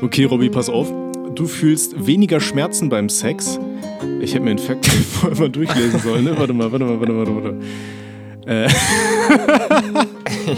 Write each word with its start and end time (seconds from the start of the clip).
Okay, 0.00 0.24
Robby, 0.24 0.50
pass 0.50 0.68
auf. 0.68 0.92
Du 1.34 1.46
fühlst 1.46 2.06
weniger 2.06 2.40
Schmerzen 2.40 2.88
beim 2.88 3.08
Sex. 3.08 3.58
Ich 4.20 4.34
hätte 4.34 4.44
mir 4.44 4.54
den 4.54 4.58
Fakt 4.58 4.86
vorher 4.86 5.38
mal 5.38 5.50
durchlesen 5.50 6.00
sollen, 6.00 6.24
ne? 6.24 6.36
Warte 6.36 6.52
mal, 6.52 6.70
warte 6.72 6.84
mal, 6.84 7.00
warte 7.00 7.12
mal, 7.12 7.26
warte 7.26 7.52
mal. 7.52 7.54
Äh. 8.46 8.68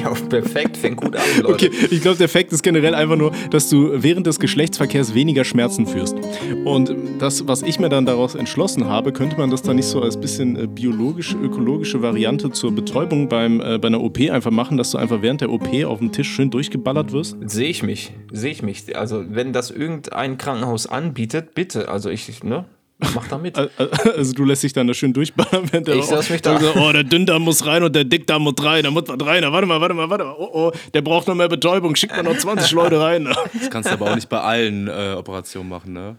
ja, 0.01 0.13
perfekt, 0.29 0.77
fängt 0.77 0.97
gut 0.97 1.17
an, 1.17 1.23
Leute. 1.43 1.67
Okay, 1.67 1.71
ich 1.91 2.01
glaube, 2.01 2.19
der 2.19 2.29
Fakt 2.29 2.53
ist 2.53 2.63
generell 2.63 2.95
einfach 2.95 3.17
nur, 3.17 3.33
dass 3.51 3.69
du 3.69 3.91
während 3.95 4.27
des 4.27 4.41
Geschlechtsverkehrs 4.41 5.15
weniger 5.15 5.45
Schmerzen 5.45 5.87
führst. 5.87 6.17
Und 6.65 6.95
das, 7.19 7.47
was 7.47 7.63
ich 7.63 7.79
mir 7.79 7.89
dann 7.89 8.07
daraus 8.07 8.35
entschlossen 8.35 8.87
habe, 8.87 9.13
könnte 9.13 9.37
man 9.39 9.51
das 9.51 9.63
dann 9.63 9.77
nicht 9.77 9.87
so 9.87 10.03
als 10.03 10.17
bisschen 10.21 10.57
äh, 10.57 10.67
biologische, 10.67 11.37
ökologische 11.37 12.03
Variante 12.03 12.51
zur 12.51 12.75
Betäubung 12.75 13.29
beim, 13.29 13.61
äh, 13.61 13.79
bei 13.79 13.89
einer 13.89 14.01
OP 14.01 14.19
einfach 14.31 14.51
machen, 14.51 14.77
dass 14.77 14.91
du 14.91 14.99
einfach 14.99 15.23
während 15.23 15.41
der 15.41 15.51
OP 15.51 15.69
auf 15.85 15.99
dem 15.99 16.13
Tisch 16.13 16.29
schön 16.29 16.51
durchgeballert 16.51 17.13
wirst? 17.13 17.37
Sehe 17.47 17.69
ich 17.69 17.83
mich, 17.83 18.13
sehe 18.33 18.51
ich 18.51 18.63
mich. 18.63 18.97
Also, 18.97 19.25
wenn 19.29 19.53
das 19.53 19.71
irgendein 19.71 20.39
Krankenhaus 20.39 20.87
anbietet, 20.87 21.55
bitte. 21.55 21.89
Also, 21.89 22.11
ich, 22.11 22.43
ne? 22.43 22.65
Mach 22.99 23.29
da 23.29 23.37
mit. 23.37 23.57
Also 23.59 24.33
du 24.33 24.45
lässt 24.45 24.63
dich 24.63 24.73
dann 24.73 24.87
da 24.87 24.95
schön 24.95 25.13
durchballern, 25.13 25.71
während 25.71 25.87
der 25.87 25.97
Ich 25.97 26.11
lass 26.11 26.31
mich 26.31 26.41
da. 26.41 26.59
So, 26.61 26.73
oh, 26.77 26.93
der 26.93 27.05
Dünndarm 27.05 27.43
muss 27.43 27.67
rein 27.67 27.83
und 27.83 27.95
der 27.95 28.05
Dickdarm 28.05 28.43
muss 28.43 28.55
rein, 28.63 28.85
da 28.85 28.91
muss 28.91 29.05
was 29.07 29.21
rein. 29.27 29.43
Warte 29.45 29.67
mal, 29.67 29.81
warte 29.81 29.95
mal, 29.95 30.09
warte 30.09 30.25
mal. 30.25 30.35
Oh, 30.39 30.49
oh, 30.53 30.73
der 30.95 31.03
braucht 31.03 31.29
noch 31.29 31.35
mehr 31.35 31.49
Betäubung. 31.49 31.95
Schickt 31.95 32.17
mal 32.17 32.23
noch 32.23 32.37
20 32.39 32.73
Leute 32.73 32.99
rein. 33.01 33.25
Das 33.53 33.69
kannst 33.71 33.91
du 33.91 33.93
aber 33.95 34.11
auch 34.11 34.15
nicht 34.15 34.29
bei 34.31 34.41
allen 34.41 34.89
äh, 34.89 35.15
Operationen 35.17 35.69
machen, 35.69 35.93
ne? 35.93 36.17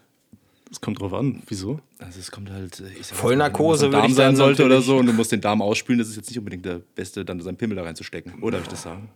Das 0.69 0.81
kommt 0.81 0.99
drauf 1.01 1.13
an. 1.13 1.41
Wieso? 1.47 1.79
Also 1.97 2.19
es 2.19 2.29
kommt 2.29 2.51
halt. 2.51 2.79
äh, 2.81 2.99
Ich 2.99 3.07
sag 3.07 3.17
Vollnarkose 3.17 3.85
wenn 3.85 3.91
Darm 3.93 4.05
ich 4.05 4.15
sein 4.15 4.35
sollte 4.35 4.63
oder 4.65 4.81
so 4.81 4.97
und 4.97 5.05
du 5.07 5.13
musst 5.13 5.31
den 5.31 5.41
Darm 5.41 5.61
ausspülen, 5.61 5.97
das 5.97 6.09
ist 6.09 6.17
jetzt 6.17 6.29
nicht 6.29 6.37
unbedingt 6.37 6.65
der 6.65 6.81
Beste, 6.93 7.23
dann 7.25 7.39
seinen 7.39 7.55
Pimmel 7.57 7.77
da 7.77 7.83
reinzustecken. 7.83 8.33
Oder 8.43 8.57
darf 8.57 8.67
ich 8.67 8.71
das 8.71 8.83
sagen? 8.83 9.09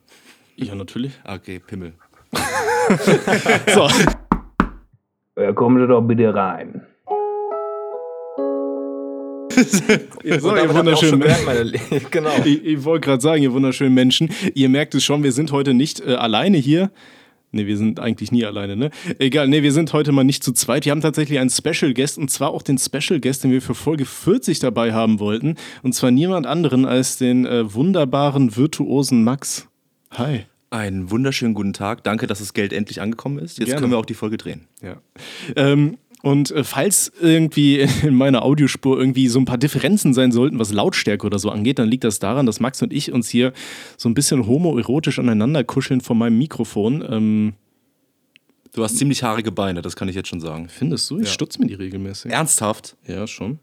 Ja, 0.55 0.73
natürlich. 0.75 1.11
Ah, 1.23 1.35
Okay, 1.35 1.59
Pimmel. 1.59 1.93
So. 3.73 3.87
Ja, 5.37 5.53
kommen 5.53 5.79
Sie 5.81 5.87
doch 5.87 6.01
bitte 6.01 6.33
rein. 6.33 6.81
so 10.39 10.55
ihr 10.55 10.73
wunderschönen 10.73 11.19
Menschen. 11.19 12.01
Genau. 12.11 12.29
Ich, 12.43 12.63
ich 12.63 12.83
wollte 12.83 13.05
gerade 13.05 13.21
sagen, 13.21 13.43
ihr 13.43 13.53
wunderschönen 13.53 13.93
Menschen. 13.93 14.29
Ihr 14.53 14.69
merkt 14.69 14.95
es 14.95 15.03
schon, 15.03 15.23
wir 15.23 15.31
sind 15.31 15.51
heute 15.51 15.73
nicht 15.73 15.99
äh, 16.01 16.13
alleine 16.15 16.57
hier. 16.57 16.91
Ne, 17.53 17.67
wir 17.67 17.77
sind 17.77 17.99
eigentlich 17.99 18.31
nie 18.31 18.45
alleine, 18.45 18.77
ne? 18.77 18.91
Egal, 19.19 19.49
ne, 19.49 19.61
wir 19.61 19.73
sind 19.73 19.91
heute 19.91 20.13
mal 20.13 20.23
nicht 20.23 20.41
zu 20.41 20.53
zweit. 20.53 20.85
Wir 20.85 20.91
haben 20.91 21.01
tatsächlich 21.01 21.37
einen 21.39 21.49
Special 21.49 21.93
Guest 21.93 22.17
und 22.17 22.31
zwar 22.31 22.51
auch 22.51 22.61
den 22.61 22.77
Special 22.77 23.19
Guest, 23.19 23.43
den 23.43 23.51
wir 23.51 23.61
für 23.61 23.75
Folge 23.75 24.05
40 24.05 24.59
dabei 24.59 24.93
haben 24.93 25.19
wollten. 25.19 25.55
Und 25.83 25.93
zwar 25.93 26.11
niemand 26.11 26.47
anderen 26.47 26.85
als 26.85 27.17
den 27.17 27.45
äh, 27.45 27.73
wunderbaren, 27.73 28.55
virtuosen 28.55 29.25
Max. 29.25 29.67
Hi. 30.11 30.45
Einen 30.69 31.11
wunderschönen 31.11 31.53
guten 31.53 31.73
Tag. 31.73 32.05
Danke, 32.05 32.27
dass 32.27 32.39
das 32.39 32.53
Geld 32.53 32.71
endlich 32.71 33.01
angekommen 33.01 33.39
ist. 33.39 33.59
Jetzt 33.59 33.67
Gerne. 33.67 33.81
können 33.81 33.91
wir 33.91 33.97
auch 33.97 34.05
die 34.05 34.13
Folge 34.13 34.37
drehen. 34.37 34.67
Ja. 34.81 35.01
Ähm, 35.57 35.97
und 36.23 36.51
äh, 36.51 36.63
falls 36.63 37.11
irgendwie 37.21 37.79
in 38.03 38.15
meiner 38.15 38.43
Audiospur 38.43 38.97
irgendwie 38.99 39.27
so 39.27 39.39
ein 39.39 39.45
paar 39.45 39.57
Differenzen 39.57 40.13
sein 40.13 40.31
sollten, 40.31 40.59
was 40.59 40.71
Lautstärke 40.71 41.25
oder 41.25 41.39
so 41.39 41.49
angeht, 41.49 41.79
dann 41.79 41.87
liegt 41.89 42.03
das 42.03 42.19
daran, 42.19 42.45
dass 42.45 42.59
Max 42.59 42.81
und 42.81 42.93
ich 42.93 43.11
uns 43.11 43.29
hier 43.29 43.53
so 43.97 44.07
ein 44.09 44.13
bisschen 44.13 44.45
homoerotisch 44.47 45.19
aneinander 45.19 45.63
kuscheln 45.63 46.01
vor 46.01 46.15
meinem 46.15 46.37
Mikrofon. 46.37 47.03
Ähm, 47.09 47.53
Du 48.73 48.83
hast 48.85 48.97
ziemlich 48.97 49.21
haarige 49.21 49.51
Beine, 49.51 49.81
das 49.81 49.97
kann 49.97 50.07
ich 50.07 50.15
jetzt 50.15 50.29
schon 50.29 50.39
sagen. 50.39 50.69
findest 50.69 51.09
du? 51.09 51.19
Ich 51.19 51.29
stutze 51.29 51.59
mir 51.59 51.67
die 51.67 51.73
regelmäßig. 51.73 52.31
Ernsthaft? 52.31 52.95
Ja, 53.05 53.27
schon. 53.27 53.59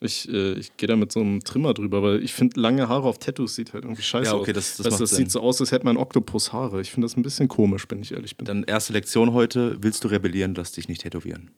Ich, 0.00 0.26
äh, 0.26 0.54
ich 0.54 0.74
gehe 0.78 0.86
da 0.86 0.96
mit 0.96 1.12
so 1.12 1.20
einem 1.20 1.44
Trimmer 1.44 1.74
drüber, 1.74 2.02
weil 2.02 2.24
ich 2.24 2.32
finde, 2.32 2.58
lange 2.58 2.88
Haare 2.88 3.06
auf 3.06 3.18
Tattoos 3.18 3.54
sieht 3.54 3.74
halt 3.74 3.84
irgendwie 3.84 4.00
scheiße 4.02 4.30
Ja, 4.30 4.34
okay, 4.36 4.52
aus. 4.52 4.54
das- 4.54 4.76
das 4.78 4.90
macht 4.90 5.00
das 5.02 5.10
sieht 5.10 5.30
so 5.30 5.40
aus, 5.40 5.60
als 5.60 5.70
hätte 5.70 5.84
man 5.84 5.98
Oktopus 5.98 6.50
Haare. 6.54 6.80
Ich 6.80 6.90
finde 6.90 7.04
das 7.04 7.16
ein 7.18 7.22
bisschen 7.22 7.46
komisch, 7.46 7.84
wenn 7.90 8.00
ich 8.00 8.12
ehrlich 8.12 8.38
bin. 8.38 8.46
Dann 8.46 8.64
erste 8.64 8.94
Lektion 8.94 9.34
heute. 9.34 9.76
Willst 9.82 10.02
du 10.02 10.08
rebellieren, 10.08 10.54
lass 10.56 10.72
dich 10.72 10.88
nicht 10.88 11.02
tätowieren. 11.02 11.50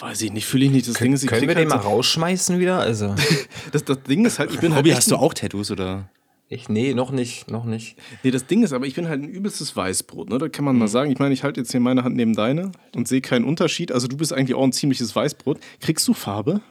Weiß 0.00 0.22
ich 0.22 0.32
nicht, 0.32 0.46
fühle 0.46 0.66
ich 0.66 0.70
nicht. 0.70 0.88
Das 0.88 0.94
Ding 0.96 1.12
ist, 1.12 1.22
ich 1.24 1.28
Können 1.28 1.48
wir 1.48 1.54
den 1.54 1.70
halt 1.70 1.82
mal 1.82 1.88
rausschmeißen 1.88 2.58
wieder? 2.58 2.78
Also, 2.78 3.08
so, 3.08 3.14
das, 3.72 3.84
das 3.84 4.02
Ding 4.04 4.24
ist 4.24 4.38
halt, 4.38 4.52
ich 4.52 4.60
bin 4.60 4.74
halt 4.74 4.86
echt 4.86 4.96
hast 4.96 5.10
du 5.10 5.16
auch 5.16 5.34
Tattoos 5.34 5.70
oder? 5.70 6.08
ich, 6.50 6.68
nee, 6.70 6.94
noch 6.94 7.10
nicht, 7.10 7.50
noch 7.50 7.64
nicht. 7.66 7.96
Nee, 8.22 8.30
das 8.30 8.46
Ding 8.46 8.62
ist 8.62 8.72
aber, 8.72 8.86
ich 8.86 8.94
bin 8.94 9.06
halt 9.08 9.22
ein 9.22 9.28
übelstes 9.28 9.76
Weißbrot, 9.76 10.30
ne? 10.30 10.38
Da 10.38 10.48
kann 10.48 10.64
man 10.64 10.74
Mhm. 10.76 10.78
mal 10.80 10.88
sagen. 10.88 11.10
Ich 11.10 11.18
meine, 11.18 11.34
ich 11.34 11.42
halte 11.44 11.60
jetzt 11.60 11.72
hier 11.72 11.80
meine 11.80 12.04
Hand 12.04 12.16
neben 12.16 12.34
deine 12.34 12.72
und 12.96 13.06
sehe 13.06 13.20
keinen 13.20 13.44
Unterschied. 13.44 13.92
Also 13.92 14.08
du 14.08 14.16
bist 14.16 14.32
eigentlich 14.32 14.54
auch 14.56 14.64
ein 14.64 14.72
ziemliches 14.72 15.14
Weißbrot. 15.14 15.58
Kriegst 15.80 16.08
du 16.08 16.14
Farbe? 16.14 16.62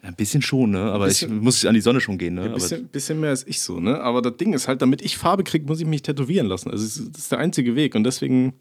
Ein 0.00 0.14
bisschen 0.16 0.40
schon, 0.42 0.70
ne? 0.70 0.80
Aber 0.80 1.04
Bisschen- 1.06 1.36
ich 1.36 1.42
muss 1.42 1.64
an 1.66 1.74
die 1.74 1.80
Sonne 1.82 2.00
schon 2.00 2.16
gehen, 2.16 2.34
ne? 2.34 2.44
Ein 2.44 2.54
bisschen, 2.54 2.88
bisschen 2.88 3.20
mehr 3.20 3.30
als 3.30 3.46
ich 3.46 3.60
so, 3.60 3.80
ne? 3.80 4.00
Aber 4.00 4.22
das 4.22 4.36
Ding 4.38 4.52
ist 4.54 4.66
halt, 4.66 4.80
damit 4.82 5.02
ich 5.02 5.16
Farbe 5.18 5.44
kriege, 5.44 5.66
muss 5.66 5.78
ich 5.80 5.86
mich 5.86 6.02
tätowieren 6.02 6.46
lassen. 6.46 6.70
Also 6.70 6.82
es 6.84 6.96
ist- 6.96 7.10
das 7.14 7.22
ist 7.24 7.32
der 7.32 7.38
einzige 7.38 7.76
Weg 7.76 7.94
und 7.94 8.04
deswegen, 8.04 8.54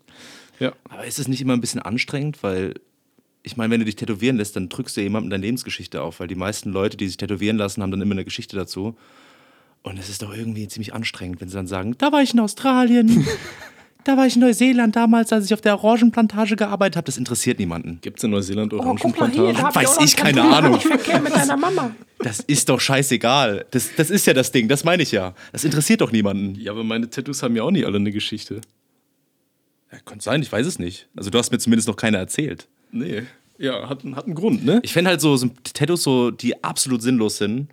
ja. 0.60 0.74
Aber 0.90 1.06
ist 1.06 1.18
es 1.18 1.28
nicht 1.30 1.42
immer 1.42 1.54
ein 1.54 1.62
bisschen 1.62 1.82
anstrengend, 1.82 2.44
weil 2.44 2.74
ich 3.44 3.58
meine, 3.58 3.72
wenn 3.72 3.80
du 3.80 3.86
dich 3.86 3.96
tätowieren 3.96 4.38
lässt, 4.38 4.56
dann 4.56 4.70
drückst 4.70 4.98
du 4.98 5.02
jemandem 5.02 5.30
deine 5.32 5.46
Lebensgeschichte 5.46 6.02
auf, 6.02 6.20
weil 6.20 6.28
die 6.28 6.36
meisten 6.36 6.72
Leute, 6.72 6.98
die 6.98 7.08
sich 7.08 7.18
tätowieren 7.18 7.58
lassen, 7.58 7.82
haben 7.82 7.92
dann 7.92 8.02
immer 8.02 8.14
eine 8.14 8.24
Geschichte 8.26 8.56
dazu. 8.56 8.96
Und 9.84 9.98
es 9.98 10.10
ist 10.10 10.22
doch 10.22 10.34
irgendwie 10.36 10.68
ziemlich 10.68 10.94
anstrengend, 10.94 11.42
wenn 11.42 11.50
sie 11.50 11.56
dann 11.56 11.66
sagen, 11.68 11.96
da 11.98 12.12
war 12.12 12.22
ich 12.22 12.34
in 12.36 12.40
Australien, 12.40 13.26
da 14.04 14.16
war 14.16 14.28
ich 14.28 14.36
in 14.36 14.42
Neuseeland 14.42 14.96
damals, 14.96 15.34
als 15.34 15.46
ich 15.46 15.56
auf 15.56 15.62
der 15.62 15.84
Orangenplantage 15.84 16.56
gearbeitet 16.56 16.98
habe. 16.98 17.06
Das 17.06 17.18
interessiert 17.18 17.58
niemanden. 17.58 17.98
Gibt 18.02 18.20
es 18.20 18.24
in 18.24 18.30
Neuseeland 18.30 18.74
Oh, 18.74 18.78
Orangenplantagen? 18.78 19.58
Weiß 19.74 19.98
ich, 20.02 20.16
keine 20.16 20.44
Ahnung. 20.44 20.80
Das 22.20 22.42
ist 22.42 22.70
doch 22.70 22.80
scheißegal. 22.80 23.66
Das, 23.72 23.90
das 23.96 24.12
ist 24.12 24.28
ja 24.28 24.34
das 24.34 24.52
Ding, 24.52 24.68
das 24.68 24.84
meine 24.84 25.02
ich 25.02 25.12
ja. 25.12 25.34
Das 25.52 25.64
interessiert 25.64 26.02
doch 26.02 26.12
niemanden. 26.12 26.54
ja, 26.60 26.72
aber 26.74 26.84
meine 26.84 27.10
Tattoos 27.10 27.42
haben 27.42 27.56
ja 27.56 27.64
auch 27.64 27.72
nicht 27.72 27.86
alle 27.88 27.98
eine 27.98 28.12
Geschichte. 28.12 28.62
Ja, 29.92 29.98
könnte 30.06 30.24
sein, 30.24 30.44
ich 30.44 30.52
weiß 30.52 30.68
es 30.68 30.78
nicht. 30.78 31.10
Also 31.18 31.32
du 31.32 31.40
hast 31.40 31.52
mir 31.52 31.58
zumindest 31.58 31.88
noch 31.88 31.96
keine 31.96 32.18
erzählt. 32.18 32.68
Nee. 32.92 33.24
Ja, 33.58 33.88
hat, 33.90 34.04
hat 34.16 34.26
einen 34.26 34.36
Grund, 34.36 34.66
ne? 34.66 34.80
Ich 34.84 34.94
fände 34.94 35.10
halt 35.10 35.22
so, 35.22 35.36
so 35.36 35.50
Tattoos, 35.74 36.04
so, 36.04 36.32
die 36.32 36.64
absolut 36.64 37.02
sinnlos 37.02 37.38
sind, 37.38 37.70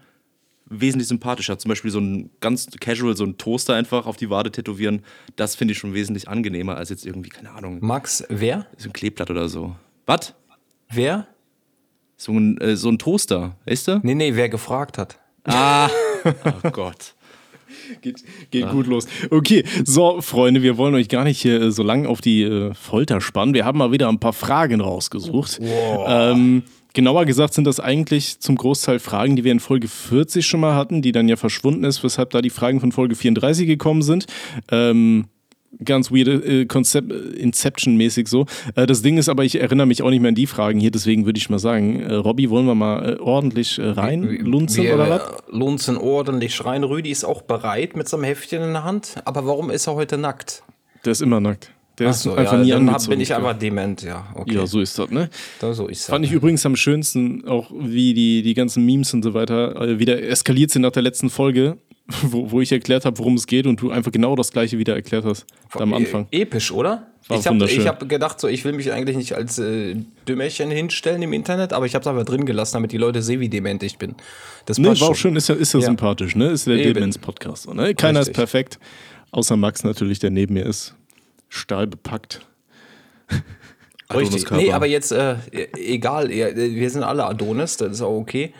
wesentlich 0.67 1.09
sympathischer. 1.09 1.59
Zum 1.59 1.71
Beispiel 1.71 1.91
so 1.91 1.99
ein 1.99 2.31
ganz 2.41 2.69
casual, 2.79 3.17
so 3.17 3.25
ein 3.25 3.39
Toaster 3.39 3.75
einfach 3.75 4.07
auf 4.07 4.17
die 4.17 4.29
Wade 4.31 4.51
tätowieren. 4.51 5.03
Das 5.37 5.57
finde 5.57 5.73
ich 5.73 5.79
schon 5.79 5.95
wesentlich 5.95 6.29
angenehmer 6.29 6.77
als 6.77 6.91
jetzt 6.91 7.07
irgendwie, 7.07 7.31
keine 7.31 7.53
Ahnung, 7.53 7.79
Max, 7.81 8.25
wer? 8.29 8.67
so 8.77 8.91
ein 8.91 8.93
Kleeblatt 8.93 9.31
oder 9.31 9.49
so. 9.49 9.77
Was? 10.07 10.35
Wer? 10.91 11.27
So 12.17 12.33
ein, 12.33 12.59
äh, 12.61 12.77
so 12.77 12.91
ein 12.91 12.99
Toaster, 12.99 13.57
weißt 13.65 13.89
du? 13.89 14.01
Nee, 14.03 14.15
nee, 14.15 14.35
wer 14.35 14.49
gefragt 14.49 14.99
hat. 14.99 15.19
Ah, 15.45 15.89
oh 16.25 16.71
Gott. 16.71 17.15
Geht, 18.01 18.25
geht 18.51 18.71
gut 18.71 18.87
los. 18.87 19.07
Okay, 19.31 19.65
so, 19.85 20.21
Freunde, 20.21 20.63
wir 20.63 20.77
wollen 20.77 20.95
euch 20.95 21.09
gar 21.09 21.25
nicht 21.25 21.41
hier 21.41 21.61
äh, 21.61 21.71
so 21.71 21.83
lang 21.83 22.07
auf 22.07 22.21
die 22.21 22.43
äh, 22.43 22.75
Folter 22.75 23.21
spannen. 23.21 23.55
Wir 23.55 23.65
haben 23.65 23.79
mal 23.79 23.93
wieder 23.93 24.09
ein 24.09 24.21
paar 24.21 24.33
Fragen 24.33 24.81
rausgesucht. 24.81 25.61
Ähm, 26.07 26.63
genauer 26.95 27.25
gesagt 27.25 27.55
sind 27.55 27.67
das 27.67 27.81
eigentlich 27.81 28.41
zum 28.41 28.57
Großteil 28.57 28.99
Fragen, 28.99 29.37
die 29.37 29.45
wir 29.45 29.53
in 29.53 29.61
Folge 29.61 29.89
40 29.89 30.47
schon 30.47 30.61
mal 30.61 30.75
hatten, 30.75 31.03
die 31.03 31.13
dann 31.13 31.29
ja 31.29 31.37
verschwunden 31.37 31.85
ist, 31.85 32.03
weshalb 32.03 32.31
da 32.31 32.43
die 32.43 32.51
Fragen 32.51 32.81
von 32.81 32.93
Folge 32.93 33.15
34 33.15 33.67
gekommen 33.67 34.03
sind. 34.03 34.27
Ähm, 34.71 35.27
ganz 35.85 36.11
weirde 36.11 36.33
äh, 36.35 36.67
Konzept, 36.67 37.13
äh, 37.13 37.15
Inception-mäßig 37.15 38.29
so. 38.29 38.47
Äh, 38.75 38.87
das 38.87 39.03
Ding 39.03 39.19
ist 39.19 39.29
aber, 39.29 39.45
ich 39.45 39.61
erinnere 39.61 39.87
mich 39.87 40.03
auch 40.03 40.11
nicht 40.11 40.21
mehr 40.21 40.31
an 40.31 40.35
die 40.35 40.47
Fragen 40.47 40.81
hier, 40.81 40.91
deswegen 40.91 41.27
würde 41.27 41.39
ich 41.39 41.51
mal 41.51 41.59
sagen, 41.59 42.01
äh, 42.01 42.15
Robby, 42.15 42.51
wollen 42.51 42.67
wir 42.67 42.75
mal 42.75 43.17
äh, 43.17 43.21
ordentlich 43.21 43.79
äh, 43.79 43.87
reinlunzen 43.87 44.83
Wir 44.85 44.95
oder 44.95 45.11
was? 45.11 45.43
lunzen 45.51 45.97
ordentlich 45.97 46.65
rein. 46.65 46.85
Rüdi 46.85 47.11
ist 47.11 47.25
auch 47.25 47.43
bereit 47.43 47.97
mit 47.97 48.09
seinem 48.09 48.25
Heftchen 48.25 48.63
in 48.63 48.73
der 48.73 48.85
Hand. 48.85 49.17
Aber 49.25 49.47
warum 49.47 49.71
ist 49.71 49.87
er 49.87 49.95
heute 49.95 50.19
nackt? 50.19 50.63
Der 51.05 51.13
ist 51.13 51.23
immer 51.23 51.41
nackt. 51.41 51.71
Der 51.99 52.09
Ach 52.09 52.11
ist 52.13 52.23
so, 52.23 52.35
einfach 52.35 52.53
ja, 52.53 52.59
nie 52.59 52.71
dann 52.71 52.89
angezogen. 52.89 53.11
bin 53.11 53.21
ich 53.21 53.35
einfach 53.35 53.59
dement, 53.59 54.03
ja. 54.03 54.25
Okay. 54.35 54.55
Ja, 54.55 54.67
so 54.67 54.81
ist 54.81 54.97
das, 54.99 55.11
ne? 55.11 55.31
Da, 55.59 55.75
so 55.75 55.89
ist 55.89 56.07
Fand 56.07 56.25
ich 56.25 56.31
übrigens 56.31 56.65
am 56.65 56.77
schönsten, 56.77 57.47
auch 57.49 57.73
wie 57.77 58.15
die, 58.15 58.43
die 58.43 58.55
ganzen 58.55 58.87
Memes 58.87 59.13
und 59.15 59.25
so 59.25 59.35
weiter 59.35 59.99
wieder 59.99 60.23
eskaliert 60.23 60.71
sind 60.71 60.83
nach 60.83 60.93
der 60.93 61.03
letzten 61.03 61.29
Folge, 61.29 61.77
wo, 62.23 62.51
wo 62.51 62.61
ich 62.61 62.73
erklärt 62.73 63.05
habe, 63.05 63.19
worum 63.19 63.35
es 63.35 63.47
geht 63.47 63.67
und 63.67 63.81
du 63.81 63.91
einfach 63.91 64.11
genau 64.13 64.35
das 64.35 64.51
gleiche 64.51 64.79
wieder 64.79 64.95
erklärt 64.95 65.25
hast 65.25 65.47
da 65.75 65.81
am 65.81 65.93
Anfang. 65.93 66.27
E 66.31 66.41
episch, 66.43 66.73
oder? 66.73 67.07
War 67.29 67.39
ich 67.39 67.47
habe 67.47 67.87
hab 67.87 68.09
gedacht, 68.09 68.41
so, 68.41 68.49
ich 68.49 68.65
will 68.65 68.73
mich 68.73 68.91
eigentlich 68.91 69.17
nicht 69.19 69.35
als 69.35 69.59
äh, 69.59 69.97
Dümmerchen 70.27 70.71
hinstellen 70.71 71.21
im 71.21 71.35
Internet, 71.35 71.75
aber 71.75 71.85
ich 71.85 71.95
habe 71.95 72.01
es 72.03 72.07
einfach 72.07 72.25
drin 72.25 72.47
gelassen, 72.47 72.75
damit 72.77 72.93
die 72.93 72.97
Leute 72.97 73.21
sehen, 73.21 73.41
wie 73.41 73.51
dement 73.51 73.83
ich 73.83 73.99
bin. 73.99 74.15
Das 74.65 74.79
Ne, 74.79 74.89
passt 74.89 75.03
war 75.03 75.09
auch 75.11 75.15
schon. 75.15 75.33
schön, 75.33 75.37
ist 75.37 75.49
ja, 75.51 75.55
ist 75.55 75.75
ja, 75.75 75.81
Ja. 75.81 75.87
sympathisch, 75.87 76.35
ne? 76.35 76.47
Ist 76.49 76.67
der. 76.67 76.79
Demenz-Podcast. 76.79 77.73
Ne? 77.75 77.95
Keiner 77.95 78.21
Richtig. 78.21 78.33
ist 78.33 78.37
perfekt, 78.37 78.79
außer 79.33 79.59
Max 79.59 79.85
natürlich, 79.85 80.21
der 80.21 80.31
neben 80.31 80.55
mir 80.55 80.65
ist. 80.65 80.95
Stahlbepackt. 81.51 82.41
Richtig. 84.15 84.51
Nee, 84.51 84.73
aber 84.73 84.87
jetzt, 84.87 85.13
äh, 85.13 85.37
egal, 85.77 86.33
ja, 86.33 86.55
wir 86.57 86.89
sind 86.89 87.03
alle 87.03 87.27
Adonis, 87.27 87.77
das 87.77 87.93
ist 87.93 88.01
auch 88.01 88.17
okay. 88.17 88.55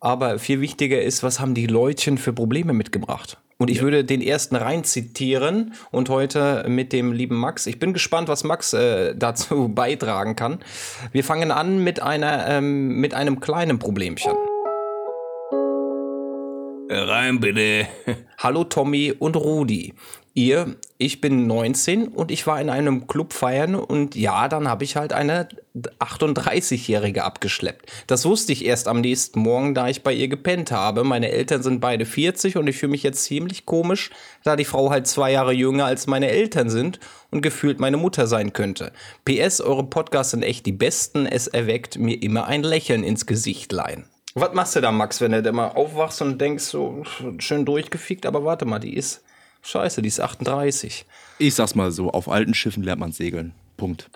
Aber 0.00 0.38
viel 0.38 0.60
wichtiger 0.60 1.00
ist, 1.00 1.22
was 1.22 1.40
haben 1.40 1.54
die 1.54 1.66
Leutchen 1.66 2.18
für 2.18 2.32
Probleme 2.32 2.72
mitgebracht? 2.72 3.38
Und 3.58 3.70
ich 3.70 3.80
würde 3.80 4.04
den 4.04 4.20
ersten 4.20 4.54
rein 4.54 4.84
zitieren 4.84 5.72
und 5.90 6.10
heute 6.10 6.66
mit 6.68 6.92
dem 6.92 7.12
lieben 7.12 7.36
Max. 7.36 7.66
Ich 7.66 7.78
bin 7.78 7.94
gespannt, 7.94 8.28
was 8.28 8.44
Max 8.44 8.74
äh, 8.74 9.14
dazu 9.18 9.68
beitragen 9.68 10.36
kann. 10.36 10.58
Wir 11.12 11.24
fangen 11.24 11.50
an 11.50 11.82
mit, 11.82 12.02
einer, 12.02 12.46
ähm, 12.48 13.00
mit 13.00 13.14
einem 13.14 13.40
kleinen 13.40 13.78
Problemchen. 13.78 14.32
Rein 16.88 17.40
bitte. 17.40 17.86
Hallo 18.38 18.64
Tommy 18.64 19.14
und 19.18 19.36
Rudi. 19.36 19.94
Ihr 20.34 20.76
ich 20.98 21.20
bin 21.20 21.46
19 21.46 22.08
und 22.08 22.30
ich 22.30 22.46
war 22.46 22.60
in 22.60 22.70
einem 22.70 23.06
Club 23.06 23.32
feiern 23.32 23.74
und 23.74 24.14
ja, 24.14 24.48
dann 24.48 24.68
habe 24.68 24.84
ich 24.84 24.96
halt 24.96 25.12
eine 25.12 25.48
38-Jährige 25.98 27.24
abgeschleppt. 27.24 27.92
Das 28.06 28.24
wusste 28.24 28.52
ich 28.52 28.64
erst 28.64 28.88
am 28.88 29.02
nächsten 29.02 29.40
Morgen, 29.40 29.74
da 29.74 29.88
ich 29.88 30.02
bei 30.02 30.12
ihr 30.12 30.28
gepennt 30.28 30.70
habe. 30.70 31.04
Meine 31.04 31.30
Eltern 31.30 31.62
sind 31.62 31.80
beide 31.80 32.06
40 32.06 32.56
und 32.56 32.66
ich 32.66 32.78
fühle 32.78 32.92
mich 32.92 33.02
jetzt 33.02 33.24
ziemlich 33.24 33.66
komisch, 33.66 34.10
da 34.42 34.56
die 34.56 34.64
Frau 34.64 34.90
halt 34.90 35.06
zwei 35.06 35.32
Jahre 35.32 35.52
jünger 35.52 35.84
als 35.84 36.06
meine 36.06 36.28
Eltern 36.28 36.70
sind 36.70 36.98
und 37.30 37.42
gefühlt 37.42 37.78
meine 37.78 37.98
Mutter 37.98 38.26
sein 38.26 38.54
könnte. 38.54 38.92
PS, 39.26 39.60
eure 39.60 39.84
Podcasts 39.84 40.30
sind 40.30 40.42
echt 40.42 40.64
die 40.64 40.72
besten. 40.72 41.26
Es 41.26 41.46
erweckt 41.46 41.98
mir 41.98 42.22
immer 42.22 42.46
ein 42.46 42.62
Lächeln 42.62 43.04
ins 43.04 43.26
Gesichtlein. 43.26 44.06
Was 44.34 44.54
machst 44.54 44.76
du 44.76 44.80
da, 44.80 44.92
Max, 44.92 45.20
wenn 45.20 45.32
du 45.32 45.42
da 45.42 45.52
mal 45.52 45.68
aufwachst 45.68 46.20
und 46.22 46.38
denkst, 46.38 46.64
so 46.64 47.04
schön 47.38 47.64
durchgefickt, 47.64 48.26
aber 48.26 48.44
warte 48.44 48.66
mal, 48.66 48.78
die 48.78 48.94
ist 48.94 49.22
scheiße, 49.66 50.02
die 50.02 50.08
ist 50.08 50.20
38. 50.20 51.04
Ich 51.38 51.54
sag's 51.54 51.74
mal 51.74 51.90
so, 51.92 52.10
auf 52.10 52.28
alten 52.28 52.54
Schiffen 52.54 52.82
lernt 52.82 53.00
man 53.00 53.12
segeln. 53.12 53.52
Punkt. 53.76 54.08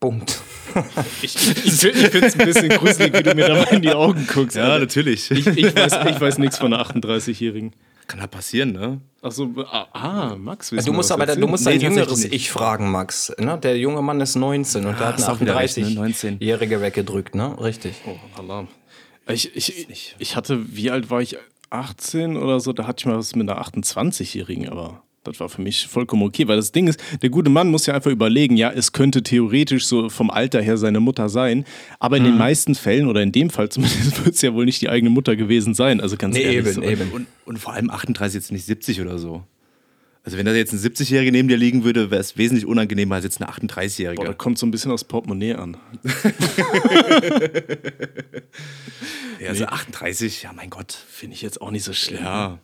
Punkt. 0.00 0.40
Ich, 1.22 1.36
ich, 1.36 1.84
ich 1.84 2.08
finde 2.08 2.26
es 2.26 2.38
ein 2.38 2.46
bisschen 2.46 2.68
gruselig, 2.70 3.16
wie 3.16 3.22
du 3.22 3.34
mir 3.36 3.46
da 3.46 3.54
mal 3.54 3.72
in 3.74 3.82
die 3.82 3.92
Augen 3.92 4.26
guckst. 4.26 4.56
Ja, 4.56 4.64
Alter. 4.64 4.80
natürlich. 4.80 5.30
Ich, 5.30 5.46
ich 5.46 5.76
weiß, 5.76 5.92
ich 6.10 6.20
weiß 6.20 6.38
nichts 6.38 6.58
von 6.58 6.74
einer 6.74 6.84
38-Jährigen. 6.84 7.72
Kann 8.08 8.20
halt 8.20 8.32
passieren, 8.32 8.72
ne? 8.72 9.00
Achso, 9.22 9.50
ah, 9.70 9.86
ah, 9.92 10.36
Max, 10.36 10.70
Du 10.70 10.92
musst 10.92 11.12
aber, 11.12 11.26
du 11.26 11.46
musst 11.46 11.64
Nee, 11.64 11.74
ein 11.74 11.80
tatsächlich 11.80 12.08
jüngeres. 12.08 12.24
Ich 12.24 12.50
fragen, 12.50 12.90
Max. 12.90 13.32
Ne? 13.38 13.56
Der 13.62 13.78
junge 13.78 14.02
Mann 14.02 14.20
ist 14.20 14.34
19 14.34 14.84
und 14.84 14.98
der 14.98 15.06
hat 15.06 15.14
hast 15.14 15.24
einen 15.24 15.36
auch 15.36 15.40
wieder 15.40 15.56
recht, 15.56 15.76
ne? 15.78 15.84
38-Jährige 15.86 16.80
weggedrückt, 16.80 17.34
ne? 17.36 17.56
Richtig. 17.60 17.94
Oh, 18.06 18.16
Alarm. 18.36 18.68
Ich, 19.26 19.56
ich, 19.56 20.16
ich 20.18 20.36
hatte, 20.36 20.76
wie 20.76 20.90
alt 20.90 21.08
war 21.08 21.22
ich? 21.22 21.38
18 21.74 22.36
oder 22.36 22.60
so, 22.60 22.72
da 22.72 22.86
hatte 22.86 23.02
ich 23.02 23.06
mal 23.06 23.16
was 23.16 23.34
mit 23.34 23.48
einer 23.48 23.60
28-Jährigen, 23.60 24.68
aber 24.68 25.02
das 25.24 25.40
war 25.40 25.48
für 25.48 25.62
mich 25.62 25.86
vollkommen 25.86 26.22
okay, 26.22 26.46
weil 26.48 26.56
das 26.56 26.70
Ding 26.72 26.86
ist, 26.86 27.02
der 27.22 27.30
gute 27.30 27.50
Mann 27.50 27.70
muss 27.70 27.86
ja 27.86 27.94
einfach 27.94 28.10
überlegen, 28.10 28.56
ja, 28.56 28.70
es 28.70 28.92
könnte 28.92 29.22
theoretisch 29.22 29.86
so 29.86 30.10
vom 30.10 30.30
Alter 30.30 30.60
her 30.60 30.76
seine 30.76 31.00
Mutter 31.00 31.28
sein, 31.28 31.64
aber 31.98 32.18
in 32.18 32.24
den 32.24 32.36
meisten 32.38 32.74
Fällen 32.74 33.08
oder 33.08 33.22
in 33.22 33.32
dem 33.32 33.50
Fall 33.50 33.70
zumindest 33.70 34.18
wird 34.24 34.34
es 34.34 34.42
ja 34.42 34.52
wohl 34.54 34.66
nicht 34.66 34.82
die 34.82 34.88
eigene 34.90 35.10
Mutter 35.10 35.34
gewesen 35.34 35.74
sein, 35.74 36.00
also 36.00 36.16
ganz 36.16 36.36
Nee, 36.36 36.42
ehrlich. 36.42 36.58
eben, 36.58 36.72
so. 36.74 36.82
eben. 36.82 37.10
Und, 37.12 37.26
und 37.46 37.58
vor 37.58 37.72
allem 37.72 37.90
38 37.90 38.34
jetzt 38.34 38.52
nicht 38.52 38.66
70 38.66 39.00
oder 39.00 39.18
so. 39.18 39.42
Also 40.24 40.38
wenn 40.38 40.46
da 40.46 40.54
jetzt 40.54 40.72
ein 40.72 40.78
70-Jähriger 40.78 41.30
neben 41.30 41.48
dir 41.48 41.58
liegen 41.58 41.84
würde, 41.84 42.10
wäre 42.10 42.20
es 42.20 42.38
wesentlich 42.38 42.64
unangenehmer 42.64 43.16
als 43.16 43.24
jetzt 43.24 43.42
eine 43.42 43.46
Boah, 43.46 43.60
das 43.60 43.76
38-Jährige. 43.76 44.34
kommt 44.34 44.58
so 44.58 44.66
ein 44.66 44.70
bisschen 44.70 44.90
aufs 44.90 45.04
Portemonnaie 45.04 45.54
an. 45.54 45.76
Ja, 49.40 49.50
also 49.50 49.66
38, 49.66 50.42
ja 50.44 50.52
mein 50.54 50.70
Gott. 50.70 50.92
Finde 50.92 51.34
ich 51.34 51.42
jetzt 51.42 51.60
auch 51.60 51.70
nicht 51.70 51.84
so 51.84 51.92
schlimm. 51.92 52.22
Ja, 52.22 52.58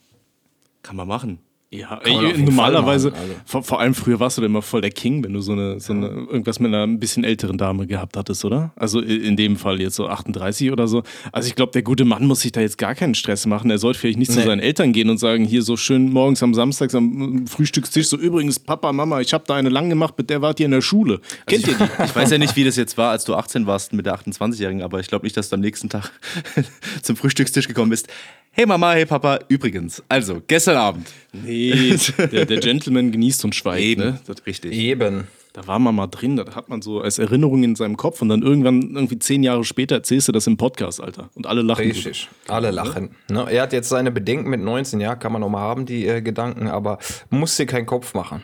kann 0.83 0.97
man 0.97 1.07
machen. 1.07 1.41
Ja, 1.73 2.01
ey, 2.03 2.37
normalerweise, 2.37 3.11
machen, 3.11 3.21
also. 3.23 3.35
vor, 3.45 3.63
vor 3.63 3.81
allem 3.81 3.95
früher 3.95 4.19
warst 4.19 4.39
du 4.39 4.43
immer 4.43 4.61
voll 4.61 4.81
der 4.81 4.91
King, 4.91 5.23
wenn 5.23 5.35
du 5.35 5.41
so 5.41 5.53
eine, 5.53 5.79
so 5.79 5.93
eine 5.93 6.09
irgendwas 6.09 6.59
mit 6.59 6.67
einer 6.75 6.83
ein 6.85 6.99
bisschen 6.99 7.23
älteren 7.23 7.59
Dame 7.59 7.87
gehabt 7.87 8.17
hattest, 8.17 8.45
oder? 8.45 8.73
Also 8.75 8.99
in 8.99 9.37
dem 9.37 9.55
Fall 9.55 9.81
jetzt 9.81 9.95
so 9.95 10.09
38 10.09 10.73
oder 10.73 10.89
so. 10.89 11.05
Also 11.31 11.47
ich 11.47 11.55
glaube, 11.55 11.71
der 11.71 11.83
gute 11.83 12.05
Mann 12.05 12.27
muss 12.27 12.41
sich 12.41 12.51
da 12.51 12.61
jetzt 12.61 12.77
gar 12.77 12.97
keinen 12.97 13.15
Stress 13.15 13.47
machen. 13.47 13.71
Er 13.71 13.79
sollte 13.79 14.01
vielleicht 14.01 14.19
nicht 14.19 14.33
zu 14.33 14.41
Nee. 14.41 14.47
seinen 14.47 14.59
Eltern 14.59 14.93
gehen 14.93 15.09
und 15.11 15.19
sagen, 15.19 15.45
hier 15.45 15.63
so 15.63 15.77
schön 15.77 16.11
morgens 16.11 16.43
am 16.43 16.55
Samstag 16.55 16.93
am 16.93 17.47
Frühstückstisch, 17.47 18.09
so 18.09 18.17
übrigens, 18.17 18.59
Papa, 18.59 18.93
Mama, 18.93 19.21
ich 19.21 19.33
habe 19.33 19.45
da 19.47 19.55
eine 19.55 19.69
lang 19.69 19.89
gemacht, 19.91 20.15
mit 20.19 20.29
der 20.29 20.43
wart 20.43 20.59
ihr 20.59 20.67
in 20.67 20.73
der 20.73 20.81
Schule. 20.83 21.21
Kennt 21.47 21.69
ihr 21.69 21.75
die? 21.75 21.85
Ich 22.05 22.17
weiß 22.17 22.33
ja 22.33 22.39
nicht, 22.39 22.57
wie 22.57 22.65
das 22.65 22.75
jetzt 22.75 22.99
war, 22.99 23.13
als 23.13 23.25
du 23.25 23.37
18 23.37 23.67
warst 23.67 23.93
mit 23.93 24.07
der 24.07 24.17
28-Jährigen, 24.19 24.83
aber 24.83 24.99
ich 24.99 25.07
glaube 25.07 25.25
nicht, 25.25 25.37
dass 25.37 25.51
du 25.51 25.55
am 25.55 25.61
nächsten 25.61 25.89
Tag 25.89 26.11
zum 27.03 27.15
Frühstückstisch 27.15 27.69
gekommen 27.69 27.91
bist. 27.91 28.09
Hey 28.53 28.67
Mama, 28.67 28.93
hey 28.93 29.07
Papa, 29.07 29.39
übrigens, 29.49 30.03
also 30.09 30.43
gestern 30.47 30.77
Abend. 30.77 31.09
Nee, 31.33 31.97
der, 32.19 32.47
der 32.47 32.59
Gentleman 32.59 33.13
genießt 33.13 33.45
und 33.45 33.55
schweigt. 33.55 33.99
Ne? 33.99 34.19
Das, 34.27 34.45
richtig. 34.45 34.73
Eben. 34.73 35.29
Da 35.53 35.67
war 35.67 35.79
man 35.79 35.95
mal 35.95 36.09
drin, 36.09 36.37
das 36.37 36.55
hat 36.55 36.69
man 36.69 36.83
so 36.83 37.01
als 37.01 37.19
Erinnerung 37.19 37.63
in 37.63 37.75
seinem 37.77 37.97
Kopf 37.97 38.21
und 38.23 38.29
dann 38.29 38.43
irgendwann, 38.43 38.95
irgendwie 38.95 39.19
zehn 39.19 39.43
Jahre 39.43 39.65
später, 39.65 39.97
erzählst 39.97 40.29
du 40.29 40.33
das 40.33 40.47
im 40.47 40.57
Podcast, 40.57 41.01
Alter. 41.01 41.31
Und 41.35 41.47
alle 41.47 41.63
lachen. 41.63 41.85
drüber. 41.85 41.95
Richtig. 41.95 42.29
Alle 42.49 42.71
lachen. 42.71 43.11
Ne? 43.29 43.47
Er 43.51 43.63
hat 43.63 43.73
jetzt 43.73 43.89
seine 43.89 44.11
Bedenken 44.11 44.51
mit 44.51 44.61
19, 44.61 45.01
ja, 45.01 45.15
kann 45.15 45.33
man 45.33 45.43
auch 45.43 45.49
mal 45.49 45.61
haben, 45.61 45.87
die 45.87 46.07
äh, 46.07 46.21
Gedanken, 46.21 46.69
aber 46.69 46.99
muss 47.31 47.57
dir 47.57 47.67
keinen 47.67 47.87
Kopf 47.87 48.15
machen. 48.15 48.43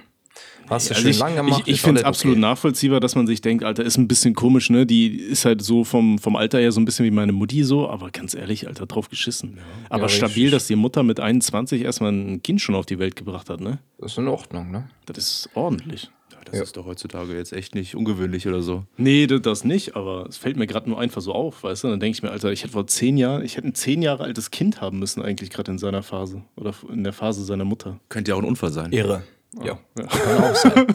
Hast 0.69 0.91
du 0.91 0.95
Also 0.95 1.03
schön 1.03 1.11
ich, 1.11 1.19
lang 1.19 1.35
gemacht. 1.37 1.63
ich, 1.67 1.75
ich 1.75 1.81
finde 1.81 2.01
es 2.01 2.05
absolut 2.07 2.37
okay. 2.37 2.41
nachvollziehbar, 2.43 3.01
dass 3.01 3.15
man 3.15 3.27
sich 3.27 3.41
denkt, 3.41 3.65
Alter, 3.65 3.85
ist 3.85 3.97
ein 3.99 4.09
bisschen 4.09 4.35
komisch, 4.35 4.71
ne? 4.71 4.87
Die 4.87 5.17
ist 5.17 5.45
halt 5.45 5.63
so 5.63 5.85
vom, 5.85 6.19
vom 6.19 6.37
Alter 6.37 6.59
her 6.59 6.73
so 6.73 6.81
ein 6.81 6.85
bisschen 6.85 7.05
wie 7.07 7.11
meine 7.11 7.33
Mutti 7.33 7.63
so, 7.65 7.89
aber 7.89 8.11
ganz 8.11 8.35
ehrlich, 8.35 8.67
Alter, 8.67 8.87
drauf 8.87 9.09
geschissen. 9.09 9.59
aber 9.89 10.05
Ja, 10.05 10.09
stabil, 10.09 10.51
dass 10.51 10.67
die 10.67 10.77
Mutter 10.77 11.03
mit 11.03 11.21
21 11.21 11.83
erstmal 11.83 12.13
ein 12.13 12.43
Kind 12.43 12.61
schon 12.61 12.75
auf 12.75 12.87
die 12.87 12.99
Welt 12.99 13.17
gebracht 13.17 13.49
hat, 13.51 13.61
ne? 13.61 13.79
Das 13.99 14.13
ist 14.13 14.19
in 14.19 14.29
Ordnung, 14.29 14.71
ne? 14.71 14.89
Das 15.07 15.19
ist 15.19 15.51
ordentlich. 15.55 16.11
Das 16.49 16.61
ist 16.61 16.77
doch 16.77 16.87
heutzutage 16.87 17.35
jetzt 17.37 17.53
echt 17.53 17.75
nicht 17.75 17.97
ungewöhnlich 17.97 18.47
oder 18.47 18.63
so. 18.63 18.85
Nee, 18.97 19.27
das- 19.27 19.43
das 19.43 19.65
nicht, 19.65 19.97
aber 19.97 20.27
es 20.29 20.37
fällt 20.37 20.57
mir 20.57 20.69
gerade 20.69 20.89
nur 20.89 21.01
einfach 21.01 21.21
so 21.21 21.33
auf, 21.33 21.65
weißt 21.65 21.83
du? 21.83 21.89
Dann 21.89 21.99
denke 21.99 22.15
ich 22.17 22.23
mir, 22.23 22.31
Alter, 22.31 22.53
ich 22.53 22.63
hätte 22.63 22.73
vor 22.75 22.87
zehn 22.87 23.17
Jahren, 23.17 23.45
ich 23.45 23.57
hätte 23.57 23.67
ein 23.67 23.75
zehn 23.75 24.01
Jahre 24.01 24.23
altes 24.23 24.53
Kind 24.53 24.81
haben 24.81 25.01
müssen, 25.01 25.23
eigentlich 25.23 25.51
gerade 25.51 25.73
in 25.73 25.79
seiner 25.79 26.05
Phase. 26.05 26.43
Oder 26.55 26.73
in 26.93 27.03
der 27.03 27.13
Phase 27.13 27.45
seiner 27.45 27.65
Mutter. 27.65 27.99
Könnte 28.09 28.31
ja 28.31 28.37
auch 28.37 28.43
ein 28.43 28.45
Unfall 28.45 28.71
sein. 28.73 28.93
Irre. 28.93 29.25
Ja. 29.65 29.79
Kann 29.97 30.45
auch 30.45 30.55
sein. 30.55 30.87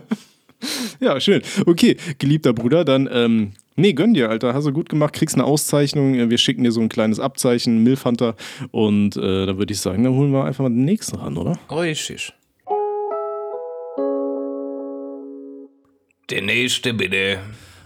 Ja, 1.00 1.20
schön. 1.20 1.42
Okay, 1.66 1.98
geliebter 2.18 2.54
Bruder, 2.54 2.84
dann, 2.86 3.08
ähm, 3.12 3.52
nee, 3.76 3.92
gönn 3.92 4.14
dir, 4.14 4.30
Alter. 4.30 4.54
Hast 4.54 4.66
du 4.66 4.72
gut 4.72 4.88
gemacht, 4.88 5.12
kriegst 5.12 5.34
eine 5.36 5.44
Auszeichnung. 5.44 6.14
Äh, 6.14 6.30
Wir 6.30 6.38
schicken 6.38 6.64
dir 6.64 6.72
so 6.72 6.80
ein 6.80 6.88
kleines 6.88 7.20
Abzeichen, 7.20 7.82
Milfhunter. 7.82 8.36
Und 8.70 9.16
äh, 9.18 9.44
da 9.46 9.58
würde 9.58 9.74
ich 9.74 9.80
sagen, 9.80 10.02
dann 10.04 10.14
holen 10.14 10.32
wir 10.32 10.44
einfach 10.44 10.62
mal 10.62 10.70
den 10.70 10.86
nächsten 10.86 11.16
ran, 11.16 11.36
oder? 11.36 11.58
Richtig. 11.70 12.32
Der 16.30 16.42
nächste 16.42 16.94
bitte. 16.94 17.38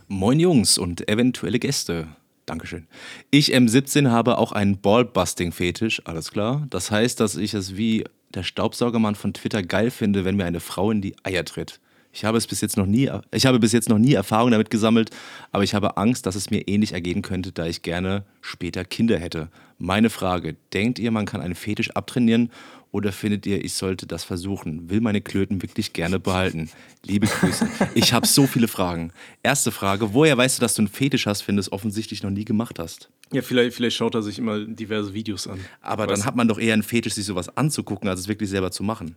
Moin 0.07 0.39
Jungs 0.41 0.79
und 0.79 1.09
eventuelle 1.09 1.59
Gäste. 1.59 2.09
Dankeschön. 2.51 2.89
Ich 3.31 3.55
M17 3.55 4.11
habe 4.11 4.39
auch 4.39 4.51
einen 4.51 4.81
Ballbusting-Fetisch, 4.81 6.03
alles 6.05 6.33
klar. 6.33 6.67
Das 6.69 6.91
heißt, 6.91 7.21
dass 7.21 7.37
ich 7.37 7.55
es 7.55 7.77
wie 7.77 8.05
der 8.35 8.43
Staubsaugermann 8.43 9.15
von 9.15 9.33
Twitter 9.33 9.63
geil 9.63 9.93
finde, 9.93 10.25
wenn 10.25 10.35
mir 10.35 10.47
eine 10.47 10.59
Frau 10.59 10.91
in 10.91 11.01
die 11.01 11.15
Eier 11.23 11.45
tritt. 11.45 11.79
Ich 12.13 12.25
habe 12.25 12.39
es 12.39 12.49
bis 12.49 12.61
jetzt 12.61 12.77
noch 12.77 12.87
nie, 12.87 13.09
ich 13.31 13.47
habe 13.47 13.61
bis 13.61 13.71
jetzt 13.71 13.89
noch 13.89 13.99
nie 13.99 14.15
Erfahrung 14.15 14.51
damit 14.51 14.69
gesammelt, 14.69 15.11
aber 15.53 15.63
ich 15.63 15.75
habe 15.75 15.97
Angst, 15.97 16.27
dass 16.27 16.35
es 16.35 16.51
mir 16.51 16.67
ähnlich 16.67 16.93
ergehen 16.93 17.23
könnte, 17.23 17.53
da 17.53 17.67
ich 17.67 17.83
gerne 17.83 18.25
später 18.41 18.85
Kinder 18.85 19.17
hätte. 19.17 19.49
Meine 19.79 20.11
Frage: 20.11 20.57
Denkt 20.73 20.99
ihr, 20.99 21.13
man 21.13 21.25
kann 21.27 21.41
einen 21.41 21.55
Fetisch 21.55 21.93
abtrainieren 21.93 22.51
oder 22.93 23.13
findet 23.13 23.47
ihr, 23.47 23.65
ich 23.65 23.75
sollte 23.75 24.07
das 24.07 24.25
versuchen? 24.25 24.91
Will 24.91 25.01
meine 25.01 25.21
Klöten 25.21 25.63
wirklich 25.63 25.93
gerne 25.93 26.19
behalten? 26.19 26.71
Liebe 27.05 27.27
Grüße. 27.27 27.69
Ich 27.95 28.13
habe 28.13 28.27
so 28.27 28.47
viele 28.47 28.69
Fragen. 28.69 29.13
Erste 29.43 29.71
Frage: 29.71 30.13
Woher 30.13 30.37
weißt 30.37 30.59
du, 30.59 30.61
dass 30.61 30.75
du 30.75 30.83
einen 30.83 30.89
Fetisch 30.89 31.27
hast, 31.27 31.47
wenn 31.47 31.57
du 31.57 31.61
es 31.61 31.71
offensichtlich 31.71 32.23
noch 32.23 32.31
nie 32.31 32.45
gemacht 32.45 32.79
hast? 32.79 33.09
Ja, 33.33 33.43
vielleicht, 33.43 33.77
vielleicht 33.77 33.97
schaut 33.97 34.15
er 34.15 34.23
sich 34.23 34.39
immer 34.39 34.59
diverse 34.65 35.15
Videos 35.15 35.47
an. 35.47 35.61
Aber 35.81 36.09
Weißt 36.09 36.21
dann 36.21 36.27
hat 36.27 36.37
man 36.37 36.49
doch 36.49 36.59
eher 36.59 36.75
einen 36.75 36.83
Fetisch, 36.83 37.15
sich 37.15 37.25
sowas 37.25 37.57
anzugucken, 37.57 38.09
als 38.09 38.21
es 38.21 38.29
wirklich 38.29 38.51
selber 38.51 38.71
zu 38.73 38.83
machen. 38.83 39.15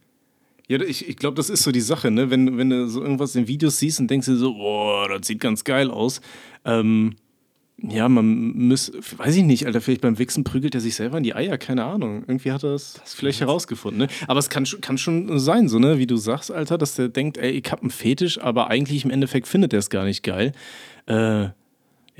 Ja, 0.67 0.79
ich, 0.79 1.09
ich 1.09 1.17
glaube, 1.17 1.35
das 1.35 1.49
ist 1.49 1.63
so 1.63 1.71
die 1.71 1.81
Sache, 1.81 2.09
ne? 2.09 2.29
Wenn, 2.29 2.57
wenn 2.57 2.69
du 2.69 2.87
so 2.87 3.01
irgendwas 3.01 3.35
in 3.35 3.47
Videos 3.47 3.79
siehst 3.79 3.99
und 3.99 4.09
denkst 4.09 4.27
dir 4.27 4.37
so, 4.37 4.53
boah, 4.53 5.09
das 5.09 5.27
sieht 5.27 5.39
ganz 5.39 5.63
geil 5.63 5.91
aus. 5.91 6.21
Ähm, 6.63 7.15
ja, 7.77 8.07
man 8.07 8.67
muss, 8.67 8.91
weiß 9.17 9.35
ich 9.35 9.43
nicht, 9.43 9.65
Alter, 9.65 9.81
vielleicht 9.81 10.01
beim 10.01 10.17
Wichsen 10.19 10.43
prügelt 10.43 10.75
er 10.75 10.81
sich 10.81 10.95
selber 10.95 11.17
in 11.17 11.23
die 11.23 11.35
Eier, 11.35 11.57
keine 11.57 11.83
Ahnung. 11.85 12.23
Irgendwie 12.27 12.51
hat 12.51 12.63
er 12.63 12.71
das, 12.71 13.01
vielleicht 13.05 13.41
herausgefunden, 13.41 13.99
ne? 13.99 14.07
Aber 14.27 14.39
es 14.39 14.49
kann, 14.49 14.65
schon- 14.65 14.79
kann 14.81 14.97
schon 14.97 15.39
sein, 15.39 15.67
so, 15.67 15.79
ne, 15.79 15.97
wie 15.97 16.07
du 16.07 16.15
sagst, 16.15 16.51
Alter, 16.51 16.77
dass 16.77 16.95
der 16.95 17.09
denkt, 17.09 17.37
ey, 17.37 17.51
ich 17.51 17.71
hab 17.71 17.81
einen 17.81 17.89
Fetisch, 17.89 18.39
aber 18.41 18.69
eigentlich 18.69 19.03
im 19.05 19.11
Endeffekt 19.11 19.47
findet 19.47 19.73
er 19.73 19.79
es 19.79 19.89
gar 19.89 20.05
nicht 20.05 20.23
geil. 20.23 20.51
Äh, 21.07 21.49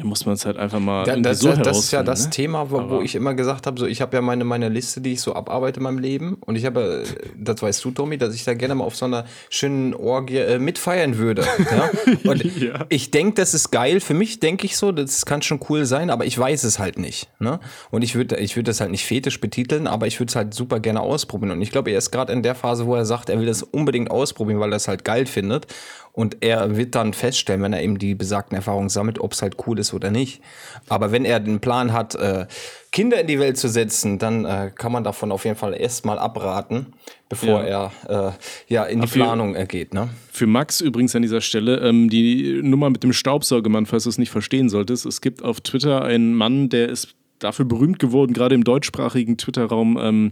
ja, 0.03 0.07
muss 0.09 0.25
man 0.25 0.35
es 0.35 0.45
halt 0.45 0.57
einfach 0.57 0.79
mal 0.79 1.07
Ja, 1.07 1.13
irgendwie 1.13 1.29
das, 1.29 1.39
so 1.39 1.49
das, 1.49 1.59
das 1.59 1.79
ist 1.79 1.91
ja 1.91 2.03
das 2.03 2.25
ne? 2.25 2.29
Thema, 2.31 2.69
wo, 2.71 2.89
wo 2.89 3.01
ich 3.01 3.15
immer 3.15 3.33
gesagt 3.33 3.65
habe, 3.67 3.79
so 3.79 3.85
ich 3.85 4.01
habe 4.01 4.15
ja 4.15 4.21
meine, 4.21 4.43
meine 4.43 4.69
Liste, 4.69 5.01
die 5.01 5.13
ich 5.13 5.21
so 5.21 5.33
abarbeite 5.35 5.77
in 5.79 5.83
meinem 5.83 5.99
Leben. 5.99 6.35
Und 6.41 6.55
ich 6.55 6.65
habe, 6.65 7.03
äh, 7.05 7.29
das 7.37 7.61
weißt 7.61 7.83
du, 7.85 7.91
Tommy, 7.91 8.17
dass 8.17 8.35
ich 8.35 8.43
da 8.43 8.53
gerne 8.53 8.75
mal 8.75 8.83
auf 8.83 8.95
so 8.95 9.05
einer 9.05 9.25
schönen 9.49 9.93
Orgie 9.93 10.37
äh, 10.37 10.59
mitfeiern 10.59 11.17
würde. 11.17 11.43
Ja? 11.71 11.89
Und 12.29 12.43
Ja. 12.59 12.85
ich 12.89 13.11
denke, 13.11 13.35
das 13.35 13.53
ist 13.53 13.71
geil. 13.71 13.99
Für 13.99 14.13
mich 14.13 14.39
denke 14.39 14.65
ich 14.65 14.77
so, 14.77 14.91
das 14.91 15.25
kann 15.25 15.41
schon 15.41 15.59
cool 15.69 15.85
sein, 15.85 16.09
aber 16.09 16.25
ich 16.25 16.37
weiß 16.37 16.63
es 16.63 16.79
halt 16.79 16.97
nicht. 16.99 17.29
Ne? 17.39 17.59
Und 17.91 18.01
ich 18.03 18.15
würde 18.15 18.37
ich 18.37 18.55
würd 18.55 18.67
das 18.67 18.81
halt 18.81 18.91
nicht 18.91 19.05
fetisch 19.05 19.39
betiteln, 19.41 19.87
aber 19.87 20.07
ich 20.07 20.19
würde 20.19 20.29
es 20.29 20.35
halt 20.35 20.53
super 20.53 20.79
gerne 20.79 21.01
ausprobieren. 21.01 21.51
Und 21.51 21.61
ich 21.61 21.71
glaube, 21.71 21.91
er 21.91 21.97
ist 21.97 22.11
gerade 22.11 22.33
in 22.33 22.43
der 22.43 22.55
Phase, 22.55 22.85
wo 22.85 22.95
er 22.95 23.05
sagt, 23.05 23.29
er 23.29 23.39
will 23.39 23.45
das 23.45 23.63
unbedingt 23.63 24.11
ausprobieren, 24.11 24.59
weil 24.59 24.71
er 24.73 24.77
es 24.77 24.87
halt 24.87 25.03
geil 25.03 25.25
findet. 25.25 25.67
Und 26.11 26.37
er 26.41 26.77
wird 26.77 26.93
dann 26.93 27.13
feststellen, 27.13 27.63
wenn 27.63 27.73
er 27.73 27.81
eben 27.81 27.97
die 27.97 28.13
besagten 28.13 28.55
Erfahrungen 28.55 28.89
sammelt, 28.89 29.19
ob 29.19 29.31
es 29.33 29.41
halt 29.41 29.55
cool 29.65 29.79
ist 29.79 29.92
oder 29.93 30.11
nicht. 30.11 30.41
Aber 30.89 31.11
wenn 31.11 31.25
er 31.25 31.39
den 31.39 31.59
Plan 31.59 31.93
hat, 31.93 32.15
äh, 32.15 32.47
Kinder 32.91 33.19
in 33.19 33.27
die 33.27 33.39
Welt 33.39 33.57
zu 33.57 33.69
setzen, 33.69 34.19
dann 34.19 34.45
äh, 34.45 34.71
kann 34.73 34.91
man 34.91 35.03
davon 35.03 35.31
auf 35.31 35.45
jeden 35.45 35.55
Fall 35.55 35.73
erstmal 35.73 36.19
abraten, 36.19 36.93
bevor 37.29 37.63
er 37.63 37.91
äh, 38.07 38.31
ja 38.71 38.83
in 38.83 38.99
die 38.99 39.07
Dafür- 39.07 39.23
Planung 39.23 39.55
äh, 39.55 39.65
geht. 39.65 39.93
Ne? 39.93 40.09
Für 40.31 40.47
Max 40.47 40.81
übrigens 40.81 41.15
an 41.15 41.21
dieser 41.21 41.41
Stelle 41.41 41.77
ähm, 41.77 42.09
die 42.09 42.61
Nummer 42.61 42.89
mit 42.89 43.03
dem 43.03 43.13
Staubsaugermann, 43.13 43.85
falls 43.85 44.03
du 44.03 44.09
es 44.09 44.17
nicht 44.17 44.31
verstehen 44.31 44.69
solltest. 44.69 45.05
Es 45.05 45.21
gibt 45.21 45.43
auf 45.43 45.61
Twitter 45.61 46.03
einen 46.03 46.35
Mann, 46.35 46.69
der 46.69 46.89
ist 46.89 47.15
dafür 47.39 47.65
berühmt 47.65 47.99
geworden, 47.99 48.33
gerade 48.33 48.55
im 48.55 48.63
deutschsprachigen 48.63 49.37
Twitter-Raum. 49.37 49.99
Ähm, 50.01 50.31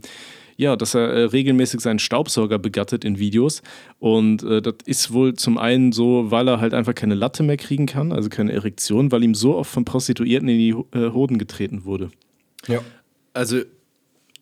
ja, 0.61 0.75
dass 0.75 0.93
er 0.93 1.09
äh, 1.09 1.23
regelmäßig 1.23 1.81
seinen 1.81 1.97
Staubsauger 1.97 2.59
begattet 2.59 3.03
in 3.03 3.17
Videos. 3.17 3.63
Und 3.97 4.43
äh, 4.43 4.61
das 4.61 4.75
ist 4.85 5.11
wohl 5.11 5.33
zum 5.33 5.57
einen 5.57 5.91
so, 5.91 6.29
weil 6.29 6.47
er 6.47 6.61
halt 6.61 6.75
einfach 6.75 6.93
keine 6.93 7.15
Latte 7.15 7.41
mehr 7.41 7.57
kriegen 7.57 7.87
kann, 7.87 8.11
also 8.11 8.29
keine 8.29 8.53
Erektion, 8.53 9.11
weil 9.11 9.23
ihm 9.23 9.33
so 9.33 9.55
oft 9.55 9.71
von 9.71 9.85
Prostituierten 9.85 10.47
in 10.47 10.57
die 10.59 10.69
äh, 10.95 11.11
Hoden 11.11 11.39
getreten 11.39 11.83
wurde. 11.83 12.11
Ja. 12.67 12.81
Also, 13.33 13.61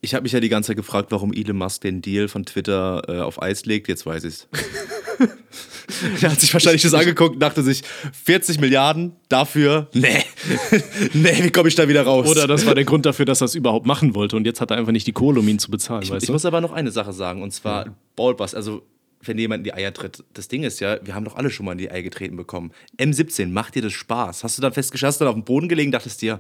ich 0.02 0.14
habe 0.14 0.24
mich 0.24 0.34
ja 0.34 0.42
die 0.42 0.50
ganze 0.50 0.68
Zeit 0.68 0.76
gefragt, 0.76 1.10
warum 1.12 1.32
Elon 1.32 1.56
Musk 1.56 1.82
den 1.82 2.02
Deal 2.02 2.28
von 2.28 2.46
Twitter 2.46 3.02
äh, 3.08 3.22
auf 3.22 3.42
Eis 3.42 3.66
legt. 3.66 3.88
Jetzt 3.88 4.06
weiß 4.06 4.26
ich's. 4.26 4.50
er 6.22 6.32
hat 6.32 6.40
sich 6.40 6.54
wahrscheinlich 6.54 6.82
das 6.82 6.94
angeguckt 6.94 7.36
und 7.36 7.40
dachte 7.40 7.64
sich, 7.64 7.84
40 8.26 8.60
Milliarden 8.60 9.16
dafür? 9.28 9.90
Nee. 9.94 10.24
nee, 11.14 11.44
wie 11.44 11.52
komme 11.52 11.70
ich 11.70 11.76
da 11.76 11.88
wieder 11.88 12.04
raus? 12.04 12.28
Oder 12.28 12.48
das 12.48 12.66
war 12.66 12.76
der 12.76 12.86
Grund 12.86 13.06
dafür, 13.06 13.26
dass 13.26 13.42
er 13.42 13.46
es 13.46 13.56
überhaupt 13.56 13.86
machen 13.86 14.16
wollte 14.16 14.36
und 14.36 14.46
jetzt 14.46 14.62
hat 14.62 14.72
er 14.72 14.78
einfach 14.78 14.92
nicht 14.92 15.08
die 15.08 15.14
Kohle, 15.14 15.40
um 15.40 15.48
ihn 15.48 15.60
zu 15.60 15.72
bezahlen, 15.72 16.04
ich, 16.04 16.12
weißt 16.12 16.24
ich 16.24 16.28
du? 16.28 16.34
muss 16.34 16.46
aber 16.46 16.62
noch 16.62 16.72
eine 16.72 16.92
Sache 16.92 17.14
sagen, 17.14 17.42
und 17.42 17.52
zwar 17.52 17.96
Ballbust. 18.16 18.56
Also, 18.56 18.84
wenn 19.22 19.38
jemand 19.38 19.60
in 19.60 19.64
die 19.66 19.74
Eier 19.74 19.94
tritt, 19.94 20.24
das 20.34 20.48
Ding 20.48 20.64
ist 20.64 20.80
ja, 20.80 20.98
wir 21.06 21.14
haben 21.14 21.26
doch 21.26 21.36
alle 21.36 21.50
schon 21.50 21.66
mal 21.66 21.74
in 21.74 21.78
die 21.78 21.92
Eier 21.92 22.04
getreten 22.04 22.38
bekommen. 22.38 22.72
M17, 22.98 23.48
macht 23.48 23.76
dir 23.76 23.82
das 23.82 23.94
Spaß? 23.94 24.44
Hast 24.44 24.58
du 24.58 24.62
dann 24.62 24.72
festgestellt, 24.72 25.10
hast 25.10 25.20
du 25.20 25.26
dann 25.26 25.34
auf 25.34 25.40
dem 25.40 25.44
Boden 25.44 25.68
gelegen, 25.68 25.92
dachtest 25.92 26.22
dir, 26.22 26.40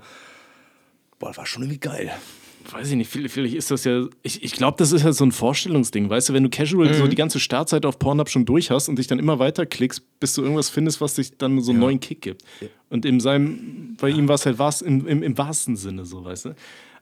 boah, 1.19 1.36
war 1.36 1.45
schon 1.45 1.63
irgendwie 1.63 1.79
geil. 1.79 2.12
Weiß 2.71 2.89
ich 2.89 2.95
nicht, 2.95 3.09
vielleicht, 3.09 3.55
ist 3.55 3.71
das 3.71 3.83
ja, 3.83 4.05
ich, 4.21 4.43
ich 4.43 4.51
glaube, 4.53 4.77
das 4.77 4.91
ist 4.91 5.03
halt 5.03 5.15
so 5.15 5.25
ein 5.25 5.31
Vorstellungsding, 5.31 6.09
weißt 6.09 6.29
du, 6.29 6.33
wenn 6.33 6.43
du 6.43 6.49
casual 6.49 6.93
so 6.93 7.07
die 7.07 7.15
ganze 7.15 7.39
Startzeit 7.39 7.85
auf 7.85 7.99
Pornhub 7.99 8.29
schon 8.29 8.45
durch 8.45 8.71
hast 8.71 8.89
und 8.89 8.97
dich 8.97 9.07
dann 9.07 9.19
immer 9.19 9.39
weiter 9.39 9.65
klickst, 9.65 10.03
bis 10.19 10.33
du 10.33 10.41
irgendwas 10.41 10.69
findest, 10.69 11.01
was 11.01 11.15
dich 11.15 11.38
dann 11.38 11.61
so 11.61 11.71
einen 11.71 11.79
neuen 11.79 11.99
Kick 11.99 12.21
gibt. 12.21 12.43
Und 12.89 13.05
in 13.05 13.19
seinem, 13.19 13.95
bei 13.99 14.09
ihm 14.09 14.27
war 14.27 14.35
es 14.35 14.45
halt 14.45 14.59
was 14.59 14.81
im, 14.81 15.07
im, 15.07 15.23
im 15.23 15.38
wahrsten 15.38 15.75
Sinne 15.75 16.05
so, 16.05 16.23
weißt 16.23 16.45
du. 16.45 16.55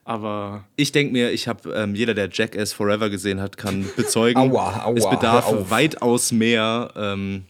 Aber 0.04 0.64
Ich 0.76 0.92
denke 0.92 1.12
mir, 1.12 1.32
ich 1.32 1.48
habe, 1.48 1.70
ähm, 1.74 1.94
jeder, 1.94 2.14
der 2.14 2.30
Jackass 2.32 2.72
Forever 2.72 3.10
gesehen 3.10 3.40
hat, 3.40 3.58
kann 3.58 3.84
bezeugen, 3.96 4.40
Aua, 4.40 4.84
aua, 4.86 4.96
es 4.96 5.08
bedarf 5.08 5.70
weitaus 5.70 6.32
mehr, 6.32 6.90
ähm, 6.96 7.44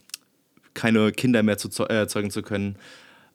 keine 0.74 1.12
Kinder 1.12 1.42
mehr 1.44 1.56
zu, 1.56 1.68
äh, 1.88 2.08
zeugen 2.08 2.30
zu 2.30 2.42
können, 2.42 2.76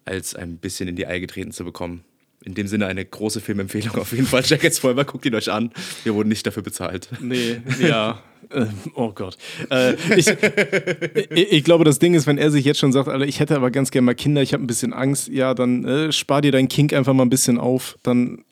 als 0.03 0.35
ein 0.35 0.57
bisschen 0.57 0.89
in 0.89 0.97
die 0.97 1.07
Eier 1.07 1.21
getreten 1.21 1.51
zu 1.51 1.63
bekommen. 1.63 2.03
In 2.43 2.55
dem 2.55 2.67
Sinne 2.67 2.87
eine 2.87 3.05
große 3.05 3.39
Filmempfehlung 3.39 3.95
auf 3.95 4.11
jeden 4.11 4.25
Fall. 4.25 4.43
Jackass 4.45 4.79
Forever, 4.79 5.05
guckt 5.05 5.25
ihn 5.25 5.35
euch 5.35 5.51
an. 5.51 5.71
Wir 6.03 6.13
wurden 6.13 6.29
nicht 6.29 6.45
dafür 6.45 6.63
bezahlt. 6.63 7.09
Nee, 7.21 7.61
ja. 7.79 8.21
Äh, 8.49 8.65
oh 8.95 9.11
Gott. 9.11 9.37
Äh, 9.71 9.93
ich, 10.15 10.27
ich, 10.27 11.51
ich 11.51 11.63
glaube, 11.63 11.85
das 11.85 11.99
Ding 11.99 12.13
ist, 12.13 12.27
wenn 12.27 12.37
er 12.37 12.51
sich 12.51 12.65
jetzt 12.65 12.79
schon 12.79 12.91
sagt, 12.91 13.07
Alter, 13.07 13.25
ich 13.25 13.39
hätte 13.39 13.55
aber 13.55 13.71
ganz 13.71 13.91
gerne 13.91 14.05
mal 14.05 14.15
Kinder, 14.15 14.41
ich 14.41 14.53
habe 14.53 14.63
ein 14.63 14.67
bisschen 14.67 14.93
Angst, 14.93 15.29
ja, 15.29 15.53
dann 15.53 15.85
äh, 15.85 16.11
spar 16.11 16.41
dir 16.41 16.51
dein 16.51 16.67
Kink 16.67 16.93
einfach 16.93 17.13
mal 17.13 17.23
ein 17.23 17.29
bisschen 17.29 17.57
auf. 17.57 17.97
Dann 18.03 18.43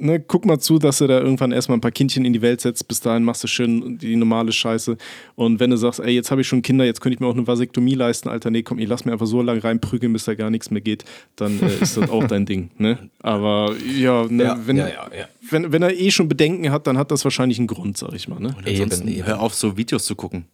ne, 0.00 0.20
guck 0.20 0.44
mal 0.44 0.58
zu, 0.58 0.78
dass 0.78 0.98
du 0.98 1.06
da 1.06 1.20
irgendwann 1.20 1.52
erstmal 1.52 1.78
ein 1.78 1.80
paar 1.80 1.90
Kindchen 1.90 2.24
in 2.24 2.32
die 2.32 2.42
Welt 2.42 2.60
setzt. 2.60 2.86
Bis 2.88 3.00
dahin 3.00 3.24
machst 3.24 3.42
du 3.44 3.48
schön 3.48 3.98
die 3.98 4.16
normale 4.16 4.52
Scheiße. 4.52 4.96
Und 5.36 5.60
wenn 5.60 5.70
du 5.70 5.76
sagst, 5.76 6.00
ey, 6.00 6.14
jetzt 6.14 6.30
habe 6.30 6.40
ich 6.40 6.48
schon 6.48 6.62
Kinder, 6.62 6.84
jetzt 6.84 7.00
könnte 7.00 7.14
ich 7.14 7.20
mir 7.20 7.26
auch 7.26 7.34
eine 7.34 7.46
Vasektomie 7.46 7.94
leisten, 7.94 8.28
Alter, 8.28 8.50
nee, 8.50 8.62
komm, 8.62 8.78
ich 8.78 8.88
lass 8.88 9.04
mir 9.04 9.12
einfach 9.12 9.26
so 9.26 9.42
lange 9.42 9.62
reinprügeln, 9.62 10.12
bis 10.12 10.24
da 10.24 10.34
gar 10.34 10.50
nichts 10.50 10.70
mehr 10.70 10.80
geht, 10.80 11.04
dann 11.36 11.60
äh, 11.60 11.82
ist 11.82 11.96
das 11.96 12.10
auch 12.10 12.26
dein 12.26 12.46
Ding. 12.46 12.70
Ne? 12.78 13.10
Aber 13.20 13.74
ja, 13.96 14.26
ne, 14.28 14.44
Ja, 14.44 14.58
wenn, 14.66 14.76
ja, 14.76 14.88
ja, 14.88 15.08
ja. 15.16 15.28
Wenn, 15.50 15.72
wenn 15.72 15.82
er 15.82 15.98
eh 15.98 16.10
schon 16.10 16.28
Bedenken 16.28 16.70
hat, 16.70 16.86
dann 16.86 16.98
hat 16.98 17.10
das 17.10 17.24
wahrscheinlich 17.24 17.58
einen 17.58 17.66
Grund, 17.68 17.96
sag 17.96 18.12
ich 18.14 18.28
mal. 18.28 18.40
Ne? 18.40 18.54
Ansonsten 18.64 19.08
Eben, 19.08 19.18
eben. 19.18 19.26
hör 19.26 19.40
auf, 19.40 19.54
so 19.54 19.76
Videos 19.76 20.04
zu 20.04 20.14
gucken. 20.14 20.44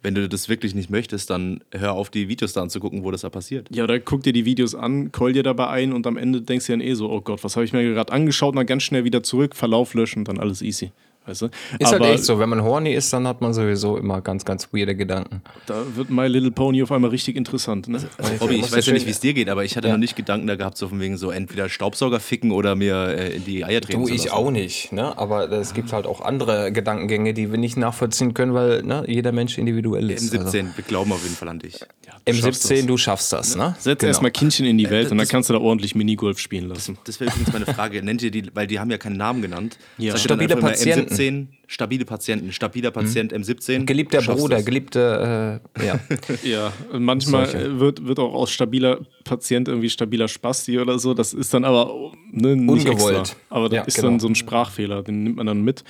Wenn 0.00 0.14
du 0.14 0.28
das 0.28 0.48
wirklich 0.48 0.74
nicht 0.74 0.90
möchtest, 0.90 1.30
dann 1.30 1.60
hör 1.72 1.92
auf, 1.92 2.08
die 2.10 2.28
Videos 2.28 2.52
da 2.52 2.62
anzugucken, 2.62 3.02
wo 3.02 3.10
das 3.10 3.22
da 3.22 3.30
passiert. 3.30 3.68
Ja, 3.74 3.84
oder 3.84 3.98
guck 3.98 4.22
dir 4.22 4.32
die 4.32 4.44
Videos 4.44 4.74
an, 4.74 5.10
call 5.10 5.32
dir 5.32 5.42
dabei 5.42 5.68
ein 5.68 5.92
und 5.92 6.06
am 6.06 6.16
Ende 6.16 6.40
denkst 6.40 6.66
du 6.66 6.72
dann 6.72 6.80
eh 6.80 6.94
so, 6.94 7.10
oh 7.10 7.20
Gott, 7.20 7.42
was 7.42 7.56
habe 7.56 7.64
ich 7.64 7.72
mir 7.72 7.82
gerade 7.82 8.12
angeschaut, 8.12 8.56
und 8.56 8.66
ganz 8.66 8.84
schnell 8.84 9.04
wieder 9.04 9.22
zurück, 9.22 9.56
Verlauf 9.56 9.94
löschen, 9.94 10.24
dann 10.24 10.38
alles 10.38 10.62
easy. 10.62 10.92
Weißt 11.28 11.42
du? 11.42 11.46
Ist 11.78 11.92
Aber 11.94 12.06
halt 12.06 12.14
echt 12.14 12.24
so, 12.24 12.38
wenn 12.38 12.48
man 12.48 12.62
horny 12.62 12.94
ist, 12.94 13.12
dann 13.12 13.26
hat 13.28 13.40
man 13.42 13.52
sowieso 13.52 13.98
immer 13.98 14.20
ganz, 14.22 14.44
ganz 14.46 14.68
weirde 14.72 14.96
Gedanken. 14.96 15.42
da 15.66 15.82
wird 15.94 16.08
My 16.08 16.26
Little 16.26 16.50
Pony 16.50 16.82
auf 16.82 16.90
einmal 16.90 17.10
richtig 17.10 17.36
interessant. 17.36 17.86
Ne? 17.86 18.00
Robby, 18.40 18.54
ich 18.54 18.60
muss 18.62 18.72
weiß 18.72 18.86
ja 18.86 18.94
nicht, 18.94 19.06
wie 19.06 19.10
es 19.10 19.20
dir 19.20 19.34
geht, 19.34 19.48
aber 19.50 19.62
ich 19.64 19.76
hatte 19.76 19.88
Ja. 19.88 19.92
noch 19.94 20.00
nicht 20.00 20.16
Gedanken 20.16 20.46
da 20.46 20.56
gehabt, 20.56 20.78
so 20.78 20.88
von 20.88 21.00
wegen 21.00 21.18
so 21.18 21.30
entweder 21.30 21.68
Staubsauger 21.68 22.18
ficken 22.18 22.50
oder 22.50 22.74
mir 22.74 22.94
äh, 23.08 23.36
in 23.36 23.44
die 23.44 23.64
Eier 23.64 23.82
treten 23.82 24.00
Du, 24.02 24.08
ich 24.08 24.24
lassen. 24.24 24.30
auch 24.30 24.50
nicht, 24.50 24.90
ne? 24.92 25.16
Aber 25.18 25.50
es 25.52 25.74
gibt 25.74 25.92
halt 25.92 26.06
auch 26.06 26.22
andere 26.22 26.72
Gedankengänge, 26.72 27.34
die 27.34 27.50
wir 27.50 27.58
nicht 27.58 27.76
nachvollziehen 27.76 28.32
können, 28.32 28.54
weil 28.54 28.82
ne, 28.82 29.04
jeder 29.06 29.32
Mensch 29.32 29.58
individuell 29.58 30.10
ist. 30.10 30.32
M17, 30.32 30.38
Also, 30.38 30.52
wir 30.76 30.84
glauben 30.86 31.12
auf 31.12 31.22
jeden 31.22 31.36
Fall 31.36 31.48
an 31.48 31.58
dich. 31.58 31.80
M17, 32.26 32.86
du 32.86 32.96
schaffst 32.96 33.32
das, 33.32 33.54
ne? 33.56 33.74
Setz 33.78 34.00
Genau. 34.00 34.08
erstmal 34.08 34.30
Kindchen 34.30 34.66
in 34.66 34.78
die 34.78 34.88
Welt 34.90 35.04
und 35.06 35.10
dann 35.10 35.18
das- 35.18 35.28
kannst 35.28 35.48
du 35.50 35.54
da 35.54 35.60
ordentlich 35.60 35.94
Minigolf 35.94 36.38
spielen 36.38 36.68
lassen. 36.68 36.98
Das 37.04 37.20
wäre 37.20 37.30
übrigens 37.30 37.52
meine 37.52 37.66
Frage. 37.66 38.02
Nennt 38.02 38.22
ihr 38.22 38.30
die, 38.30 38.44
weil 38.54 38.66
die 38.66 38.78
haben 38.80 38.90
ja 38.90 38.98
keinen 38.98 39.16
Namen 39.16 39.42
genannt. 39.42 39.78
Ja. 39.98 40.16
Stabile 40.16 40.56
Patienten. 40.56 41.14
M17, 41.18 41.46
stabile 41.66 42.04
Patienten, 42.04 42.52
stabiler 42.52 42.90
Patient 42.90 43.32
M17. 43.32 43.84
Geliebter 43.84 44.20
Bruder, 44.22 44.56
das. 44.56 44.64
geliebte, 44.64 45.60
äh, 45.78 45.86
ja. 45.86 46.00
Ja, 46.42 46.72
manchmal 46.98 47.46
Solche. 47.46 47.66
äh, 47.66 47.80
wird, 47.80 48.06
wird 48.06 48.18
auch 48.18 48.32
aus 48.34 48.50
stabiler 48.50 49.00
Patient 49.24 49.68
irgendwie 49.68 49.90
stabiler 49.90 50.28
Spasti 50.28 50.78
oder 50.78 50.98
so. 50.98 51.14
Das 51.14 51.32
ist 51.34 51.52
dann 51.52 51.64
aber 51.64 52.12
ne, 52.30 52.56
nicht 52.56 52.88
Ungewollt. 52.88 53.18
Extra. 53.18 53.36
Aber 53.50 53.68
das 53.68 53.76
Ja, 53.76 53.82
ist 53.84 53.94
genau. 53.96 54.08
dann 54.08 54.20
so 54.20 54.28
ein 54.28 54.34
Sprachfehler, 54.34 55.02
den 55.02 55.22
nimmt 55.24 55.36
man 55.36 55.46
dann 55.46 55.62
mit. 55.62 55.84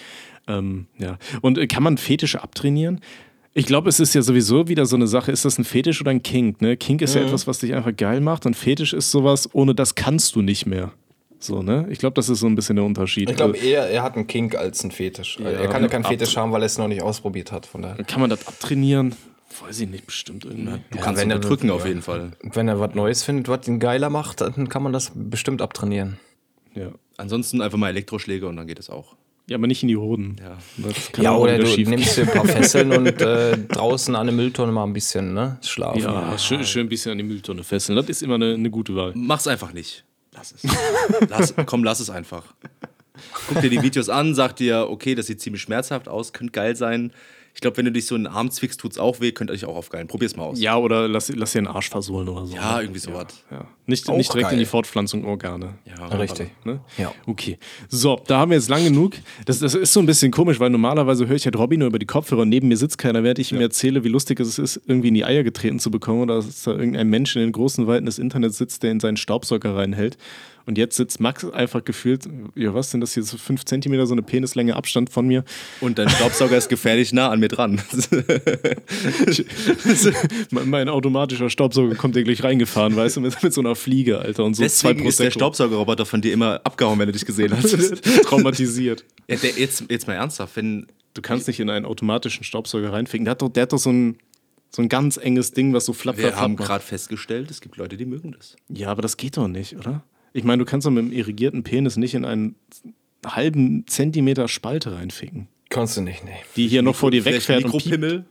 Ähm, 0.46 0.86
ja. 0.98 1.18
Und 1.42 1.58
äh, 1.58 1.66
kann 1.66 1.82
man 1.82 1.98
Fetische 1.98 2.42
abtrainieren? 2.42 3.00
Ich 3.54 3.66
glaube, 3.66 3.88
es 3.88 3.98
ist 3.98 4.14
ja 4.14 4.22
sowieso 4.22 4.68
wieder 4.68 4.86
so 4.86 4.94
eine 4.94 5.06
Sache, 5.08 5.32
ist 5.32 5.44
das 5.44 5.58
ein 5.58 5.64
Fetisch 5.64 6.00
oder 6.00 6.10
ein 6.10 6.22
Kink? 6.22 6.60
Ne? 6.62 6.76
Kink 6.76 7.02
ist 7.02 7.14
ja 7.14 7.22
etwas, 7.22 7.46
was 7.46 7.58
dich 7.58 7.74
einfach 7.74 7.94
geil 7.96 8.20
macht 8.20 8.46
und 8.46 8.54
Fetisch 8.54 8.92
ist 8.92 9.10
sowas, 9.10 9.48
ohne 9.52 9.74
das 9.74 9.94
kannst 9.94 10.36
du 10.36 10.42
nicht 10.42 10.66
mehr. 10.66 10.92
So, 11.40 11.62
ne? 11.62 11.86
Ich 11.90 11.98
glaube, 11.98 12.14
das 12.14 12.28
ist 12.28 12.40
so 12.40 12.46
ein 12.46 12.54
bisschen 12.54 12.76
der 12.76 12.84
Unterschied. 12.84 13.30
Ich 13.30 13.36
glaube, 13.36 13.54
Also, 13.54 13.66
er, 13.66 13.88
er 13.90 14.02
hat 14.02 14.16
einen 14.16 14.26
Kink 14.26 14.56
als 14.56 14.82
einen 14.82 14.90
Fetisch. 14.90 15.38
er 15.38 15.68
kann 15.68 15.82
ja 15.82 15.88
keinen 15.88 16.04
Fetisch 16.04 16.36
haben, 16.36 16.50
weil 16.52 16.62
er 16.62 16.66
es 16.66 16.78
noch 16.78 16.88
nicht 16.88 17.02
ausprobiert 17.02 17.52
hat. 17.52 17.66
Von 17.66 17.82
daher. 17.82 18.02
kann 18.04 18.20
man 18.20 18.30
das 18.30 18.46
abtrainieren? 18.46 19.14
Weiß 19.66 19.80
ich 19.80 19.88
nicht, 19.88 20.04
bestimmt 20.06 20.44
irgendwie. 20.44 20.80
Du 20.90 20.98
kannst 20.98 21.20
wenn 21.20 21.28
ihn 21.28 21.32
er- 21.32 21.38
drücken 21.38 21.70
auf 21.70 21.82
ja. 21.82 21.88
jeden 21.88 22.02
Fall. 22.02 22.32
Wenn 22.42 22.68
er 22.68 22.80
was 22.80 22.94
Neues 22.94 23.22
findet, 23.22 23.48
was 23.48 23.66
ihn 23.66 23.78
geiler 23.80 24.10
macht, 24.10 24.40
dann 24.40 24.68
kann 24.68 24.82
man 24.82 24.92
das 24.92 25.12
bestimmt 25.14 25.62
abtrainieren. 25.62 26.18
Ja. 26.74 26.88
Ansonsten 27.16 27.62
einfach 27.62 27.78
mal 27.78 27.88
Elektroschläge 27.88 28.46
und 28.46 28.56
dann 28.56 28.66
geht 28.66 28.78
es 28.78 28.90
auch. 28.90 29.16
ja, 29.48 29.56
aber 29.56 29.66
nicht 29.66 29.82
in 29.82 29.88
die 29.88 29.96
Hoden. 29.96 30.36
Ja. 30.40 30.58
Das 30.76 31.12
kann 31.12 31.24
Ja, 31.24 31.34
oder 31.36 31.58
du 31.58 31.64
nimmst 31.64 32.16
dir 32.18 32.22
ein 32.22 32.28
paar 32.28 32.44
Fesseln 32.56 32.92
und 32.92 33.20
äh, 33.22 33.56
draußen 33.56 34.14
an 34.14 34.26
der 34.26 34.34
Mülltonne 34.36 34.70
mal 34.70 34.84
ein 34.84 34.92
bisschen 34.92 35.32
ne, 35.34 35.58
schlafen. 35.62 36.02
Ja, 36.02 36.36
schön, 36.38 36.62
schön 36.64 36.86
ein 36.86 36.88
bisschen 36.88 37.12
an 37.12 37.18
die 37.18 37.24
Mülltonne 37.24 37.64
fesseln. 37.64 37.96
Das 37.96 38.08
ist 38.08 38.22
immer 38.22 38.34
eine, 38.34 38.54
eine 38.54 38.70
gute 38.70 38.94
Wahl. 38.94 39.12
Mach's 39.16 39.46
einfach 39.46 39.72
nicht. 39.72 40.04
Lass 40.38 40.52
es. 40.52 40.62
lass, 41.28 41.54
komm, 41.66 41.82
lass 41.84 42.00
es 42.00 42.10
einfach. 42.10 42.44
Guck 43.48 43.60
dir 43.60 43.70
die 43.70 43.82
Videos 43.82 44.08
an, 44.08 44.34
sag 44.34 44.54
dir, 44.56 44.88
okay, 44.88 45.16
das 45.16 45.26
sieht 45.26 45.40
ziemlich 45.40 45.62
schmerzhaft 45.62 46.08
aus, 46.08 46.32
könnte 46.32 46.52
geil 46.52 46.76
sein. 46.76 47.12
Ich 47.58 47.60
glaube, 47.60 47.76
wenn 47.76 47.86
du 47.86 47.90
dich 47.90 48.06
so 48.06 48.14
in 48.14 48.22
den 48.22 48.32
Arm 48.32 48.52
zwickst, 48.52 48.78
tut's 48.78 48.98
auch 48.98 49.18
weh, 49.18 49.32
könnt 49.32 49.50
ihr 49.50 49.54
euch 49.54 49.64
auch 49.64 49.74
aufgeilen. 49.74 50.06
Probier's 50.06 50.36
mal 50.36 50.44
aus. 50.44 50.60
Ja, 50.60 50.76
oder 50.76 51.08
lass, 51.08 51.28
lass 51.34 51.50
dir 51.50 51.58
einen 51.58 51.66
Arsch 51.66 51.90
versohlen 51.90 52.28
oder 52.28 52.46
so. 52.46 52.54
Ja, 52.54 52.76
ne? 52.76 52.82
irgendwie 52.82 53.00
sowas. 53.00 53.44
Ja. 53.50 53.66
Nicht, 53.84 54.08
Auch 54.08 54.16
nicht 54.16 54.32
direkt 54.32 54.50
in 54.52 54.58
geil. 54.58 54.58
die 54.60 54.64
Fortpflanzung 54.64 55.24
Organe. 55.24 55.74
Ja. 55.84 56.06
Richtig. 56.06 56.52
Ne? 56.64 56.78
Ja. 56.98 57.12
Okay. 57.26 57.58
So, 57.88 58.20
da 58.28 58.38
haben 58.38 58.52
wir 58.52 58.58
jetzt 58.58 58.68
lang 58.68 58.84
genug. 58.84 59.14
Das, 59.44 59.58
das 59.58 59.74
ist 59.74 59.92
so 59.92 59.98
ein 59.98 60.06
bisschen 60.06 60.30
komisch, 60.30 60.60
weil 60.60 60.70
normalerweise 60.70 61.26
höre 61.26 61.34
ich 61.34 61.46
halt 61.46 61.56
Robby 61.56 61.76
nur 61.78 61.88
über 61.88 61.98
die 61.98 62.06
Kopfhörer 62.06 62.42
und 62.42 62.48
neben 62.48 62.68
mir 62.68 62.76
sitzt 62.76 62.96
keiner, 62.96 63.24
während 63.24 63.40
ich 63.40 63.50
ihm 63.50 63.60
erzähle, 63.60 64.04
wie 64.04 64.08
lustig 64.08 64.38
es 64.38 64.56
ist, 64.60 64.80
irgendwie 64.86 65.08
in 65.08 65.14
die 65.14 65.24
Eier 65.24 65.42
getreten 65.42 65.80
zu 65.80 65.90
bekommen 65.90 66.20
oder 66.22 66.36
dass 66.36 66.62
da 66.62 66.70
irgendein 66.70 67.08
Mensch 67.08 67.34
in 67.34 67.42
den 67.42 67.50
großen 67.50 67.88
Weiten 67.88 68.06
des 68.06 68.20
Internets 68.20 68.58
sitzt, 68.58 68.84
der 68.84 68.92
in 68.92 69.00
seinen 69.00 69.16
Staubsauger 69.16 69.74
reinhält. 69.74 70.16
Und 70.66 70.78
jetzt 70.78 70.96
sitzt 70.96 71.20
Max 71.20 71.44
einfach 71.44 71.84
gefühlt, 71.84 72.28
ja, 72.54 72.74
was 72.74 72.90
denn 72.90 73.00
das 73.00 73.14
hier, 73.14 73.22
so 73.22 73.38
fünf 73.38 73.64
Zentimeter, 73.64 74.06
so 74.06 74.14
eine 74.14 74.22
Penislänge 74.22 74.76
Abstand 74.76 75.10
von 75.10 75.26
mir. 75.26 75.44
Und 75.80 75.98
dein 75.98 76.08
Staubsauger 76.08 76.56
ist 76.56 76.68
gefährlich 76.68 77.12
nah 77.12 77.30
an 77.30 77.40
mir 77.40 77.48
dran. 77.48 77.80
mein, 80.50 80.88
automatischer 80.88 81.50
Staubsauger 81.50 81.94
kommt 81.94 82.16
dir 82.16 82.24
gleich 82.24 82.42
reingefahren, 82.42 82.96
weißt 82.96 83.16
du, 83.16 83.20
mit, 83.22 83.42
mit 83.42 83.52
so 83.52 83.60
einer 83.60 83.74
Fliege, 83.74 84.18
Alter. 84.18 84.44
Und 84.44 84.54
so 84.54 84.62
Deswegen 84.62 85.00
zwei 85.00 85.08
ist 85.08 85.20
der. 85.20 85.30
Staubsaugerroboter 85.30 86.06
von 86.06 86.20
dir 86.20 86.32
immer 86.32 86.60
abgehauen, 86.64 86.98
wenn 86.98 87.06
du 87.06 87.12
dich 87.12 87.24
gesehen 87.24 87.56
hast. 87.56 87.72
traumatisiert. 88.24 89.04
ja, 89.28 89.36
der, 89.36 89.52
jetzt, 89.52 89.84
jetzt 89.88 90.06
mal 90.06 90.14
ernsthaft, 90.14 90.56
wenn 90.56 90.86
Du 91.18 91.22
kannst 91.22 91.48
nicht 91.48 91.58
in 91.58 91.68
einen 91.68 91.84
automatischen 91.84 92.44
Staubsauger 92.44 92.92
reinficken. 92.92 93.24
Der 93.24 93.32
hat 93.32 93.42
doch, 93.42 93.48
der 93.48 93.64
hat 93.64 93.72
doch 93.72 93.78
so 93.78 93.90
ein, 93.90 94.18
so 94.70 94.82
ein 94.82 94.88
ganz 94.88 95.16
enges 95.16 95.50
Ding, 95.50 95.72
was 95.72 95.84
so 95.84 95.92
flapp, 95.92 96.16
wir 96.16 96.36
haben 96.36 96.54
gerade 96.54 96.84
festgestellt, 96.84 97.50
es 97.50 97.60
gibt 97.60 97.76
Leute, 97.76 97.96
die 97.96 98.04
mögen 98.04 98.30
das. 98.30 98.54
Ja, 98.68 98.90
aber 98.90 99.02
das 99.02 99.16
geht 99.16 99.36
doch 99.36 99.48
nicht, 99.48 99.76
oder? 99.76 100.04
Ich 100.32 100.44
meine, 100.44 100.58
du 100.64 100.64
kannst 100.70 100.86
doch 100.86 100.90
mit 100.90 101.04
einem 101.04 101.12
irrigierten 101.12 101.62
Penis 101.62 101.96
nicht 101.96 102.14
in 102.14 102.24
einen 102.24 102.54
halben 103.26 103.86
Zentimeter 103.86 104.48
Spalte 104.48 104.94
reinficken, 104.94 105.48
Kannst 105.70 105.96
du 105.96 106.00
nicht, 106.02 106.24
nee. 106.24 106.30
die 106.56 106.66
hier 106.68 106.82
noch 106.82 106.94
vor 106.96 107.10
dir 107.10 107.22
Vielleicht 107.22 107.48
wegfährt 107.48 107.64
und 107.64 107.72
piept. 107.72 107.86
Mikropimmel. 107.86 108.24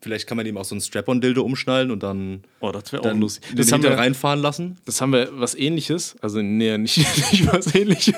Vielleicht 0.00 0.28
kann 0.28 0.36
man 0.36 0.46
ihm 0.46 0.56
auch 0.56 0.64
so 0.64 0.76
ein 0.76 0.80
Strap-on-Dildo 0.80 1.42
umschnallen 1.42 1.90
und 1.90 2.04
dann, 2.04 2.44
Oh, 2.60 2.70
das 2.70 2.92
wäre 2.92 3.02
auch 3.10 3.16
lustig. 3.16 3.48
den 3.48 3.56
Das 3.56 3.72
haben, 3.72 3.82
wir, 3.82 3.90
reinfahren 3.98 4.40
lassen. 4.40 4.76
das 4.84 5.00
haben 5.00 5.12
wir 5.12 5.28
was 5.32 5.56
ähnliches, 5.56 6.14
also 6.20 6.40
nee, 6.40 6.78
nicht, 6.78 6.98
nicht 7.32 7.52
was 7.52 7.74
ähnliches. 7.74 8.14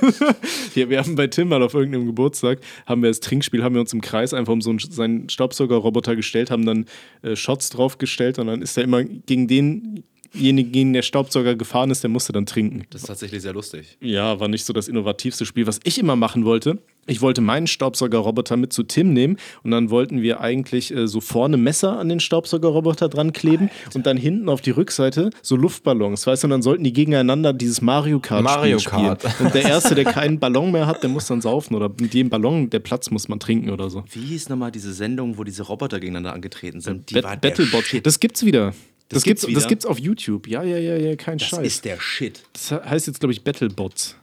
Hier, 0.75 0.91
wir 0.91 0.99
haben 0.99 1.15
bei 1.17 1.27
Tim 1.29 1.49
mal 1.49 1.63
auf 1.63 1.73
irgendeinem 1.73 2.05
Geburtstag, 2.05 2.61
haben 2.85 3.03
wir 3.03 3.09
das 3.09 3.21
Trinkspiel, 3.21 3.65
haben 3.65 3.75
wir 3.75 3.81
uns 3.81 3.95
im 3.95 4.03
Kreis 4.03 4.35
einfach 4.35 4.53
um 4.53 4.61
so 4.61 4.69
einen, 4.69 4.79
seinen 4.79 5.31
Staubsaugerroboter 5.31 6.17
gestellt, 6.17 6.51
haben 6.51 6.67
dann 6.67 6.85
äh, 7.23 7.35
Shots 7.35 7.71
draufgestellt 7.71 8.39
und 8.39 8.49
dann 8.49 8.61
ist 8.61 8.77
er 8.77 8.85
immer 8.85 9.03
gegen 9.03 9.49
den 9.49 10.05
derjenige, 10.33 10.71
gegen 10.71 10.93
der 10.93 11.03
Staubsauger 11.03 11.55
gefahren 11.55 11.91
ist, 11.91 12.03
der 12.03 12.11
musste 12.11 12.33
dann 12.33 12.47
trinken. 12.47 12.85
Das 12.91 13.03
ist 13.03 13.07
tatsächlich 13.09 13.43
sehr 13.43 13.53
lustig. 13.53 13.97
Ja, 14.01 14.41
war 14.41 14.49
nicht 14.49 14.65
so 14.65 14.73
das 14.73 14.89
innovativste 14.89 15.47
Spiel. 15.47 15.67
Was 15.67 15.81
ich 15.85 15.99
immer 15.99 16.17
machen 16.17 16.45
wollte, 16.45 16.79
ich 17.07 17.23
wollte 17.23 17.41
meinen 17.41 17.67
Staubsaugerroboter 17.67 18.57
mit 18.57 18.73
zu 18.73 18.83
Tim 18.83 19.13
nehmen 19.13 19.37
und 19.65 19.71
dann 19.73 19.91
wollten 19.91 20.23
wir 20.23 20.41
eigentlich 20.41 20.95
äh, 20.95 21.09
so 21.09 21.21
vorne 21.21 21.57
Messer 21.57 21.99
an 21.99 22.09
den 22.09 22.21
Staubsaugerroboter 22.21 23.09
dran 23.09 23.33
kleben 23.33 23.71
und 23.95 24.07
dann 24.07 24.17
hinten 24.17 24.49
auf 24.49 24.61
die 24.61 24.71
Rückseite 24.71 25.31
so 25.43 25.57
Luftballons, 25.57 26.27
weißt 26.27 26.45
du, 26.45 26.47
und 26.47 26.51
dann 26.51 26.63
sollten 26.63 26.85
die 26.85 26.93
gegeneinander 26.93 27.53
dieses 27.53 27.81
Mario 27.81 28.21
Kart 28.21 28.45
Mario 28.45 28.79
spielen. 28.79 29.19
Kart. 29.19 29.41
Und 29.41 29.55
der 29.55 29.65
Erste, 29.65 29.95
der 29.95 30.05
keinen 30.05 30.39
Ballon 30.39 30.71
mehr 30.71 30.87
hat, 30.87 31.03
der 31.03 31.11
muss 31.11 31.27
dann 31.27 31.41
saufen 31.41 31.75
oder 31.75 31.89
mit 31.89 32.15
jedem 32.15 32.31
Ballon, 32.31 32.71
der 32.71 32.81
Platz 32.81 33.11
muss 33.11 33.29
man 33.29 33.41
trinken 33.41 33.71
oder 33.71 33.91
so. 33.91 34.05
Wie 34.13 34.21
hieß 34.21 34.49
nochmal 34.49 34.71
diese 34.71 34.93
Sendung, 34.93 35.39
wo 35.39 35.45
diese 35.45 35.65
Roboter 35.65 35.99
gegeneinander 35.99 36.33
angetreten 36.33 36.81
sind? 36.81 37.11
Die 37.11 37.15
Bat 37.15 37.25
war 37.25 37.37
Battlebot. 37.39 37.85
Das 38.05 38.21
gibt's 38.21 38.45
wieder. 38.45 38.73
Das, 39.11 39.25
gibt's 39.25 39.43
gibt's, 39.43 39.61
das 39.61 39.69
gibt's 39.69 39.87
auf 39.87 39.99
YouTube. 39.99 40.47
Ja, 40.49 40.63
ja, 40.63 40.79
ja, 40.79 40.97
ja, 40.97 41.17
kein 41.17 41.39
Das 41.39 41.49
Scheiß. 41.49 41.67
ist 41.67 41.85
der 41.85 42.01
Shit. 42.01 42.43
Das 42.53 42.71
heißt 42.71 43.07
jetzt, 43.09 43.21
glaube 43.21 43.33
ich, 43.33 43.43
Battlebots. 43.43 44.17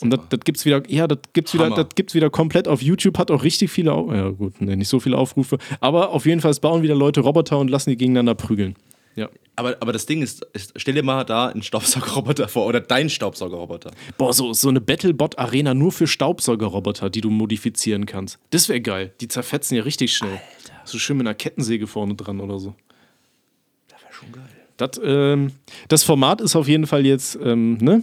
Und 0.00 0.10
das, 0.10 0.20
das 0.28 0.40
gibt's 0.40 0.64
wieder, 0.64 0.82
ja, 0.88 1.06
das 1.06 1.18
gibt's 1.32 1.54
wieder, 1.54 1.66
Hammer. 1.66 1.76
das 1.76 1.94
gibt's 1.94 2.14
wieder 2.14 2.30
komplett 2.30 2.68
auf 2.68 2.82
YouTube, 2.82 3.18
hat 3.18 3.30
auch 3.30 3.42
richtig 3.42 3.70
viele, 3.70 3.92
Au 3.92 4.12
ja 4.12 4.28
gut, 4.30 4.60
nee, 4.60 4.76
nicht 4.76 4.88
so 4.88 5.00
viele 5.00 5.16
Aufrufe, 5.16 5.58
aber 5.80 6.10
auf 6.10 6.26
jeden 6.26 6.40
Fall, 6.40 6.50
es 6.50 6.60
bauen 6.60 6.82
wieder 6.82 6.94
Leute 6.94 7.20
Roboter 7.20 7.58
und 7.58 7.68
lassen 7.70 7.90
die 7.90 7.96
gegeneinander 7.96 8.34
prügeln. 8.34 8.76
Ja. 9.16 9.28
Aber, 9.56 9.76
aber 9.80 9.92
das 9.92 10.06
Ding 10.06 10.20
ist, 10.22 10.44
ist, 10.52 10.72
stell 10.76 10.94
dir 10.94 11.04
mal 11.04 11.22
da 11.24 11.46
einen 11.46 11.62
Staubsaugerroboter 11.62 12.48
vor 12.48 12.66
oder 12.66 12.80
dein 12.80 13.08
Staubsaugerroboter. 13.08 13.92
Boah, 14.18 14.32
so, 14.32 14.52
so 14.52 14.68
eine 14.68 14.80
Battlebot-Arena 14.80 15.74
nur 15.74 15.92
für 15.92 16.08
Staubsaugerroboter, 16.08 17.08
die 17.10 17.20
du 17.20 17.30
modifizieren 17.30 18.06
kannst. 18.06 18.38
Das 18.50 18.68
wäre 18.68 18.80
geil. 18.80 19.12
Die 19.20 19.28
zerfetzen 19.28 19.76
ja 19.76 19.84
richtig 19.84 20.16
schnell. 20.16 20.40
So 20.84 20.98
schön 20.98 21.16
mit 21.16 21.26
einer 21.26 21.34
Kettensäge 21.34 21.86
vorne 21.86 22.16
dran 22.16 22.40
oder 22.40 22.58
so. 22.58 22.74
Schon 24.18 24.32
geil. 24.32 24.48
Das, 24.76 25.00
ähm, 25.02 25.52
das 25.88 26.02
Format 26.02 26.40
ist 26.40 26.56
auf 26.56 26.66
jeden 26.68 26.86
Fall 26.86 27.06
jetzt, 27.06 27.38
ähm, 27.42 27.78
ne? 27.78 28.02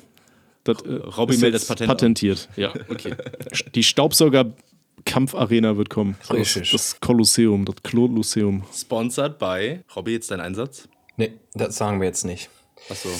Das, 0.63 0.81
äh, 0.83 0.93
Robby 0.93 1.33
ist 1.33 1.41
meldet 1.41 1.61
das 1.61 1.67
Patent 1.67 1.87
patentiert. 1.87 2.47
Ja, 2.55 2.71
okay. 2.89 3.15
Die 3.75 3.83
Staubsauger-Kampfarena 3.83 5.75
wird 5.75 5.89
kommen. 5.89 6.15
Das, 6.27 6.37
Richtig. 6.37 6.71
das 6.71 6.99
Kolosseum, 6.99 7.65
das 7.65 7.75
Kolosseum. 7.83 8.63
Sponsored 8.73 9.37
by. 9.39 9.79
Robby, 9.95 10.11
jetzt 10.13 10.31
dein 10.31 10.39
Einsatz? 10.39 10.87
Nee, 11.17 11.33
das 11.53 11.75
sagen 11.75 11.99
wir 11.99 12.07
jetzt 12.07 12.23
nicht. 12.25 12.49
Achso. 12.89 13.09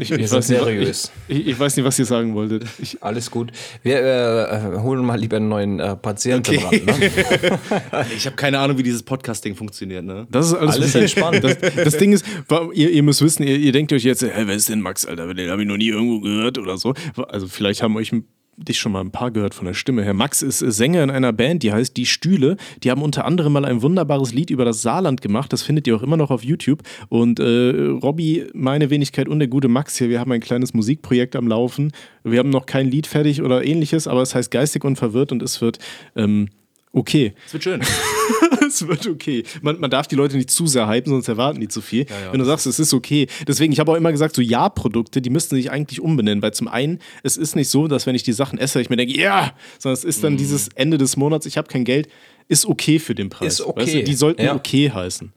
Ich, 0.00 0.10
Wir 0.10 0.20
ich 0.20 0.28
sind 0.28 0.38
weiß 0.38 0.46
seriös. 0.46 1.10
Ich, 1.26 1.36
ich, 1.40 1.46
ich 1.48 1.58
weiß 1.58 1.76
nicht, 1.76 1.84
was 1.84 1.98
ihr 1.98 2.04
sagen 2.04 2.32
wolltet. 2.36 2.64
Ich, 2.80 3.02
Alles 3.02 3.28
gut. 3.28 3.50
Wir 3.82 3.98
äh, 4.00 4.78
holen 4.78 5.04
mal 5.04 5.18
lieber 5.18 5.38
einen 5.38 5.48
neuen 5.48 5.80
äh, 5.80 5.96
Patienten 5.96 6.56
ran. 6.60 6.70
Ne? 6.84 7.10
Ich 8.16 8.24
habe 8.26 8.36
keine 8.36 8.60
Ahnung, 8.60 8.78
wie 8.78 8.84
dieses 8.84 9.02
Podcasting 9.02 9.56
funktioniert, 9.56 10.04
ne? 10.04 10.28
das 10.30 10.46
ist 10.46 10.54
alles, 10.54 10.76
Alles 10.76 10.94
entspannt. 10.94 11.42
Das, 11.42 11.56
das 11.74 11.96
Ding 11.96 12.12
ist, 12.12 12.24
ihr, 12.72 12.90
ihr 12.90 13.02
müsst 13.02 13.20
wissen, 13.20 13.42
ihr, 13.42 13.56
ihr 13.56 13.72
denkt 13.72 13.92
euch 13.92 14.04
jetzt, 14.04 14.22
hey, 14.22 14.46
wer 14.46 14.54
ist 14.54 14.68
denn 14.68 14.80
Max, 14.80 15.04
Alter? 15.04 15.34
Den 15.34 15.50
habe 15.50 15.62
ich 15.62 15.66
noch 15.68 15.76
nie 15.76 15.88
irgendwo 15.88 16.20
gehört 16.20 16.56
oder 16.58 16.78
so. 16.78 16.94
Also 17.26 17.48
vielleicht 17.48 17.82
haben 17.82 17.96
euch 17.96 18.12
ein- 18.12 18.28
dich 18.58 18.78
schon 18.78 18.92
mal 18.92 19.00
ein 19.00 19.10
paar 19.10 19.30
gehört 19.30 19.54
von 19.54 19.66
der 19.66 19.74
Stimme 19.74 20.02
her. 20.02 20.14
Max 20.14 20.42
ist 20.42 20.62
äh, 20.62 20.70
Sänger 20.70 21.02
in 21.02 21.10
einer 21.10 21.32
Band, 21.32 21.62
die 21.62 21.72
heißt 21.72 21.96
Die 21.96 22.06
Stühle. 22.06 22.56
Die 22.82 22.90
haben 22.90 23.02
unter 23.02 23.24
anderem 23.24 23.52
mal 23.52 23.64
ein 23.64 23.82
wunderbares 23.82 24.32
Lied 24.32 24.50
über 24.50 24.64
das 24.64 24.82
Saarland 24.82 25.20
gemacht. 25.20 25.52
Das 25.52 25.62
findet 25.62 25.86
ihr 25.86 25.96
auch 25.96 26.02
immer 26.02 26.16
noch 26.16 26.30
auf 26.30 26.44
YouTube. 26.44 26.82
Und 27.08 27.40
äh, 27.40 27.70
Robby, 28.02 28.46
meine 28.54 28.90
Wenigkeit 28.90 29.28
und 29.28 29.38
der 29.38 29.48
gute 29.48 29.68
Max 29.68 29.96
hier, 29.96 30.08
wir 30.08 30.20
haben 30.20 30.32
ein 30.32 30.40
kleines 30.40 30.74
Musikprojekt 30.74 31.36
am 31.36 31.48
Laufen. 31.48 31.92
Wir 32.24 32.40
haben 32.40 32.50
noch 32.50 32.66
kein 32.66 32.90
Lied 32.90 33.06
fertig 33.06 33.42
oder 33.42 33.64
ähnliches, 33.64 34.06
aber 34.06 34.22
es 34.22 34.34
heißt 34.34 34.50
Geistig 34.50 34.84
und 34.84 34.96
Verwirrt 34.96 35.32
und 35.32 35.42
es 35.42 35.60
wird 35.60 35.78
ähm, 36.16 36.48
okay. 36.92 37.34
Es 37.46 37.52
wird 37.52 37.64
schön. 37.64 37.80
es 38.66 38.86
wird 38.86 39.06
okay. 39.06 39.44
Man, 39.62 39.80
man 39.80 39.90
darf 39.90 40.06
die 40.06 40.14
Leute 40.16 40.36
nicht 40.36 40.50
zu 40.50 40.66
sehr 40.66 40.88
hypen, 40.88 41.12
sonst 41.12 41.28
erwarten 41.28 41.60
die 41.60 41.68
zu 41.68 41.80
viel. 41.80 42.06
Wenn 42.30 42.38
du 42.38 42.44
sagst, 42.44 42.66
es 42.66 42.78
ist 42.78 42.94
okay. 42.94 43.26
Deswegen, 43.46 43.72
ich 43.72 43.80
habe 43.80 43.92
auch 43.92 43.96
immer 43.96 44.12
gesagt, 44.12 44.34
so 44.36 44.42
Ja-Produkte, 44.42 45.20
die 45.22 45.30
müssten 45.30 45.56
sich 45.56 45.70
eigentlich 45.70 46.00
umbenennen, 46.00 46.42
weil 46.42 46.52
zum 46.52 46.68
einen, 46.68 47.00
es 47.22 47.36
ist 47.36 47.56
nicht 47.56 47.68
so, 47.68 47.88
dass 47.88 48.06
wenn 48.06 48.14
ich 48.14 48.22
die 48.22 48.32
Sachen 48.32 48.58
esse, 48.58 48.80
ich 48.80 48.90
mir 48.90 48.96
denke, 48.96 49.18
ja, 49.18 49.52
sondern 49.78 49.94
es 49.94 50.04
ist 50.04 50.22
dann 50.24 50.36
dieses 50.36 50.68
Ende 50.74 50.98
des 50.98 51.16
Monats, 51.16 51.46
ich 51.46 51.56
habe 51.56 51.68
kein 51.68 51.84
Geld, 51.84 52.08
ist 52.48 52.66
okay 52.66 52.98
für 52.98 53.14
den 53.14 53.28
Preis. 53.30 53.54
Ist 53.54 53.60
okay. 53.60 53.80
Weißt 53.82 53.94
du, 53.94 54.04
die 54.04 54.14
sollten 54.14 54.42
Ja. 54.42 54.54
okay 54.54 54.90
heißen. 54.90 55.32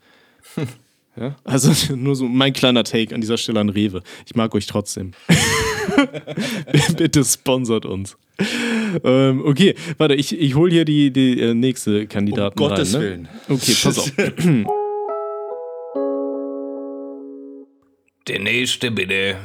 Ja? 1.17 1.36
Also 1.43 1.74
nur 1.95 2.15
so 2.15 2.25
mein 2.25 2.53
kleiner 2.53 2.86
Take 2.86 3.13
an 3.13 3.19
dieser 3.19 3.38
Stelle 3.38 3.60
an 3.60 3.67
Rewe. 3.67 4.01
Ich 4.25 4.33
mag 4.36 4.56
euch 4.56 4.65
trotzdem. 4.65 5.12
Bitte 6.95 7.23
sponsert 7.25 7.86
uns. 7.86 8.15
Ähm, 9.04 9.43
okay, 9.45 9.75
warte, 9.97 10.15
ich, 10.15 10.39
ich 10.39 10.56
hole 10.56 10.71
hier 10.71 10.86
die, 10.86 11.12
die 11.12 11.39
äh, 11.39 11.54
nächste 11.54 12.08
Kandidatin 12.08 12.62
Um 12.62 12.69
Gottes 12.69 12.93
rein. 12.95 13.01
Ne? 13.01 13.08
Willen. 13.08 13.30
Okay, 13.49 13.75
pass 13.82 13.99
auf. 13.99 14.12
Der 18.27 18.39
nächste 18.39 18.91
bitte. 18.91 19.38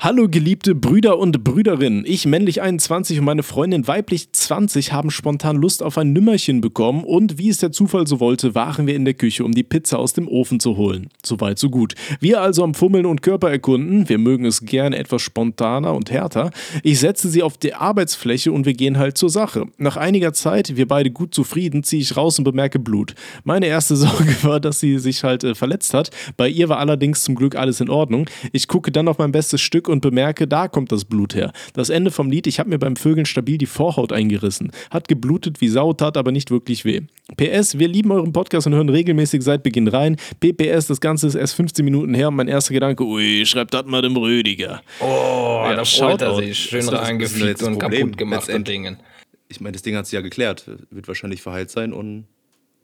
Hallo 0.00 0.28
geliebte 0.28 0.76
Brüder 0.76 1.18
und 1.18 1.42
Brüderinnen. 1.42 2.04
Ich, 2.06 2.24
männlich 2.24 2.62
21 2.62 3.18
und 3.18 3.24
meine 3.24 3.42
Freundin 3.42 3.88
weiblich 3.88 4.30
20, 4.30 4.92
haben 4.92 5.10
spontan 5.10 5.56
Lust 5.56 5.82
auf 5.82 5.98
ein 5.98 6.12
Nümmerchen 6.12 6.60
bekommen 6.60 7.02
und 7.02 7.36
wie 7.36 7.48
es 7.48 7.58
der 7.58 7.72
Zufall 7.72 8.06
so 8.06 8.20
wollte, 8.20 8.54
waren 8.54 8.86
wir 8.86 8.94
in 8.94 9.04
der 9.04 9.14
Küche, 9.14 9.44
um 9.44 9.50
die 9.50 9.64
Pizza 9.64 9.98
aus 9.98 10.12
dem 10.12 10.28
Ofen 10.28 10.60
zu 10.60 10.76
holen. 10.76 11.08
Soweit, 11.24 11.58
so 11.58 11.68
gut. 11.68 11.96
Wir 12.20 12.40
also 12.40 12.62
am 12.62 12.74
Fummeln 12.74 13.06
und 13.06 13.22
Körper 13.22 13.50
erkunden. 13.50 14.08
Wir 14.08 14.18
mögen 14.18 14.44
es 14.44 14.60
gerne 14.64 14.96
etwas 14.96 15.20
spontaner 15.20 15.92
und 15.92 16.12
härter. 16.12 16.52
Ich 16.84 17.00
setze 17.00 17.28
sie 17.28 17.42
auf 17.42 17.58
die 17.58 17.74
Arbeitsfläche 17.74 18.52
und 18.52 18.66
wir 18.66 18.74
gehen 18.74 18.98
halt 18.98 19.18
zur 19.18 19.30
Sache. 19.30 19.64
Nach 19.78 19.96
einiger 19.96 20.32
Zeit, 20.32 20.76
wir 20.76 20.86
beide 20.86 21.10
gut 21.10 21.34
zufrieden, 21.34 21.82
ziehe 21.82 22.02
ich 22.02 22.16
raus 22.16 22.38
und 22.38 22.44
bemerke 22.44 22.78
Blut. 22.78 23.16
Meine 23.42 23.66
erste 23.66 23.96
Sorge 23.96 24.36
war, 24.42 24.60
dass 24.60 24.78
sie 24.78 24.98
sich 25.00 25.24
halt 25.24 25.42
äh, 25.42 25.56
verletzt 25.56 25.92
hat. 25.92 26.10
Bei 26.36 26.48
ihr 26.48 26.68
war 26.68 26.78
allerdings 26.78 27.24
zum 27.24 27.34
Glück 27.34 27.56
alles 27.56 27.80
in 27.80 27.90
Ordnung. 27.90 28.30
Ich 28.52 28.68
gucke 28.68 28.92
dann 28.92 29.08
auf 29.08 29.18
mein 29.18 29.32
bestes 29.32 29.60
Stück 29.60 29.87
und 29.88 30.00
bemerke, 30.00 30.46
da 30.46 30.68
kommt 30.68 30.92
das 30.92 31.04
Blut 31.04 31.34
her. 31.34 31.52
Das 31.74 31.88
Ende 31.90 32.10
vom 32.10 32.30
Lied, 32.30 32.46
ich 32.46 32.58
habe 32.60 32.68
mir 32.70 32.78
beim 32.78 32.96
Vögeln 32.96 33.26
stabil 33.26 33.58
die 33.58 33.66
Vorhaut 33.66 34.12
eingerissen. 34.12 34.70
Hat 34.90 35.08
geblutet 35.08 35.60
wie 35.60 35.68
Sau, 35.68 35.92
tat 35.92 36.16
aber 36.16 36.32
nicht 36.32 36.50
wirklich 36.50 36.84
weh. 36.84 37.00
PS, 37.36 37.78
wir 37.78 37.88
lieben 37.88 38.10
euren 38.12 38.32
Podcast 38.32 38.66
und 38.66 38.74
hören 38.74 38.88
regelmäßig 38.88 39.42
seit 39.42 39.62
Beginn 39.62 39.88
rein. 39.88 40.16
PPS, 40.40 40.86
das 40.86 41.00
Ganze 41.00 41.26
ist 41.26 41.34
erst 41.34 41.54
15 41.54 41.84
Minuten 41.84 42.14
her 42.14 42.28
und 42.28 42.36
mein 42.36 42.48
erster 42.48 42.72
Gedanke, 42.74 43.04
ui, 43.04 43.44
schreibt 43.46 43.74
das 43.74 43.84
mal 43.86 44.02
dem 44.02 44.16
Rüdiger. 44.16 44.82
Oh, 45.00 45.62
Ja, 45.64 45.74
da 45.76 45.84
freut 45.84 46.22
er 46.22 46.34
sich. 46.36 46.58
Schön 46.58 46.78
Das 46.80 46.86
ist- 46.86 46.92
das 46.92 47.00
ist 47.02 47.06
reingefickt 47.08 47.62
und 47.62 47.78
Problem. 47.78 48.00
kaputt 48.02 48.18
gemacht 48.18 48.48
und. 48.48 48.68
Dingen. 48.68 48.96
Ich 49.48 49.60
meine, 49.60 49.72
das 49.72 49.82
Ding 49.82 49.96
hat 49.96 50.06
sich 50.06 50.12
ja 50.12 50.20
geklärt. 50.20 50.64
Wird 50.90 51.08
wahrscheinlich 51.08 51.40
verheilt 51.42 51.70
sein 51.70 51.92
und. 51.92 52.24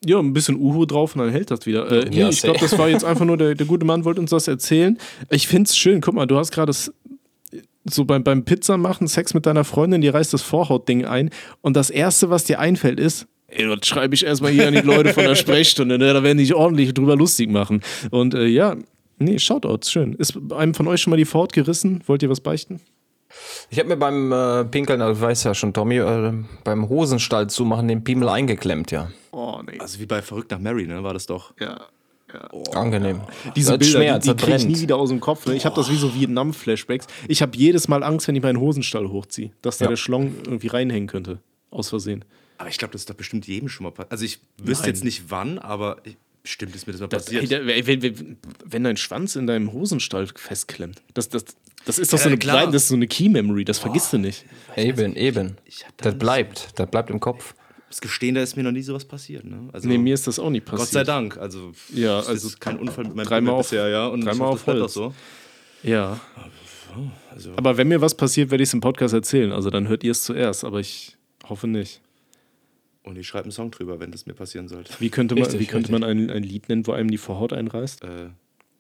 Ja, 0.07 0.19
ein 0.19 0.33
bisschen 0.33 0.57
Uhu 0.57 0.87
drauf 0.87 1.15
und 1.15 1.23
dann 1.23 1.31
hält 1.31 1.51
das 1.51 1.67
wieder. 1.67 1.91
Äh, 1.91 2.09
nee, 2.11 2.21
Ja, 2.21 2.29
ich 2.29 2.43
glaube, 2.43 2.61
das 2.61 2.77
war 2.79 2.89
jetzt 2.89 3.05
einfach 3.05 3.25
nur, 3.25 3.37
der, 3.37 3.55
der 3.55 3.67
gute 3.67 3.85
Mann 3.85 4.05
wollte 4.05 4.21
uns 4.21 4.31
das 4.31 4.49
erzählen. 4.49 4.99
Ich 5.31 5.49
finde 5.49 5.69
es 5.69 5.77
schön, 5.77 6.01
guck 6.01 6.15
mal, 6.15 6.27
du 6.27 6.37
hast 6.37 6.53
gerade 6.53 6.73
so 7.85 8.05
beim, 8.05 8.25
beim 8.25 8.45
Pizza 8.45 8.77
machen, 8.77 9.09
Sex 9.09 9.35
mit 9.35 9.47
deiner 9.47 9.65
Freundin, 9.65 10.01
die 10.01 10.09
reißt 10.09 10.33
das 10.33 10.43
Vorhautding 10.43 11.05
ein 11.05 11.31
und 11.61 11.77
das 11.77 11.91
Erste, 11.91 12.31
was 12.31 12.45
dir 12.45 12.59
einfällt, 12.59 12.99
ist, 12.99 13.27
ey, 13.49 13.67
das 13.67 13.87
schreibe 13.87 14.15
ich 14.15 14.25
erstmal 14.25 14.53
hier 14.53 14.69
an 14.69 14.75
die 14.75 14.81
Leute 14.81 15.13
von 15.13 15.25
der 15.25 15.35
Sprechstunde, 15.35 15.99
ne? 15.99 16.13
da 16.13 16.23
werden 16.23 16.39
die 16.39 16.45
sich 16.45 16.55
ordentlich 16.55 16.95
drüber 16.95 17.17
lustig 17.17 17.51
machen. 17.51 17.83
Und 18.11 18.35
äh, 18.35 18.47
ja, 18.47 18.77
nee, 19.19 19.39
Shoutouts, 19.39 19.91
schön. 19.91 20.15
Ist 20.15 20.39
einem 20.53 20.75
von 20.75 20.89
euch 20.89 21.03
schon 21.03 21.11
mal 21.11 21.17
die 21.17 21.25
Vorhaut 21.25 21.53
gerissen? 21.53 22.03
Wollt 22.07 22.23
ihr 22.23 22.31
was 22.31 22.41
beichten? 22.41 22.81
Ich 23.71 23.79
habe 23.79 23.89
mir 23.89 23.97
beim 23.97 24.31
äh, 24.33 24.65
Pinkeln, 24.65 25.01
also 25.03 25.21
weiß 25.21 25.45
ja 25.45 25.55
schon 25.55 25.73
Tommy, 25.73 25.99
äh, 25.99 26.33
beim 26.65 26.89
Hosenstall 26.89 27.49
zumachen 27.49 27.89
den 27.89 28.05
Piemel 28.05 28.29
eingeklemmt, 28.29 28.91
ja. 28.91 29.11
Oh, 29.33 29.61
nee. 29.67 29.79
Also 29.81 29.99
wie 30.01 30.07
bei 30.07 30.23
Verrückt 30.23 30.51
nach 30.51 30.59
Mary, 30.59 30.87
ne? 30.87 31.03
War 31.03 31.15
das 31.15 31.27
doch. 31.27 31.53
Ja. 31.61 31.81
Angenehm. 32.75 33.21
Diese 33.55 33.73
Das 33.73 33.79
Bilder, 33.79 33.99
Schmerz, 34.01 34.25
die, 34.25 34.31
die 34.31 34.37
das 34.37 34.45
kriege 34.45 34.57
ich 34.57 34.67
nie 34.67 34.81
wieder 34.81 34.97
aus 34.97 35.09
dem 35.11 35.21
Kopf. 35.21 35.47
Ne? 35.47 35.55
Ich 35.55 35.65
habe 35.67 35.77
das 35.77 35.89
wie 35.89 35.97
so 35.97 36.13
Vietnam-Flashbacks. 36.15 37.07
Ich 37.29 37.43
habe 37.43 37.57
jedes 37.57 37.87
Mal 37.87 38.03
Angst, 38.03 38.27
wenn 38.27 38.35
ich 38.35 38.43
meinen 38.43 38.59
Hosenstall 38.59 39.09
hochziehe, 39.09 39.53
dass 39.63 39.79
da 39.79 39.85
Ja. 39.85 39.91
der 39.91 39.97
Schlong 39.97 40.35
irgendwie 40.45 40.67
reinhängen 40.67 41.07
könnte. 41.09 41.39
Aus 41.71 41.91
Versehen. 41.91 42.25
Aber 42.59 42.69
ich 42.69 42.79
glaube, 42.79 42.93
das 42.93 43.03
ist 43.03 43.11
doch 43.11 43.15
bestimmt 43.15 43.47
jedem 43.47 43.69
schon 43.69 43.85
mal 43.85 43.91
passiert. 43.91 44.11
Also 44.13 44.25
ich 44.25 44.41
wüsste 44.63 44.85
Nein. 44.85 44.95
jetzt 44.95 45.05
nicht 45.05 45.25
wann, 45.31 45.59
aber 45.61 45.99
ich, 46.05 46.17
bestimmt 46.43 46.75
ist 46.75 46.87
mir 46.89 46.93
das 46.95 47.01
mal 47.03 47.07
Das, 47.09 47.25
passiert. 47.27 47.43
ey, 47.43 47.49
der, 47.49 47.67
wenn, 47.87 48.03
wenn, 48.03 48.37
wenn 48.65 48.85
dein 48.85 48.97
Schwanz 48.97 49.37
in 49.37 49.47
deinem 49.47 49.73
Hosenstall 49.73 50.27
festklemmt, 50.35 51.03
das, 51.15 51.29
das, 51.29 51.45
das 51.85 51.99
ist 51.99 52.13
doch 52.13 52.19
so 52.19 52.29
eine, 52.29 52.39
klar. 52.39 52.57
kleine- 52.57 52.73
das 52.73 52.83
ist 52.85 52.89
so 52.89 52.95
eine 52.95 53.07
Key-Memory, 53.07 53.65
das 53.65 53.79
vergisst 53.79 54.13
du 54.13 54.19
nicht. 54.19 54.45
Eben, 54.77 55.15
eben. 55.17 55.57
Das 55.99 56.17
bleibt, 56.19 56.79
das 56.79 56.91
bleibt 56.91 57.11
im 57.11 57.21
Kopf. 57.21 57.55
das 57.89 58.01
Gestehen, 58.01 58.35
da 58.35 58.43
ist 58.43 58.57
mir 58.57 58.63
noch 58.65 58.73
nie 58.73 58.83
sowas 58.83 59.05
passiert. 59.05 59.45
Ne? 59.45 59.69
Also, 59.73 59.89
Nee, 59.89 59.99
mir 59.99 60.15
ist 60.15 60.27
das 60.27 60.39
auch 60.39 60.51
nicht 60.51 60.65
passiert. 60.65 60.81
Gott 60.81 60.93
sei 60.93 61.05
Dank. 61.05 61.37
Also, 61.37 61.73
Ja, 61.93 62.17
das 62.19 62.29
also 62.29 62.49
ist 62.49 62.61
kein 62.61 62.79
Unfall 62.79 63.05
mit 63.05 63.15
meinem 63.15 63.27
dreimal 63.27 63.55
auf- 63.55 63.67
bisher, 63.69 63.89
ja. 63.89 64.07
Und 64.09 64.23
dreimal 64.25 64.49
auf 64.49 64.63
auch 64.63 64.67
Holz. 64.75 64.95
so. 64.95 65.15
Ja. 65.83 66.21
Also, 67.31 67.53
Aber 67.57 67.77
wenn 67.77 67.89
mir 67.89 68.01
was 68.01 68.15
passiert, 68.17 68.51
werde 68.51 68.63
ich 68.63 68.69
es 68.71 68.75
im 68.75 68.81
Podcast 68.81 69.13
erzählen. 69.15 69.53
Also 69.53 69.69
dann 69.71 69.89
hört 69.89 70.05
ihr 70.05 70.13
es 70.13 70.23
zuerst, 70.23 70.65
aber 70.65 70.79
ich 70.81 71.17
hoffe 71.49 71.67
nicht. 71.67 72.01
und 73.03 73.19
ich 73.19 73.27
schreibe 73.29 73.45
einen 73.45 73.53
Song 73.53 73.71
drüber, 73.71 74.01
wenn 74.01 74.11
das 74.13 74.25
mir 74.27 74.33
passieren 74.35 74.67
sollte. 74.67 74.95
Wie 74.99 75.11
könnte 75.11 75.35
man, 75.35 75.45
Richtig, 75.45 75.61
wie 75.61 75.67
könnte 75.67 75.93
man 75.93 76.03
ein, 76.05 76.31
ein 76.31 76.43
Lied 76.43 76.69
nennen, 76.71 76.87
wo 76.87 76.93
einem 76.93 77.11
die 77.11 77.19
Vorhaut 77.19 77.53
einreißt? 77.53 78.03
Äh, 78.03 78.31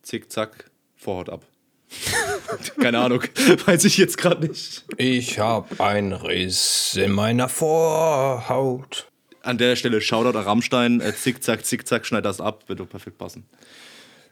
zick, 0.02 0.32
zack, 0.32 0.70
Vorhaut 0.96 1.28
ab. 1.28 1.44
Keine 2.80 2.98
Ahnung, 2.98 3.22
weiß 3.66 3.84
ich 3.84 3.96
jetzt 3.98 4.18
gerade 4.18 4.46
nicht. 4.46 4.84
Ich 4.96 5.38
hab 5.38 5.80
einen 5.80 6.12
Riss 6.12 6.98
in 7.00 7.12
meiner 7.12 7.48
Vorhaut. 7.48 9.08
An 9.42 9.58
der 9.58 9.76
Stelle 9.76 10.00
Shoutout 10.00 10.38
an 10.38 10.44
Rammstein, 10.44 11.00
äh, 11.00 11.14
zick, 11.14 11.42
zack, 11.42 11.64
zick, 11.66 11.86
zack, 11.86 12.06
schneid 12.06 12.24
das 12.24 12.40
ab, 12.40 12.64
wird 12.66 12.80
doch 12.80 12.88
perfekt 12.88 13.18
passen. 13.18 13.44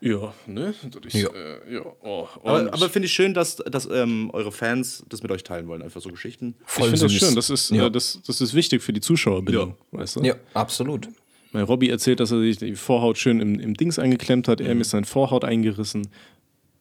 Ja, 0.01 0.35
ne? 0.47 0.75
Das 1.03 1.13
Ja. 1.13 1.29
Äh, 1.29 1.75
ja. 1.75 1.83
Oh, 2.03 2.27
Aber, 2.43 2.73
aber 2.73 2.89
finde 2.91 3.07
ich 3.07 3.13
schön, 3.13 3.35
dass, 3.35 3.57
dass 3.57 3.87
ähm, 3.87 4.31
eure 4.33 4.51
Fans 4.51 5.05
das 5.09 5.23
mit 5.23 5.31
euch 5.31 5.45
teilen 5.45 5.69
wollen. 5.69 5.81
Einfach 5.83 6.01
so 6.01 6.09
Geschichten. 6.11 6.57
ich 6.67 6.73
finde 6.73 6.99
das 6.99 7.13
schön. 7.13 7.35
Das 7.37 7.51
ist, 7.51 7.71
Ja. 7.71 7.87
äh, 7.87 7.91
das, 7.91 8.21
das 8.27 8.41
ist 8.41 8.55
wichtig 8.55 8.83
für 8.83 8.93
die 8.93 9.01
Zuschauerbildung. 9.01 9.77
Weißt 9.93 10.17
du? 10.17 10.23
Ja, 10.23 10.35
absolut. 10.55 11.09
Mein 11.53 11.65
Robby 11.65 11.89
erzählt, 11.91 12.19
dass 12.19 12.33
er 12.33 12.41
sich 12.41 12.57
die 12.57 12.75
Vorhaut 12.75 13.17
schön 13.19 13.39
im, 13.39 13.61
im 13.61 13.75
Dings 13.75 13.99
eingeklemmt 13.99 14.49
hat. 14.49 14.61
Er 14.61 14.75
mir 14.75 14.81
ist 14.81 14.91
sein 14.91 15.05
Vorhaut 15.05 15.45
eingerissen. 15.45 16.09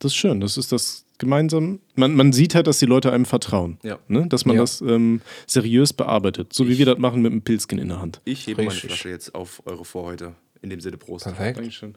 Das 0.01 0.11
ist 0.13 0.15
schön. 0.17 0.39
Das 0.41 0.57
ist 0.57 0.71
das 0.71 1.05
gemeinsam. 1.19 1.79
Man, 1.95 2.15
man 2.15 2.33
sieht 2.33 2.55
halt, 2.55 2.65
dass 2.65 2.79
die 2.79 2.87
Leute 2.87 3.13
einem 3.13 3.25
vertrauen. 3.25 3.77
Ja. 3.83 3.99
Ne? 4.07 4.27
Dass 4.27 4.45
man 4.45 4.55
Ja. 4.55 4.63
das 4.63 4.81
ähm, 4.81 5.21
seriös 5.45 5.93
bearbeitet. 5.93 6.53
So 6.53 6.67
wie 6.67 6.79
wir 6.79 6.87
das 6.87 6.97
machen 6.97 7.21
mit 7.21 7.31
einem 7.31 7.43
Pilzkin 7.43 7.77
in 7.77 7.89
der 7.89 8.01
Hand. 8.01 8.19
Ich 8.25 8.47
hebe 8.47 8.63
meine 8.63 8.71
Richtig. 8.73 8.89
Flasche 8.89 9.09
jetzt 9.09 9.35
auf 9.35 9.61
eure 9.65 9.85
Vorhäute. 9.85 10.33
In 10.63 10.71
dem 10.71 10.81
Sinne 10.81 10.97
Prost. 10.97 11.25
Perfekt. 11.25 11.57
Dankeschön. 11.59 11.95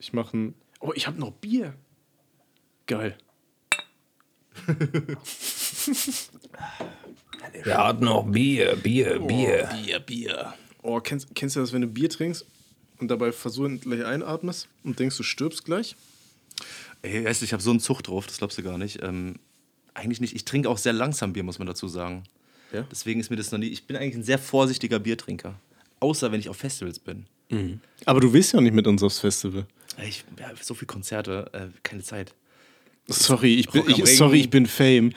Ich 0.00 0.12
mache 0.12 0.36
ein. 0.36 0.54
Oh, 0.80 0.92
ich 0.96 1.06
habe 1.06 1.18
noch 1.20 1.30
Bier. 1.30 1.74
Geil. 2.86 3.16
Er 7.64 7.86
hat 7.88 8.00
noch 8.00 8.24
Bier, 8.30 8.74
Bier, 8.76 9.18
Bier. 9.20 9.68
Bier, 9.84 10.00
Bier. 10.00 10.54
Oh, 10.82 10.98
kennst, 11.00 11.34
kennst 11.34 11.56
du 11.56 11.60
das, 11.60 11.72
wenn 11.72 11.82
du 11.82 11.86
Bier 11.88 12.08
trinkst 12.08 12.46
und 12.98 13.08
dabei 13.10 13.32
versuchen 13.32 13.80
gleich 13.80 14.04
einatmest 14.04 14.68
und 14.82 14.98
denkst, 14.98 15.16
du 15.16 15.22
stirbst 15.22 15.64
gleich? 15.64 15.94
Ey, 17.04 17.24
weißt 17.24 17.40
du, 17.40 17.44
ich 17.44 17.52
habe 17.52 17.62
so 17.62 17.70
einen 17.70 17.80
Zucht 17.80 18.08
drauf, 18.08 18.26
das 18.26 18.38
glaubst 18.38 18.56
du 18.58 18.62
gar 18.62 18.78
nicht. 18.78 19.02
Ähm, 19.02 19.36
eigentlich 19.92 20.20
nicht. 20.20 20.34
Ich 20.34 20.44
trinke 20.44 20.68
auch 20.68 20.78
sehr 20.78 20.92
langsam 20.92 21.32
Bier, 21.32 21.42
muss 21.44 21.58
man 21.58 21.66
dazu 21.68 21.86
sagen. 21.86 22.24
Ja? 22.72 22.86
Deswegen 22.90 23.20
ist 23.20 23.30
mir 23.30 23.36
das 23.36 23.52
noch 23.52 23.58
nie. 23.58 23.66
Ich 23.68 23.86
bin 23.86 23.96
eigentlich 23.96 24.16
ein 24.16 24.22
sehr 24.24 24.38
vorsichtiger 24.38 24.98
Biertrinker. 24.98 25.54
Außer 26.00 26.32
wenn 26.32 26.40
ich 26.40 26.48
auf 26.48 26.56
Festivals 26.56 26.98
bin. 26.98 27.26
Aber 28.04 28.20
du 28.20 28.32
willst 28.32 28.52
ja 28.52 28.60
nicht 28.60 28.74
mit 28.74 28.86
uns 28.86 29.02
aufs 29.02 29.20
Festival. 29.20 29.66
Ey, 29.96 30.08
Ich, 30.08 30.24
ja, 30.40 30.50
so 30.60 30.74
viele 30.74 30.86
Konzerte, 30.86 31.48
äh, 31.52 31.66
keine 31.84 32.02
Zeit. 32.02 32.34
Sorry, 33.06 33.54
ich 33.56 33.68
bin, 33.68 33.84
ich, 33.88 34.16
sorry, 34.16 34.40
ich 34.40 34.50
bin 34.50 34.66
Fame. 34.66 35.12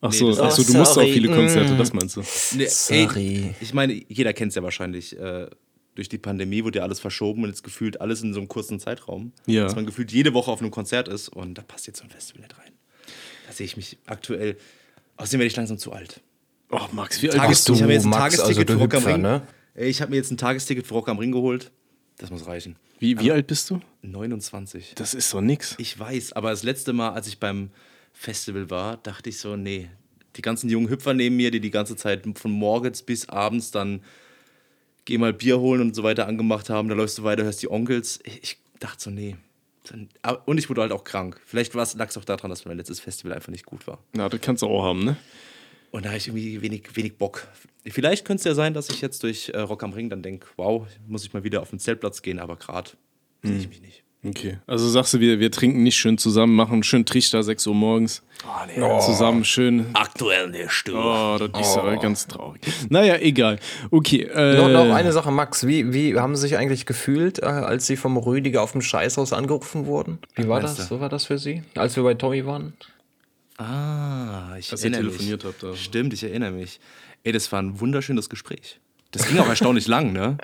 Ach 0.00 0.12
so, 0.12 0.28
das- 0.30 0.38
ach 0.40 0.50
so 0.52 0.62
du 0.62 0.78
musst 0.78 0.96
auch 0.96 1.02
viele 1.02 1.28
Konzerte, 1.28 1.74
Mm. 1.74 1.78
das 1.78 1.92
meinst 1.92 2.16
du. 2.16 2.22
Nee, 2.56 2.66
Sorry. 2.66 3.04
Ey, 3.50 3.54
ich 3.60 3.74
meine, 3.74 3.92
jeder 4.08 4.32
kennt 4.32 4.50
es 4.50 4.54
ja 4.56 4.62
wahrscheinlich. 4.62 5.18
Äh, 5.18 5.48
durch 5.94 6.08
die 6.08 6.18
Pandemie 6.18 6.64
wurde 6.64 6.78
ja 6.78 6.84
alles 6.84 7.00
verschoben 7.00 7.42
und 7.42 7.50
jetzt 7.50 7.62
gefühlt 7.62 8.00
alles 8.00 8.22
in 8.22 8.32
so 8.32 8.40
einem 8.40 8.48
kurzen 8.48 8.80
Zeitraum. 8.80 9.32
Ja. 9.46 9.64
Dass 9.64 9.74
man 9.76 9.86
gefühlt 9.86 10.10
jede 10.12 10.32
Woche 10.34 10.50
auf 10.50 10.60
einem 10.60 10.70
Konzert 10.70 11.08
ist 11.08 11.28
und 11.28 11.54
da 11.58 11.62
passt 11.62 11.86
jetzt 11.86 11.98
so 11.98 12.04
ein 12.04 12.10
Festival 12.10 12.42
nicht 12.42 12.58
rein. 12.58 12.72
Da 13.46 13.52
sehe 13.52 13.66
ich 13.66 13.76
mich 13.76 13.98
aktuell. 14.06 14.56
Außerdem 15.16 15.40
werde 15.40 15.48
ich 15.48 15.56
langsam 15.56 15.78
zu 15.78 15.92
alt. 15.92 16.20
Oh, 16.70 16.80
Max, 16.92 17.20
wie 17.22 17.28
alt 17.28 17.36
Tages- 17.36 17.58
bist 17.58 17.68
du, 17.68 17.74
ich 17.74 17.82
habe 17.82 17.92
jetzt 17.92 18.04
ein 18.04 18.10
Max, 18.10 18.36
Tagesticket 18.36 18.70
also 18.70 18.78
für 18.78 18.82
Rock 18.84 18.94
am 18.94 19.00
Hüpfer, 19.02 19.14
Ring. 19.14 19.22
ne? 19.22 19.42
Ich 19.74 20.00
habe 20.00 20.10
mir 20.10 20.16
jetzt 20.16 20.30
ein 20.30 20.38
Tagesticket 20.38 20.86
für 20.86 20.94
Rock 20.94 21.08
am 21.08 21.18
Ring 21.18 21.32
geholt. 21.32 21.70
Das 22.18 22.30
muss 22.30 22.46
reichen. 22.46 22.76
Wie, 22.98 23.18
wie 23.18 23.32
alt 23.32 23.46
bist 23.46 23.68
du? 23.68 23.80
29. 24.02 24.92
Das 24.94 25.12
ist 25.12 25.32
doch 25.34 25.40
nix. 25.40 25.74
Ich 25.78 25.98
weiß, 25.98 26.32
aber 26.34 26.50
das 26.50 26.62
letzte 26.62 26.92
Mal, 26.92 27.10
als 27.10 27.26
ich 27.26 27.38
beim 27.40 27.70
Festival 28.12 28.70
war, 28.70 28.96
dachte 28.98 29.28
ich 29.30 29.38
so, 29.38 29.56
nee, 29.56 29.90
die 30.36 30.42
ganzen 30.42 30.70
jungen 30.70 30.88
Hüpfer 30.88 31.14
neben 31.14 31.36
mir, 31.36 31.50
die 31.50 31.60
die 31.60 31.70
ganze 31.70 31.96
Zeit 31.96 32.24
von 32.36 32.52
morgens 32.52 33.02
bis 33.02 33.28
abends 33.28 33.70
dann 33.70 34.02
geh 35.04 35.18
mal 35.18 35.32
Bier 35.32 35.58
holen 35.58 35.80
und 35.80 35.94
so 35.96 36.02
weiter 36.02 36.26
angemacht 36.26 36.70
haben, 36.70 36.88
da 36.88 36.94
läufst 36.94 37.18
du 37.18 37.24
weiter, 37.24 37.44
hörst 37.44 37.62
die 37.62 37.70
Onkels. 37.70 38.20
Ich, 38.24 38.58
dachte 38.78 39.02
so, 39.04 39.10
nee. 39.10 39.36
Aber- 40.22 40.46
Und 40.46 40.58
ich 40.58 40.68
wurde 40.68 40.80
halt 40.82 40.92
auch 40.92 41.04
krank. 41.04 41.40
Vielleicht 41.44 41.74
lag 41.74 42.08
es 42.08 42.16
auch 42.16 42.24
daran, 42.24 42.50
dass 42.50 42.64
mein 42.64 42.76
letztes 42.76 43.00
Festival 43.00 43.32
einfach 43.32 43.50
nicht 43.50 43.66
gut 43.66 43.86
war. 43.86 43.98
Na, 44.12 44.28
das 44.28 44.40
kannst 44.40 44.62
du 44.62 44.66
auch 44.68 44.82
haben, 44.84 45.04
ne? 45.04 45.16
Und 45.90 46.04
da 46.04 46.10
habe 46.10 46.18
ich 46.18 46.28
irgendwie 46.28 46.62
wenig, 46.62 46.96
wenig 46.96 47.16
Bock. 47.18 47.46
Vielleicht 47.84 48.24
könnte 48.24 48.40
es 48.40 48.44
ja 48.44 48.54
sein, 48.54 48.72
dass 48.74 48.88
ich 48.88 49.00
jetzt 49.02 49.22
durch 49.24 49.50
äh, 49.50 49.58
Rock 49.58 49.82
am 49.82 49.92
Ring 49.92 50.08
dann 50.08 50.22
denke, 50.22 50.46
wow, 50.56 50.86
muss 51.06 51.24
ich 51.24 51.32
mal 51.34 51.44
wieder 51.44 51.60
auf 51.60 51.70
den 51.70 51.78
Zeltplatz 51.80 52.22
gehen, 52.22 52.38
aber 52.38 52.56
gerade 52.56 52.92
sehe 53.42 53.58
ich 53.58 53.68
mich 53.68 53.82
nicht. 53.82 54.01
Okay. 54.24 54.58
Also 54.68 54.88
sagst 54.88 55.14
du, 55.14 55.20
wir, 55.20 55.40
wir 55.40 55.50
trinken 55.50 55.82
nicht 55.82 55.96
schön 55.96 56.16
zusammen, 56.16 56.54
machen 56.54 56.74
einen 56.74 56.82
schönen 56.84 57.04
Trichter 57.04 57.42
6 57.42 57.66
Uhr 57.66 57.74
morgens. 57.74 58.22
Zusammen 59.04 59.44
schön. 59.44 59.86
Aktuell 59.94 60.52
der 60.52 60.68
Sturm. 60.68 61.04
Oh, 61.04 61.38
das 61.48 61.68
ist 61.68 61.76
aber 61.76 61.96
ganz 61.96 62.28
traurig. 62.28 62.60
Naja, 62.88 63.16
egal. 63.16 63.58
Okay. 63.90 64.22
Äh, 64.22 64.56
Noch, 64.58 64.68
noch 64.68 64.94
eine 64.94 65.10
Sache, 65.12 65.32
Max. 65.32 65.66
Wie, 65.66 65.92
wie 65.92 66.16
haben 66.18 66.36
Sie 66.36 66.42
sich 66.42 66.56
eigentlich 66.56 66.86
gefühlt, 66.86 67.40
äh, 67.40 67.46
als 67.46 67.86
Sie 67.88 67.96
vom 67.96 68.16
Rüdiger 68.16 68.62
auf 68.62 68.72
dem 68.72 68.82
Scheißhaus 68.82 69.32
angerufen 69.32 69.86
wurden? 69.86 70.18
Wie 70.36 70.46
war 70.46 70.60
das? 70.60 70.76
So 70.88 71.00
war 71.00 71.08
das 71.08 71.26
für 71.26 71.38
Sie? 71.38 71.62
Als 71.74 71.96
wir 71.96 72.04
bei 72.04 72.14
Tommy 72.14 72.46
waren? 72.46 72.74
Ah, 73.58 74.56
ich 74.58 74.70
ihr 74.72 74.78
erinnere 74.78 75.02
telefoniert 75.02 75.44
mich. 75.44 75.52
habt, 75.52 75.64
also. 75.64 75.76
Stimmt, 75.76 76.12
ich 76.14 76.22
erinnere 76.24 76.52
mich. 76.52 76.80
Ey, 77.24 77.32
das 77.32 77.50
war 77.52 77.60
ein 77.60 77.80
wunderschönes 77.80 78.28
Gespräch. 78.28 78.80
Das 79.10 79.26
ging 79.26 79.38
auch 79.38 79.48
erstaunlich 79.48 79.86
lang, 79.88 80.12
ne? 80.12 80.38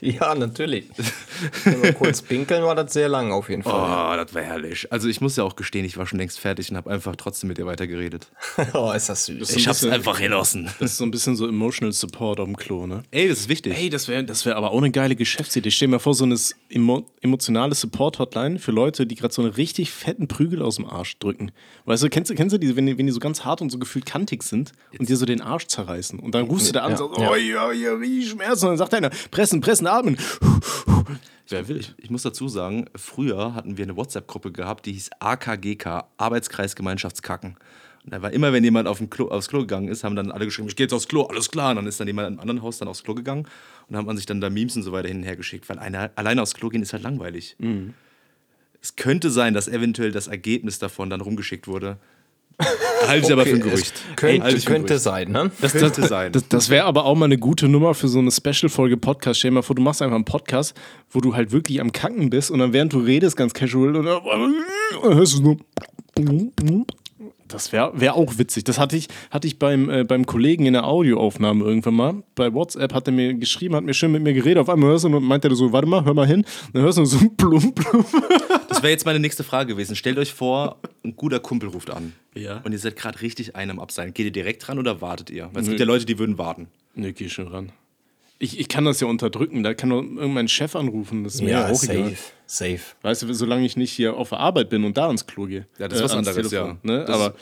Ja, 0.00 0.34
natürlich. 0.34 0.86
Wenn 1.64 1.82
wir 1.82 1.92
kurz 1.92 2.22
pinkeln, 2.22 2.62
war 2.62 2.74
das 2.74 2.92
sehr 2.92 3.08
lang 3.08 3.32
auf 3.32 3.48
jeden 3.48 3.62
Fall. 3.62 3.72
Oh, 4.14 4.16
das 4.16 4.32
war 4.34 4.42
herrlich. 4.42 4.90
Also 4.92 5.08
ich 5.08 5.20
muss 5.20 5.36
ja 5.36 5.44
auch 5.44 5.56
gestehen, 5.56 5.84
ich 5.84 5.96
war 5.96 6.06
schon 6.06 6.18
längst 6.18 6.38
fertig 6.38 6.70
und 6.70 6.76
habe 6.76 6.90
einfach 6.90 7.16
trotzdem 7.16 7.48
mit 7.48 7.58
ihr 7.58 7.66
weitergeredet. 7.66 8.28
Oh, 8.74 8.92
ist 8.92 9.08
das 9.08 9.26
süß. 9.26 9.40
ist 9.50 9.56
Ich 9.56 9.66
hab's 9.68 9.80
bisschen- 9.80 9.92
einfach 9.92 10.18
genossen. 10.20 10.70
Das 10.78 10.92
ist 10.92 10.98
so 10.98 11.04
ein 11.04 11.10
bisschen 11.10 11.36
so 11.36 11.46
Emotional 11.48 11.92
Support 11.92 12.38
auf 12.40 12.46
dem 12.46 12.56
Klo, 12.56 12.86
ne? 12.86 13.02
Ey, 13.10 13.28
das 13.28 13.40
ist 13.40 13.48
wichtig. 13.48 13.76
Ey, 13.76 13.90
das 13.90 14.08
wäre 14.08 14.24
das 14.24 14.46
wär 14.46 14.56
aber 14.56 14.70
auch 14.70 14.78
eine 14.78 14.90
geile 14.90 15.16
Geschäftsidee. 15.16 15.70
Stell 15.70 15.88
dir 15.88 15.92
mal 15.92 15.98
vor, 15.98 16.14
so 16.14 16.24
eine 16.24 16.36
emo 16.70 17.04
emotionale 17.20 17.74
Support-Hotline 17.74 18.58
für 18.58 18.70
Leute, 18.72 19.06
die 19.06 19.14
gerade 19.16 19.34
so 19.34 19.42
einen 19.42 19.52
richtig 19.52 19.90
fetten 19.90 20.28
Prügel 20.28 20.62
aus 20.62 20.76
dem 20.76 20.86
Arsch 20.86 21.18
drücken. 21.18 21.50
Weißt 21.84 22.02
du, 22.02 22.08
kennst 22.08 22.30
du, 22.30 22.34
kennst 22.34 22.52
du 22.54 22.58
diese, 22.58 22.76
wenn 22.76 22.86
die, 22.86 22.98
wenn 22.98 23.06
die 23.06 23.12
so 23.12 23.20
ganz 23.20 23.44
hart 23.44 23.60
und 23.62 23.70
so 23.70 23.78
gefühlt 23.78 24.06
kantig 24.06 24.42
sind 24.42 24.72
und 24.98 25.08
dir 25.08 25.16
so 25.16 25.26
den 25.26 25.40
Arsch 25.40 25.66
zerreißen? 25.66 26.18
Und 26.18 26.34
dann 26.34 26.44
rufst 26.46 26.68
du 26.68 26.72
da 26.72 26.80
an 26.82 26.92
und 26.92 26.98
Ja, 26.98 27.06
sagst, 27.06 27.20
ja. 27.20 27.30
oh 27.30 27.36
ja, 27.36 27.72
ja, 27.72 28.00
wie 28.00 28.24
Schmerzen. 28.26 28.64
Und 28.66 28.70
dann 28.72 28.78
sagt 28.78 28.94
einer, 28.94 29.10
pressen, 29.30 29.60
pressen, 29.60 29.71
atmen. 29.80 30.18
Wer 31.48 31.68
will? 31.68 31.78
Ich, 31.78 31.94
ich 31.98 32.10
muss 32.10 32.22
dazu 32.22 32.48
sagen, 32.48 32.86
früher 32.94 33.54
hatten 33.54 33.76
wir 33.76 33.84
eine 33.84 33.96
WhatsApp-Gruppe 33.96 34.52
gehabt, 34.52 34.86
die 34.86 34.92
hieß 34.92 35.10
AKGK, 35.20 36.04
Arbeitskreis 36.16 36.76
Gemeinschaftskacken. 36.76 37.56
Und 38.04 38.12
da 38.12 38.20
war 38.20 38.32
immer, 38.32 38.52
wenn 38.52 38.64
jemand 38.64 38.88
auf 38.88 39.00
Klo, 39.10 39.28
aufs 39.28 39.48
Klo 39.48 39.60
gegangen 39.60 39.88
ist, 39.88 40.02
haben 40.02 40.16
dann 40.16 40.32
alle 40.32 40.44
geschrieben, 40.44 40.68
ich 40.68 40.76
gehe 40.76 40.84
jetzt 40.84 40.92
aufs 40.92 41.08
Klo, 41.08 41.22
alles 41.22 41.50
klar. 41.50 41.70
Und 41.70 41.76
dann 41.76 41.86
ist 41.86 42.00
dann 42.00 42.06
jemand 42.08 42.28
im 42.28 42.40
anderen 42.40 42.62
Haus 42.62 42.78
dann 42.78 42.88
aufs 42.88 43.04
Klo 43.04 43.14
gegangen 43.14 43.42
und 43.42 43.48
dann 43.90 43.98
hat 43.98 44.06
man 44.06 44.16
sich 44.16 44.26
dann 44.26 44.40
da 44.40 44.50
Memes 44.50 44.76
und 44.76 44.82
so 44.82 44.92
weiter 44.92 45.08
hin 45.08 45.18
und 45.18 45.22
her 45.22 45.36
geschickt, 45.36 45.68
weil 45.68 45.78
einer, 45.78 46.10
alleine 46.16 46.42
aufs 46.42 46.54
Klo 46.54 46.68
gehen 46.68 46.82
ist 46.82 46.92
halt 46.92 47.02
langweilig. 47.02 47.56
Es 48.80 48.96
könnte 48.96 49.30
sein, 49.30 49.54
dass 49.54 49.68
eventuell 49.68 50.10
das 50.10 50.26
Ergebnis 50.26 50.78
davon 50.80 51.10
dann 51.10 51.20
rumgeschickt 51.20 51.68
wurde. 51.68 51.98
Halte 53.06 53.26
ich 53.26 53.32
aber 53.32 53.44
für 53.44 53.50
ein 53.56 53.62
Okay, 53.62 53.70
Gerücht. 53.70 53.94
Könnte, 54.16 54.46
ein 54.46 54.60
könnte 54.64 54.86
Gerücht. 54.88 55.02
sein, 55.02 55.30
ne? 55.30 55.50
Das, 55.60 55.72
Könnte 55.72 56.06
sein. 56.06 56.32
Das, 56.32 56.48
das 56.48 56.68
wäre 56.70 56.84
aber 56.84 57.04
auch 57.04 57.14
mal 57.14 57.26
eine 57.26 57.38
gute 57.38 57.68
Nummer 57.68 57.94
für 57.94 58.08
so 58.08 58.18
eine 58.18 58.30
Special-Folge 58.30 58.96
Podcast. 58.96 59.38
Stell 59.40 59.50
dir 59.50 59.56
mal 59.56 59.62
vor, 59.62 59.76
du 59.76 59.82
machst 59.82 60.02
einfach 60.02 60.16
einen 60.16 60.24
Podcast, 60.24 60.74
wo 61.10 61.20
du 61.20 61.34
halt 61.34 61.52
wirklich 61.52 61.80
am 61.80 61.92
Kacken 61.92 62.30
bist 62.30 62.50
und 62.50 62.58
dann 62.58 62.72
während 62.72 62.92
du 62.92 62.98
redest, 63.00 63.36
ganz 63.36 63.52
casual, 63.54 63.96
und 63.96 64.06
dann 64.06 64.54
hörst 65.02 65.38
du 65.38 65.42
so. 65.42 65.56
Das 67.52 67.72
wäre 67.72 67.92
wär 67.94 68.14
auch 68.14 68.38
witzig. 68.38 68.64
Das 68.64 68.78
hatte 68.78 68.96
ich, 68.96 69.08
hatte 69.30 69.46
ich 69.46 69.58
beim, 69.58 69.90
äh, 69.90 70.04
beim 70.04 70.26
Kollegen 70.26 70.66
in 70.66 70.72
der 70.72 70.84
Audioaufnahme 70.84 71.64
irgendwann 71.64 71.94
mal. 71.94 72.22
Bei 72.34 72.52
WhatsApp 72.52 72.94
hat 72.94 73.06
er 73.06 73.12
mir 73.12 73.34
geschrieben, 73.34 73.74
hat 73.76 73.84
mir 73.84 73.94
schön 73.94 74.12
mit 74.12 74.22
mir 74.22 74.32
geredet. 74.32 74.58
Auf 74.58 74.68
einmal 74.68 74.90
hörst 74.90 75.04
du 75.04 75.08
und 75.14 75.24
meinte 75.24 75.48
er 75.48 75.54
so, 75.54 75.72
warte 75.72 75.86
mal, 75.86 76.04
hör 76.04 76.14
mal 76.14 76.26
hin. 76.26 76.44
Dann 76.72 76.82
hörst 76.82 76.98
du 76.98 77.04
so 77.04 77.18
plump, 77.36 77.74
plump. 77.74 78.06
Das 78.68 78.82
wäre 78.82 78.90
jetzt 78.90 79.04
meine 79.04 79.20
nächste 79.20 79.44
Frage 79.44 79.74
gewesen. 79.74 79.96
Stellt 79.96 80.18
euch 80.18 80.32
vor, 80.32 80.78
ein 81.04 81.14
guter 81.14 81.40
Kumpel 81.40 81.68
ruft 81.68 81.90
an. 81.90 82.12
Ja. 82.34 82.60
Und 82.64 82.72
ihr 82.72 82.78
seid 82.78 82.96
gerade 82.96 83.20
richtig 83.20 83.54
einem 83.54 83.78
Abseilen. 83.78 84.14
Geht 84.14 84.26
ihr 84.26 84.32
direkt 84.32 84.68
ran 84.68 84.78
oder 84.78 85.00
wartet 85.00 85.30
ihr? 85.30 85.50
Weil 85.52 85.62
es 85.62 85.68
gibt 85.68 85.80
ja 85.80 85.86
Leute, 85.86 86.06
die 86.06 86.18
würden 86.18 86.38
warten. 86.38 86.68
Nee, 86.94 87.12
geh 87.12 87.28
schon 87.28 87.48
ran. 87.48 87.72
Ich, 88.42 88.58
ich 88.58 88.68
kann 88.68 88.84
das 88.84 88.98
ja 88.98 89.06
unterdrücken. 89.06 89.62
Da 89.62 89.72
kann 89.72 89.90
doch 89.90 90.02
irgendein 90.02 90.48
Chef 90.48 90.74
anrufen. 90.74 91.22
Das 91.22 91.36
ist 91.36 91.42
mir 91.42 91.50
ja, 91.50 91.70
auch 91.70 91.80
egal. 91.84 92.10
safe. 92.10 92.16
Safe. 92.46 92.80
Weißt 93.02 93.22
du, 93.22 93.32
solange 93.34 93.64
ich 93.64 93.76
nicht 93.76 93.92
hier 93.92 94.16
auf 94.16 94.30
der 94.30 94.40
Arbeit 94.40 94.68
bin 94.68 94.82
und 94.82 94.96
da 94.96 95.08
ins 95.08 95.28
Klo 95.28 95.46
gehe. 95.46 95.68
Ja, 95.78 95.86
das 95.86 95.98
ist 95.98 96.04
was 96.06 96.10
ans 96.10 96.26
anderes, 96.26 96.50
Telefon, 96.50 96.78
ja. 96.82 96.98
Ne? 96.98 97.08
Aber 97.08 97.36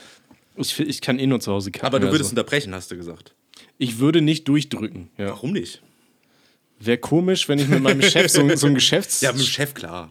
ich, 0.56 0.78
ich 0.78 1.00
kann 1.00 1.18
eh 1.18 1.26
nur 1.26 1.40
zu 1.40 1.52
Hause 1.52 1.70
kacken. 1.70 1.86
Aber 1.86 2.00
du 2.00 2.08
würdest 2.08 2.24
also. 2.24 2.32
unterbrechen, 2.32 2.74
hast 2.74 2.90
du 2.90 2.96
gesagt. 2.96 3.34
Ich 3.78 3.98
würde 3.98 4.20
nicht 4.20 4.46
durchdrücken. 4.46 5.08
Ja. 5.16 5.28
Warum 5.28 5.52
nicht? 5.52 5.80
Wäre 6.82 6.96
komisch, 6.96 7.46
wenn 7.46 7.58
ich 7.58 7.68
mit 7.68 7.82
meinem 7.82 8.00
Chef 8.00 8.30
so, 8.30 8.56
so 8.56 8.66
ein 8.66 8.74
Geschäftsgespräch 8.74 9.28
Ja, 9.28 9.32
mit 9.32 9.42
dem 9.42 9.46
Chef, 9.46 9.74
klar. 9.74 10.10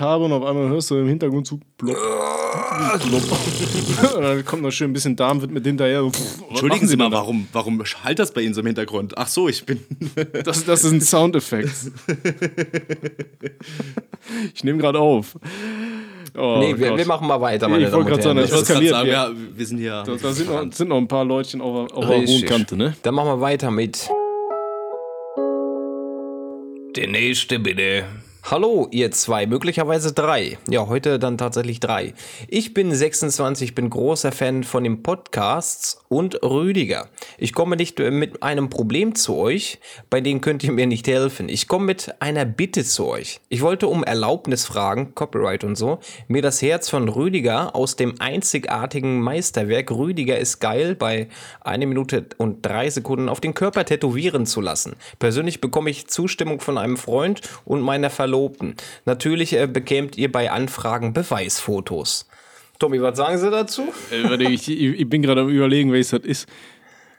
habe 0.00 0.24
und 0.24 0.32
auf 0.32 0.44
einmal 0.44 0.68
hörst 0.68 0.90
du 0.90 0.96
im 0.96 1.06
Hintergrund 1.06 1.46
so 1.46 1.60
plopp, 1.78 1.94
plopp. 1.96 4.16
und 4.16 4.22
dann 4.22 4.44
kommt 4.44 4.62
noch 4.62 4.72
schön 4.72 4.90
ein 4.90 4.94
bisschen 4.94 5.14
Darm, 5.14 5.40
wird 5.40 5.52
mit 5.52 5.64
hinterher. 5.64 6.02
pff, 6.10 6.42
Entschuldigen 6.50 6.88
Sie 6.88 6.96
mal, 6.96 7.08
da? 7.08 7.18
warum, 7.18 7.46
warum 7.52 7.80
halt 8.02 8.18
das 8.18 8.32
bei 8.32 8.40
Ihnen 8.40 8.52
so 8.52 8.62
im 8.62 8.66
Hintergrund? 8.66 9.16
Ach 9.16 9.28
so, 9.28 9.48
ich 9.48 9.64
bin. 9.64 9.78
Das, 10.44 10.64
das 10.64 10.82
ist 10.82 10.90
ein 10.92 11.00
Soundeffekt. 11.00 11.70
ich 14.54 14.64
nehme 14.64 14.78
gerade 14.78 14.98
auf. 14.98 15.36
Oh, 16.36 16.56
nee, 16.58 16.76
wir, 16.78 16.96
wir 16.96 17.06
machen 17.06 17.28
mal 17.28 17.40
weiter, 17.40 17.68
meine 17.68 17.84
Ich 17.84 17.90
Damen 17.90 18.04
wollte 18.06 18.14
und 18.18 18.22
gerade 18.22 18.22
sagen, 18.22 18.36
Herren. 18.38 18.44
ich 18.46 18.50
Das 18.50 18.68
wollte 18.68 18.84
ist- 18.84 18.90
grad 18.90 19.06
sagen, 19.06 19.10
sagen, 19.12 19.36
ja, 19.36 19.56
wir 19.56 19.66
sind 19.66 19.78
hier. 19.78 20.02
Da, 20.04 20.16
da 20.16 20.32
sind, 20.32 20.48
noch, 20.50 20.72
sind 20.72 20.88
noch 20.88 20.96
ein 20.96 21.08
paar 21.08 21.24
Leutchen 21.24 21.60
auf, 21.60 21.88
der- 21.88 21.96
auf 21.96 22.06
der 22.08 22.18
hohen. 22.26 22.44
Kante, 22.46 22.76
ne? 22.76 22.96
Dann 23.02 23.14
machen 23.14 23.28
wir 23.28 23.40
weiter 23.40 23.70
mit. 23.70 24.08
Der 26.94 27.06
nächste 27.06 27.58
bitte. 27.58 28.04
Hallo, 28.50 28.88
ihr 28.90 29.12
zwei, 29.12 29.46
möglicherweise 29.46 30.12
drei. 30.12 30.58
Ja, 30.68 30.88
heute 30.88 31.20
dann 31.20 31.38
tatsächlich 31.38 31.78
drei. 31.78 32.12
Ich 32.48 32.74
bin 32.74 32.92
26, 32.92 33.72
bin 33.76 33.88
großer 33.88 34.32
Fan 34.32 34.64
von 34.64 34.82
den 34.82 35.04
Podcasts 35.04 36.02
und 36.08 36.42
Rüdiger. 36.42 37.08
Ich 37.38 37.54
komme 37.54 37.76
nicht 37.76 38.00
mit 38.00 38.42
einem 38.42 38.68
Problem 38.68 39.14
zu 39.14 39.36
euch, 39.36 39.78
bei 40.10 40.20
dem 40.20 40.40
könnt 40.40 40.64
ihr 40.64 40.72
mir 40.72 40.88
nicht 40.88 41.06
helfen. 41.06 41.48
Ich 41.48 41.68
komme 41.68 41.86
mit 41.86 42.16
einer 42.20 42.44
Bitte 42.44 42.84
zu 42.84 43.06
euch. 43.06 43.40
Ich 43.48 43.62
wollte 43.62 43.86
um 43.86 44.02
Erlaubnis 44.02 44.66
fragen, 44.66 45.14
Copyright 45.14 45.62
und 45.62 45.76
so, 45.76 46.00
mir 46.26 46.42
das 46.42 46.60
Herz 46.60 46.90
von 46.90 47.08
Rüdiger 47.08 47.76
aus 47.76 47.94
dem 47.94 48.20
einzigartigen 48.20 49.20
Meisterwerk 49.20 49.92
Rüdiger 49.92 50.36
ist 50.36 50.58
geil 50.58 50.96
bei 50.96 51.28
1 51.60 51.86
Minute 51.86 52.26
und 52.38 52.66
3 52.66 52.90
Sekunden 52.90 53.28
auf 53.28 53.40
den 53.40 53.54
Körper 53.54 53.84
tätowieren 53.84 54.46
zu 54.46 54.60
lassen. 54.60 54.96
Persönlich 55.20 55.60
bekomme 55.60 55.90
ich 55.90 56.08
Zustimmung 56.08 56.58
von 56.60 56.76
einem 56.76 56.96
Freund 56.96 57.40
und 57.64 57.80
meiner 57.80 58.10
Verlobten. 58.10 58.31
Natürlich 59.04 59.52
äh, 59.54 59.66
bekämt 59.66 60.16
ihr 60.16 60.30
bei 60.30 60.50
Anfragen 60.50 61.12
Beweisfotos. 61.12 62.26
Tommy, 62.78 63.00
was 63.00 63.16
sagen 63.16 63.38
Sie 63.38 63.50
dazu? 63.50 63.92
Äh, 64.10 64.52
ich, 64.52 64.68
ich 64.68 65.08
bin 65.08 65.22
gerade 65.22 65.42
am 65.42 65.48
überlegen, 65.48 65.92
welches 65.92 66.10
das 66.10 66.24
ist. 66.24 66.48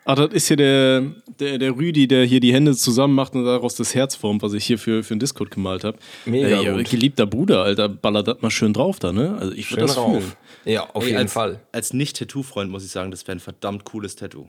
Ah, 0.05 0.15
das 0.15 0.33
ist 0.33 0.47
hier 0.47 0.57
der, 0.57 1.01
der, 1.39 1.57
der 1.57 1.77
Rüdi, 1.77 2.07
der 2.09 2.25
hier 2.25 2.41
die 2.41 2.53
Hände 2.53 2.75
zusammen 2.75 3.15
macht 3.15 3.35
und 3.35 3.45
daraus 3.45 3.75
das 3.75 3.95
Herz 3.95 4.15
formt, 4.15 4.41
was 4.41 4.51
ich 4.51 4.65
hier 4.65 4.77
für, 4.77 5.01
für 5.01 5.13
einen 5.13 5.21
Discord 5.21 5.49
gemalt 5.51 5.85
habe. 5.85 5.97
Mega 6.25 6.59
Ey, 6.59 6.73
gut. 6.73 6.89
Geliebter 6.89 7.25
Bruder, 7.25 7.63
Alter, 7.63 7.87
ballert 7.87 8.27
das 8.27 8.41
mal 8.41 8.51
schön 8.51 8.73
drauf 8.73 8.99
da, 8.99 9.13
ne? 9.13 9.37
Also 9.39 9.53
ich 9.53 9.71
würde 9.71 9.83
das 9.83 9.95
fühlen. 9.95 10.33
Ja, 10.65 10.89
auf 10.89 11.03
Ey, 11.03 11.11
jeden 11.11 11.19
als, 11.21 11.31
Fall. 11.31 11.61
Als 11.71 11.93
Nicht-Tattoo-Freund 11.93 12.69
muss 12.69 12.83
ich 12.83 12.91
sagen, 12.91 13.11
das 13.11 13.25
wäre 13.27 13.37
ein 13.37 13.39
verdammt 13.39 13.85
cooles 13.85 14.17
Tattoo. 14.17 14.47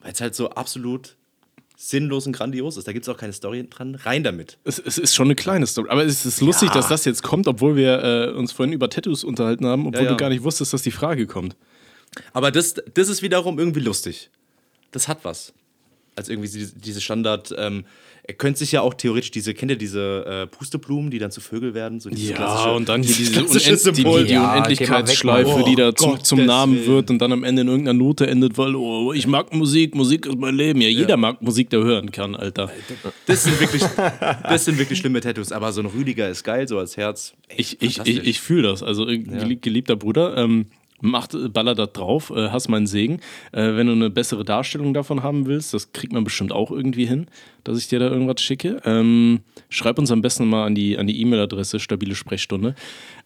Weil 0.00 0.12
es 0.12 0.20
halt 0.20 0.36
so 0.36 0.50
absolut 0.50 1.16
sinnlos 1.76 2.26
und 2.26 2.32
grandios 2.32 2.76
ist. 2.78 2.88
Da 2.88 2.92
gibt 2.92 3.04
es 3.06 3.08
auch 3.08 3.18
keine 3.18 3.34
Story 3.34 3.66
dran. 3.68 3.94
Rein 3.96 4.24
damit. 4.24 4.58
Es, 4.64 4.78
es 4.78 4.96
ist 4.98 5.14
schon 5.14 5.26
eine 5.26 5.34
kleine 5.34 5.66
Story. 5.66 5.88
Aber 5.90 6.04
es 6.04 6.24
ist 6.24 6.40
lustig, 6.40 6.70
dass 6.70 6.88
das 6.88 7.04
jetzt 7.04 7.22
kommt, 7.22 7.46
obwohl 7.46 7.76
wir 7.76 8.02
äh, 8.02 8.30
uns 8.32 8.52
vorhin 8.52 8.72
über 8.72 8.88
Tattoos 8.88 9.22
unterhalten 9.24 9.66
haben, 9.66 9.86
obwohl 9.86 10.00
Ja, 10.02 10.06
ja. 10.06 10.10
du 10.12 10.16
gar 10.16 10.30
nicht 10.30 10.42
wusstest, 10.42 10.72
dass 10.72 10.82
die 10.82 10.90
Frage 10.90 11.26
kommt. 11.26 11.54
Aber 12.32 12.50
das, 12.50 12.74
das 12.94 13.08
ist 13.08 13.20
wiederum 13.22 13.58
irgendwie 13.58 13.80
lustig. 13.80 14.30
Das 14.90 15.06
hat 15.06 15.18
was. 15.24 15.52
Als 16.14 16.30
irgendwie 16.30 16.48
diese, 16.48 16.74
diese 16.74 17.02
Standard. 17.02 17.54
Ähm, 17.58 17.84
er 18.28 18.34
könnte 18.34 18.58
sich 18.60 18.72
ja 18.72 18.80
auch 18.80 18.94
theoretisch 18.94 19.30
diese, 19.30 19.54
kennt 19.54 19.70
ihr 19.70 19.76
diese 19.78 20.24
äh, 20.26 20.46
Pusteblumen, 20.46 21.10
die 21.10 21.18
dann 21.18 21.30
zu 21.30 21.40
Vögel 21.40 21.74
werden? 21.74 22.00
So 22.00 22.10
dieses 22.10 22.34
klassische- 22.34 22.72
und 22.72 22.88
dann 22.88 23.02
hier 23.04 23.14
diese 23.14 23.32
klassische 23.32 23.70
Unend 23.70 23.84
die, 23.86 23.94
Symbol. 24.02 24.24
die 24.24 24.32
Ja, 24.32 24.52
Unendlichkeitsschleife, 24.52 25.64
die 25.66 25.74
da 25.76 25.88
Oh, 25.88 25.92
zum, 25.92 26.10
Gottes 26.12 26.28
zum 26.28 26.44
Namen 26.44 26.74
Willen. 26.76 26.86
wird 26.86 27.10
und 27.10 27.18
dann 27.20 27.32
am 27.32 27.44
Ende 27.44 27.62
in 27.62 27.68
irgendeiner 27.68 27.98
Note 27.98 28.26
endet, 28.26 28.58
weil 28.58 28.74
oh, 28.74 29.12
ich 29.12 29.26
mag 29.26 29.52
Musik, 29.54 29.94
Musik 29.94 30.26
ist 30.26 30.38
mein 30.38 30.54
Leben. 30.54 30.80
Ja, 30.80 30.88
jeder 30.88 31.16
mag 31.16 31.40
Musik, 31.42 31.70
der 31.70 31.80
hören 31.84 32.10
kann, 32.10 32.34
Alter. 32.34 32.70
Das 33.26 33.44
sind 33.44 33.60
wirklich, 33.60 33.82
das 34.42 34.64
sind 34.64 34.78
wirklich 34.78 34.98
schlimme 34.98 35.20
Tattoos. 35.20 35.52
Aber 35.52 35.72
so 35.72 35.80
ein 35.80 35.86
Rüdiger 35.86 36.28
ist 36.28 36.42
geil, 36.44 36.66
so 36.68 36.78
als 36.78 36.96
Herz. 36.96 37.34
Ey, 37.48 37.56
Ich, 37.60 37.80
ich, 37.82 37.98
ich, 38.04 38.26
ich 38.26 38.40
fühle 38.40 38.62
das. 38.62 38.82
Also, 38.82 39.08
äh, 39.08 39.14
gelie- 39.18 39.60
geliebter 39.60 39.96
Bruder, 39.96 40.36
ähm, 40.36 40.66
macht, 41.00 41.36
baller 41.52 41.74
das 41.74 41.92
drauf, 41.92 42.32
äh, 42.34 42.48
hast 42.50 42.68
meinen 42.68 42.86
Segen. 42.86 43.20
Äh, 43.52 43.76
wenn 43.76 43.86
du 43.86 43.92
eine 43.92 44.10
bessere 44.10 44.44
Darstellung 44.44 44.94
davon 44.94 45.22
haben 45.22 45.46
willst, 45.46 45.74
das 45.74 45.92
kriegt 45.92 46.12
man 46.12 46.24
bestimmt 46.24 46.52
auch 46.52 46.70
irgendwie 46.70 47.06
hin, 47.06 47.26
dass 47.64 47.78
ich 47.78 47.88
dir 47.88 47.98
da 47.98 48.08
irgendwas 48.08 48.40
schicke. 48.40 48.80
Ähm, 48.84 49.40
schreib 49.68 49.98
uns 49.98 50.10
am 50.10 50.22
besten 50.22 50.48
mal 50.48 50.66
an 50.66 50.74
die 50.74 50.98
an 50.98 51.06
die 51.06 51.20
E-Mail-Adresse, 51.20 51.80
stabile 51.80 52.14
Sprechstunde. 52.14 52.74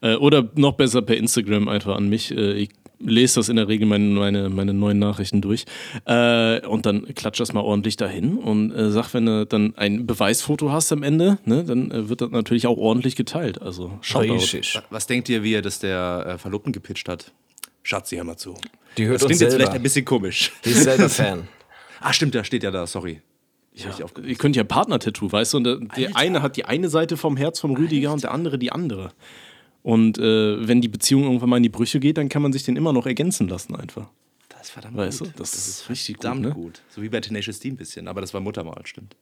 Äh, 0.00 0.16
oder 0.16 0.48
noch 0.54 0.72
besser 0.72 1.02
per 1.02 1.16
Instagram 1.16 1.68
einfach 1.68 1.96
an 1.96 2.08
mich. 2.08 2.30
Äh, 2.30 2.54
ich 2.54 2.70
lese 3.00 3.36
das 3.36 3.48
in 3.48 3.56
der 3.56 3.68
Regel 3.68 3.86
meine, 3.86 4.04
meine, 4.04 4.48
meine 4.50 4.74
neuen 4.74 4.98
Nachrichten 4.98 5.40
durch. 5.40 5.64
Äh, 6.04 6.66
und 6.66 6.86
dann 6.86 7.06
klatsch 7.14 7.40
das 7.40 7.52
mal 7.52 7.60
ordentlich 7.60 7.96
dahin 7.96 8.36
und 8.36 8.72
äh, 8.72 8.90
sag, 8.90 9.14
wenn 9.14 9.26
du 9.26 9.46
dann 9.46 9.74
ein 9.76 10.06
Beweisfoto 10.06 10.70
hast 10.70 10.92
am 10.92 11.02
Ende, 11.02 11.38
ne, 11.44 11.64
dann 11.64 11.90
äh, 11.90 12.08
wird 12.08 12.20
das 12.20 12.30
natürlich 12.30 12.66
auch 12.66 12.76
ordentlich 12.76 13.16
geteilt. 13.16 13.60
Also. 13.60 13.98
Richtig. 14.34 14.78
Was 14.90 15.06
denkt 15.06 15.28
ihr, 15.28 15.42
wie 15.42 15.54
er 15.54 15.62
das 15.62 15.78
der 15.78 16.26
äh, 16.26 16.38
Verlobten 16.38 16.72
gepitcht 16.72 17.08
hat? 17.08 17.32
Schatzi, 17.82 18.16
hör 18.16 18.24
mal 18.24 18.36
zu. 18.36 18.54
Die 18.96 19.06
hört 19.06 19.16
das 19.16 19.22
uns 19.22 19.28
klingt 19.28 19.40
jetzt 19.40 19.50
selber. 19.50 19.56
vielleicht 19.64 19.72
ein 19.76 19.82
bisschen 19.82 20.04
komisch. 20.04 20.52
Die 20.64 20.70
ist 20.70 20.84
selber 20.84 21.08
Fan. 21.08 21.48
Ah, 22.02 22.14
stimmt, 22.14 22.34
da 22.34 22.42
steht 22.44 22.62
ja 22.62 22.70
da, 22.70 22.86
sorry. 22.86 23.20
Ja, 23.74 23.90
ihr 24.24 24.34
könnt 24.36 24.56
ja 24.56 24.64
Partner-Tattoo, 24.64 25.30
weißt 25.30 25.52
du? 25.52 25.56
Und 25.58 25.64
der, 25.64 25.76
der 25.76 26.16
eine 26.16 26.40
hat 26.40 26.56
die 26.56 26.64
eine 26.64 26.88
Seite 26.88 27.18
vom 27.18 27.36
Herz 27.36 27.60
vom 27.60 27.76
Rüdiger 27.76 28.10
und 28.14 28.22
der 28.22 28.30
andere 28.32 28.58
die 28.58 28.72
andere. 28.72 29.12
Und 29.82 30.16
äh, 30.18 30.66
wenn 30.66 30.80
die 30.80 30.88
Beziehung 30.88 31.24
irgendwann 31.24 31.50
mal 31.50 31.56
in 31.58 31.62
die 31.62 31.68
Brüche 31.68 32.00
geht, 32.00 32.16
dann 32.16 32.30
kann 32.30 32.40
man 32.40 32.54
sich 32.54 32.62
den 32.64 32.76
immer 32.76 32.94
noch 32.94 33.04
ergänzen 33.04 33.48
lassen 33.48 33.74
einfach. 33.76 34.08
Das 34.48 34.62
ist 34.62 34.70
verdammt 34.70 34.96
Weißt 34.96 35.18
gut. 35.18 35.28
du, 35.28 35.32
das 35.36 35.52
ist 35.54 35.90
richtig 35.90 36.16
gut, 36.16 36.22
verdammt 36.22 36.42
ne? 36.46 36.52
gut. 36.52 36.80
So 36.88 37.02
wie 37.02 37.10
bei 37.10 37.20
Tenacious 37.20 37.60
D 37.60 37.68
ein 37.68 37.76
bisschen, 37.76 38.08
aber 38.08 38.22
das 38.22 38.32
war 38.32 38.40
Muttermal, 38.40 38.80
stimmt. 38.84 39.14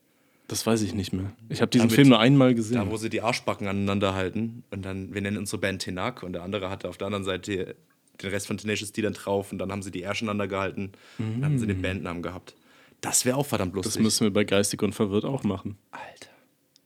Das 0.46 0.64
weiß 0.64 0.82
ich 0.82 0.94
nicht 0.94 1.12
mehr. 1.12 1.32
Ich 1.48 1.60
habe 1.60 1.70
diesen 1.70 1.88
Damit- 1.88 1.94
Film 1.96 2.08
nur 2.10 2.20
einmal 2.20 2.54
gesehen. 2.54 2.76
Da, 2.76 2.88
wo 2.88 2.96
sie 2.96 3.10
die 3.10 3.22
Arschbacken 3.22 3.66
aneinander 3.66 4.14
halten 4.14 4.62
und 4.70 4.84
dann, 4.84 5.12
wir 5.12 5.20
nennen 5.20 5.36
unsere 5.36 5.58
Band 5.58 5.82
Tenak 5.82 6.22
und 6.22 6.32
der 6.34 6.42
andere 6.44 6.70
hatte 6.70 6.88
auf 6.88 6.96
der 6.96 7.06
anderen 7.06 7.24
Seite 7.24 7.74
den 8.22 8.30
Rest 8.30 8.46
von 8.46 8.58
Tenacious 8.58 8.92
D 8.92 9.02
dann 9.02 9.14
drauf 9.14 9.52
und 9.52 9.58
dann 9.58 9.70
haben 9.72 9.82
sie 9.82 9.90
die 9.90 10.02
Ärsche 10.02 10.24
aneinander 10.24 10.48
gehalten 10.48 10.92
und 11.18 11.34
dann 11.40 11.44
haben 11.44 11.58
sie 11.58 11.66
den 11.66 11.80
Bandnamen 11.82 12.22
gehabt. 12.22 12.54
Das 13.00 13.24
wäre 13.24 13.36
auch 13.36 13.46
verdammt 13.46 13.74
lustig. 13.74 13.94
das 13.94 14.02
müssen 14.02 14.24
wir 14.24 14.32
bei 14.32 14.44
Geistig 14.44 14.82
und 14.82 14.92
Verwirrt 14.94 15.24
auch 15.24 15.44
machen. 15.44 15.76
Alter. 15.92 16.30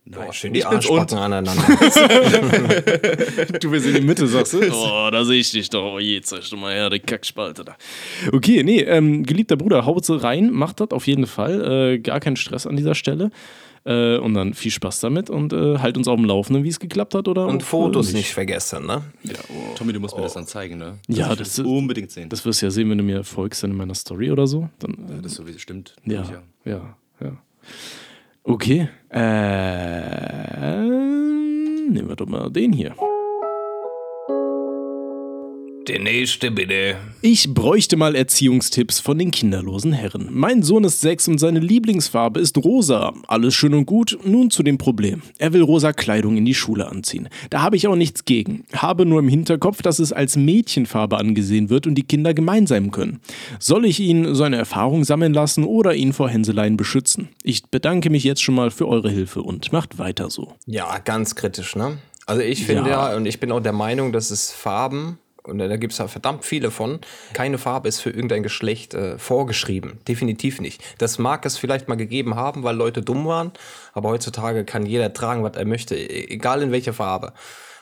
Boah, 0.04 0.24
Nice. 0.26 0.34
schön 0.36 0.52
die 0.52 0.64
Arschbacken 0.64 1.16
aneinander. 1.16 1.62
Du 3.60 3.70
bist 3.70 3.86
in 3.86 3.94
die 3.94 4.00
Mitte, 4.00 4.26
sagst 4.26 4.52
du? 4.54 4.60
Oh, 4.72 5.08
da 5.12 5.24
sehe 5.24 5.38
ich 5.40 5.50
dich 5.52 5.70
doch. 5.70 5.94
Oh 5.94 5.98
je, 5.98 6.20
zeig 6.22 6.48
doch 6.50 6.58
mal 6.58 6.72
her, 6.74 6.90
die 6.90 6.98
Kackspalte 6.98 7.64
da. 7.64 7.76
Okay, 8.32 8.62
nee, 8.64 8.80
ähm, 8.80 9.22
geliebter 9.24 9.56
Bruder, 9.56 9.86
haut 9.86 10.04
sie 10.04 10.20
rein, 10.20 10.50
macht 10.50 10.80
das 10.80 10.90
auf 10.90 11.06
jeden 11.06 11.26
Fall. 11.26 11.94
Äh, 11.94 11.98
gar 12.00 12.18
keinen 12.20 12.36
Stress 12.36 12.66
an 12.66 12.76
dieser 12.76 12.94
Stelle. 12.94 13.30
Äh, 13.84 14.16
und 14.18 14.34
dann 14.34 14.54
viel 14.54 14.70
Spaß 14.70 15.00
damit 15.00 15.28
und 15.28 15.52
äh, 15.52 15.78
halt 15.78 15.96
uns 15.96 16.06
auf 16.06 16.14
dem 16.16 16.24
Laufenden, 16.24 16.62
wie 16.62 16.68
es 16.68 16.78
geklappt 16.78 17.14
hat. 17.16 17.26
Oder 17.26 17.46
Und 17.48 17.62
auch, 17.62 17.66
Fotos 17.66 18.12
äh, 18.12 18.16
nicht 18.16 18.32
vergessen, 18.32 18.86
ne? 18.86 19.02
Tommy, 19.76 19.92
du 19.92 19.98
musst 19.98 20.14
mir 20.16 20.22
das 20.22 20.34
dann 20.34 20.46
zeigen, 20.46 20.78
ne? 20.78 20.98
Ja, 21.08 21.32
ich 21.32 21.38
das 21.38 21.58
ist- 21.58 21.66
unbedingt 21.66 22.10
sehen. 22.12 22.28
Das 22.28 22.44
wirst 22.44 22.62
du 22.62 22.66
ja 22.66 22.70
sehen, 22.70 22.88
wenn 22.90 22.98
du 22.98 23.04
mir 23.04 23.24
folgst 23.24 23.64
in 23.64 23.74
meiner 23.76 23.94
Story 23.94 24.30
oder 24.30 24.46
so. 24.46 24.68
Dann, 24.78 24.92
äh, 25.18 25.22
das 25.22 25.34
sowieso 25.34 25.58
stimmt. 25.58 25.96
ja, 26.04 26.22
Ja. 26.22 26.42
ja, 26.64 26.96
ja. 27.20 27.36
Okay. 28.44 28.88
Äh, 29.10 30.80
nehmen 31.90 32.08
wir 32.08 32.16
doch 32.16 32.26
mal 32.26 32.50
den 32.50 32.72
hier. 32.72 32.94
Der 35.88 35.98
nächste 35.98 36.52
bitte. 36.52 36.96
Ich 37.22 37.52
bräuchte 37.52 37.96
mal 37.96 38.14
Erziehungstipps 38.14 39.00
von 39.00 39.18
den 39.18 39.32
kinderlosen 39.32 39.92
Herren. 39.92 40.28
Mein 40.30 40.62
Sohn 40.62 40.84
ist 40.84 41.00
sechs 41.00 41.26
und 41.26 41.38
seine 41.38 41.58
Lieblingsfarbe 41.58 42.38
ist 42.38 42.56
rosa. 42.58 43.12
Alles 43.26 43.56
schön 43.56 43.74
und 43.74 43.86
gut, 43.86 44.16
nun 44.24 44.50
zu 44.50 44.62
dem 44.62 44.78
Problem. 44.78 45.22
Er 45.38 45.52
will 45.52 45.62
rosa 45.62 45.92
Kleidung 45.92 46.36
in 46.36 46.44
die 46.44 46.54
Schule 46.54 46.86
anziehen. 46.88 47.28
Da 47.50 47.62
habe 47.62 47.74
ich 47.74 47.88
auch 47.88 47.96
nichts 47.96 48.24
gegen. 48.24 48.64
Habe 48.72 49.06
nur 49.06 49.18
im 49.18 49.26
Hinterkopf, 49.26 49.82
dass 49.82 49.98
es 49.98 50.12
als 50.12 50.36
Mädchenfarbe 50.36 51.18
angesehen 51.18 51.68
wird 51.68 51.88
und 51.88 51.96
die 51.96 52.04
Kinder 52.04 52.32
gemein 52.32 52.68
sein 52.68 52.92
können. 52.92 53.20
Soll 53.58 53.84
ich 53.84 53.98
ihn 53.98 54.36
seine 54.36 54.58
Erfahrung 54.58 55.02
sammeln 55.02 55.34
lassen 55.34 55.64
oder 55.64 55.96
ihn 55.96 56.12
vor 56.12 56.28
Hänseleien 56.28 56.76
beschützen? 56.76 57.28
Ich 57.42 57.64
bedanke 57.66 58.08
mich 58.08 58.22
jetzt 58.22 58.42
schon 58.42 58.54
mal 58.54 58.70
für 58.70 58.86
eure 58.86 59.10
Hilfe 59.10 59.42
und 59.42 59.72
macht 59.72 59.98
weiter 59.98 60.30
so. 60.30 60.52
Ja, 60.64 60.98
ganz 60.98 61.34
kritisch, 61.34 61.74
ne? 61.74 61.98
Also 62.24 62.40
ich 62.40 62.64
finde 62.66 62.88
Ja. 62.88 63.10
ja. 63.10 63.16
und 63.16 63.26
ich 63.26 63.40
bin 63.40 63.50
auch 63.50 63.60
der 63.60 63.72
Meinung, 63.72 64.12
dass 64.12 64.30
es 64.30 64.52
Farben, 64.52 65.18
und 65.44 65.58
da 65.58 65.76
gibt 65.76 65.92
es 65.92 65.98
ja 65.98 66.08
verdammt 66.08 66.44
viele 66.44 66.70
von, 66.70 67.00
keine 67.32 67.58
Farbe 67.58 67.88
ist 67.88 68.00
für 68.00 68.10
irgendein 68.10 68.42
Geschlecht 68.42 68.94
äh, 68.94 69.18
vorgeschrieben. 69.18 69.98
Definitiv 70.06 70.60
nicht. 70.60 70.82
Das 70.98 71.18
mag 71.18 71.44
es 71.44 71.58
vielleicht 71.58 71.88
mal 71.88 71.96
gegeben 71.96 72.36
haben, 72.36 72.62
weil 72.62 72.76
Leute 72.76 73.02
dumm 73.02 73.26
waren, 73.26 73.52
aber 73.92 74.10
heutzutage 74.10 74.64
kann 74.64 74.86
jeder 74.86 75.12
tragen, 75.12 75.42
was 75.42 75.56
er 75.56 75.64
möchte, 75.64 75.96
e- 75.96 76.32
egal 76.32 76.62
in 76.62 76.70
welcher 76.70 76.92
Farbe. 76.92 77.32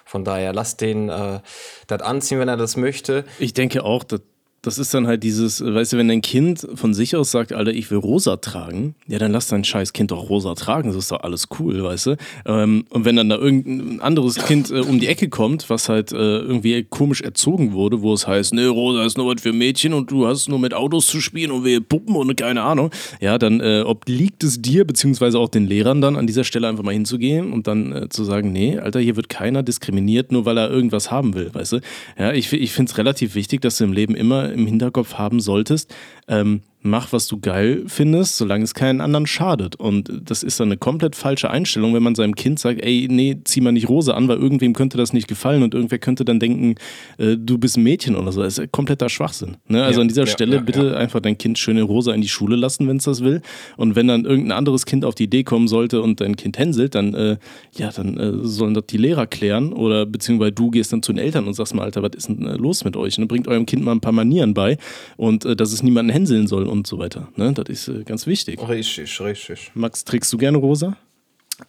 Von 0.05 0.25
daher, 0.25 0.53
lasst 0.53 0.81
den 0.81 1.09
äh, 1.09 1.41
das 1.87 2.03
anziehen, 2.03 2.41
wenn 2.41 2.49
er 2.49 2.57
das 2.57 2.77
möchte. 2.77 3.25
Ich 3.39 3.55
denke 3.55 3.85
auch, 3.85 4.03
dass 4.05 4.21
das 4.63 4.79
ist 4.79 4.93
dann 4.93 5.07
halt 5.07 5.23
dieses, 5.23 5.65
weißt 5.65 5.95
du, 5.95 5.97
wenn 5.97 6.09
dein 6.09 6.21
Kind 6.21 6.67
von 6.75 6.93
sich 6.93 7.17
aus 7.17 7.31
sagt, 7.31 7.53
Alter, 7.53 7.73
ich 7.73 7.91
will 7.91 7.99
rosa 7.99 8.37
tragen, 8.37 8.95
ja, 9.07 9.19
dann 9.19 9.33
lass 9.33 9.49
dein 9.49 9.65
scheiß 9.65 9.95
Kind 9.95 10.11
doch 10.11 10.29
rosa 10.29 10.55
tragen, 10.55 10.89
das 10.89 10.97
ist 10.97 11.11
doch 11.13 11.23
alles 11.23 11.49
cool, 11.59 11.83
weißt 11.83 12.07
du? 12.07 12.17
Ähm, 12.45 12.85
und 12.91 13.07
wenn 13.07 13.17
dann 13.17 13.31
da 13.31 13.37
irgendein 13.37 14.01
anderes 14.01 14.35
Kind 14.37 14.71
äh, 14.71 14.81
um 14.81 15.01
die 15.01 15.07
Ecke 15.07 15.31
kommt, 15.31 15.71
was 15.71 15.89
halt 15.89 16.13
äh, 16.13 16.17
irgendwie 16.17 16.85
komisch 16.85 17.23
erzogen 17.23 17.73
wurde, 17.73 18.03
wo 18.03 18.13
es 18.13 18.27
heißt, 18.27 18.53
ne, 18.53 18.69
rosa 18.69 19.05
ist 19.05 19.17
nur 19.17 19.35
was 19.35 19.41
für 19.41 19.55
Mädchen 19.55 19.95
und 19.95 20.11
du 20.11 20.27
hast 20.27 20.49
nur 20.49 20.59
mit 20.59 20.75
Autos 20.75 21.07
zu 21.07 21.23
spielen 21.23 21.51
und 21.53 21.65
wir 21.65 21.81
Puppen 21.81 22.15
und 22.15 22.37
keine 22.37 22.63
Ahnung, 22.63 22.91
ja, 23.21 23.39
dann 23.39 23.61
äh, 23.61 23.83
obliegt 23.87 24.45
es 24.45 24.61
dir, 24.61 24.85
beziehungsweise 24.85 25.39
auch 25.39 25.49
den 25.49 25.67
Lehrern 25.67 26.03
dann 26.03 26.17
an 26.17 26.27
dieser 26.27 26.45
Stelle 26.45 26.69
einfach 26.69 26.85
mal 26.85 26.93
hinzugehen 26.93 27.53
und 27.53 27.67
dann 27.67 27.93
äh, 27.93 28.09
zu 28.11 28.25
sagen, 28.25 28.53
nee, 28.53 28.79
Alter, 28.79 29.01
hier 29.01 29.17
wird 29.17 29.31
keiner 29.31 29.63
diskriminiert, 29.63 30.33
nur 30.33 30.45
weil 30.45 30.59
er 30.59 30.71
irgendwas 30.71 31.11
haben 31.11 31.35
will, 31.35 31.49
weißt 31.53 31.73
du? 31.73 31.81
Ja, 32.19 32.33
ich, 32.33 32.53
ich 32.53 32.73
finde 32.73 32.91
es 32.91 32.99
relativ 32.99 33.35
wichtig, 33.35 33.63
dass 33.63 33.79
du 33.79 33.85
im 33.85 33.95
Leben 33.95 34.15
immer 34.15 34.50
im 34.51 34.67
Hinterkopf 34.67 35.15
haben 35.15 35.41
solltest, 35.41 35.95
ähm, 36.31 36.63
mach, 36.83 37.13
was 37.13 37.27
du 37.27 37.39
geil 37.39 37.85
findest, 37.87 38.39
solange 38.39 38.65
es 38.65 38.75
keinen 38.75 39.01
anderen 39.01 39.27
schadet. 39.27 39.77
Und 39.77 40.11
das 40.25 40.43
ist 40.43 40.61
dann 40.61 40.69
eine 40.69 40.79
komplett 40.79 41.15
falsche 41.15 41.51
Einstellung, 41.51 41.93
wenn 41.95 42.03
man 42.03 42.15
seinem 42.15 42.35
Kind 42.35 42.59
sagt, 42.59 42.83
ey, 42.83 43.07
nee, 43.11 43.37
zieh 43.45 43.61
mal 43.61 43.73
nicht 43.73 43.89
rosa 43.89 44.15
an, 44.15 44.29
weil 44.29 44.39
irgendwem 44.39 44.73
könnte 44.73 44.97
das 44.97 45.13
nicht 45.13 45.29
gefallen 45.29 45.63
und 45.63 45.75
irgendwer 45.75 45.99
könnte 45.99 46.25
dann 46.25 46.41
denken, 46.41 46.77
äh, 47.19 47.37
du 47.37 47.59
bist 47.59 47.77
ein 47.77 47.83
Mädchen 47.83 48.17
oder 48.17 48.33
so. 48.33 48.43
Das 48.43 48.59
ist 48.59 48.73
kompletter 48.73 49.09
Schwachsinn. 49.09 49.57
Ne? 49.69 49.85
Also 49.85 50.01
Ja, 50.01 50.03
an 50.03 50.09
dieser 50.09 50.23
ja, 50.23 50.27
Stelle 50.27 50.57
ja, 50.57 50.63
bitte 50.63 50.97
einfach 50.97 51.21
dein 51.21 51.37
Kind 51.37 51.59
schön 51.59 51.77
in 51.77 51.85
rosa 51.85 52.13
in 52.15 52.23
die 52.23 52.29
Schule 52.29 52.57
lassen, 52.57 52.89
wenn 52.89 52.97
es 52.97 53.05
das 53.05 53.23
will. 53.23 53.43
Und 53.77 53.95
wenn 53.95 54.09
dann 54.09 54.25
irgendein 54.25 54.57
anderes 54.57 54.87
Kind 54.87 55.05
auf 55.05 55.15
die 55.15 55.25
Idee 55.25 55.45
kommen 55.45 55.69
sollte 55.69 56.01
und 56.01 56.21
dein 56.21 56.37
Kind 56.37 56.59
hänselt, 56.59 56.95
dann, 56.95 57.15
äh, 57.15 57.37
ja, 57.77 57.91
dann 57.91 58.17
äh, 58.17 58.47
sollen 58.47 58.73
das 58.75 58.87
die 58.87 58.97
Lehrer 58.97 59.27
klären 59.27 59.73
oder 59.73 60.07
beziehungsweise 60.07 60.53
du 60.53 60.71
gehst 60.71 60.93
dann 60.93 61.03
zu 61.03 61.13
den 61.13 61.19
Eltern 61.19 61.47
und 61.47 61.55
sagst 61.55 61.75
mal, 61.75 61.83
Alter, 61.83 62.03
was 62.03 62.13
ist 62.17 62.29
denn 62.29 62.47
äh, 62.47 62.57
los 62.57 62.85
mit 62.85 62.97
euch? 62.97 63.19
Und 63.19 63.29
bringt 63.29 63.49
eurem 63.49 63.67
Kind 63.67 63.85
mal 63.85 63.93
ein 63.93 64.01
paar 64.01 64.13
Manieren 64.13 64.55
bei 64.55 64.79
und 65.19 65.45
äh, 65.45 65.55
dass 65.55 65.73
es 65.73 65.83
niemanden 65.83 66.11
hänseln 66.21 66.47
soll 66.47 66.67
und 66.69 66.87
so 66.87 66.99
weiter. 66.99 67.29
Ne? 67.37 67.53
Das 67.53 67.69
ist 67.69 67.89
äh, 67.89 68.05
ganz 68.05 68.27
wichtig. 68.27 68.61
Richtig, 68.69 69.21
richtig. 69.21 69.71
Max, 69.75 70.05
trägst 70.05 70.33
du 70.33 70.39
gerne 70.39 70.59
rosa? 70.59 70.97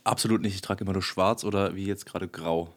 Absolut 0.04 0.42
nicht. 0.42 0.56
Ich 0.56 0.62
trage 0.62 0.84
immer 0.84 0.94
nur 0.94 1.02
schwarz 1.02 1.44
oder 1.44 1.76
wie 1.76 1.86
jetzt 1.86 2.06
gerade 2.06 2.28
grau. 2.28 2.74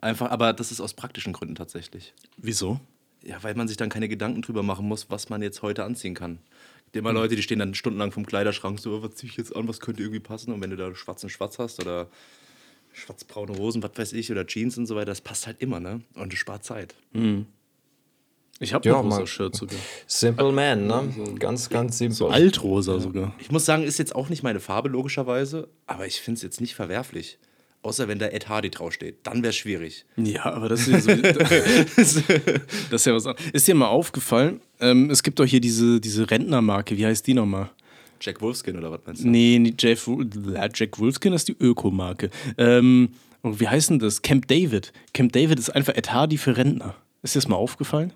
Einfach, 0.00 0.30
aber 0.30 0.54
das 0.54 0.72
ist 0.72 0.80
aus 0.80 0.94
praktischen 0.94 1.34
Gründen 1.34 1.54
tatsächlich. 1.54 2.14
Wieso? 2.38 2.80
Ja, 3.22 3.42
weil 3.42 3.54
man 3.54 3.68
sich 3.68 3.76
dann 3.76 3.90
keine 3.90 4.08
Gedanken 4.08 4.40
drüber 4.40 4.62
machen 4.62 4.88
muss, 4.88 5.10
was 5.10 5.28
man 5.28 5.42
jetzt 5.42 5.60
heute 5.60 5.84
anziehen 5.84 6.14
kann. 6.14 6.38
Gibt 6.84 6.96
immer 6.96 7.12
Leute, 7.12 7.36
die 7.36 7.42
stehen 7.42 7.58
dann 7.58 7.74
stundenlang 7.74 8.10
vom 8.10 8.24
Kleiderschrank 8.24 8.80
so, 8.80 8.96
"Oh, 8.96 9.02
was 9.02 9.16
ziehe 9.16 9.30
ich 9.30 9.36
jetzt 9.36 9.54
an, 9.54 9.68
was 9.68 9.80
könnte 9.80 10.00
irgendwie 10.02 10.20
passen? 10.20 10.52
Und 10.54 10.62
wenn 10.62 10.70
du 10.70 10.76
da 10.76 10.94
schwarz 10.94 11.22
und 11.22 11.28
schwarz 11.28 11.58
hast 11.58 11.78
oder 11.78 12.08
schwarzbraune 12.94 13.58
Hosen, 13.58 13.82
was 13.82 13.90
weiß 13.94 14.12
ich, 14.14 14.30
oder 14.32 14.46
Jeans 14.46 14.78
und 14.78 14.86
so 14.86 14.96
weiter, 14.96 15.06
das 15.06 15.20
passt 15.20 15.46
halt 15.46 15.60
immer, 15.60 15.78
ne? 15.78 16.00
Und 16.14 16.32
es 16.32 16.38
spart 16.38 16.64
Zeit. 16.64 16.94
Ich 18.62 18.74
habe 18.74 18.86
Ja, 18.86 18.94
ja, 18.94 19.00
rosa. 19.00 19.26
Shirt 19.26 19.56
sogar. 19.56 19.78
Simple 20.06 20.52
Man, 20.52 20.86
ne? 20.86 21.08
Ganz, 21.38 21.70
ganz 21.70 21.96
simpel. 21.96 22.28
Altrosa 22.28 23.00
sogar. 23.00 23.34
Ich 23.38 23.50
muss 23.50 23.64
sagen, 23.64 23.82
ist 23.82 23.98
jetzt 23.98 24.14
auch 24.14 24.28
nicht 24.28 24.42
meine 24.42 24.60
Farbe, 24.60 24.90
logischerweise, 24.90 25.68
aber 25.86 26.06
ich 26.06 26.20
finde 26.20 26.36
es 26.36 26.42
jetzt 26.42 26.60
nicht 26.60 26.74
verwerflich. 26.74 27.38
Außer 27.82 28.08
wenn 28.08 28.18
da 28.18 28.26
Ed 28.26 28.50
Hardy 28.50 28.68
draufsteht. 28.70 29.20
Dann 29.22 29.42
wäre 29.42 29.48
es 29.48 29.56
schwierig. 29.56 30.04
Ja, 30.16 30.44
aber 30.44 30.68
das 30.68 30.86
ist 30.86 31.06
ja, 31.06 31.16
so, 31.16 31.22
das 31.96 32.16
ist 32.90 33.06
ja 33.06 33.14
was 33.14 33.26
anderes. 33.26 33.50
Ist 33.54 33.66
dir 33.66 33.74
mal 33.74 33.88
aufgefallen, 33.88 34.60
ähm, 34.80 35.08
es 35.08 35.22
gibt 35.22 35.38
doch 35.38 35.46
hier 35.46 35.62
diese, 35.62 35.98
diese 35.98 36.30
Rentnermarke, 36.30 36.98
wie 36.98 37.06
heißt 37.06 37.26
die 37.26 37.32
nochmal? 37.32 37.70
Jack 38.20 38.42
Wolfskin 38.42 38.76
oder 38.76 38.92
was 38.92 39.00
meinst 39.06 39.24
du? 39.24 39.28
Nee, 39.28 39.58
nicht 39.58 39.82
Jeff, 39.82 40.06
Jack 40.74 40.98
Wolfskin 40.98 41.32
ist 41.32 41.48
die 41.48 41.56
Ökomarke. 41.58 42.28
Ähm, 42.58 43.14
und 43.40 43.58
wie 43.60 43.68
heißt 43.68 43.88
denn 43.88 43.98
das? 43.98 44.20
Camp 44.20 44.46
David. 44.48 44.92
Camp 45.14 45.32
David 45.32 45.58
ist 45.58 45.70
einfach 45.70 45.94
Ed 45.96 46.12
Hardy 46.12 46.36
für 46.36 46.58
Rentner. 46.58 46.94
Ist 47.22 47.34
dir 47.34 47.38
das 47.38 47.48
mal 47.48 47.56
aufgefallen? 47.56 48.12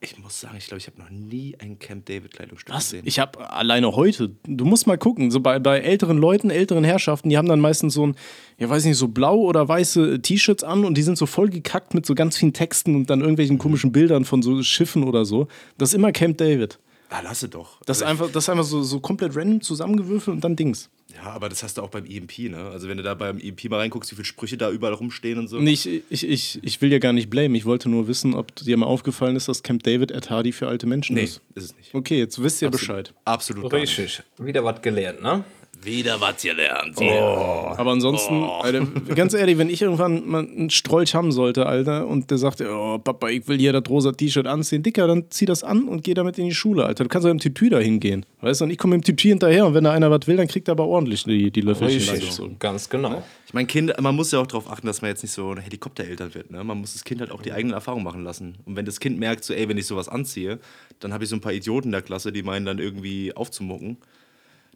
Ich 0.00 0.16
muss 0.16 0.40
sagen, 0.40 0.56
ich 0.56 0.68
glaube, 0.68 0.78
ich 0.78 0.86
habe 0.86 1.00
noch 1.00 1.10
nie 1.10 1.56
ein 1.58 1.80
Camp 1.80 2.06
David 2.06 2.32
Kleidungsstück 2.32 2.72
Was? 2.72 2.90
gesehen. 2.90 3.02
Ich 3.04 3.18
habe 3.18 3.50
alleine 3.50 3.96
heute, 3.96 4.30
du 4.46 4.64
musst 4.64 4.86
mal 4.86 4.96
gucken, 4.96 5.32
so 5.32 5.40
bei, 5.40 5.58
bei 5.58 5.80
älteren 5.80 6.18
Leuten, 6.18 6.50
älteren 6.50 6.84
Herrschaften, 6.84 7.30
die 7.30 7.36
haben 7.36 7.48
dann 7.48 7.58
meistens 7.58 7.94
so 7.94 8.06
ein, 8.06 8.14
ja 8.58 8.68
weiß 8.68 8.84
nicht, 8.84 8.96
so 8.96 9.08
blau 9.08 9.38
oder 9.38 9.66
weiße 9.66 10.22
T-Shirts 10.22 10.62
an 10.62 10.84
und 10.84 10.96
die 10.96 11.02
sind 11.02 11.18
so 11.18 11.26
voll 11.26 11.48
gekackt 11.48 11.94
mit 11.94 12.06
so 12.06 12.14
ganz 12.14 12.36
vielen 12.36 12.52
Texten 12.52 12.94
und 12.94 13.10
dann 13.10 13.20
irgendwelchen 13.20 13.58
komischen 13.58 13.90
Bildern 13.90 14.24
von 14.24 14.40
so 14.40 14.62
Schiffen 14.62 15.02
oder 15.02 15.24
so. 15.24 15.48
Das 15.78 15.88
ist 15.88 15.94
immer 15.94 16.12
Camp 16.12 16.38
David. 16.38 16.78
Ah, 17.10 17.20
lasse 17.20 17.48
doch. 17.48 17.80
Das 17.86 17.98
ist 17.98 18.02
Also 18.02 18.04
ich- 18.04 18.10
einfach, 18.22 18.32
das 18.32 18.44
ist 18.44 18.48
einfach 18.48 18.64
so, 18.64 18.82
so 18.82 19.00
komplett 19.00 19.34
random 19.36 19.60
zusammengewürfelt 19.60 20.34
und 20.36 20.44
dann 20.44 20.56
Dings. 20.56 20.88
Ja, 21.14 21.30
aber 21.30 21.48
das 21.48 21.62
hast 21.62 21.78
du 21.78 21.82
auch 21.82 21.88
beim 21.88 22.04
EMP, 22.04 22.50
ne? 22.50 22.58
Also 22.70 22.86
wenn 22.86 22.98
du 22.98 23.02
da 23.02 23.14
beim 23.14 23.38
EMP 23.38 23.64
mal 23.70 23.78
reinguckst, 23.78 24.10
wie 24.12 24.16
viele 24.16 24.26
Sprüche 24.26 24.56
da 24.58 24.70
überall 24.70 24.92
rumstehen 24.92 25.38
und 25.38 25.48
so. 25.48 25.58
Nee, 25.58 25.72
ich, 25.72 25.86
ich, 26.10 26.28
ich, 26.28 26.58
ich 26.62 26.80
will 26.82 26.92
ja 26.92 26.98
gar 26.98 27.12
nicht 27.14 27.30
blamen. 27.30 27.54
Ich 27.54 27.64
wollte 27.64 27.88
nur 27.88 28.08
wissen, 28.08 28.34
ob 28.34 28.54
dir 28.56 28.76
mal 28.76 28.86
aufgefallen 28.86 29.34
ist, 29.34 29.48
dass 29.48 29.62
Camp 29.62 29.82
David 29.84 30.10
Ed 30.10 30.28
Hardy 30.30 30.52
für 30.52 30.68
alte 30.68 30.86
Menschen 30.86 31.14
Nee, 31.14 31.24
ist. 31.24 31.40
ist 31.54 31.64
es 31.64 31.76
nicht. 31.76 31.94
Okay, 31.94 32.18
jetzt 32.18 32.40
wisst 32.42 32.60
ihr 32.60 32.70
Bescheid. 32.70 33.14
Absolut 33.24 33.70
gar 33.70 33.78
nicht. 33.80 33.98
Richtig. 33.98 34.22
Wieder 34.38 34.62
was 34.64 34.82
gelernt, 34.82 35.22
ne? 35.22 35.44
Wieder 35.82 36.20
was 36.20 36.42
gelernt. 36.42 37.00
Aber 37.00 37.92
ansonsten, 37.92 38.42
Alter, 38.42 38.86
ganz 39.14 39.32
ehrlich, 39.32 39.58
wenn 39.58 39.70
ich 39.70 39.82
irgendwann 39.82 40.28
mal 40.28 40.44
einen 40.44 40.70
Strolch 40.70 41.14
haben 41.14 41.30
sollte, 41.30 41.66
Alter, 41.66 42.06
und 42.06 42.30
der 42.30 42.38
sagt, 42.38 42.60
oh, 42.60 42.98
Papa, 42.98 43.28
ich 43.28 43.46
will 43.48 43.58
hier 43.58 43.72
das 43.72 43.84
rosa 43.88 44.12
T-Shirt 44.12 44.46
anziehen, 44.46 44.82
Dicker, 44.82 45.06
dann 45.06 45.30
zieh 45.30 45.46
das 45.46 45.62
an 45.62 45.88
und 45.88 46.02
geh 46.02 46.14
damit 46.14 46.38
in 46.38 46.46
die 46.46 46.54
Schule, 46.54 46.84
Alter. 46.84 47.04
Du 47.04 47.08
kannst 47.08 47.24
ja 47.24 47.30
im 47.30 47.38
Tütü 47.38 47.70
da 47.70 47.78
hingehen. 47.78 48.26
Weißt 48.40 48.60
du, 48.60 48.64
und 48.64 48.70
ich 48.70 48.78
komme 48.78 48.96
mit 48.96 49.06
dem 49.06 49.16
Tütü 49.16 49.28
hinterher 49.28 49.66
und 49.66 49.74
wenn 49.74 49.84
da 49.84 49.92
einer 49.92 50.10
was 50.10 50.26
will, 50.26 50.36
dann 50.36 50.48
kriegt 50.48 50.68
er 50.68 50.72
aber 50.72 50.86
ordentlich 50.86 51.24
die, 51.24 51.50
die 51.50 51.60
Löffelchen 51.60 52.08
reingezogen. 52.08 52.58
Ganz 52.58 52.88
genau. 52.88 53.22
Ich 53.46 53.54
meine, 53.54 53.66
Kind, 53.66 53.98
man 54.00 54.14
muss 54.14 54.30
ja 54.32 54.40
auch 54.40 54.46
darauf 54.46 54.70
achten, 54.70 54.86
dass 54.86 55.00
man 55.00 55.10
jetzt 55.10 55.22
nicht 55.22 55.32
so 55.32 55.52
ein 55.52 55.58
Helikoptereltern 55.58 56.34
wird. 56.34 56.50
Ne? 56.50 56.62
Man 56.62 56.78
muss 56.78 56.92
das 56.92 57.04
Kind 57.04 57.20
halt 57.20 57.30
auch 57.30 57.40
die 57.40 57.52
eigenen 57.52 57.74
Erfahrungen 57.74 58.04
machen 58.04 58.24
lassen. 58.24 58.56
Und 58.66 58.76
wenn 58.76 58.84
das 58.84 59.00
Kind 59.00 59.18
merkt, 59.18 59.44
so, 59.44 59.54
ey, 59.54 59.68
wenn 59.68 59.78
ich 59.78 59.86
sowas 59.86 60.08
anziehe, 60.08 60.58
dann 61.00 61.12
habe 61.12 61.24
ich 61.24 61.30
so 61.30 61.36
ein 61.36 61.40
paar 61.40 61.52
Idioten 61.52 61.88
in 61.88 61.92
der 61.92 62.02
Klasse, 62.02 62.32
die 62.32 62.42
meinen 62.42 62.66
dann 62.66 62.78
irgendwie 62.78 63.34
aufzumucken, 63.34 63.96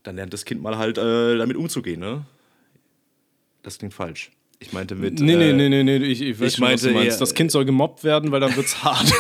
dann 0.03 0.17
lernt 0.17 0.33
das 0.33 0.45
Kind 0.45 0.63
mal 0.63 0.79
halt 0.79 0.99
äh, 0.99 1.37
damit 1.37 1.57
umzugehen. 1.57 2.01
Ne? 2.01 2.25
Das 3.63 3.79
klingt 3.79 3.95
falsch. 3.95 4.31
Ich 4.59 4.73
meinte 4.73 4.95
mit. 4.95 5.21
Nee, 5.21 5.37
nee, 5.37 5.51
äh, 5.51 5.53
nee, 5.53 5.69
nee, 5.69 5.83
nee, 5.83 5.97
ich, 5.97 6.21
ich 6.21 6.41
weiß 6.41 6.53
ich 6.53 6.59
schon, 6.59 6.67
was 6.67 6.81
du 6.81 6.87
meinte 6.89 7.01
meinst. 7.01 7.21
Das 7.21 7.35
Kind 7.35 7.51
soll 7.51 7.65
gemobbt 7.65 8.05
werden, 8.05 8.31
weil 8.31 8.41
dann 8.41 8.55
wird's 8.55 8.77
hart. 8.85 9.13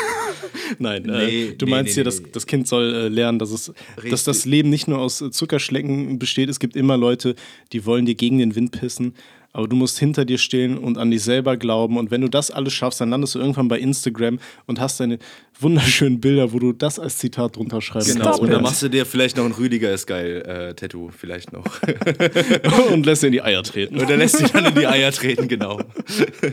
Nein, 0.79 1.03
Nee, 1.03 1.47
äh, 1.49 1.55
du 1.55 1.67
nee, 1.67 1.71
meinst 1.71 1.97
nee, 1.97 2.03
hier, 2.03 2.11
nee, 2.11 2.19
nee. 2.23 2.31
das 2.33 2.47
Kind 2.47 2.69
soll 2.69 2.95
äh, 2.95 3.09
lernen, 3.09 3.39
dass, 3.39 3.51
es, 3.51 3.73
dass 4.09 4.25
das 4.25 4.45
Leben 4.45 4.71
nicht 4.71 4.89
nur 4.89 4.99
aus 4.99 5.21
äh, 5.21 5.31
Zuckerschlecken 5.31 6.19
besteht. 6.19 6.49
Es 6.49 6.61
gibt 6.61 6.77
immer 6.77 6.97
Leute, 6.97 7.35
die 7.73 7.85
wollen 7.85 8.07
dir 8.07 8.15
gegen 8.15 8.39
den 8.39 8.55
Wind 8.55 8.73
pissen. 8.73 9.15
Aber 9.55 9.69
du 9.69 9.77
musst 9.77 9.99
hinter 9.99 10.25
dir 10.25 10.39
stehen 10.39 10.79
und 10.79 10.97
an 10.97 11.11
dich 11.11 11.23
selber 11.23 11.57
glauben. 11.57 11.99
Und 11.99 12.11
wenn 12.11 12.23
du 12.23 12.29
das 12.29 12.51
alles 12.51 12.73
schaffst, 12.73 13.01
dann 13.01 13.11
landest 13.11 13.35
du 13.35 13.39
irgendwann 13.39 13.69
bei 13.69 13.79
Instagram 13.79 14.39
und 14.67 14.81
hast 14.81 14.99
deine 15.01 15.19
wunderschönen 15.61 16.21
Bilder, 16.21 16.53
wo 16.53 16.59
du 16.59 16.73
das 16.73 16.99
als 16.99 17.19
Zitat 17.19 17.57
drunter 17.57 17.81
schreibst. 17.83 18.15
Genau, 18.15 18.39
und 18.39 18.51
dann 18.51 18.63
machst 18.63 18.83
du 18.83 18.89
dir 18.89 19.05
vielleicht 19.05 19.37
noch 19.37 19.45
ein 19.45 19.53
Rüdiger 19.53 19.93
ist 19.93 20.07
geil 20.07 20.43
äh, 20.43 20.75
Tattoo, 20.75 21.11
vielleicht 21.11 21.53
noch. 21.53 21.65
und 22.93 23.05
lässt 23.05 23.23
dir 23.23 23.27
in 23.27 23.33
die 23.33 23.43
Eier 23.43 23.63
treten. 23.63 23.99
Und 23.99 24.09
er 24.09 24.17
lässt 24.17 24.39
sich 24.39 24.51
dann 24.51 24.65
in 24.65 24.75
die 24.75 24.87
Eier 24.87 25.13
treten, 25.13 25.49
genau. 25.49 25.81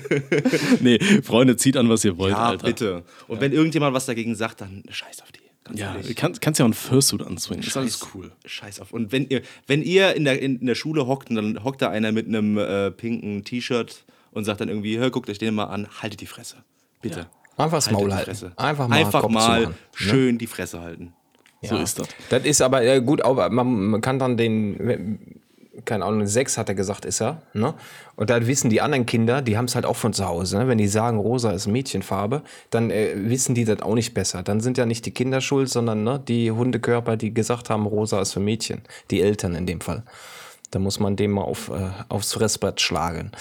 nee, 0.81 0.99
Freunde, 1.23 1.55
zieht 1.55 1.77
an, 1.77 1.89
was 1.89 2.03
ihr 2.03 2.17
wollt, 2.17 2.33
Ja, 2.33 2.49
Alter. 2.49 2.65
bitte. 2.67 3.03
Und 3.27 3.39
wenn 3.41 3.53
irgendjemand 3.53 3.93
was 3.93 4.05
dagegen 4.05 4.35
sagt, 4.35 4.61
dann 4.61 4.83
scheiß 4.89 5.21
auf 5.21 5.31
die. 5.31 5.39
Ja, 5.77 5.95
ehrlich. 5.95 6.15
kann, 6.15 6.33
kannst 6.39 6.59
ja 6.59 6.65
auch 6.65 6.67
einen 6.67 6.73
Fursuit 6.73 7.21
anzwingen. 7.21 7.63
Ist 7.63 7.75
alles 7.77 7.99
Scheiß- 8.01 8.07
cool. 8.15 8.31
Scheiß 8.45 8.79
auf. 8.79 8.91
Und 8.91 9.11
wenn 9.11 9.27
ihr, 9.27 9.41
wenn 9.67 9.81
ihr 9.81 10.15
in, 10.15 10.25
der, 10.25 10.41
in, 10.41 10.59
in 10.59 10.65
der 10.65 10.75
Schule 10.75 11.07
hockt 11.07 11.29
und 11.29 11.35
dann 11.35 11.63
hockt 11.63 11.81
da 11.81 11.89
einer 11.89 12.11
mit 12.11 12.27
einem 12.27 12.57
äh, 12.57 12.91
pinken 12.91 13.43
T-Shirt 13.43 14.03
und 14.31 14.45
sagt 14.45 14.61
dann 14.61 14.69
irgendwie, 14.69 14.97
hör, 14.97 15.09
guckt 15.11 15.29
euch 15.29 15.37
den 15.37 15.55
mal 15.55 15.65
an, 15.65 15.87
haltet 16.01 16.21
die 16.21 16.25
Fresse. 16.27 16.57
Bitte. 17.01 17.27
Einfach 17.57 17.77
das 17.77 17.87
Haltet 17.87 17.99
Maul 17.99 18.09
die 18.09 18.15
halten. 18.15 18.25
Fresse. 18.31 18.51
Einfach 18.55 18.87
mal 18.87 18.95
Einfach 18.97 19.21
Kopf 19.21 19.31
mal 19.31 19.67
ne? 19.67 19.73
schön 19.93 20.37
die 20.37 20.47
Fresse 20.47 20.81
halten. 20.81 21.13
So 21.61 21.75
ist 21.77 21.99
das. 21.99 22.07
Das 22.29 22.45
ist 22.45 22.61
aber 22.61 22.83
äh, 22.83 23.01
gut, 23.01 23.21
aber 23.21 23.49
man, 23.49 23.87
man 23.89 23.99
kann 24.01 24.17
dann 24.17 24.37
den, 24.37 25.41
keine 25.85 26.05
Ahnung, 26.05 26.25
sechs 26.25 26.57
hat 26.57 26.69
er 26.69 26.75
gesagt, 26.75 27.05
ist 27.05 27.21
er. 27.21 27.41
Ne? 27.53 27.73
Und 28.15 28.29
dann 28.29 28.47
wissen 28.47 28.69
die 28.69 28.81
anderen 28.81 29.05
Kinder, 29.05 29.41
die 29.41 29.57
haben 29.57 29.65
es 29.65 29.75
halt 29.75 29.85
auch 29.85 29.95
von 29.95 30.13
zu 30.13 30.25
Hause. 30.25 30.57
Ne? 30.57 30.67
Wenn 30.67 30.77
die 30.77 30.87
sagen, 30.87 31.19
rosa 31.19 31.51
ist 31.51 31.67
Mädchenfarbe, 31.67 32.41
dann 32.69 32.89
äh, 32.89 33.13
wissen 33.15 33.55
die 33.55 33.65
das 33.65 33.81
auch 33.81 33.95
nicht 33.95 34.13
besser. 34.13 34.43
Dann 34.43 34.61
sind 34.61 34.77
ja 34.77 34.85
nicht 34.85 35.05
die 35.05 35.11
Kinder 35.11 35.41
schuld, 35.41 35.69
sondern 35.69 36.03
ne, 36.03 36.19
die 36.19 36.51
Hundekörper, 36.51 37.17
die 37.17 37.33
gesagt 37.33 37.69
haben, 37.69 37.85
rosa 37.85 38.21
ist 38.21 38.33
für 38.33 38.39
Mädchen. 38.39 38.81
Die 39.11 39.21
Eltern 39.21 39.55
in 39.55 39.65
dem 39.65 39.81
Fall. 39.81 40.03
Da 40.71 40.77
muss 40.77 40.99
man 40.99 41.15
dem 41.15 41.31
mal 41.31 41.41
auf, 41.41 41.69
äh, 41.69 41.89
aufs 42.09 42.33
Fressbrett 42.33 42.79
schlagen. 42.79 43.31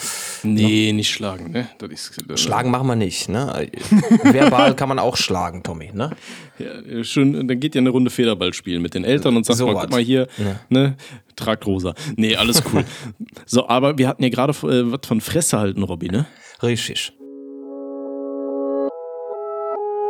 Nee, 0.42 0.92
nicht 0.92 1.10
schlagen, 1.10 1.50
ne? 1.50 1.68
Das 1.76 1.90
ist, 1.90 2.30
äh, 2.30 2.38
Schlagen 2.38 2.70
machen 2.70 2.86
wir 2.86 2.96
nicht. 2.96 3.28
Ne? 3.28 3.68
Verbal 4.22 4.74
kann 4.74 4.88
man 4.88 4.98
auch 4.98 5.16
schlagen, 5.18 5.62
Tommy. 5.62 5.90
Ne? 5.92 6.16
Ja, 6.58 7.04
schön, 7.04 7.46
dann 7.46 7.60
geht 7.60 7.74
ihr 7.74 7.82
eine 7.82 7.90
Runde 7.90 8.10
Federball 8.10 8.54
spielen 8.54 8.80
mit 8.80 8.94
den 8.94 9.04
Eltern 9.04 9.36
und 9.36 9.44
sagt 9.44 9.58
So 9.58 9.66
mal, 9.66 9.82
guck 9.82 9.90
mal 9.90 10.00
hier, 10.00 10.26
ne, 10.70 10.96
tragt 11.36 11.66
rosa. 11.66 11.94
Nee, 12.16 12.34
alles 12.34 12.62
cool. 12.72 12.84
so, 13.46 13.68
aber 13.68 13.98
wir 13.98 14.08
hatten 14.08 14.22
ja 14.22 14.30
gerade 14.30 14.52
äh, 14.52 14.90
was 14.90 15.00
von 15.06 15.20
Fresse 15.20 15.58
halten, 15.58 15.82
Robby, 15.82 16.08
ne? 16.08 16.26
Richtig. 16.62 17.12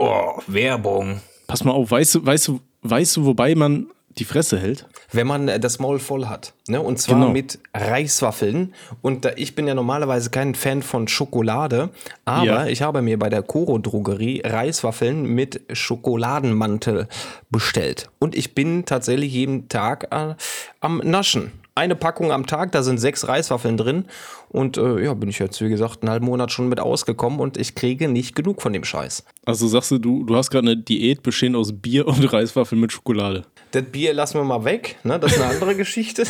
Oh, 0.00 0.40
Werbung. 0.46 1.20
Pass 1.48 1.64
mal 1.64 1.72
auf, 1.72 1.90
weißt 1.90 2.14
du, 2.14 2.26
weißt 2.26 2.46
du, 2.46 2.60
weißt 2.82 3.16
du, 3.16 3.24
wobei 3.24 3.56
man 3.56 3.88
die 4.18 4.24
Fresse 4.24 4.58
hält? 4.58 4.86
Wenn 5.12 5.26
man 5.26 5.48
äh, 5.48 5.58
das 5.60 5.78
Maul 5.78 5.98
voll 5.98 6.26
hat. 6.26 6.52
Ne? 6.68 6.80
Und 6.80 6.98
zwar 6.98 7.16
Genau. 7.20 7.30
mit 7.30 7.58
Reiswaffeln. 7.74 8.74
Und 9.02 9.24
da, 9.24 9.30
ich 9.36 9.54
bin 9.54 9.66
ja 9.66 9.74
normalerweise 9.74 10.30
kein 10.30 10.54
Fan 10.54 10.82
von 10.82 11.08
Schokolade, 11.08 11.90
aber 12.24 12.44
Ja. 12.44 12.66
ich 12.66 12.82
habe 12.82 13.02
mir 13.02 13.18
bei 13.18 13.28
der 13.28 13.42
Koro 13.42 13.78
Drogerie 13.78 14.42
Reiswaffeln 14.44 15.24
mit 15.24 15.60
Schokoladenmantel 15.72 17.08
bestellt. 17.50 18.10
Und 18.18 18.34
ich 18.34 18.54
bin 18.54 18.84
tatsächlich 18.84 19.32
jeden 19.32 19.68
Tag 19.68 20.08
äh, 20.12 20.34
am 20.80 20.98
Naschen. 21.04 21.52
Eine 21.78 21.94
Packung 21.94 22.32
am 22.32 22.44
Tag, 22.44 22.72
da 22.72 22.82
sind 22.82 22.98
sechs 22.98 23.28
Reiswaffeln 23.28 23.76
drin. 23.76 24.06
Und 24.48 24.78
äh, 24.78 25.04
ja, 25.04 25.14
bin 25.14 25.28
ich 25.28 25.38
jetzt, 25.38 25.60
wie 25.60 25.68
gesagt, 25.68 26.02
einen 26.02 26.10
halben 26.10 26.26
Monat 26.26 26.50
schon 26.50 26.68
mit 26.68 26.80
ausgekommen 26.80 27.38
und 27.38 27.56
ich 27.56 27.76
kriege 27.76 28.08
nicht 28.08 28.34
genug 28.34 28.60
von 28.62 28.72
dem 28.72 28.82
Scheiß. 28.82 29.22
Also 29.44 29.68
sagst 29.68 29.92
du, 29.92 29.98
du, 29.98 30.24
du 30.24 30.34
hast 30.34 30.50
gerade 30.50 30.66
eine 30.72 30.76
Diät 30.76 31.22
bestehend 31.22 31.54
aus 31.54 31.72
Bier 31.72 32.08
und 32.08 32.24
Reiswaffeln 32.32 32.80
mit 32.80 32.90
Schokolade. 32.90 33.44
Das 33.70 33.84
Bier 33.84 34.12
lassen 34.12 34.38
wir 34.40 34.44
mal 34.44 34.64
weg, 34.64 34.96
ne? 35.04 35.20
Das 35.20 35.32
ist 35.36 35.40
eine 35.40 35.52
andere 35.52 35.74
Geschichte. 35.76 36.24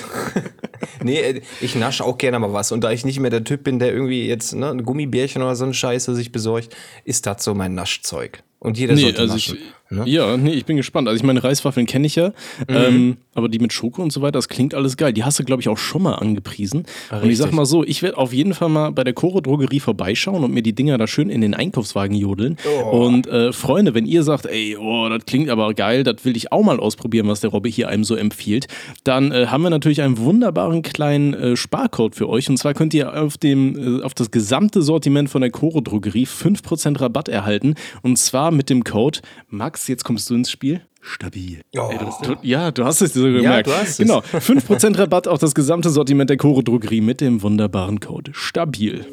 nee, 1.03 1.19
äh, 1.19 1.41
ich 1.63 1.75
nasche 1.77 2.05
auch 2.05 2.19
gerne 2.19 2.39
mal 2.39 2.53
was. 2.53 2.71
Und 2.71 2.85
da 2.85 2.91
ich 2.91 3.07
nicht 3.07 3.19
mehr 3.19 3.31
der 3.31 3.45
Typ 3.45 3.65
bin, 3.65 3.79
der 3.79 3.91
irgendwie 3.93 4.27
jetzt 4.27 4.55
ne, 4.55 4.69
ein 4.71 4.85
Gummibärchen 4.85 5.41
oder 5.41 5.57
so 5.57 5.65
eine 5.65 5.73
Scheiße 5.73 6.15
sich 6.15 6.31
besorgt, 6.31 6.77
ist 7.05 7.25
das 7.27 7.43
so 7.43 7.55
mein 7.55 7.75
Naschzeug. 7.75 8.43
Und 8.59 8.77
jeder 8.77 8.95
Nee, 8.95 9.03
sollte 9.03 9.21
also 9.23 9.35
naschen. 9.35 9.57
ich, 9.57 9.63
Ne? 9.91 10.03
Ja, 10.07 10.37
nee, 10.37 10.53
ich 10.53 10.65
bin 10.67 10.77
gespannt. 10.77 11.09
Also 11.09 11.17
ich 11.17 11.25
meine, 11.25 11.43
Reiswaffeln 11.43 11.87
kenne 11.87 12.07
ich 12.07 12.15
ja, 12.17 12.29
Mhm. 12.69 12.77
ähm, 12.77 13.17
aber 13.35 13.49
die 13.49 13.59
mit 13.59 13.73
Schoko 13.73 14.03
und 14.03 14.13
so 14.13 14.21
weiter, 14.21 14.33
das 14.33 14.49
klingt 14.49 14.75
alles 14.75 14.97
geil. 14.97 15.13
Die 15.13 15.25
hast 15.25 15.39
du, 15.39 15.45
glaube 15.45 15.63
ich, 15.63 15.69
auch 15.69 15.79
schon 15.79 16.03
mal 16.03 16.15
angepriesen. 16.15 16.85
und 17.11 17.31
ich 17.31 17.39
sag 17.39 17.53
mal 17.53 17.65
so, 17.65 17.85
ich 17.85 18.03
werde 18.03 18.19
auf 18.19 18.33
jeden 18.33 18.53
Fall 18.53 18.69
mal 18.69 18.91
bei 18.91 19.05
der 19.05 19.15
Koro 19.15 19.41
Drogerie 19.41 19.81
vorbeischauen 19.81 20.43
und 20.45 20.53
mir 20.53 20.63
die 20.63 20.75
Dinger 20.75 20.99
da 20.99 21.07
schön 21.07 21.31
in 21.31 21.41
den 21.41 21.55
Einkaufswagen 21.55 22.17
jodeln. 22.17 22.57
Oh. 22.91 23.07
Und 23.07 23.27
äh, 23.29 23.53
Freunde, 23.53 23.95
wenn 23.95 24.07
ihr 24.07 24.23
sagt, 24.25 24.47
ey, 24.47 24.77
oh, 24.77 25.09
das 25.09 25.25
klingt 25.25 25.49
aber 25.51 25.73
geil, 25.75 26.03
das 26.03 26.25
will 26.25 26.37
ich 26.37 26.53
auch 26.53 26.63
mal 26.63 26.81
ausprobieren, 26.81 27.29
was 27.29 27.41
der 27.41 27.51
Robby 27.51 27.71
hier 27.73 27.89
einem 27.89 28.05
so 28.05 28.15
empfiehlt, 28.17 28.67
dann 29.05 29.31
äh, 29.33 29.47
haben 29.47 29.63
wir 29.63 29.71
natürlich 29.71 30.03
einen 30.03 30.19
wunderbaren 30.19 30.83
kleinen 30.83 31.33
äh, 31.35 31.57
Sparcode 31.57 32.15
für 32.17 32.29
euch. 32.29 32.49
Und 32.51 32.57
zwar 32.59 32.75
könnt 32.75 32.93
ihr 32.93 33.15
auf, 33.23 33.39
dem, 33.39 34.01
äh, 34.01 34.03
auf 34.03 34.15
das 34.15 34.31
gesamte 34.31 34.83
Sortiment 34.83 35.31
von 35.31 35.41
der 35.41 35.51
Koro 35.51 35.81
Drogerie 35.81 36.27
5% 36.27 37.01
Rabatt 37.01 37.29
erhalten. 37.29 37.75
Und 38.03 38.19
zwar 38.19 38.51
mit 38.51 38.69
dem 38.69 38.83
Code 38.85 39.21
Max, 39.49 39.78
jetzt 39.87 40.05
kommst 40.05 40.29
du 40.31 40.35
ins 40.35 40.51
Spiel. 40.51 40.81
Stabil. 41.01 41.61
Du, 41.73 42.37
ja, 42.43 42.71
du 42.73 42.85
hast 42.85 43.01
es 43.01 43.13
dir 43.13 43.21
so 43.21 43.27
gemerkt. 43.27 43.69
du 43.69 43.73
hast 43.73 43.91
es. 43.91 43.97
Genau. 43.99 44.19
5% 44.33 44.99
Rabatt 44.99 45.29
auf 45.29 45.39
das 45.39 45.55
gesamte 45.55 45.91
Sortiment 45.91 46.29
der 46.29 46.37
Koro 46.37 46.61
Drogerie 46.63 47.01
mit 47.01 47.21
dem 47.21 47.41
wunderbaren 47.43 48.01
Code 48.01 48.33
STABIL. 48.35 49.07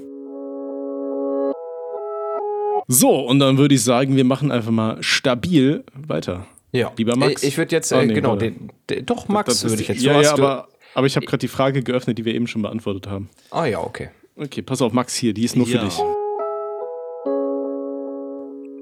So, 2.87 3.09
und 3.19 3.39
dann 3.39 3.57
würde 3.57 3.75
ich 3.75 3.83
sagen, 3.83 4.15
wir 4.15 4.25
machen 4.25 4.51
einfach 4.51 4.71
mal 4.71 5.01
stabil 5.01 5.83
weiter. 5.93 6.45
Ja. 6.71 6.91
Lieber 6.97 7.15
Max. 7.15 7.41
Ich 7.43 7.57
würde 7.57 7.75
jetzt, 7.75 7.91
Ah, 7.93 8.01
äh, 8.01 8.05
nee, 8.07 8.13
genau, 8.13 8.35
den, 8.35 8.71
den, 8.89 9.05
doch 9.05 9.27
Max 9.27 9.63
würde 9.63 9.81
ich 9.81 9.87
jetzt. 9.87 10.01
Ja, 10.03 10.13
Du 10.13 10.21
ja, 10.23 10.35
du- 10.35 10.43
aber, 10.43 10.67
aber 10.93 11.07
ich 11.07 11.15
habe 11.15 11.25
gerade 11.25 11.39
die 11.39 11.47
Frage 11.47 11.81
geöffnet, 11.83 12.17
die 12.17 12.25
wir 12.25 12.35
eben 12.35 12.47
schon 12.47 12.61
beantwortet 12.61 13.07
haben. 13.07 13.29
Ah 13.51 13.65
ja, 13.65 13.79
okay. 13.79 14.09
Okay, 14.35 14.61
pass 14.61 14.81
auf, 14.81 14.91
Max 14.91 15.15
hier, 15.15 15.33
die 15.33 15.45
ist 15.45 15.55
nur 15.55 15.65
für 15.65 15.77
Ja. 15.77 15.85
dich. 15.85 15.97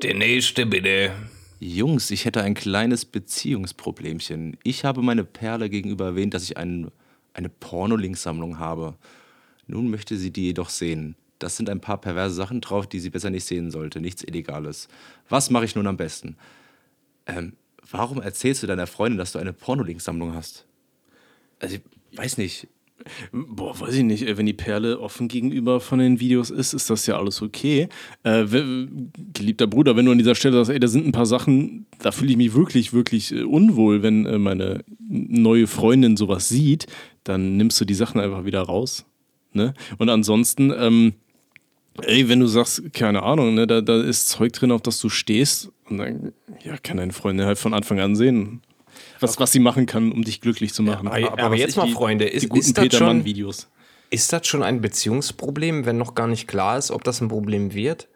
Der 0.03 0.15
nächste 0.15 0.65
bitte. 0.65 1.11
Jungs, 1.63 2.11
ich 2.11 2.25
hätte 2.25 2.41
ein 2.41 2.55
kleines 2.55 3.05
Beziehungsproblemchen. 3.05 4.57
Ich 4.63 4.83
habe 4.83 5.01
meine 5.01 5.23
Perle 5.23 5.69
gegenüber 5.69 6.07
erwähnt, 6.07 6.33
dass 6.33 6.43
ich 6.43 6.57
ein, 6.57 6.91
eine 7.33 7.47
Pornolinksammlung 7.47 8.59
habe. 8.59 8.95
Nun 9.67 9.89
möchte 9.89 10.17
sie 10.17 10.31
die 10.31 10.43
jedoch 10.47 10.69
sehen. 10.69 11.15
Das 11.39 11.55
sind 11.55 11.69
ein 11.69 11.79
paar 11.79 12.01
perverse 12.01 12.35
Sachen 12.35 12.59
drauf, 12.59 12.85
die 12.85 12.99
sie 12.99 13.09
besser 13.09 13.29
nicht 13.29 13.45
sehen 13.45 13.71
sollte. 13.71 14.01
Nichts 14.01 14.23
Illegales. 14.23 14.89
Was 15.29 15.49
mache 15.49 15.63
ich 15.63 15.73
nun 15.73 15.87
am 15.87 15.95
besten? 15.95 16.35
Ähm, 17.27 17.53
warum 17.89 18.21
erzählst 18.21 18.61
du 18.61 18.67
deiner 18.67 18.87
Freundin, 18.87 19.17
dass 19.17 19.31
du 19.31 19.39
eine 19.39 19.53
Pornolinksammlung 19.53 20.33
hast? 20.33 20.65
Also, 21.59 21.77
ich 21.77 22.17
weiß 22.17 22.39
nicht. 22.39 22.67
Boah, 23.31 23.79
weiß 23.79 23.95
ich 23.95 24.03
nicht, 24.03 24.23
ey, 24.23 24.37
wenn 24.37 24.45
die 24.45 24.53
Perle 24.53 24.99
offen 24.99 25.27
gegenüber 25.27 25.79
von 25.79 25.99
den 25.99 26.19
Videos 26.19 26.49
ist, 26.49 26.73
ist 26.73 26.89
das 26.89 27.05
ja 27.05 27.17
alles 27.17 27.41
okay. 27.41 27.89
Äh, 28.23 28.45
geliebter 29.33 29.67
Bruder, 29.67 29.95
wenn 29.95 30.05
du 30.05 30.11
an 30.11 30.17
dieser 30.17 30.35
Stelle 30.35 30.57
sagst, 30.57 30.71
ey, 30.71 30.79
da 30.79 30.87
sind 30.87 31.05
ein 31.05 31.11
paar 31.11 31.25
Sachen, 31.25 31.85
da 31.99 32.11
fühle 32.11 32.31
ich 32.31 32.37
mich 32.37 32.53
wirklich, 32.53 32.93
wirklich 32.93 33.33
äh, 33.33 33.43
unwohl, 33.43 34.03
wenn 34.03 34.25
äh, 34.25 34.37
meine 34.37 34.83
neue 34.99 35.67
Freundin 35.67 36.17
sowas 36.17 36.49
sieht, 36.49 36.87
dann 37.23 37.57
nimmst 37.57 37.79
du 37.79 37.85
die 37.85 37.93
Sachen 37.93 38.19
einfach 38.19 38.45
wieder 38.45 38.61
raus. 38.61 39.05
Ne? 39.53 39.73
Und 39.97 40.09
ansonsten, 40.09 40.73
ähm, 40.77 41.13
ey, 42.01 42.27
wenn 42.29 42.39
du 42.39 42.47
sagst, 42.47 42.93
keine 42.93 43.23
Ahnung, 43.23 43.53
ne, 43.53 43.67
da, 43.67 43.81
da 43.81 44.01
ist 44.01 44.29
Zeug 44.29 44.53
drin, 44.53 44.71
auf 44.71 44.81
das 44.81 44.99
du 44.99 45.09
stehst, 45.09 45.71
und 45.89 45.97
dann 45.97 46.33
ja, 46.63 46.77
kann 46.77 46.97
deine 46.97 47.13
Freundin 47.13 47.45
halt 47.45 47.57
von 47.57 47.73
Anfang 47.73 47.99
an 47.99 48.15
sehen, 48.15 48.61
was, 49.23 49.39
was 49.39 49.51
sie 49.51 49.59
machen 49.59 49.85
kann, 49.85 50.11
um 50.11 50.23
dich 50.23 50.41
glücklich 50.41 50.73
zu 50.73 50.83
machen. 50.83 51.07
aber- 51.07 51.31
aber 51.33 51.51
was 51.51 51.59
jetzt 51.59 51.77
mal, 51.77 51.87
die- 51.87 51.93
Freunde, 51.93 52.25
ist- 52.25 52.43
die 52.43 52.47
guten 52.49 52.61
ist 52.61 52.77
das 52.77 52.83
Peter 52.83 52.97
schon- 52.97 53.07
Mann-Videos. 53.07 53.69
Ist 54.09 54.31
das 54.31 54.45
schon 54.45 54.61
ein 54.61 54.79
Beziehungsproblem, 54.81 55.85
wenn 55.85 55.97
noch 55.97 56.13
gar 56.13 56.27
nicht 56.27 56.47
klar 56.47 56.77
ist, 56.77 56.91
ob 56.91 57.03
das 57.03 57.19
ein 57.21 57.29
Problem 57.29 57.73
wird? 57.73 58.07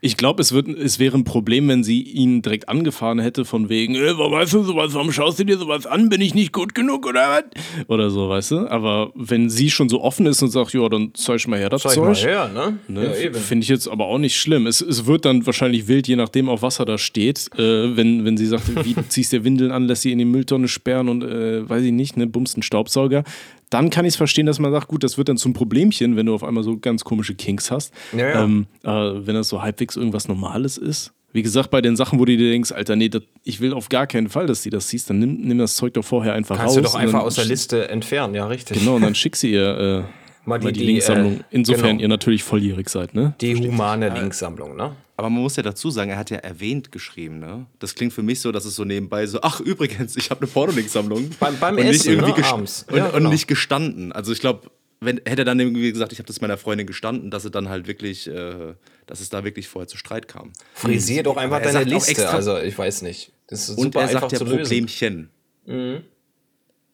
Ich 0.00 0.16
glaube, 0.16 0.40
es, 0.42 0.52
wird- 0.52 0.68
es 0.68 0.98
wäre 0.98 1.16
ein 1.16 1.24
Problem, 1.24 1.68
wenn 1.68 1.82
sie 1.84 2.02
ihn 2.02 2.42
direkt 2.42 2.68
angefahren 2.68 3.18
hätte, 3.18 3.44
von 3.44 3.68
wegen, 3.68 3.94
äh, 3.94 4.16
warum 4.18 4.32
weißt 4.32 4.52
du 4.54 4.62
sowas, 4.62 4.94
warum 4.94 5.12
schaust 5.12 5.38
du 5.38 5.44
dir 5.44 5.58
sowas 5.58 5.86
an, 5.86 6.08
bin 6.08 6.20
ich 6.20 6.34
nicht 6.34 6.52
gut 6.52 6.74
genug 6.74 7.06
oder 7.06 7.20
was? 7.30 7.86
Oder 7.88 8.10
so, 8.10 8.28
weißt 8.28 8.50
du? 8.52 8.68
Aber 8.68 9.10
wenn 9.14 9.50
sie 9.50 9.70
schon 9.70 9.88
so 9.88 10.02
offen 10.02 10.26
ist 10.26 10.42
und 10.42 10.50
sagt, 10.50 10.72
ja, 10.74 10.88
dann 10.88 11.10
zeig 11.14 11.46
mal 11.48 11.58
her 11.58 11.68
das 11.68 11.82
Zeig 11.82 11.92
Zeug. 11.94 12.04
mal 12.04 12.14
her, 12.14 12.50
ne? 12.52 12.78
Ne? 12.88 13.14
Finde 13.34 13.62
ich 13.64 13.68
jetzt 13.68 13.88
aber 13.88 14.06
auch 14.06 14.18
nicht 14.18 14.36
schlimm. 14.36 14.66
Es, 14.66 14.80
es 14.80 15.06
wird 15.06 15.24
dann 15.24 15.44
wahrscheinlich 15.46 15.88
wild, 15.88 16.08
je 16.08 16.16
nachdem, 16.16 16.48
auf 16.48 16.62
was 16.62 16.78
er 16.78 16.84
da 16.86 16.98
steht. 16.98 17.48
Äh, 17.58 17.96
wenn, 17.96 18.24
wenn 18.24 18.36
sie 18.36 18.46
sagt, 18.46 18.84
wie 18.84 18.94
du 18.94 19.02
ziehst 19.08 19.32
dir 19.32 19.44
Windeln 19.44 19.70
an, 19.72 19.84
lässt 19.84 20.02
sie 20.02 20.12
in 20.12 20.18
die 20.18 20.24
Mülltonne 20.24 20.68
sperren 20.68 21.08
und 21.08 21.22
äh, 21.24 21.68
weiß 21.68 21.82
ich 21.84 21.92
nicht, 21.92 22.16
ne, 22.16 22.26
bummst 22.26 22.56
einen 22.56 22.62
Staubsauger. 22.62 23.24
Dann 23.70 23.90
kann 23.90 24.04
ich 24.04 24.10
es 24.12 24.16
verstehen, 24.16 24.46
dass 24.46 24.58
man 24.58 24.72
sagt, 24.72 24.88
gut, 24.88 25.04
das 25.04 25.18
wird 25.18 25.28
dann 25.28 25.36
zum 25.36 25.52
Problemchen, 25.52 26.16
wenn 26.16 26.26
du 26.26 26.34
auf 26.34 26.42
einmal 26.44 26.64
so 26.64 26.78
ganz 26.78 27.04
komische 27.04 27.34
Kinks 27.34 27.70
hast. 27.70 27.92
Ja, 28.16 28.28
ja. 28.28 28.44
Ähm, 28.44 28.66
äh, 28.82 28.88
wenn 28.90 29.34
das 29.34 29.48
so 29.48 29.60
halbwegs 29.62 29.96
irgendwas 29.96 30.28
Normales 30.28 30.78
ist. 30.78 31.12
Wie 31.32 31.42
gesagt, 31.42 31.70
bei 31.70 31.82
den 31.82 31.94
Sachen, 31.94 32.18
wo 32.18 32.24
du 32.24 32.34
dir 32.36 32.50
denkst, 32.50 32.72
Alter, 32.72 32.96
nee, 32.96 33.10
das, 33.10 33.22
ich 33.44 33.60
will 33.60 33.74
auf 33.74 33.90
gar 33.90 34.06
keinen 34.06 34.30
Fall, 34.30 34.46
dass 34.46 34.62
sie 34.62 34.70
das 34.70 34.88
siehst, 34.88 35.10
dann 35.10 35.18
nimm, 35.18 35.36
nimm 35.42 35.58
das 35.58 35.76
Zeug 35.76 35.92
doch 35.92 36.04
vorher 36.04 36.32
einfach 36.32 36.56
Kannst 36.56 36.70
raus. 36.70 36.76
du 36.76 36.82
doch 36.82 36.94
einfach 36.94 37.20
aus 37.20 37.34
der 37.34 37.44
Liste 37.44 37.88
entfernen, 37.90 38.34
ja, 38.34 38.46
richtig. 38.46 38.78
Genau, 38.78 38.96
und 38.96 39.02
dann 39.02 39.14
schick 39.14 39.36
sie 39.36 39.52
ihr 39.52 40.04
äh, 40.06 40.48
mal 40.48 40.58
die, 40.58 40.68
die- 40.68 40.72
die, 40.80 40.86
Linksammlung. 40.86 41.40
äh, 41.40 41.44
Insofern 41.50 41.88
genau. 41.90 42.00
ihr 42.00 42.08
natürlich 42.08 42.42
volljährig 42.42 42.88
seid, 42.88 43.14
ne? 43.14 43.34
Die 43.42 43.54
humane 43.54 44.08
Linksammlung, 44.08 44.74
ne? 44.74 44.92
Aber 45.18 45.30
man 45.30 45.42
muss 45.42 45.56
ja 45.56 45.64
dazu 45.64 45.90
sagen, 45.90 46.10
er 46.12 46.16
hat 46.16 46.30
ja 46.30 46.36
erwähnt 46.36 46.92
geschrieben, 46.92 47.40
ne? 47.40 47.66
Das 47.80 47.96
klingt 47.96 48.12
für 48.12 48.22
mich 48.22 48.38
so, 48.40 48.52
dass 48.52 48.64
es 48.64 48.76
so 48.76 48.84
nebenbei 48.84 49.26
so, 49.26 49.40
ach 49.42 49.58
übrigens, 49.58 50.16
ich 50.16 50.30
habe 50.30 50.42
eine 50.42 50.46
Pornolinksammlung. 50.48 51.30
Beim- 51.40 51.58
beim 51.58 51.74
und 51.76 51.82
nicht 51.86 51.96
Essen, 52.06 52.12
irgendwie 52.20 52.40
ne, 52.40 52.46
abends. 52.46 52.86
Und, 52.88 52.96
Ja, 52.96 53.06
und 53.08 53.14
genau. 53.14 53.30
nicht 53.30 53.48
gestanden. 53.48 54.12
Also 54.12 54.30
ich 54.32 54.38
glaube, 54.38 54.70
wenn 55.00 55.16
hätte 55.26 55.42
er 55.42 55.44
dann 55.44 55.58
irgendwie 55.58 55.90
gesagt, 55.90 56.12
ich 56.12 56.20
habe 56.20 56.28
das 56.28 56.40
meiner 56.40 56.56
Freundin 56.56 56.86
gestanden, 56.86 57.32
dass 57.32 57.44
es 57.44 57.50
dann 57.50 57.68
halt 57.68 57.88
wirklich, 57.88 58.28
äh, 58.28 58.74
dass 59.06 59.18
es 59.20 59.28
da 59.28 59.42
wirklich 59.42 59.66
vorher 59.66 59.88
zu 59.88 59.96
Streit 59.96 60.28
kam. 60.28 60.52
Frisier 60.74 61.24
doch 61.24 61.36
einfach 61.36 61.56
Er 61.58 61.62
deine 61.72 61.72
sagt 61.72 61.86
auch 61.88 61.90
Liste. 61.94 62.10
extra- 62.12 62.30
also, 62.34 62.58
ich 62.58 62.78
weiß 62.78 63.02
nicht. 63.02 63.32
Das 63.48 63.68
ist 63.68 63.76
Und 63.76 63.86
super 63.86 64.00
er 64.02 64.08
einfach 64.08 64.20
sagt 64.20 64.32
ja 64.34 64.38
zu 64.38 64.44
lösen. 64.44 64.58
Problemchen. 64.62 65.30
Mhm. 65.66 66.02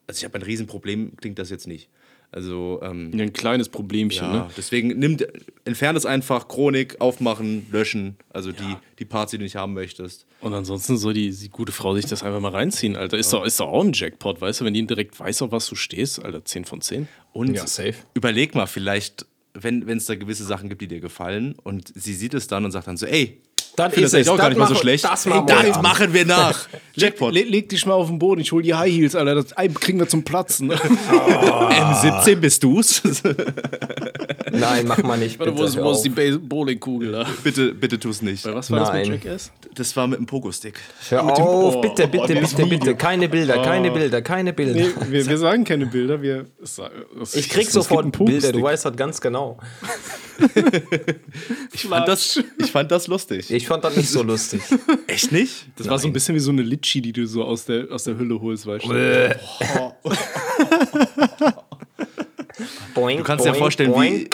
Also 0.06 0.18
ich 0.18 0.24
habe 0.24 0.38
ein 0.38 0.42
Riesenproblem, 0.42 1.16
klingt 1.16 1.38
das 1.38 1.50
jetzt 1.50 1.66
nicht. 1.66 1.90
Also 2.34 2.80
ähm, 2.82 3.12
Ja, 3.16 3.22
ein 3.22 3.32
kleines 3.32 3.68
Problemchen, 3.68 4.16
ja, 4.26 4.32
ne? 4.46 4.48
deswegen 4.56 4.88
nimmt, 4.88 5.24
entferne 5.64 5.96
es 5.96 6.04
einfach, 6.04 6.48
Chronik, 6.48 7.00
aufmachen, 7.00 7.64
löschen, 7.70 8.16
also 8.30 8.50
die, 8.50 8.76
die 8.98 9.04
Parts, 9.04 9.30
die 9.30 9.38
du 9.38 9.44
nicht 9.44 9.54
haben 9.54 9.72
möchtest. 9.72 10.26
Und 10.40 10.52
ansonsten 10.52 10.96
soll 10.96 11.14
die, 11.14 11.30
die 11.30 11.48
gute 11.48 11.70
Frau 11.70 11.94
sich 11.94 12.06
das 12.06 12.24
einfach 12.24 12.40
mal 12.40 12.50
reinziehen, 12.50 12.96
Alter. 12.96 13.18
Ist, 13.18 13.32
doch, 13.32 13.44
ist 13.44 13.60
doch 13.60 13.68
auch 13.68 13.84
ein 13.84 13.92
Jackpot, 13.92 14.40
weißt 14.40 14.60
du? 14.60 14.64
Wenn 14.64 14.74
die 14.74 14.84
direkt 14.84 15.18
weiß, 15.20 15.42
auf 15.42 15.52
was 15.52 15.68
du 15.68 15.76
stehst, 15.76 16.24
Alter, 16.24 16.44
10 16.44 16.64
von 16.64 16.80
10. 16.80 17.06
Und 17.32 17.54
Ja, 17.54 17.68
safe. 17.68 17.94
überleg 18.14 18.56
mal, 18.56 18.66
vielleicht, 18.66 19.26
wenn 19.54 19.88
es 19.88 20.06
da 20.06 20.16
gewisse 20.16 20.42
Sachen 20.44 20.68
gibt, 20.68 20.82
die 20.82 20.88
dir 20.88 21.00
gefallen 21.00 21.54
und 21.62 21.92
sie 21.94 22.14
sieht 22.14 22.34
es 22.34 22.48
dann 22.48 22.64
und 22.64 22.72
sagt 22.72 22.88
dann 22.88 22.96
so, 22.96 23.06
ey, 23.06 23.40
Dann 23.76 23.90
finde 23.90 24.06
ist 24.06 24.14
das 24.14 24.20
es. 24.22 24.28
auch 24.28 24.36
gar 24.36 24.50
Das 24.50 24.56
nicht 24.58 24.58
mal 24.58 24.68
so 24.68 24.74
schlecht. 24.80 25.04
das 25.04 25.26
ey, 25.26 25.30
machen 25.32 25.48
wir 25.48 25.62
das 25.72 25.82
machen 25.82 26.12
wir 26.14 26.24
nach. 26.26 26.68
Jackpot. 26.94 27.34
Leg, 27.34 27.50
leg 27.50 27.68
dich 27.68 27.84
mal 27.86 27.94
auf 27.94 28.06
den 28.06 28.18
Boden, 28.20 28.40
ich 28.40 28.52
hol 28.52 28.62
die 28.62 28.72
High 28.74 28.92
Heels, 28.92 29.16
Alter. 29.16 29.34
Das 29.34 29.56
Ei 29.58 29.66
kriegen 29.68 29.98
wir 29.98 30.08
zum 30.08 30.22
Platzen. 30.22 30.70
M17 30.72 32.36
bist 32.36 32.62
du's? 32.62 33.02
Nein, 34.52 34.86
mach 34.86 35.02
mal 35.02 35.18
nicht. 35.18 35.38
Warte, 35.40 35.50
Bitte, 35.52 35.62
wo 35.62 35.66
ist, 35.66 35.76
wo 35.82 35.90
ist 35.92 36.02
die 36.02 36.10
Bowlingkugel 36.38 37.10
da? 37.12 37.26
bitte, 37.42 37.74
bitte 37.74 37.98
tu's 37.98 38.22
nicht. 38.22 38.44
Was 38.44 38.70
war 38.70 38.78
das 38.80 38.88
Nein. 38.90 39.10
mit 39.10 39.24
Jackass? 39.24 39.50
Das 39.74 39.96
war 39.96 40.06
mit 40.06 40.20
dem 40.20 40.26
Pogo-Stick. 40.26 40.78
Hör 41.08 41.24
mit 41.24 41.36
dem- 41.36 41.44
auf, 41.44 41.74
oh, 41.76 41.80
bitte, 41.80 42.04
oh, 42.04 42.06
bitte, 42.06 42.34
das 42.40 42.54
bitte, 42.54 42.68
bitte. 42.68 42.94
Keine 42.94 43.28
Bilder, 43.28 43.60
keine 43.62 43.90
Bilder, 43.90 44.22
keine 44.22 44.52
Bilder. 44.52 44.74
Nee, 44.74 44.90
wir, 45.10 45.26
wir 45.26 45.38
sagen 45.38 45.64
keine 45.64 45.86
Bilder, 45.86 46.22
wir. 46.22 46.46
es- 46.62 46.80
es- 47.20 47.34
Ich 47.34 47.48
krieg 47.48 47.66
es 47.66 47.72
sofort 47.72 48.16
Bilder, 48.16 48.52
du 48.52 48.62
weißt 48.62 48.84
das 48.84 48.94
ganz 48.96 49.20
genau. 49.20 49.58
Ich 51.72 51.82
fand, 51.86 52.08
das, 52.08 52.42
ich 52.58 52.70
fand 52.70 52.90
das 52.90 53.06
lustig. 53.08 53.50
Ich 53.50 53.66
fand 53.66 53.84
das 53.84 53.96
nicht 53.96 54.08
so 54.08 54.22
lustig. 54.22 54.62
Echt 55.06 55.32
nicht? 55.32 55.66
Das 55.76 55.88
war 55.88 55.98
so 55.98 56.06
ein 56.06 56.12
bisschen 56.12 56.34
wie 56.34 56.40
so 56.40 56.50
eine 56.50 56.62
Litschi, 56.62 57.00
die 57.02 57.12
du 57.12 57.26
so 57.26 57.44
aus 57.44 57.64
der, 57.66 57.90
aus 57.90 58.04
der 58.04 58.16
Hülle 58.16 58.40
holst, 58.40 58.66
weißt 58.66 58.84
du? 58.86 59.36
Boing, 62.94 63.18
Du 63.18 63.24
kannst 63.24 63.44
dir 63.44 63.48
ja 63.50 63.54
vorstellen, 63.54 63.92
boing. 63.92 64.12
wie. 64.12 64.28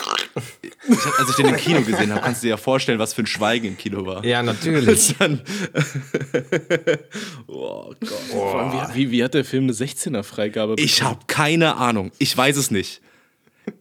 Ich 0.89 1.05
hab, 1.05 1.19
als 1.19 1.29
ich 1.31 1.35
den 1.35 1.47
im 1.47 1.55
Kino 1.57 1.81
gesehen 1.81 2.11
habe, 2.11 2.21
kannst 2.21 2.41
du 2.43 2.45
dir 2.45 2.51
ja 2.51 2.57
vorstellen, 2.57 2.99
was 2.99 3.13
für 3.13 3.23
ein 3.23 3.27
Schweigen 3.27 3.67
im 3.67 3.77
Kino 3.77 4.05
war. 4.05 4.23
Ja, 4.23 4.43
natürlich. 4.43 5.15
Dann, 5.17 5.41
oh 7.47 7.93
Gott. 7.99 8.55
Allem, 8.55 8.93
wie, 8.93 9.07
wie, 9.07 9.11
wie 9.11 9.23
hat 9.23 9.33
der 9.33 9.43
Film 9.45 9.63
eine 9.65 9.73
16er-Freigabe 9.73 10.75
Ich 10.79 11.01
habe 11.01 11.19
keine 11.27 11.77
Ahnung. 11.77 12.11
Ich 12.19 12.35
weiß 12.37 12.57
es 12.57 12.71
nicht. 12.71 13.01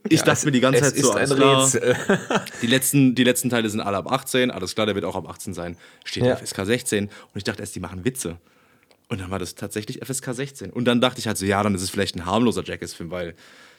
Ich 0.09 0.23
dachte 0.23 0.47
mir 0.47 0.53
die 0.53 0.61
ganze 0.61 0.83
Zeit 0.83 0.97
so, 0.97 1.11
ist 1.11 1.11
ein 1.11 1.17
alles 1.17 1.37
klar, 1.37 1.65
Rätsel. 1.65 1.97
die 2.63 2.67
letzten, 2.67 3.15
die 3.15 3.25
letzten 3.25 3.51
Teile 3.51 3.69
sind 3.69 3.81
alle 3.81 3.97
ab 3.97 4.11
18, 4.11 4.51
alles 4.51 4.75
klar, 4.75 4.87
der 4.87 4.95
wird 4.95 5.05
auch 5.05 5.17
ab 5.17 5.29
18 5.29 5.55
sein. 5.55 5.77
Steht 6.05 6.25
Ja. 6.25 6.37
FSK 6.37 6.67
16 6.67 7.05
und 7.07 7.13
ich 7.35 7.45
dachte 7.45 7.63
erst, 7.63 7.75
die 7.75 7.81
machen 7.81 8.05
Witze. 8.05 8.39
Und 9.09 9.21
dann 9.21 9.31
war 9.31 9.39
das 9.39 9.57
tatsächlich 9.57 10.01
FSK 10.05 10.35
16. 10.35 10.71
Und 10.71 10.85
dann 10.85 11.01
dachte 11.01 11.19
ich 11.19 11.27
halt 11.27 11.37
so, 11.37 11.45
ja, 11.45 11.63
dann 11.63 11.75
ist 11.75 11.83
es 11.83 11.91
vielleicht 11.91 12.15
ein 12.15 12.27
harmloser 12.27 12.63
Jackass-Film, 12.65 13.11
weil 13.11 13.35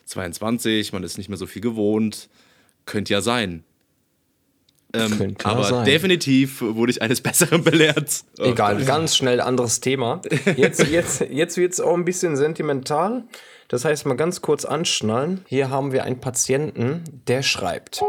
22, 0.05 0.91
man 0.91 1.03
ist 1.03 1.17
nicht 1.17 1.29
mehr 1.29 1.37
so 1.37 1.47
viel 1.47 1.61
gewohnt. 1.61 2.27
Könnte 2.85 3.13
ja 3.13 3.21
sein. 3.21 3.63
Ähm, 4.93 5.35
ja 5.39 5.45
aber 5.45 5.63
sein. 5.63 5.85
definitiv 5.85 6.61
wurde 6.61 6.91
ich 6.91 7.01
eines 7.01 7.21
Besseren 7.21 7.63
belehrt. 7.63 8.25
Oh 8.39 8.43
Egal, 8.43 8.83
ganz 8.83 9.15
schnell 9.15 9.39
anderes 9.39 9.79
Thema. 9.79 10.21
Jetzt, 10.57 10.85
jetzt, 10.87 11.21
jetzt 11.21 11.55
wird 11.57 11.73
es 11.73 11.79
auch 11.79 11.93
ein 11.93 12.03
bisschen 12.03 12.35
sentimental. 12.35 13.23
Das 13.71 13.85
heißt, 13.85 14.05
mal 14.05 14.17
ganz 14.17 14.41
kurz 14.41 14.65
anschnallen. 14.65 15.45
Hier 15.47 15.69
haben 15.69 15.93
wir 15.93 16.03
einen 16.03 16.19
Patienten, 16.19 17.05
der 17.27 17.41
schreibt. 17.41 18.03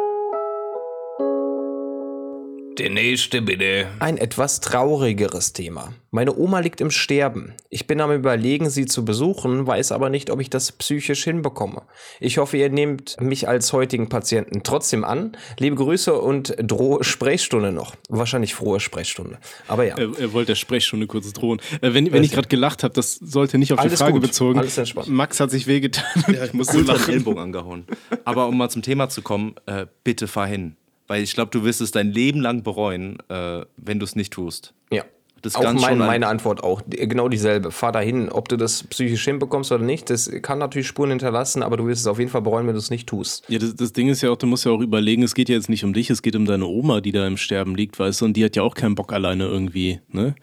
Der 2.79 2.89
nächste 2.89 3.43
bitte. 3.43 3.87
Ein 3.99 4.17
etwas 4.17 4.61
traurigeres 4.61 5.53
Thema. 5.53 5.93
Meine 6.11 6.35
Oma 6.35 6.61
liegt 6.61 6.81
im 6.81 6.91
Sterben. 6.91 7.53
Ich 7.69 7.87
bin 7.87 8.01
am 8.01 8.11
Überlegen, 8.13 8.71
sie 8.71 8.87
zu 8.87 9.05
besuchen, 9.05 9.67
weiß 9.67 9.93
aber 9.93 10.09
nicht, 10.09 10.31
ob 10.31 10.41
ich 10.41 10.49
das 10.49 10.73
psychisch 10.73 11.25
hinbekomme. 11.25 11.83
Ich 12.19 12.39
hoffe, 12.39 12.57
ihr 12.57 12.71
nehmt 12.71 13.21
mich 13.21 13.47
als 13.47 13.75
heutigen 13.75 14.09
Patienten 14.09 14.63
trotzdem 14.63 15.05
an. 15.05 15.37
Liebe 15.59 15.77
Grüße 15.77 16.15
und 16.15 16.55
drohe 16.59 17.05
Sprechstunde 17.05 17.73
noch. 17.73 17.95
Wahrscheinlich 18.09 18.55
frohe 18.55 18.81
Sprechstunde. 18.81 19.39
Aber 19.69 19.85
ja. 19.85 19.97
Er, 19.99 20.19
er 20.19 20.33
wollte 20.33 20.49
der 20.49 20.57
Sprechstunde 20.57 21.07
kurz 21.07 21.31
drohen. 21.35 21.61
Äh, 21.83 21.93
wenn, 21.93 22.11
wenn 22.11 22.25
ich 22.25 22.33
gerade 22.33 22.49
gelacht 22.49 22.85
habe, 22.85 22.95
das 22.95 23.17
sollte 23.17 23.59
nicht 23.59 23.73
auf 23.75 23.79
Alles 23.79 23.93
die 23.93 23.99
Frage 23.99 24.15
gut. 24.15 24.23
bezogen. 24.23 24.59
Alles 24.59 24.79
entspannt. 24.79 25.09
Max 25.09 25.41
hat 25.41 25.51
sich 25.51 25.67
wehgetan. 25.67 26.05
Ja, 26.33 26.45
ich 26.45 26.55
musste 26.55 26.81
lachen. 26.81 27.13
Ellbogen 27.13 27.39
angehauen. 27.43 27.85
Aber 28.25 28.49
um 28.49 28.57
mal 28.57 28.71
zum 28.71 28.81
Thema 28.81 29.11
zu 29.11 29.21
kommen, 29.21 29.55
äh, 29.67 29.87
bitte 30.05 30.27
fahr 30.27 30.47
hin. 30.47 30.77
Weil 31.09 31.23
ich 31.23 31.35
glaube, 31.35 31.51
du 31.51 31.65
wirst 31.65 31.81
es 31.81 31.91
dein 31.91 32.13
Leben 32.13 32.41
lang 32.41 32.63
bereuen, 32.63 33.19
äh, 33.29 33.65
wenn 33.77 33.99
du 33.99 34.05
es 34.05 34.17
nicht 34.17 34.33
tust. 34.33 34.75
Ja. 34.91 35.05
Das 35.43 35.57
auch 35.57 35.73
mein, 35.73 35.99
meine 35.99 36.29
Antwort 36.29 36.63
auch. 36.63 36.83
Genau 36.89 37.29
dieselbe. 37.29 37.73
Fahr 37.73 37.91
dahin, 37.91 38.29
ob 38.29 38.49
du 38.49 38.57
das 38.57 38.85
psychisch 38.85 39.25
hinbekommst 39.25 39.73
oder 39.73 39.83
nicht. 39.83 40.09
Das 40.09 40.31
kann 40.41 40.61
natürlich 40.61 40.87
Spuren 40.87 41.11
hinterlassen, 41.11 41.65
aber 41.65 41.77
du 41.77 41.87
wirst 41.89 42.03
es 42.03 42.07
auf 42.07 42.21
jeden 42.21 42.31
Fall 42.31 42.43
bereuen, 42.43 42.69
wenn 42.69 42.75
du 42.75 42.79
es 42.79 42.91
nicht 42.91 43.09
tust. 43.09 43.45
Ja, 43.49 43.59
das, 43.59 43.75
das 43.75 43.93
Ding 43.93 44.09
ist 44.09 44.23
ja 44.23 44.31
auch, 44.31 44.37
du 44.37 44.47
musst 44.47 44.65
ja 44.65 44.71
auch 44.71 44.81
überlegen, 44.81 45.25
es 45.25 45.35
geht 45.35 45.49
ja 45.49 45.57
jetzt 45.57 45.69
nicht 45.69 45.85
um 45.85 45.93
dich, 45.93 46.11
es 46.11 46.23
geht 46.23 46.37
um 46.37 46.47
deine 46.47 46.67
Oma, 46.67 47.01
die 47.01 47.11
da 47.11 47.27
im 47.27 47.37
Sterben 47.37 47.75
liegt, 47.75 47.99
weißt 47.99 48.21
du, 48.21 48.27
und 48.27 48.37
die 48.37 48.45
hat 48.45 48.55
ja 48.55 48.63
auch 48.63 48.75
keinen 48.75 48.95
Bock 48.95 49.13
alleine 49.13 49.47
irgendwie, 49.47 49.99
ne? 50.11 50.37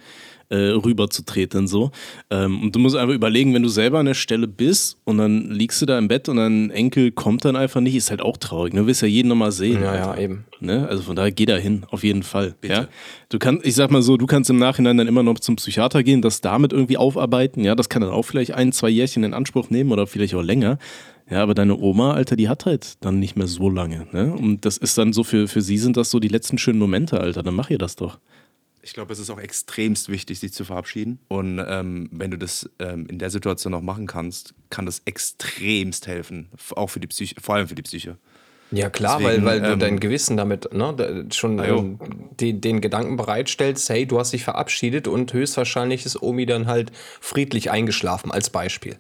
Äh, 0.52 0.72
rüberzutreten 0.72 1.68
so. 1.68 1.92
Ähm, 2.32 2.64
und 2.64 2.76
du 2.76 2.80
musst 2.80 2.96
einfach 2.96 3.14
überlegen, 3.14 3.54
wenn 3.54 3.62
du 3.62 3.70
selber 3.70 4.00
an 4.00 4.08
der 4.08 4.16
Stelle 4.16 4.48
bist 4.48 4.98
und 5.04 5.20
dann 5.20 5.52
liegst 5.52 5.80
du 5.80 5.86
da 5.86 5.96
im 6.00 6.08
Bett 6.08 6.28
und 6.28 6.38
dein 6.38 6.72
Enkel 6.72 7.12
kommt 7.12 7.46
dann 7.46 7.56
einfach 7.56 7.82
nicht, 7.82 7.96
ist 7.96 8.10
halt 8.10 8.24
auch 8.24 8.36
traurig. 8.36 8.74
Ne? 8.74 8.80
Du 8.82 8.88
willst 8.88 9.04
ja 9.04 9.08
jeden 9.08 9.28
nochmal 9.28 9.52
sehen. 9.52 9.84
Ja, 9.84 9.92
Alter. 9.92 10.18
ja, 10.18 10.24
eben. 10.24 10.46
Ne? 10.60 10.88
Also 10.88 11.04
von 11.04 11.16
daher 11.16 11.32
geh 11.32 11.46
da 11.46 11.56
hin, 11.56 11.86
auf 11.92 12.04
jeden 12.04 12.24
Fall. 12.24 12.56
Ja? 12.64 12.88
Du 13.30 13.38
kannst, 13.38 13.64
ich 13.64 13.76
sag 13.76 13.92
mal 13.92 14.02
so, 14.02 14.18
du 14.18 14.26
kannst 14.26 14.50
im 14.50 14.58
Nachhinein 14.58 14.98
dann 14.98 15.08
immer 15.08 15.22
noch 15.22 15.38
zum 15.38 15.56
Psychiater 15.58 16.02
gehen, 16.02 16.24
das 16.24 16.42
damit 16.42 16.74
irgendwie 16.74 16.98
aufarbeiten. 16.98 17.64
Ja, 17.64 17.76
das 17.76 17.88
kann 17.88 18.02
dann 18.02 18.10
auch 18.10 18.24
vielleicht 18.24 18.56
ein, 18.56 18.72
zwei 18.72 18.90
Jährchen 18.90 19.24
in 19.24 19.36
Anspruch 19.36 19.70
nehmen 19.70 19.92
oder 19.92 20.08
vielleicht 20.08 20.34
auch 20.34 20.42
länger. 20.42 20.80
Ja, 21.30 21.44
aber 21.44 21.54
deine 21.54 21.78
Oma, 21.78 22.14
Alter, 22.14 22.36
die 22.36 22.50
hat 22.50 22.66
halt 22.66 22.94
dann 23.02 23.20
nicht 23.20 23.36
mehr 23.36 23.46
so 23.46 23.70
lange. 23.70 24.08
Ne? 24.12 24.34
Und 24.34 24.66
das 24.66 24.78
ist 24.78 24.98
dann 24.98 25.14
so 25.14 25.24
für, 25.24 25.48
für 25.48 25.62
sie 25.62 25.78
sind 25.78 25.96
das 25.96 26.10
so 26.10 26.20
die 26.20 26.28
letzten 26.28 26.58
schönen 26.58 26.80
Momente, 26.80 27.22
Alter. 27.22 27.44
Dann 27.44 27.54
mach 27.54 27.70
ihr 27.70 27.78
das 27.78 27.96
doch. 27.96 28.18
Ich 28.82 28.94
glaube, 28.94 29.12
es 29.12 29.20
ist 29.20 29.30
auch 29.30 29.40
extremst 29.40 30.10
wichtig, 30.10 30.40
sich 30.40 30.54
zu 30.54 30.64
verabschieden. 30.64 31.20
Und 31.28 31.64
ähm, 31.68 32.10
wenn 32.12 32.32
du 32.32 32.38
das 32.38 32.70
ähm, 32.80 33.08
in 33.08 33.20
der 33.20 33.30
Situation 33.30 33.72
noch 33.72 33.82
machen 33.82 34.08
kannst, 34.08 34.54
kann 34.70 34.86
das 34.86 35.02
extremst 35.06 36.08
helfen. 36.08 36.50
Auch 36.76 36.88
für 36.88 37.00
die 37.00 37.08
Psyche, 37.08 37.36
vor 37.42 37.56
allem 37.56 37.68
für 37.68 37.76
die 37.76 37.82
Psyche. 37.82 38.18
Ja, 38.72 38.90
klar, 38.90 39.18
Deswegen, 39.20 39.46
weil, 39.46 39.62
weil 39.62 39.62
du 39.62 39.74
ähm, 39.74 39.80
dein 39.80 40.00
Gewissen 40.00 40.38
damit 40.38 40.72
ne, 40.74 41.26
schon 41.32 41.60
ähm, 41.60 42.00
den, 42.40 42.62
den 42.62 42.82
Gedanken 42.82 43.18
bereitstellst, 43.18 43.90
hey, 43.90 44.06
du 44.06 44.20
hast 44.20 44.32
dich 44.32 44.44
verabschiedet 44.44 45.08
und 45.08 45.34
höchstwahrscheinlich 45.34 46.06
ist 46.06 46.22
Omi 46.22 46.46
dann 46.46 46.68
halt 46.68 46.92
friedlich 47.20 47.72
eingeschlafen, 47.72 48.32
als 48.32 48.52
Beispiel. 48.52 48.98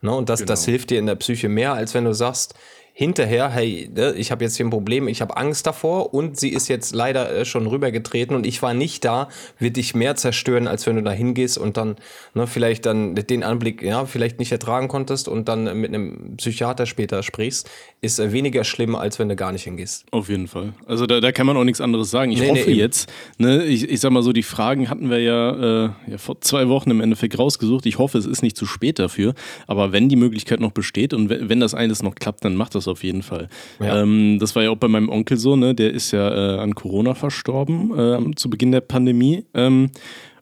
Ne, 0.00 0.14
und 0.14 0.30
das, 0.30 0.44
das 0.46 0.64
hilft 0.64 0.88
dir 0.88 0.98
in 0.98 1.04
der 1.04 1.16
Psyche 1.16 1.50
mehr, 1.50 1.74
als 1.74 1.92
wenn 1.92 2.04
du 2.04 2.14
sagst, 2.14 2.54
hinterher, 3.00 3.48
hey, 3.48 3.88
ne, 3.96 4.12
ich 4.12 4.30
habe 4.30 4.44
jetzt 4.44 4.58
hier 4.58 4.66
ein 4.66 4.70
Problem, 4.70 5.08
ich 5.08 5.22
habe 5.22 5.34
Angst 5.38 5.66
davor 5.66 6.12
und 6.12 6.38
sie 6.38 6.50
ist 6.50 6.68
jetzt 6.68 6.94
leider 6.94 7.34
äh, 7.34 7.44
schon 7.46 7.66
rübergetreten 7.66 8.36
und 8.36 8.44
ich 8.46 8.60
war 8.60 8.74
nicht 8.74 9.06
da, 9.06 9.30
wird 9.58 9.78
dich 9.78 9.94
mehr 9.94 10.16
zerstören, 10.16 10.68
als 10.68 10.86
wenn 10.86 10.96
du 10.96 11.02
da 11.02 11.10
hingehst 11.10 11.56
und 11.56 11.78
dann 11.78 11.96
ne, 12.34 12.46
vielleicht 12.46 12.84
dann 12.84 13.14
den 13.14 13.42
Anblick, 13.42 13.80
ja, 13.80 14.04
vielleicht 14.04 14.38
nicht 14.38 14.52
ertragen 14.52 14.88
konntest 14.88 15.28
und 15.28 15.48
dann 15.48 15.80
mit 15.80 15.94
einem 15.94 16.36
Psychiater 16.36 16.84
später 16.84 17.22
sprichst, 17.22 17.70
ist 18.02 18.18
äh, 18.18 18.32
weniger 18.32 18.64
schlimm, 18.64 18.94
als 18.94 19.18
wenn 19.18 19.30
du 19.30 19.34
gar 19.34 19.52
nicht 19.52 19.64
hingehst. 19.64 20.04
Auf 20.10 20.28
jeden 20.28 20.46
Fall. 20.46 20.74
Also 20.86 21.06
da, 21.06 21.20
da 21.20 21.32
kann 21.32 21.46
man 21.46 21.56
auch 21.56 21.64
nichts 21.64 21.80
anderes 21.80 22.10
sagen. 22.10 22.32
Ich 22.32 22.40
Nee, 22.40 22.52
nee, 22.52 22.60
hoffe 22.60 22.70
eben. 22.70 22.80
jetzt, 22.80 23.10
ne, 23.38 23.64
ich, 23.64 23.88
ich 23.88 23.98
sag 24.00 24.10
mal 24.10 24.22
so, 24.22 24.34
die 24.34 24.42
Fragen 24.42 24.90
hatten 24.90 25.08
wir 25.08 25.20
ja, 25.20 25.86
äh, 25.86 25.90
ja 26.06 26.18
vor 26.18 26.38
zwei 26.42 26.68
Wochen 26.68 26.90
im 26.90 27.00
Endeffekt 27.00 27.38
rausgesucht. 27.38 27.86
Ich 27.86 27.96
hoffe, 27.96 28.18
es 28.18 28.26
ist 28.26 28.42
nicht 28.42 28.58
zu 28.58 28.66
spät 28.66 28.98
dafür. 28.98 29.32
Aber 29.66 29.90
wenn 29.92 30.10
die 30.10 30.16
Möglichkeit 30.16 30.60
noch 30.60 30.72
besteht 30.72 31.14
und 31.14 31.30
wenn, 31.30 31.60
das 31.60 31.72
alles 31.72 32.02
noch 32.02 32.14
klappt, 32.14 32.44
dann 32.44 32.56
macht 32.56 32.74
das 32.74 32.89
auf 32.90 33.04
jeden 33.04 33.22
Fall. 33.22 33.48
Ja. 33.80 34.02
Ähm, 34.02 34.38
das 34.40 34.54
war 34.54 34.62
ja 34.62 34.70
auch 34.70 34.76
bei 34.76 34.88
meinem 34.88 35.08
Onkel 35.08 35.36
so, 35.36 35.56
ne? 35.56 35.74
Der 35.74 35.92
ist 35.92 36.10
ja 36.12 36.56
äh, 36.56 36.58
an 36.58 36.74
Corona 36.74 37.14
verstorben 37.14 37.98
äh, 37.98 38.34
zu 38.34 38.50
Beginn 38.50 38.72
der 38.72 38.80
Pandemie. 38.80 39.44
Ähm, 39.54 39.90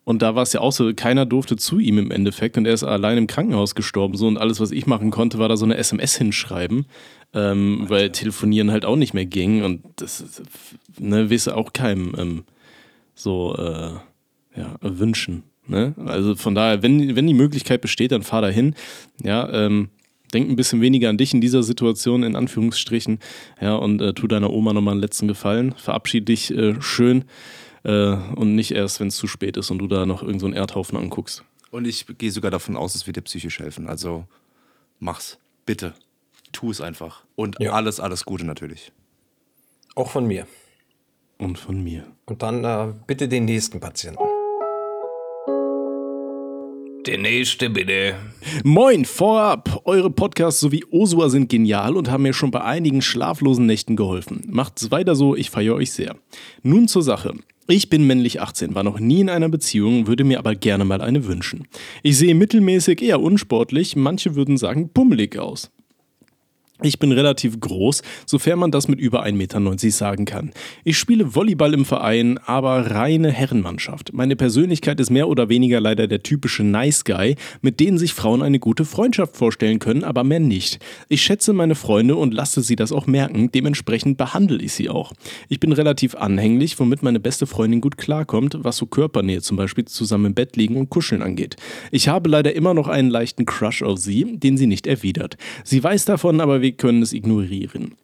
und 0.09 0.23
da 0.23 0.35
war 0.35 0.43
es 0.43 0.55
ja 0.55 0.61
auch 0.61 0.73
so, 0.73 0.91
keiner 0.95 1.27
durfte 1.27 1.57
zu 1.57 1.79
ihm 1.79 1.99
im 1.99 2.11
Endeffekt 2.11 2.57
und 2.57 2.65
er 2.65 2.73
ist 2.73 2.83
allein 2.83 3.19
im 3.19 3.27
Krankenhaus 3.27 3.75
gestorben. 3.75 4.17
So 4.17 4.27
und 4.27 4.39
alles, 4.39 4.59
was 4.59 4.71
ich 4.71 4.87
machen 4.87 5.11
konnte, 5.11 5.39
war 5.39 5.51
da 5.51 5.57
so 5.59 5.67
eine 5.67 5.77
SMS 5.77 6.17
hinschreiben, 6.17 6.87
ähm, 7.35 7.85
weil 7.89 8.11
telefonieren 8.11 8.71
halt 8.71 8.87
auch 8.87 8.97
nicht 8.97 9.13
mehr 9.13 9.27
ging 9.27 9.63
und 9.63 9.83
das 9.97 10.43
ne, 10.99 11.29
wisse 11.29 11.55
auch 11.55 11.75
keinem 11.75 12.15
ähm, 12.17 12.45
so 13.15 13.55
äh, 13.57 13.91
ja, 14.59 14.77
wünschen. 14.81 15.43
Ne? 15.67 15.95
Also 16.07 16.35
von 16.37 16.55
daher, 16.55 16.83
wenn, 16.83 17.15
wenn 17.15 17.27
die 17.27 17.35
Möglichkeit 17.35 17.83
besteht, 17.83 18.13
dann 18.13 18.23
fahr 18.23 18.41
da 18.41 18.49
hin. 18.49 18.75
Ja, 19.23 19.47
ähm, 19.53 19.91
denk 20.33 20.49
ein 20.49 20.57
bisschen 20.57 20.81
weniger 20.81 21.09
an 21.09 21.19
dich 21.19 21.33
in 21.35 21.41
dieser 21.41 21.63
Situation, 21.63 22.23
in 22.23 22.37
Anführungsstrichen. 22.37 23.19
Ja, 23.61 23.75
und 23.77 24.01
äh, 24.01 24.13
tu 24.15 24.27
deiner 24.27 24.51
Oma 24.51 24.73
nochmal 24.73 24.93
einen 24.93 25.01
letzten 25.01 25.29
Gefallen. 25.29 25.73
Verabschied 25.77 26.29
dich 26.29 26.51
äh, 26.51 26.81
schön 26.81 27.25
äh, 27.85 28.13
und 28.37 28.55
nicht 28.55 28.71
erst, 28.73 29.01
wenn 29.01 29.09
es 29.09 29.17
zu 29.17 29.27
spät 29.27 29.57
ist 29.57 29.71
und 29.71 29.79
du 29.79 29.87
da 29.87 30.07
noch 30.07 30.23
irgendeinen 30.23 30.41
so 30.41 30.47
einen 30.47 30.55
Erdhaufen 30.57 30.97
anguckst. 30.99 31.45
Und 31.71 31.87
ich 31.87 32.07
gehe 32.19 32.31
sogar 32.31 32.51
davon 32.51 32.77
aus, 32.77 32.95
es 32.95 33.07
wird 33.07 33.17
dir 33.17 33.23
psychisch 33.23 33.59
helfen. 33.59 33.89
Also 33.89 34.25
mach's. 35.01 35.39
Bitte. 35.67 35.93
Tu 36.53 36.71
es 36.71 36.81
einfach. 36.81 37.25
Und 37.37 37.57
Ja. 37.61 37.73
alles, 37.73 38.01
alles 38.01 38.25
Gute 38.25 38.45
natürlich. 38.47 38.91
Auch 39.95 40.11
von 40.11 40.27
mir. 40.27 40.47
Und 41.37 41.59
von 41.59 41.83
mir. 41.85 42.07
Und 42.25 42.43
dann 42.43 42.65
äh, 42.65 42.93
bitte 43.07 43.29
den 43.29 43.45
nächsten 43.45 43.81
Patienten. 43.81 44.19
Der 47.09 47.17
nächste 47.17 47.71
bitte. 47.71 48.17
Moin, 48.65 49.07
vorab! 49.07 49.81
Eure 49.87 50.11
Podcasts 50.11 50.61
sowie 50.61 50.85
Osua 50.91 51.31
sind 51.31 51.49
genial 51.49 51.97
und 51.97 52.11
haben 52.11 52.25
mir 52.25 52.35
schon 52.35 52.51
bei 52.51 52.61
einigen 52.61 53.01
schlaflosen 53.01 53.65
Nächten 53.65 53.97
geholfen. 53.97 54.43
Macht's 54.47 54.91
weiter 54.91 55.15
so, 55.15 55.35
ich 55.35 55.49
feiere 55.49 55.77
euch 55.77 55.91
sehr. 55.91 56.17
Nun 56.63 56.87
zur 56.87 57.03
Sache. 57.03 57.33
Ich 57.67 57.89
bin 57.89 58.07
männlich 58.07 58.43
18, 58.43 58.75
war 58.75 58.83
noch 58.83 59.01
nie 59.01 59.23
in 59.23 59.31
einer 59.31 59.49
Beziehung, 59.49 60.07
würde 60.07 60.25
mir 60.25 60.39
aber 60.39 60.55
gerne 60.55 60.85
mal 60.85 61.01
eine 61.01 61.25
wünschen. 61.25 61.67
Ich 62.03 62.19
sehe 62.19 62.35
mittelmäßig 62.35 63.01
eher 63.01 63.23
unsportlich, 63.23 63.97
manche 63.97 64.35
würden 64.35 64.59
sagen 64.59 64.91
pummelig 64.93 65.39
aus. 65.39 65.71
Ich 66.81 67.01
bin 67.01 67.11
relativ 67.11 67.59
groß, 67.59 68.03
sofern 68.25 68.61
man 68.61 68.71
das 68.71 68.87
mit 68.87 69.01
über 69.01 69.25
1,90 69.25 69.33
Meter 69.33 69.91
sagen 69.91 70.27
kann. 70.27 70.53
Ich 70.85 70.97
spiele 70.97 71.35
Volleyball 71.35 71.75
im 71.75 71.85
Verein, 71.85 72.39
aber 72.47 72.93
reine 72.93 73.33
Herrenmannschaft. 73.33 74.13
Meine 74.13 74.37
Persönlichkeit 74.37 75.01
ist 75.01 75.11
mehr 75.11 75.27
oder 75.27 75.49
weniger 75.49 75.81
leider 75.81 76.07
der 76.07 76.23
typische 76.23 76.63
Nice 76.63 77.05
Guy, 77.05 77.35
mit 77.63 77.81
denen 77.81 77.99
sich 77.99 78.15
Frauen 78.15 78.43
eine 78.43 78.61
gute 78.61 78.85
Freundschaft 78.85 79.37
vorstellen 79.37 79.81
können, 79.81 80.05
aber 80.05 80.23
mehr 80.23 80.39
nicht. 80.39 80.79
Ich 81.09 81.23
schätze 81.23 81.53
meine 81.53 81.75
Freunde 81.75 82.15
und 82.15 82.33
lasse 82.33 82.63
sie 82.63 82.77
das 82.77 82.93
auch 82.93 83.09
merken, 83.09 83.51
dementsprechend 83.51 84.17
behandle 84.17 84.63
ich 84.63 84.73
sie 84.73 84.89
auch. 84.89 85.13
Ich 85.49 85.59
bin 85.59 85.73
relativ 85.73 86.15
anhänglich, 86.15 86.79
womit 86.79 87.03
meine 87.03 87.19
beste 87.19 87.49
Freundin 87.49 87.81
gut 87.81 87.99
klarkommt, 87.99 88.57
was 88.63 88.77
so 88.77 88.87
Körpernähe 88.87 89.43
zum 89.43 89.57
Beispiel 89.57 89.87
zusammen 89.87 90.27
im 90.27 90.35
Bett 90.35 90.55
liegen 90.55 90.77
und 90.77 90.91
kuscheln 90.91 91.23
angeht. 91.23 91.57
Ich 91.91 92.07
habe 92.07 92.29
leider 92.29 92.55
immer 92.55 92.73
noch 92.73 92.87
einen 92.87 93.11
leichten 93.11 93.47
Crush 93.47 93.83
auf 93.83 93.99
sie, 93.99 94.39
den 94.39 94.57
sie 94.57 94.69
nicht 94.69 94.87
erwidert. 94.87 95.37
Sie 95.65 95.83
weiß 95.83 96.05
davon, 96.05 96.41
aber 96.41 96.68
wir 96.69 96.77
können 96.77 97.01
es 97.01 97.15
ignorieren. 97.15 97.95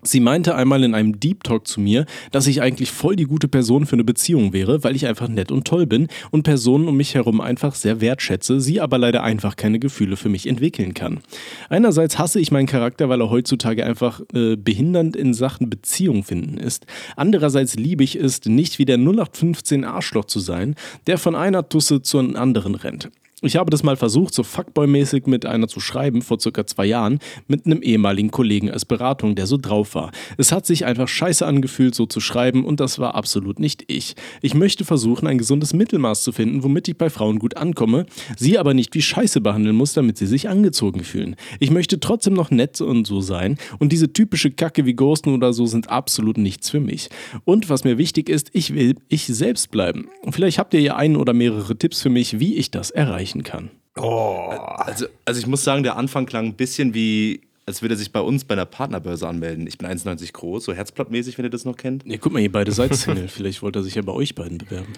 Sie 0.00 0.18
meinte 0.18 0.54
einmal 0.54 0.82
in 0.82 0.94
einem 0.94 1.20
Deep 1.20 1.44
Talk 1.44 1.68
zu 1.68 1.78
mir, 1.78 2.06
dass 2.30 2.46
ich 2.46 2.62
eigentlich 2.62 2.90
voll 2.90 3.16
die 3.16 3.26
gute 3.26 3.48
Person 3.48 3.84
für 3.84 3.92
eine 3.92 4.02
Beziehung 4.02 4.54
wäre, 4.54 4.82
weil 4.82 4.96
ich 4.96 5.06
einfach 5.06 5.28
nett 5.28 5.52
und 5.52 5.66
toll 5.66 5.86
bin 5.86 6.08
und 6.30 6.42
Personen 6.42 6.88
um 6.88 6.96
mich 6.96 7.14
herum 7.14 7.42
einfach 7.42 7.74
sehr 7.74 8.00
wertschätze, 8.00 8.62
sie 8.62 8.80
aber 8.80 8.96
leider 8.96 9.22
einfach 9.22 9.56
keine 9.56 9.78
Gefühle 9.78 10.16
für 10.16 10.30
mich 10.30 10.46
entwickeln 10.46 10.94
kann. 10.94 11.20
Einerseits 11.68 12.18
hasse 12.18 12.40
ich 12.40 12.50
meinen 12.50 12.66
Charakter, 12.66 13.10
weil 13.10 13.20
er 13.20 13.28
heutzutage 13.28 13.84
einfach 13.84 14.22
äh, 14.32 14.56
behindernd 14.56 15.14
in 15.14 15.34
Sachen 15.34 15.68
Beziehung 15.68 16.24
finden 16.24 16.56
ist. 16.56 16.86
Andererseits 17.14 17.76
liebe 17.76 18.02
ich 18.02 18.16
es, 18.16 18.42
nicht 18.46 18.78
wie 18.78 18.86
der 18.86 18.96
0815 18.96 19.84
Arschloch 19.84 20.24
zu 20.24 20.40
sein, 20.40 20.76
der 21.06 21.18
von 21.18 21.34
einer 21.36 21.68
Tusse 21.68 22.00
zur 22.00 22.36
anderen 22.36 22.74
rennt. 22.74 23.10
Ich 23.44 23.56
habe 23.56 23.70
das 23.70 23.82
mal 23.82 23.96
versucht, 23.96 24.34
so 24.34 24.44
Fuckboy-mäßig 24.44 25.28
mit 25.28 25.46
einer 25.46 25.66
zu 25.66 25.80
schreiben, 25.80 26.22
vor 26.22 26.38
circa 26.38 26.64
zwei 26.64 26.86
Jahren, 26.86 27.18
mit 27.48 27.66
einem 27.66 27.82
ehemaligen 27.82 28.30
Kollegen 28.30 28.70
als 28.70 28.84
Beratung, 28.84 29.34
der 29.34 29.48
so 29.48 29.56
drauf 29.56 29.96
war. 29.96 30.12
Es 30.38 30.52
hat 30.52 30.64
sich 30.64 30.84
einfach 30.84 31.08
scheiße 31.08 31.44
angefühlt, 31.44 31.96
so 31.96 32.06
zu 32.06 32.20
schreiben, 32.20 32.64
und 32.64 32.78
das 32.78 33.00
war 33.00 33.16
absolut 33.16 33.58
nicht 33.58 33.82
ich. 33.88 34.14
Ich 34.42 34.54
möchte 34.54 34.84
versuchen, 34.84 35.26
ein 35.26 35.38
gesundes 35.38 35.74
Mittelmaß 35.74 36.22
zu 36.22 36.30
finden, 36.30 36.62
womit 36.62 36.86
ich 36.86 36.96
bei 36.96 37.10
Frauen 37.10 37.40
gut 37.40 37.56
ankomme, 37.56 38.06
sie 38.36 38.58
aber 38.60 38.74
nicht 38.74 38.94
wie 38.94 39.02
scheiße 39.02 39.40
behandeln 39.40 39.74
muss, 39.74 39.92
damit 39.92 40.18
sie 40.18 40.26
sich 40.26 40.48
angezogen 40.48 41.02
fühlen. 41.02 41.34
Ich 41.58 41.72
möchte 41.72 41.98
trotzdem 41.98 42.34
noch 42.34 42.52
nett 42.52 42.80
und 42.80 43.08
so 43.08 43.20
sein, 43.20 43.58
und 43.80 43.90
diese 43.90 44.12
typische 44.12 44.52
Kacke 44.52 44.86
wie 44.86 44.94
Ghosten 44.94 45.34
oder 45.34 45.52
so 45.52 45.66
sind 45.66 45.90
absolut 45.90 46.38
nichts 46.38 46.70
für 46.70 46.78
mich. 46.80 47.08
Und 47.44 47.68
was 47.68 47.82
mir 47.82 47.98
wichtig 47.98 48.28
ist, 48.28 48.50
ich 48.52 48.72
will 48.72 48.94
ich 49.08 49.26
selbst 49.26 49.72
bleiben. 49.72 50.06
Vielleicht 50.30 50.60
habt 50.60 50.74
ihr 50.74 50.80
ja 50.80 50.94
einen 50.94 51.16
oder 51.16 51.32
mehrere 51.32 51.76
Tipps 51.76 52.02
für 52.02 52.10
mich, 52.10 52.38
wie 52.38 52.54
ich 52.54 52.70
das 52.70 52.92
erreichen 53.32 53.42
kann. 53.42 53.70
Also, 53.94 55.06
also 55.24 55.40
ich 55.40 55.46
muss 55.46 55.64
sagen, 55.64 55.82
der 55.82 55.96
Anfang 55.96 56.26
klang 56.26 56.46
ein 56.46 56.54
bisschen 56.54 56.94
wie 56.94 57.40
als 57.64 57.80
würde 57.80 57.94
er 57.94 57.98
sich 57.98 58.10
bei 58.10 58.20
uns 58.20 58.44
bei 58.44 58.54
einer 58.54 58.66
Partnerbörse 58.66 59.28
anmelden. 59.28 59.68
Ich 59.68 59.78
bin 59.78 59.86
1,90 59.86 60.32
groß, 60.32 60.64
so 60.64 60.72
herzblattmäßig, 60.74 61.38
wenn 61.38 61.44
ihr 61.44 61.50
das 61.50 61.64
noch 61.64 61.76
kennt. 61.76 62.04
Ja, 62.04 62.16
guck 62.20 62.32
mal, 62.32 62.40
ihr 62.40 62.50
beide 62.50 62.72
seid 62.72 62.92
Single. 62.92 63.28
Vielleicht 63.28 63.62
wollte 63.62 63.78
er 63.78 63.82
sich 63.84 63.94
ja 63.94 64.02
bei 64.02 64.10
euch 64.10 64.34
beiden 64.34 64.58
bewerben. 64.58 64.92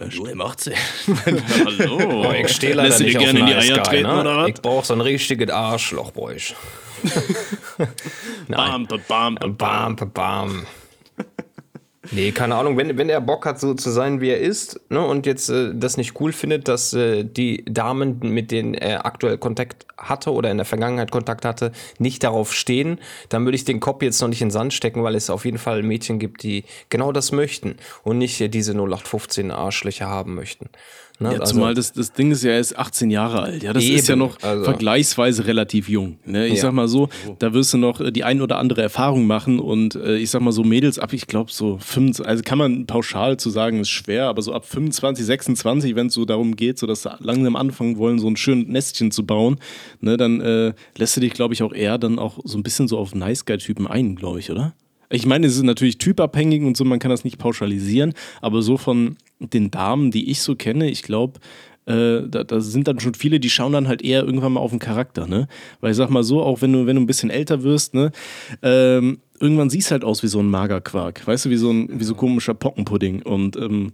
Du, 0.00 0.26
er 0.26 0.34
macht's. 0.34 0.68
Hallo. 1.24 2.24
Oh, 2.26 2.32
ich 2.32 2.48
stehe 2.48 2.74
leider 2.74 2.88
Lässt 2.88 3.02
nicht 3.02 3.16
auf 3.16 3.22
gerne 3.22 3.38
in 3.38 3.46
die 3.46 3.54
Eier 3.54 3.82
treten, 3.84 4.08
ne? 4.08 4.20
oder 4.20 4.36
was? 4.38 4.48
Ich 4.48 4.54
brauche 4.54 4.84
so 4.84 4.94
ein 4.94 5.00
richtiges 5.00 5.48
Arschloch 5.48 6.10
bei 6.10 6.22
euch. 6.22 6.56
Bam, 8.48 8.86
bam, 8.86 9.00
bam, 9.06 9.34
bam. 9.36 9.56
Bam, 9.56 9.96
bam, 9.96 10.10
bam. 10.10 10.66
Nee, 12.12 12.32
keine 12.32 12.54
Ahnung, 12.54 12.78
wenn, 12.78 12.96
wenn 12.96 13.10
er 13.10 13.20
Bock 13.20 13.44
hat, 13.44 13.60
so 13.60 13.74
zu 13.74 13.90
sein, 13.90 14.22
wie 14.22 14.30
er 14.30 14.40
ist, 14.40 14.80
ne, 14.88 15.04
und 15.04 15.26
jetzt 15.26 15.50
äh, 15.50 15.74
das 15.74 15.98
nicht 15.98 16.18
cool 16.18 16.32
findet, 16.32 16.66
dass 16.66 16.94
äh, 16.94 17.24
die 17.24 17.62
Damen, 17.66 18.18
mit 18.20 18.50
denen 18.50 18.72
er 18.72 19.04
aktuell 19.04 19.36
Kontakt 19.36 19.86
hatte 19.98 20.32
oder 20.32 20.50
in 20.50 20.56
der 20.56 20.64
Vergangenheit 20.64 21.10
Kontakt 21.10 21.44
hatte, 21.44 21.72
nicht 21.98 22.24
darauf 22.24 22.54
stehen, 22.54 22.98
dann 23.28 23.44
würde 23.44 23.56
ich 23.56 23.66
den 23.66 23.80
Kopf 23.80 24.02
jetzt 24.02 24.18
noch 24.22 24.28
nicht 24.28 24.40
in 24.40 24.48
den 24.48 24.52
Sand 24.52 24.72
stecken, 24.72 25.02
weil 25.02 25.14
es 25.14 25.28
auf 25.28 25.44
jeden 25.44 25.58
Fall 25.58 25.82
Mädchen 25.82 26.18
gibt, 26.18 26.42
die 26.42 26.64
genau 26.88 27.12
das 27.12 27.32
möchten 27.32 27.76
und 28.02 28.16
nicht 28.16 28.40
äh, 28.40 28.48
diese 28.48 28.72
0815 28.72 29.50
Arschlöcher 29.50 30.08
haben 30.08 30.34
möchten. 30.34 30.70
Ne? 31.20 31.34
Ja, 31.34 31.44
zumal 31.44 31.74
das, 31.74 31.92
das 31.92 32.12
Ding 32.12 32.30
ist 32.30 32.42
ja, 32.44 32.52
er 32.52 32.60
ist 32.60 32.78
18 32.78 33.10
Jahre 33.10 33.42
alt. 33.42 33.62
Ja, 33.62 33.74
das 33.74 33.84
ist 33.84 34.08
ja 34.08 34.14
Eben, 34.14 34.20
noch 34.20 34.42
also- 34.42 34.64
vergleichsweise 34.64 35.46
relativ 35.46 35.88
jung. 35.88 36.16
Ne? 36.24 36.46
Ich 36.48 36.54
Ja. 36.54 36.62
sag 36.62 36.72
mal 36.72 36.88
so, 36.88 37.10
da 37.38 37.52
wirst 37.52 37.74
du 37.74 37.78
noch 37.78 38.00
äh, 38.00 38.10
die 38.10 38.24
ein 38.24 38.40
oder 38.40 38.56
andere 38.58 38.80
Erfahrung 38.80 39.26
machen 39.26 39.58
und 39.60 39.94
äh, 39.96 40.16
ich 40.16 40.30
sag 40.30 40.40
mal 40.40 40.52
so 40.52 40.64
Mädels 40.64 40.98
ab, 40.98 41.12
ich 41.12 41.26
glaube 41.26 41.52
so 41.52 41.76
25, 41.78 42.26
also 42.26 42.42
kann 42.42 42.56
man 42.58 42.86
pauschal 42.86 43.36
zu 43.36 43.50
sagen, 43.50 43.80
ist 43.80 43.90
schwer, 43.90 44.26
aber 44.28 44.40
so 44.40 44.54
ab 44.54 44.64
25, 44.64 45.24
26, 45.26 45.94
wenn 45.94 46.06
es 46.06 46.14
so 46.14 46.24
darum 46.24 46.56
geht, 46.56 46.78
so 46.78 46.86
dass 46.86 47.02
sie 47.02 47.10
langsam 47.20 47.54
anfangen 47.54 47.98
wollen, 47.98 48.18
so 48.18 48.26
ein 48.28 48.36
schönes 48.36 48.68
Nestchen 48.68 49.10
zu 49.10 49.26
bauen, 49.26 49.58
ne, 50.00 50.16
dann 50.16 50.40
äh, 50.40 50.72
lässt 50.96 51.16
du 51.16 51.20
dich, 51.20 51.34
glaube 51.34 51.52
ich, 51.52 51.62
auch 51.62 51.74
eher 51.74 51.98
dann 51.98 52.18
auch 52.18 52.38
so 52.44 52.56
ein 52.56 52.62
bisschen 52.62 52.88
so 52.88 52.96
auf 52.96 53.14
Nice 53.14 53.44
Guy-Typen 53.44 53.86
ein, 53.86 54.16
glaube 54.16 54.38
ich, 54.40 54.50
oder? 54.50 54.72
Ich 55.12 55.26
meine, 55.26 55.46
es 55.46 55.56
ist 55.56 55.62
natürlich 55.62 55.98
typabhängig 55.98 56.62
und 56.62 56.76
so, 56.76 56.84
man 56.84 57.00
kann 57.00 57.10
das 57.10 57.24
nicht 57.24 57.38
pauschalisieren, 57.38 58.14
aber 58.40 58.62
so 58.62 58.76
von 58.76 59.16
den 59.40 59.70
Damen, 59.70 60.10
die 60.10 60.30
ich 60.30 60.40
so 60.42 60.54
kenne, 60.54 60.88
ich 60.88 61.02
glaube, 61.02 61.40
äh, 61.86 62.22
da, 62.28 62.44
da 62.44 62.60
sind 62.60 62.86
dann 62.86 63.00
schon 63.00 63.14
viele, 63.14 63.40
die 63.40 63.50
schauen 63.50 63.72
dann 63.72 63.88
halt 63.88 64.02
eher 64.02 64.22
irgendwann 64.22 64.52
mal 64.52 64.60
auf 64.60 64.70
den 64.70 64.78
Charakter, 64.78 65.26
ne? 65.26 65.48
Weil 65.80 65.90
ich 65.90 65.96
sag 65.96 66.10
mal 66.10 66.22
so, 66.22 66.42
auch 66.42 66.62
wenn 66.62 66.72
du, 66.72 66.86
wenn 66.86 66.96
du 66.96 67.02
ein 67.02 67.06
bisschen 67.06 67.30
älter 67.30 67.62
wirst, 67.62 67.94
ne, 67.94 68.12
ähm, 68.62 69.18
irgendwann 69.40 69.70
siehst 69.70 69.90
halt 69.90 70.04
aus 70.04 70.22
wie 70.22 70.28
so 70.28 70.38
ein 70.38 70.48
Magerquark, 70.48 71.26
weißt 71.26 71.46
du, 71.46 71.50
wie 71.50 71.56
so 71.56 71.70
ein, 71.70 71.88
wie 71.98 72.04
so 72.04 72.14
komischer 72.14 72.54
Pockenpudding. 72.54 73.22
Und 73.22 73.56
ähm, 73.56 73.92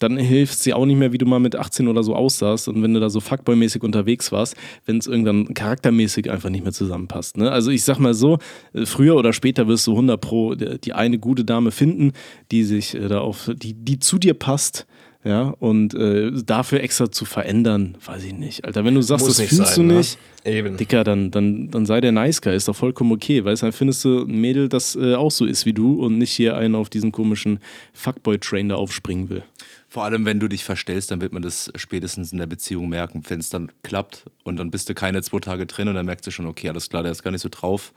dann 0.00 0.16
hilft 0.16 0.54
es 0.54 0.60
dir 0.62 0.76
auch 0.76 0.86
nicht 0.86 0.96
mehr, 0.96 1.12
wie 1.12 1.18
du 1.18 1.26
mal 1.26 1.38
mit 1.38 1.54
18 1.54 1.86
oder 1.86 2.02
so 2.02 2.16
aussahst 2.16 2.68
und 2.68 2.82
wenn 2.82 2.92
du 2.92 3.00
da 3.00 3.08
so 3.08 3.20
Fuckboy-mäßig 3.20 3.82
unterwegs 3.82 4.32
warst, 4.32 4.56
wenn 4.86 4.98
es 4.98 5.06
irgendwann 5.06 5.54
charaktermäßig 5.54 6.30
einfach 6.30 6.50
nicht 6.50 6.64
mehr 6.64 6.72
zusammenpasst. 6.72 7.36
Ne? 7.36 7.50
Also 7.50 7.70
ich 7.70 7.84
sag 7.84 7.98
mal 7.98 8.14
so, 8.14 8.38
äh, 8.72 8.86
früher 8.86 9.16
oder 9.16 9.32
später 9.32 9.68
wirst 9.68 9.86
du 9.86 9.92
100 9.92 10.20
pro 10.20 10.54
die 10.54 10.92
eine 10.92 11.18
gute 11.18 11.44
Dame 11.44 11.70
finden, 11.70 12.12
die 12.50 12.64
sich 12.64 12.94
äh, 12.94 13.08
da 13.08 13.20
auf, 13.20 13.50
die, 13.54 13.74
die 13.74 13.98
zu 13.98 14.18
dir 14.18 14.34
passt. 14.34 14.86
Ja, 15.22 15.54
und 15.58 15.92
äh, 15.92 16.32
dafür 16.46 16.80
extra 16.80 17.10
zu 17.10 17.26
verändern, 17.26 17.98
weiß 18.06 18.24
ich 18.24 18.32
nicht. 18.32 18.64
Alter, 18.64 18.86
wenn 18.86 18.94
du 18.94 19.02
sagst, 19.02 19.26
Muss 19.26 19.36
das 19.36 19.48
fühlst 19.48 19.74
sein, 19.74 19.88
du 19.88 19.92
ne? 19.92 19.98
nicht, 19.98 20.18
Eben. 20.46 20.78
Dicker, 20.78 21.04
dann, 21.04 21.30
dann, 21.30 21.70
dann 21.70 21.84
sei 21.84 22.00
der 22.00 22.12
Nice 22.12 22.40
Guy, 22.40 22.56
ist 22.56 22.68
doch 22.68 22.76
vollkommen 22.76 23.12
okay. 23.12 23.44
Weißt 23.44 23.60
du, 23.60 23.66
dann 23.66 23.72
findest 23.74 24.02
du 24.04 24.22
ein 24.22 24.40
Mädel, 24.40 24.70
das 24.70 24.96
äh, 24.96 25.14
auch 25.14 25.30
so 25.30 25.44
ist 25.44 25.66
wie 25.66 25.74
du 25.74 26.02
und 26.02 26.16
nicht 26.16 26.32
hier 26.32 26.56
einen 26.56 26.74
auf 26.74 26.88
diesen 26.88 27.12
komischen 27.12 27.58
Fuckboy-Train 27.92 28.70
da 28.70 28.76
aufspringen 28.76 29.28
will. 29.28 29.42
Vor 29.88 30.04
allem, 30.04 30.24
wenn 30.24 30.40
du 30.40 30.48
dich 30.48 30.64
verstellst, 30.64 31.10
dann 31.10 31.20
wird 31.20 31.34
man 31.34 31.42
das 31.42 31.70
spätestens 31.74 32.32
in 32.32 32.38
der 32.38 32.46
Beziehung 32.46 32.88
merken. 32.88 33.22
Wenn 33.28 33.40
es 33.40 33.50
dann 33.50 33.70
klappt 33.82 34.24
und 34.44 34.56
dann 34.56 34.70
bist 34.70 34.88
du 34.88 34.94
keine 34.94 35.20
zwei 35.22 35.40
Tage 35.40 35.66
drin 35.66 35.88
und 35.88 35.96
dann 35.96 36.06
merkst 36.06 36.26
du 36.26 36.30
schon, 36.30 36.46
okay, 36.46 36.70
alles 36.70 36.88
klar, 36.88 37.02
der 37.02 37.12
ist 37.12 37.22
gar 37.22 37.30
nicht 37.30 37.42
so 37.42 37.50
drauf, 37.50 37.92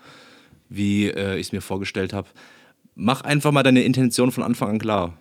wie 0.68 1.08
äh, 1.08 1.36
ich 1.36 1.48
es 1.48 1.52
mir 1.54 1.62
vorgestellt 1.62 2.12
habe. 2.12 2.28
Mach 2.96 3.22
einfach 3.22 3.52
mal 3.54 3.64
deine 3.64 3.84
Intention 3.84 4.32
von 4.32 4.44
Anfang 4.44 4.72
an 4.72 4.80
klar. 4.80 5.18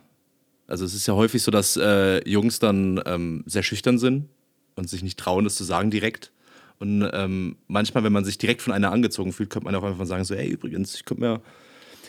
Also 0.67 0.85
es 0.85 0.93
ist 0.93 1.07
ja 1.07 1.13
häufig 1.13 1.41
so, 1.41 1.51
dass 1.51 1.77
äh, 1.77 2.27
Jungs 2.27 2.59
dann 2.59 3.01
ähm, 3.05 3.43
sehr 3.45 3.63
schüchtern 3.63 3.99
sind 3.99 4.29
und 4.75 4.89
sich 4.89 5.03
nicht 5.03 5.19
trauen, 5.19 5.43
das 5.43 5.55
zu 5.55 5.63
sagen 5.63 5.91
direkt. 5.91 6.31
Und 6.79 7.07
ähm, 7.13 7.57
manchmal, 7.67 8.03
wenn 8.03 8.13
man 8.13 8.25
sich 8.25 8.37
direkt 8.37 8.61
von 8.61 8.73
einer 8.73 8.91
angezogen 8.91 9.31
fühlt, 9.33 9.49
könnte 9.49 9.65
man 9.65 9.75
auch 9.75 9.83
einfach 9.83 10.05
sagen, 10.05 10.23
so, 10.23 10.33
ey, 10.35 10.47
übrigens, 10.49 10.95
ich 10.95 11.05
könnte 11.05 11.21
mir... 11.21 11.41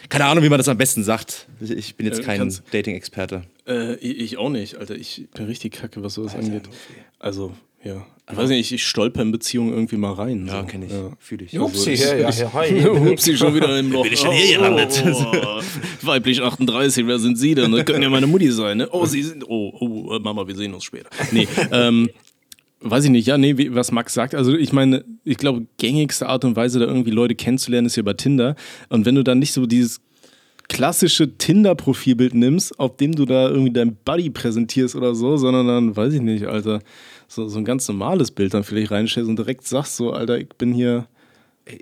Keine 0.09 0.27
Ahnung, 0.27 0.45
wie 0.45 0.49
man 0.51 0.59
das 0.59 0.69
am 0.69 0.77
besten 0.77 1.03
sagt. 1.03 1.49
Ich- 1.61 1.97
bin 1.97 2.07
jetzt 2.07 2.21
Äh, 2.21 2.25
kein 2.25 2.55
Dating-Experte. 2.73 3.45
Äh, 3.67 3.95
ich 3.97 4.37
auch 4.37 4.51
nicht, 4.51 4.77
Alter. 4.77 4.97
Ich 4.97 5.29
bin 5.35 5.47
richtig 5.47 5.73
kacke, 5.75 6.03
was 6.03 6.15
sowas 6.15 6.35
angeht. 6.35 6.69
Also, 7.19 7.55
ja. 7.85 8.07
Ich 8.31 8.37
weiß 8.39 8.49
nicht, 8.49 8.73
ich, 8.73 8.87
stolper 8.87 9.21
in 9.21 9.33
Beziehungen 9.33 9.75
irgendwie 9.75 9.99
mal 9.99 10.15
rein. 10.15 10.47
Ja, 10.47 10.63
so. 10.63 10.67
kenne 10.67 10.87
ich. 10.87 10.93
Ja. 10.93 11.11
Fühle 11.19 11.45
ich. 11.45 11.59
Upsi, 11.59 11.93
ja, 11.93 12.17
ja, 12.17 12.31
ja, 12.31 12.53
hi. 12.55 12.83
Hupsi, 12.85 13.37
schon 13.37 13.55
wieder 13.55 13.79
im 13.79 13.93
Loch. 13.93 14.03
Bin 14.03 14.15
ich 14.15 14.21
schon 14.21 14.33
hier 14.33 14.57
gelandet? 14.57 15.05
Oh, 15.07 15.61
weiblich 16.03 16.41
38, 16.41 17.07
wer 17.07 17.19
sind 17.19 17.37
Sie 17.37 17.55
denn? 17.55 17.71
Das 17.73 17.85
können 17.85 18.03
ja 18.03 18.09
meine 18.09 18.27
Mutti 18.27 18.51
sein, 18.51 18.79
ne? 18.79 18.89
Oh, 18.91 19.05
Sie 19.05 19.23
sind. 19.23 19.45
Oh, 19.47 19.75
oh, 19.79 20.17
äh, 20.17 20.21
Mama, 20.21 20.49
wir 20.49 20.57
sehen 20.57 20.73
uns 20.73 20.85
später. 20.85 21.11
Nee, 21.33 21.47
ähm. 21.71 22.09
Weiß 22.87 23.03
ich 23.05 23.11
nicht, 23.11 23.27
ja, 23.27 23.39
nee, 23.39 23.57
wie, 23.57 23.75
was 23.75 23.93
Max 23.93 24.13
sagt. 24.13 24.35
Also, 24.35 24.55
ich 24.55 24.71
meine, 24.75 25.07
ich 25.25 25.39
glaube, 25.39 25.67
gängigste 25.79 26.29
Art 26.29 26.45
und 26.45 26.55
Weise, 26.55 26.79
da 26.79 26.85
irgendwie 26.85 27.13
Leute 27.13 27.35
kennenzulernen, 27.35 27.87
ist 27.87 27.97
ja 27.97 28.03
bei 28.03 28.13
Tinder. 28.13 28.57
Und 28.91 29.07
wenn 29.07 29.15
du 29.15 29.25
dann 29.25 29.39
nicht 29.39 29.55
so 29.55 29.65
dieses 29.65 30.03
klassische 30.69 31.37
Tinder-Profilbild 31.37 32.35
nimmst, 32.35 32.79
auf 32.79 32.97
dem 32.97 33.15
du 33.15 33.25
da 33.25 33.49
irgendwie 33.49 33.73
dein 33.73 33.97
Buddy 34.05 34.31
präsentierst 34.31 34.97
oder 34.97 35.15
so, 35.15 35.37
sondern 35.37 35.67
dann, 35.67 35.97
weiß 35.97 36.13
ich 36.13 36.21
nicht, 36.21 36.45
Alter, 36.45 36.81
so, 37.35 37.49
so 37.49 37.59
ein 37.59 37.65
ganz 37.65 37.87
normales 37.89 38.31
Bild 38.31 38.55
dann 38.55 38.65
vielleicht 38.65 38.91
reinstellst 38.91 39.29
und 39.29 39.37
direkt 39.37 39.67
sagst 39.67 39.97
so, 39.97 40.13
Alter, 40.13 40.39
ich 40.39 40.49
bin 40.51 40.73
hier 40.73 41.09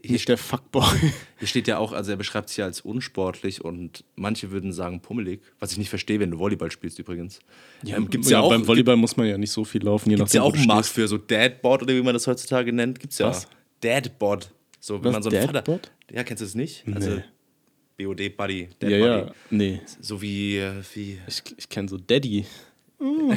nicht 0.06 0.28
der 0.28 0.38
Fuckboy. 0.38 0.84
Hier 1.40 1.48
steht 1.48 1.66
ja 1.66 1.78
auch, 1.78 1.90
also 1.92 2.12
er 2.12 2.16
beschreibt 2.16 2.48
sich 2.50 2.58
ja 2.58 2.66
als 2.66 2.82
unsportlich 2.82 3.64
und 3.64 4.04
manche 4.14 4.52
würden 4.52 4.72
sagen 4.72 5.00
pummelig, 5.00 5.40
was 5.58 5.72
ich 5.72 5.78
nicht 5.78 5.90
verstehe, 5.90 6.20
wenn 6.20 6.30
du 6.30 6.38
Volleyball 6.38 6.70
spielst 6.70 7.00
übrigens. 7.00 7.40
ähm, 7.84 8.08
gibt's 8.08 8.30
ja, 8.30 8.38
auch, 8.40 8.48
beim 8.48 8.64
Volleyball 8.66 8.96
muss 8.96 9.16
man 9.16 9.26
ja 9.26 9.36
nicht 9.36 9.50
so 9.50 9.64
viel 9.64 9.82
laufen, 9.82 10.10
je 10.10 10.16
gibt's 10.16 10.34
ja 10.34 10.42
auch 10.42 10.54
einen 10.54 10.66
Markt 10.68 10.86
für 10.86 11.08
so 11.08 11.18
Dadboard 11.18 11.82
oder 11.82 11.94
wie 11.94 12.02
man 12.02 12.14
das 12.14 12.28
heutzutage 12.28 12.72
nennt. 12.72 13.00
Gibt's 13.00 13.18
ja. 13.18 13.26
Was? 13.28 13.48
Dadboard. 13.80 14.52
So, 14.78 14.98
wenn 15.02 15.06
Was, 15.06 15.12
man 15.14 15.22
so 15.24 15.30
einen 15.30 15.40
Vater. 15.40 15.52
Dadboard? 15.54 15.90
Ja, 16.12 16.22
kennst 16.22 16.42
du 16.42 16.44
das 16.44 16.54
nicht? 16.54 16.84
Also 16.94 17.20
BOD 17.98 18.36
Buddy, 18.36 18.68
Dad 18.78 18.90
Ja, 18.90 18.98
Buddy. 18.98 19.26
ja, 19.26 19.34
nee. 19.50 19.80
So 20.00 20.22
wie, 20.22 20.58
äh, 20.58 20.74
wie 20.94 21.18
Ich, 21.26 21.42
ich 21.56 21.68
kenne 21.68 21.88
so 21.88 21.98
Daddy. 21.98 22.46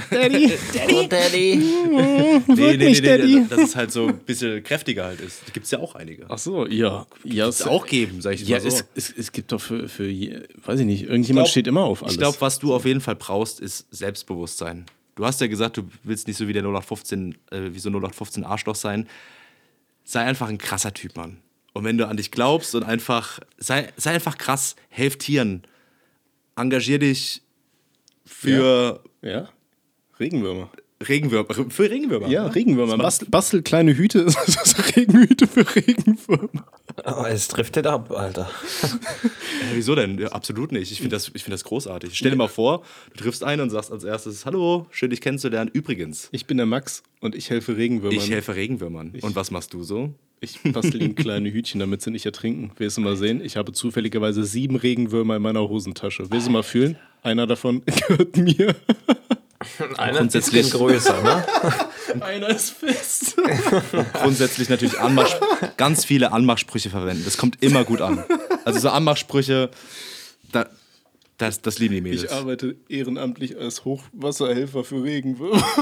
Daddy. 0.10 1.56
Nee, 1.58 2.78
nee, 2.78 2.78
nee, 2.78 3.18
nee, 3.18 3.46
das 3.50 3.60
ist 3.60 3.76
halt 3.76 3.92
so 3.92 4.08
ein 4.08 4.18
bisschen 4.20 4.64
kräftiger 4.64 5.06
halt 5.06 5.22
ist. 5.22 5.54
Gibt's 5.54 5.72
ja 5.72 5.80
auch 5.80 5.96
einige. 5.96 6.26
Ach 6.30 6.38
so, 6.38 6.68
ja. 6.68 7.06
Ja, 7.24 7.46
Gibt's 7.46 7.64
auch 7.64 7.86
geben, 7.88 8.22
sag 8.22 8.36
ich 8.36 8.48
ja 8.48 8.58
mal 8.58 8.62
so. 8.62 8.68
es, 8.68 8.86
es, 8.96 9.14
es 9.18 9.32
gibt 9.32 9.52
doch 9.52 9.60
für, 9.62 9.90
für 9.90 10.06
weiß 10.08 10.80
ich 10.80 10.86
nicht, 10.86 11.04
irgendjemand 11.04 11.46
glaub- 11.46 11.52
steht 11.52 11.68
immer 11.68 11.84
auf 11.84 12.04
alles. 12.04 12.14
Ich 12.14 12.20
glaube, 12.20 12.40
was 12.42 12.60
du 12.60 12.74
auf 12.74 12.86
jeden 12.86 13.02
Fall 13.02 13.16
brauchst, 13.16 13.60
ist 13.60 13.88
Selbstbewusstsein. 13.92 14.86
Du 15.16 15.26
hast 15.26 15.42
ja 15.42 15.48
gesagt, 15.48 15.78
du 15.78 15.90
willst 16.04 16.28
nicht 16.28 16.38
so 16.38 16.48
wie 16.48 16.54
der 16.54 16.62
0815, 16.64 17.36
äh, 17.52 17.74
wie 17.74 17.80
so 17.80 17.90
0815 17.90 18.44
Arschloch 18.44 18.76
sein. 18.76 19.08
Sei 20.04 20.20
einfach 20.22 20.50
ein 20.50 20.58
krasser 20.58 20.94
Typ, 20.94 21.16
Mann. 21.16 21.38
Und 21.74 21.84
wenn 21.84 21.98
du 21.98 22.08
an 22.08 22.18
dich 22.18 22.32
glaubst 22.32 22.76
und 22.76 22.84
einfach, 22.84 23.40
sei, 23.58 23.92
sei 23.98 24.12
einfach 24.12 24.38
krass, 24.38 24.76
helf 24.90 25.18
Tieren. 25.18 25.64
Engagier 26.56 27.00
dich 27.00 27.42
für 28.26 29.02
ja? 29.22 29.50
Regenwürmer. 30.20 30.70
Regenwürmer. 31.08 31.54
Für 31.70 31.90
Regenwürmer. 31.90 32.28
Ja, 32.30 32.46
ne? 32.46 32.56
Regenwürmer. 32.56 32.98
Bastel, 32.98 33.28
bastel 33.30 33.62
kleine 33.62 33.98
Hüte, 33.98 34.26
Regenhüte 34.96 35.46
für 35.46 35.66
Regenwürmer. 35.76 36.66
Oh, 37.06 37.26
es 37.28 37.50
driftet 37.50 37.86
ab, 37.86 38.10
Alter. 38.12 38.50
Äh, 38.84 39.76
wieso 39.76 39.94
denn? 39.94 40.18
Ja, 40.18 40.30
absolut 40.30 40.72
nicht. 40.72 40.92
Ich 40.94 41.00
finde 41.00 41.16
das, 41.18 41.30
ich 41.34 41.44
find 41.44 41.54
das 41.54 41.66
großartig. 41.66 42.18
Stell 42.18 42.32
dir 42.32 42.38
mal 42.38 42.48
vor, 42.48 42.84
du 43.14 43.24
triffst 43.24 43.44
einen 43.44 43.64
und 43.64 43.70
sagst 43.72 43.92
als 43.92 44.06
erstes: 44.06 44.46
Hallo, 44.46 44.88
schön 44.90 45.10
dich 45.10 45.20
kennenzulernen. 45.20 45.70
Übrigens, 45.74 46.30
Ich 46.32 46.46
bin 46.46 46.56
der 46.56 46.66
Max 46.66 47.04
und 47.20 47.36
ich 47.36 47.50
helfe 47.50 47.76
Regenwürmern. 47.76 48.18
ich 48.18 48.30
helfe 48.32 48.56
Regenwürmern. 48.56 49.12
Und 49.22 49.36
was 49.36 49.52
machst 49.52 49.74
du 49.74 49.84
so? 49.84 50.14
Ich 50.40 50.60
bastel 50.64 51.02
ihnen 51.02 51.16
kleine 51.16 51.52
Hütchen, 51.52 51.80
damit 51.80 52.02
sie 52.02 52.12
nicht 52.12 52.26
ertrinken. 52.26 52.72
Willst 52.78 52.96
du 52.98 53.02
mal 53.02 53.18
sehen? 53.18 53.42
Ich 53.44 53.58
habe 53.58 53.74
zufälligerweise 53.74 54.46
sieben 54.46 54.78
Regenwürmer 54.78 55.36
in 55.36 55.42
meiner 55.42 55.68
Hosentasche. 55.68 56.32
Willst 56.32 56.48
du 56.48 56.52
mal 56.52 56.64
fühlen? 56.64 56.98
Einer 57.22 57.48
davon 57.48 57.82
gehört 58.08 58.38
mir. 58.38 58.76
Einer 59.98 60.18
Grundsätzlich- 60.20 60.62
ist 60.68 60.74
größer, 60.74 61.22
ne? 61.22 61.46
Einer 62.22 62.50
ist 62.50 62.72
fest. 62.72 63.36
grundsätzlich 64.14 64.70
natürlich 64.70 65.00
Anmach, 65.00 65.30
ganz 65.78 66.06
viele 66.06 66.32
Anmachsprüche 66.32 66.90
verwenden. 66.90 67.24
Das 67.26 67.38
kommt 67.38 67.62
immer 67.64 67.84
gut 67.84 68.02
an. 68.02 68.24
Also 68.64 68.80
so 68.80 68.90
Anmachsprüche, 68.90 69.70
da, 70.52 70.68
das, 71.38 71.62
das 71.62 71.80
lieben 71.80 71.96
die 71.96 72.02
Mädels. 72.02 72.24
Ich 72.24 72.32
arbeite 72.32 72.76
ehrenamtlich 72.88 73.58
als 73.58 73.84
Hochwasserhelfer 73.86 74.84
für 74.84 75.04
Regenwürmer. 75.04 75.64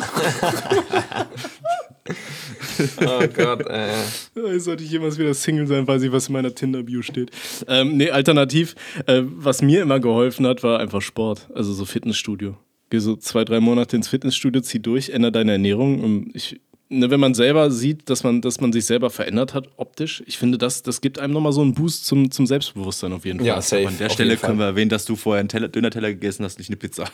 Oh 2.99 3.27
Gott. 3.33 3.65
Äh, 3.67 4.59
Sollte 4.59 4.83
ich 4.83 4.91
jemals 4.91 5.17
wieder 5.17 5.33
Single 5.33 5.67
sein, 5.67 5.87
weiß 5.87 6.01
ich, 6.03 6.11
was 6.11 6.27
in 6.27 6.33
meiner 6.33 6.53
Tinder-Bio 6.53 7.01
steht. 7.01 7.31
Ähm, 7.67 7.97
nee, 7.97 8.09
alternativ, 8.09 8.75
äh, 9.05 9.21
was 9.23 9.61
mir 9.61 9.81
immer 9.83 9.99
geholfen 9.99 10.45
hat, 10.47 10.63
war 10.63 10.79
einfach 10.79 11.01
Sport. 11.01 11.47
Also 11.53 11.71
so 11.73 11.85
Fitnessstudio. 11.85 12.57
Geh 12.93 12.99
so 12.99 13.15
zwei, 13.15 13.43
drei 13.43 13.59
Monate 13.59 13.95
ins 13.95 14.07
Fitnessstudio, 14.07 14.61
zieh 14.61 14.79
durch, 14.79 15.09
ändere 15.09 15.31
deine 15.31 15.53
Ernährung. 15.53 16.29
Ich 16.35 16.61
ne, 16.99 17.09
wenn 17.09 17.19
man 17.19 17.33
selber 17.33 17.71
sieht, 17.71 18.09
dass 18.09 18.23
man, 18.23 18.41
dass 18.41 18.61
man 18.61 18.71
sich 18.71 18.85
selber 18.85 19.09
verändert 19.09 19.53
hat 19.53 19.67
optisch, 19.77 20.23
ich 20.25 20.37
finde, 20.37 20.57
das, 20.57 20.83
das 20.83 21.01
gibt 21.01 21.19
einem 21.19 21.33
nochmal 21.33 21.51
so 21.51 21.61
einen 21.61 21.73
Boost 21.73 22.05
zum, 22.05 22.31
zum 22.31 22.45
Selbstbewusstsein 22.47 23.13
auf 23.13 23.25
jeden 23.25 23.39
Fall. 23.39 23.47
Ja, 23.47 23.61
safe. 23.61 23.87
An 23.87 23.97
der 23.97 24.07
auf 24.07 24.13
Stelle 24.13 24.37
können 24.37 24.59
wir 24.59 24.65
erwähnen, 24.65 24.89
dass 24.89 25.05
du 25.05 25.15
vorher 25.15 25.39
einen 25.39 25.49
Teller, 25.49 25.67
Döner-Teller 25.67 26.09
gegessen 26.09 26.45
hast, 26.45 26.57
nicht 26.59 26.69
eine 26.69 26.77
Pizza. 26.77 27.05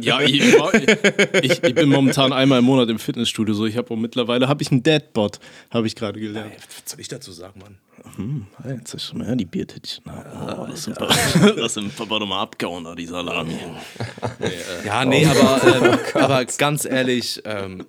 Ja, 0.00 0.20
ich, 0.20 0.40
ich, 1.42 1.62
ich 1.62 1.74
bin 1.74 1.88
momentan 1.88 2.32
einmal 2.32 2.60
im 2.60 2.64
Monat 2.64 2.88
im 2.88 2.98
Fitnessstudio. 2.98 3.54
So, 3.54 3.66
ich 3.66 3.76
habe 3.76 3.96
mittlerweile 3.96 4.48
habe 4.48 4.62
ich 4.62 4.70
einen 4.70 4.82
Deadbot, 4.82 5.40
habe 5.70 5.86
ich 5.86 5.94
gerade 5.94 6.20
gelernt. 6.20 6.52
Was 6.56 6.92
soll 6.92 7.00
ich 7.00 7.08
dazu 7.08 7.32
sagen, 7.32 7.60
Mann? 7.60 7.78
Ah, 8.62 8.70
Jetzt 8.70 8.94
ist 8.94 9.04
schon 9.06 9.18
mal 9.18 9.36
die 9.36 9.44
Biertittchen. 9.44 10.04
Oh, 10.06 10.66
das 10.68 10.84
sind 10.84 10.96
das 11.56 11.74
sind 11.74 11.94
Papa 11.96 12.18
nochmal 12.18 12.42
abgehauen, 12.42 12.84
da, 12.84 12.94
die 12.94 13.06
Salami. 13.06 13.58
Ja, 14.84 15.04
nee, 15.04 15.26
aber, 15.26 15.60
ähm, 15.64 15.98
aber 16.14 16.44
ganz 16.44 16.84
ehrlich, 16.84 17.42
ähm, 17.44 17.86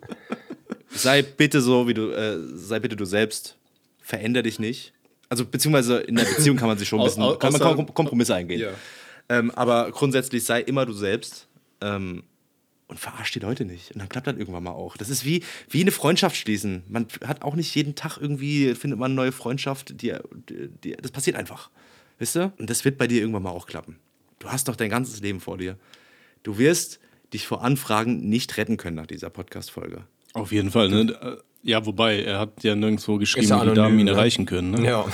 sei 0.91 1.21
bitte 1.21 1.61
so, 1.61 1.87
wie 1.87 1.93
du, 1.93 2.11
äh, 2.11 2.37
sei 2.55 2.79
bitte 2.79 2.95
du 2.95 3.05
selbst, 3.05 3.57
veränder 4.01 4.43
dich 4.43 4.59
nicht. 4.59 4.93
Also, 5.29 5.45
beziehungsweise 5.45 5.99
in 5.99 6.15
der 6.15 6.25
Beziehung 6.25 6.57
kann 6.57 6.67
man 6.67 6.77
sich 6.77 6.87
schon 6.87 6.99
ein 6.99 7.05
bisschen, 7.05 7.39
kann 7.39 7.53
man 7.53 7.93
Kompromisse 7.93 8.33
eingehen. 8.35 8.61
Ja. 8.61 8.71
Ähm, 9.29 9.51
aber 9.51 9.91
grundsätzlich 9.91 10.43
sei 10.43 10.61
immer 10.61 10.87
du 10.87 10.93
selbst 10.93 11.47
ähm, 11.81 12.23
und 12.87 12.99
verarsch 12.99 13.31
die 13.31 13.39
Leute 13.39 13.63
nicht. 13.63 13.91
Und 13.91 13.99
dann 13.99 14.09
klappt 14.09 14.25
das 14.25 14.37
irgendwann 14.37 14.63
mal 14.63 14.71
auch. 14.71 14.97
Das 14.97 15.09
ist 15.09 15.23
wie, 15.23 15.43
wie 15.69 15.81
eine 15.81 15.91
Freundschaft 15.91 16.35
schließen. 16.35 16.81
Man 16.87 17.05
hat 17.23 17.43
auch 17.43 17.55
nicht 17.55 17.73
jeden 17.75 17.93
Tag 17.93 18.17
irgendwie, 18.17 18.73
findet 18.73 18.99
man 18.99 19.11
eine 19.11 19.15
neue 19.15 19.31
Freundschaft, 19.31 20.01
die, 20.01 20.15
die, 20.49 20.69
die, 20.83 20.91
das 20.93 21.11
passiert 21.11 21.35
einfach. 21.35 21.69
Wisst 22.17 22.35
ihr? 22.35 22.51
Und 22.57 22.69
das 22.71 22.83
wird 22.83 22.97
bei 22.97 23.07
dir 23.07 23.21
irgendwann 23.21 23.43
mal 23.43 23.51
auch 23.51 23.67
klappen. 23.67 23.97
Du 24.39 24.49
hast 24.49 24.67
doch 24.67 24.75
dein 24.75 24.89
ganzes 24.89 25.21
Leben 25.21 25.39
vor 25.39 25.59
dir. 25.59 25.77
Du 26.41 26.57
wirst 26.57 26.99
dich 27.33 27.45
vor 27.45 27.63
Anfragen 27.63 28.27
nicht 28.27 28.57
retten 28.57 28.77
können 28.77 28.95
nach 28.95 29.05
dieser 29.05 29.29
Podcast-Folge. 29.29 30.05
Auf 30.33 30.51
jeden 30.51 30.71
Fall, 30.71 30.89
ne? 30.89 31.37
Ja, 31.61 31.85
wobei, 31.85 32.21
er 32.23 32.39
hat 32.39 32.63
ja 32.63 32.73
nirgendwo 32.73 33.17
geschrieben, 33.17 33.47
ja 33.47 33.61
wie 33.61 33.69
die 33.69 33.75
Damen 33.75 33.99
ihn 33.99 34.05
ne? 34.05 34.11
erreichen 34.11 34.45
können. 34.45 34.71
Ne? 34.71 34.85
Ja. 34.85 35.05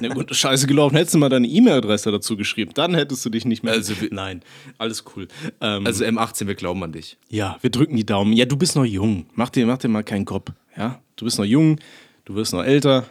Na 0.00 0.08
gut, 0.14 0.34
scheiße 0.34 0.68
gelaufen. 0.68 0.94
Hättest 0.94 1.14
du 1.14 1.18
mal 1.18 1.28
deine 1.28 1.48
E-Mail-Adresse 1.48 2.12
dazu 2.12 2.36
geschrieben, 2.36 2.70
dann 2.74 2.94
hättest 2.94 3.24
du 3.24 3.30
dich 3.30 3.44
nicht 3.44 3.64
mehr. 3.64 3.72
Also, 3.72 3.92
Nein, 4.12 4.42
alles 4.78 5.02
cool. 5.16 5.26
Ähm, 5.60 5.84
Also 5.84 6.04
M18, 6.04 6.46
wir 6.46 6.54
glauben 6.54 6.84
an 6.84 6.92
dich. 6.92 7.16
ja, 7.30 7.58
wir 7.62 7.70
drücken 7.70 7.96
die 7.96 8.06
Daumen. 8.06 8.32
Ja, 8.32 8.44
du 8.44 8.56
bist 8.56 8.76
noch 8.76 8.84
jung. 8.84 9.26
Mach 9.34 9.50
dir, 9.50 9.66
mach 9.66 9.78
dir 9.78 9.88
mal 9.88 10.04
keinen 10.04 10.24
Kopf. 10.24 10.52
Ja, 10.76 11.00
du 11.16 11.24
bist 11.24 11.38
noch 11.38 11.44
jung, 11.44 11.80
du 12.26 12.36
wirst 12.36 12.52
noch 12.52 12.62
älter. 12.62 13.04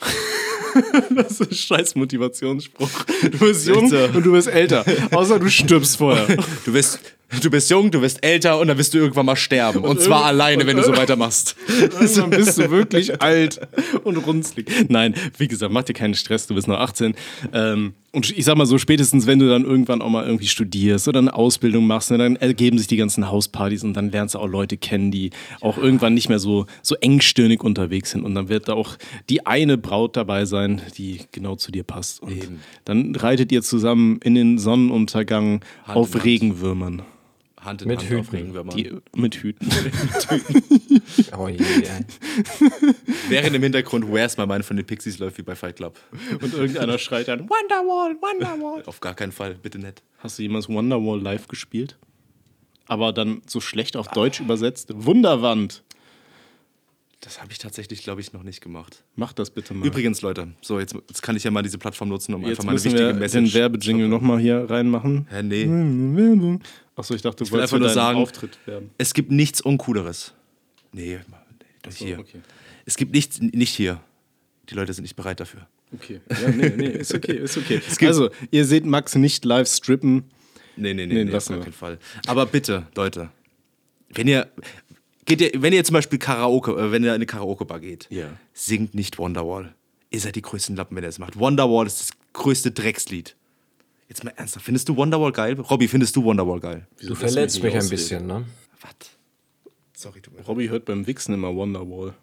das 1.16 1.40
ist 1.40 1.50
ein 1.50 1.54
scheiß 1.54 1.94
Motivationsspruch. 1.96 2.90
Du 3.22 3.38
bist 3.38 3.66
jung 3.66 3.88
so. 3.90 3.98
und 4.04 4.24
du 4.24 4.32
bist 4.32 4.48
älter. 4.48 4.84
Außer 5.10 5.38
du 5.38 5.48
stirbst 5.50 5.96
vorher. 5.96 6.36
Du 6.64 6.72
bist, 6.72 7.00
du 7.40 7.50
bist 7.50 7.70
jung, 7.70 7.90
du 7.90 8.00
bist 8.00 8.24
älter 8.24 8.58
und 8.58 8.68
dann 8.68 8.78
wirst 8.78 8.92
du 8.94 8.98
irgendwann 8.98 9.26
mal 9.26 9.36
sterben. 9.36 9.84
Und, 9.84 10.00
zwar 10.00 10.18
irgend- 10.20 10.28
alleine, 10.28 10.62
und 10.62 10.66
wenn 10.68 10.76
du 10.76 10.82
so 10.84 10.96
weitermachst. 10.96 11.56
Irgendwann 11.80 12.30
bist 12.30 12.58
du 12.58 12.70
wirklich 12.70 13.20
alt 13.22 13.60
und 14.04 14.16
runzlig. 14.18 14.66
Nein, 14.88 15.14
wie 15.38 15.48
gesagt, 15.48 15.72
mach 15.72 15.84
dir 15.84 15.94
keinen 15.94 16.14
Stress, 16.14 16.46
du 16.46 16.54
bist 16.54 16.68
noch 16.68 16.78
18. 16.78 17.14
Ähm, 17.52 17.94
und 18.14 18.30
ich 18.36 18.44
sag 18.44 18.56
mal 18.58 18.66
so, 18.66 18.76
spätestens 18.76 19.26
wenn 19.26 19.38
du 19.38 19.48
dann 19.48 19.64
irgendwann 19.64 20.02
auch 20.02 20.10
mal 20.10 20.26
irgendwie 20.26 20.46
studierst 20.46 21.08
oder 21.08 21.20
eine 21.20 21.34
Ausbildung 21.34 21.86
machst, 21.86 22.10
ne, 22.10 22.18
dann 22.18 22.36
ergeben 22.36 22.76
sich 22.76 22.86
die 22.86 22.98
ganzen 22.98 23.30
Hauspartys 23.30 23.84
und 23.84 23.94
dann 23.94 24.10
lernst 24.10 24.34
du 24.34 24.38
auch 24.38 24.46
Leute 24.48 24.76
kennen, 24.76 25.10
die 25.10 25.30
auch 25.62 25.78
irgendwann 25.78 26.12
nicht 26.12 26.28
mehr 26.28 26.38
so, 26.38 26.66
so 26.82 26.94
engstirnig 26.96 27.62
unterwegs 27.64 28.10
sind. 28.10 28.24
Und 28.24 28.34
dann 28.34 28.50
wird 28.50 28.68
da 28.68 28.74
auch 28.74 28.98
die 29.30 29.46
eine 29.46 29.78
Braut 29.78 30.16
dabei 30.18 30.44
sein, 30.44 30.82
die 30.98 31.20
genau 31.32 31.56
zu 31.56 31.72
dir 31.72 31.84
passt. 31.84 32.22
Und 32.22 32.32
Eben. 32.36 32.60
dann 32.84 33.14
reitet 33.16 33.50
ihr 33.50 33.62
zusammen 33.62 34.18
in 34.22 34.34
den 34.34 34.58
Sonnenuntergang 34.58 35.64
Hand 35.86 35.96
auf. 35.96 36.24
Regenwürmern. 36.24 37.02
Hand 37.64 37.82
in 37.82 37.88
Mit 37.88 37.98
Hand 38.00 38.08
Hüten. 38.10 38.20
auf 38.20 38.32
Regenwürmern. 38.32 38.76
Die, 38.76 38.92
mit 39.16 39.34
Hüten. 39.36 39.68
Oh 41.36 41.48
je. 41.48 41.58
Während 43.28 43.54
im 43.56 43.62
Hintergrund 43.62 44.10
Where's 44.10 44.36
My 44.36 44.46
Mind 44.46 44.64
von 44.64 44.76
den 44.76 44.86
Pixies 44.86 45.18
läuft 45.18 45.38
wie 45.38 45.42
bei 45.42 45.54
Fight 45.54 45.76
Club. 45.76 45.98
Und 46.40 46.54
irgendeiner 46.54 46.98
schreit 46.98 47.28
dann 47.28 47.40
Wonderwall, 47.48 48.16
Wonderwall. 48.20 48.82
Auf 48.86 49.00
gar 49.00 49.14
keinen 49.14 49.32
Fall, 49.32 49.54
bitte 49.54 49.78
nicht. 49.78 50.02
Hast 50.18 50.38
du 50.38 50.42
jemals 50.42 50.68
Wonderwall 50.68 51.20
live 51.20 51.48
gespielt? 51.48 51.98
Aber 52.86 53.12
dann 53.12 53.42
so 53.46 53.60
schlecht 53.60 53.96
auf 53.96 54.08
Deutsch 54.08 54.40
übersetzt? 54.40 54.90
Wunderwand. 54.94 55.82
Das 57.20 57.40
habe 57.40 57.52
ich 57.52 57.58
tatsächlich, 57.58 58.02
glaube 58.02 58.20
ich, 58.20 58.32
noch 58.32 58.42
nicht 58.42 58.60
gemacht. 58.60 59.04
Mach 59.14 59.32
das 59.32 59.50
bitte 59.50 59.74
mal. 59.74 59.86
Übrigens, 59.86 60.22
Leute, 60.22 60.48
so 60.60 60.80
jetzt, 60.80 60.94
jetzt 61.08 61.22
kann 61.22 61.36
ich 61.36 61.44
ja 61.44 61.52
mal 61.52 61.62
diese 61.62 61.78
Plattform 61.78 62.08
nutzen, 62.08 62.34
um 62.34 62.42
Jetzt 62.42 62.50
einfach 62.60 62.64
mal 62.64 62.70
eine 62.72 62.82
wichtige 62.84 63.06
wir 63.08 63.14
Message. 63.14 63.52
den 63.52 63.60
Werbejingle 63.60 64.08
nochmal 64.08 64.40
hier 64.40 64.68
reinmachen. 64.68 65.28
Hä, 65.30 65.42
nee. 65.44 66.58
Achso, 66.96 67.14
ich 67.14 67.22
dachte, 67.22 67.44
du 67.44 67.50
will 67.50 67.52
wolltest 67.58 67.72
einfach 67.72 67.86
nur 67.86 67.94
sagen- 67.94 68.18
Auftritt 68.18 68.58
werben. 68.66 68.90
Es 68.98 69.14
gibt 69.14 69.30
nichts 69.30 69.60
Uncooleres. 69.60 70.34
Nee, 70.92 71.20
nicht 71.86 71.98
so, 71.98 72.04
hier. 72.04 72.18
okay. 72.18 72.40
Es 72.84 72.96
gibt 72.96 73.12
nichts, 73.14 73.40
nicht 73.40 73.74
hier. 73.74 74.00
Die 74.68 74.74
Leute 74.74 74.92
sind 74.92 75.02
nicht 75.02 75.16
bereit 75.16 75.40
dafür. 75.40 75.66
Okay. 75.94 76.20
Ja, 76.30 76.48
nee, 76.50 76.70
nee, 76.76 76.86
ist 76.88 77.14
okay, 77.14 77.32
ist 77.36 77.56
okay. 77.56 77.80
Also, 78.06 78.30
ihr 78.50 78.64
seht 78.64 78.84
Max 78.86 79.14
nicht 79.14 79.44
live 79.44 79.68
strippen. 79.68 80.24
Nee, 80.76 80.94
nee, 80.94 81.06
nee, 81.06 81.14
Nee, 81.14 81.24
nee, 81.24 81.34
auf 81.34 81.46
keinen 81.46 81.72
Fall. 81.72 81.98
Aber 82.26 82.46
bitte, 82.46 82.86
Leute, 82.94 83.30
wenn 84.10 84.26
ihr, 84.28 84.50
geht 85.26 85.40
ihr, 85.40 85.50
wenn 85.56 85.72
ihr 85.72 85.84
zum 85.84 85.94
Beispiel 85.94 86.18
Karaoke, 86.18 86.72
äh, 86.72 86.92
wenn 86.92 87.02
ihr 87.02 87.10
in 87.10 87.14
eine 87.16 87.26
Karaoke-Bar 87.26 87.80
geht, 87.80 88.06
Ja. 88.10 88.26
singt 88.54 88.94
nicht 88.94 89.18
Wonderwall. 89.18 89.74
Ihr 90.10 90.20
seid 90.20 90.34
die 90.36 90.42
größten 90.42 90.76
Lappen, 90.76 90.96
wenn 90.96 91.04
ihr 91.04 91.08
das 91.08 91.18
macht. 91.18 91.38
Wonderwall 91.38 91.86
ist 91.86 92.00
das 92.00 92.10
größte 92.32 92.70
Dreckslied. 92.70 93.34
Jetzt 94.08 94.24
mal 94.24 94.32
ernsthaft, 94.36 94.64
findest 94.64 94.88
du 94.88 94.96
Wonderwall 94.96 95.32
geil? 95.32 95.58
Robby, 95.58 95.88
findest 95.88 96.16
du 96.16 96.24
Wonderwall 96.24 96.60
geil? 96.60 96.86
Du 97.00 97.14
verletzt 97.14 97.62
mich 97.62 97.74
ein 97.74 97.88
bisschen, 97.88 98.26
ne? 98.26 98.44
Was? 98.80 98.92
Sorry, 99.94 100.20
du 100.20 100.30
Robby 100.46 100.68
hört 100.68 100.84
beim 100.84 101.06
Wichsen 101.06 101.34
immer 101.34 101.54
Wonderwall. 101.54 102.14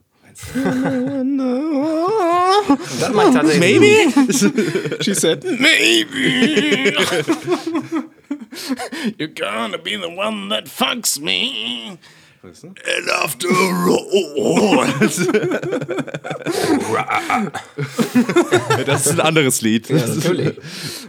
Das 3.00 3.14
mache 3.14 3.30
ich 3.30 3.34
tatsächlich. 3.34 3.80
Maybe? 3.80 5.04
She 5.04 5.14
said, 5.16 5.44
maybe. 5.44 6.92
You're 9.18 9.28
gonna 9.34 9.78
be 9.78 9.98
the 9.98 10.10
one 10.10 10.50
that 10.50 10.68
fucks 10.68 11.20
me. 11.20 11.98
Weißt 12.42 12.64
du? 12.64 12.68
And 12.68 13.10
after 13.12 13.50
all. 13.50 14.88
das 18.86 19.08
ist 19.08 19.12
ein 19.12 19.20
anderes 19.20 19.62
Lied. 19.62 19.90
Ja, 19.90 20.08
natürlich. 20.08 20.54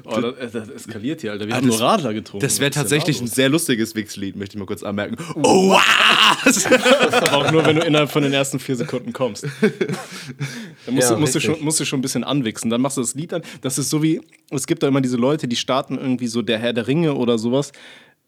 Oh, 0.04 0.20
das, 0.20 0.50
das 0.50 0.68
eskaliert 0.70 1.20
hier, 1.20 1.30
Alter. 1.30 1.46
Wir 1.46 1.54
haben 1.54 1.68
nur 1.68 1.80
Radler 1.80 2.14
getrunken. 2.14 2.44
Das 2.44 2.58
wäre 2.58 2.70
ist 2.70 2.74
tatsächlich 2.74 3.20
ein 3.20 3.28
sehr 3.28 3.48
lustiges 3.48 3.94
Wix-Lied, 3.94 4.34
möchte 4.34 4.56
ich 4.56 4.58
mal 4.58 4.66
kurz 4.66 4.82
anmerken. 4.82 5.18
Oh, 5.36 5.70
wow! 5.70 5.80
Aber 7.12 7.32
auch 7.32 7.52
nur, 7.52 7.64
wenn 7.64 7.76
du 7.76 7.82
innerhalb 7.82 8.10
von 8.10 8.24
den 8.24 8.32
ersten 8.32 8.58
vier 8.58 8.74
Sekunden 8.74 9.12
kommst. 9.12 9.44
Dann 9.44 10.94
musst, 10.94 11.10
Ja, 11.10 11.14
du, 11.14 11.20
musst, 11.20 11.36
du 11.36 11.40
schon, 11.40 11.62
musst 11.62 11.78
du 11.78 11.84
schon 11.84 12.00
ein 12.00 12.02
bisschen 12.02 12.24
anwichsen. 12.24 12.70
Dann 12.70 12.80
machst 12.80 12.96
du 12.96 13.02
das 13.02 13.14
Lied 13.14 13.32
an. 13.32 13.42
Das 13.60 13.78
ist 13.78 13.88
so 13.88 14.02
wie, 14.02 14.20
es 14.50 14.66
gibt 14.66 14.82
da 14.82 14.88
immer 14.88 15.00
diese 15.00 15.16
Leute, 15.16 15.46
die 15.46 15.56
starten 15.56 15.96
irgendwie 15.96 16.26
so 16.26 16.42
der 16.42 16.58
Herr 16.58 16.72
der 16.72 16.88
Ringe 16.88 17.14
oder 17.14 17.38
sowas 17.38 17.70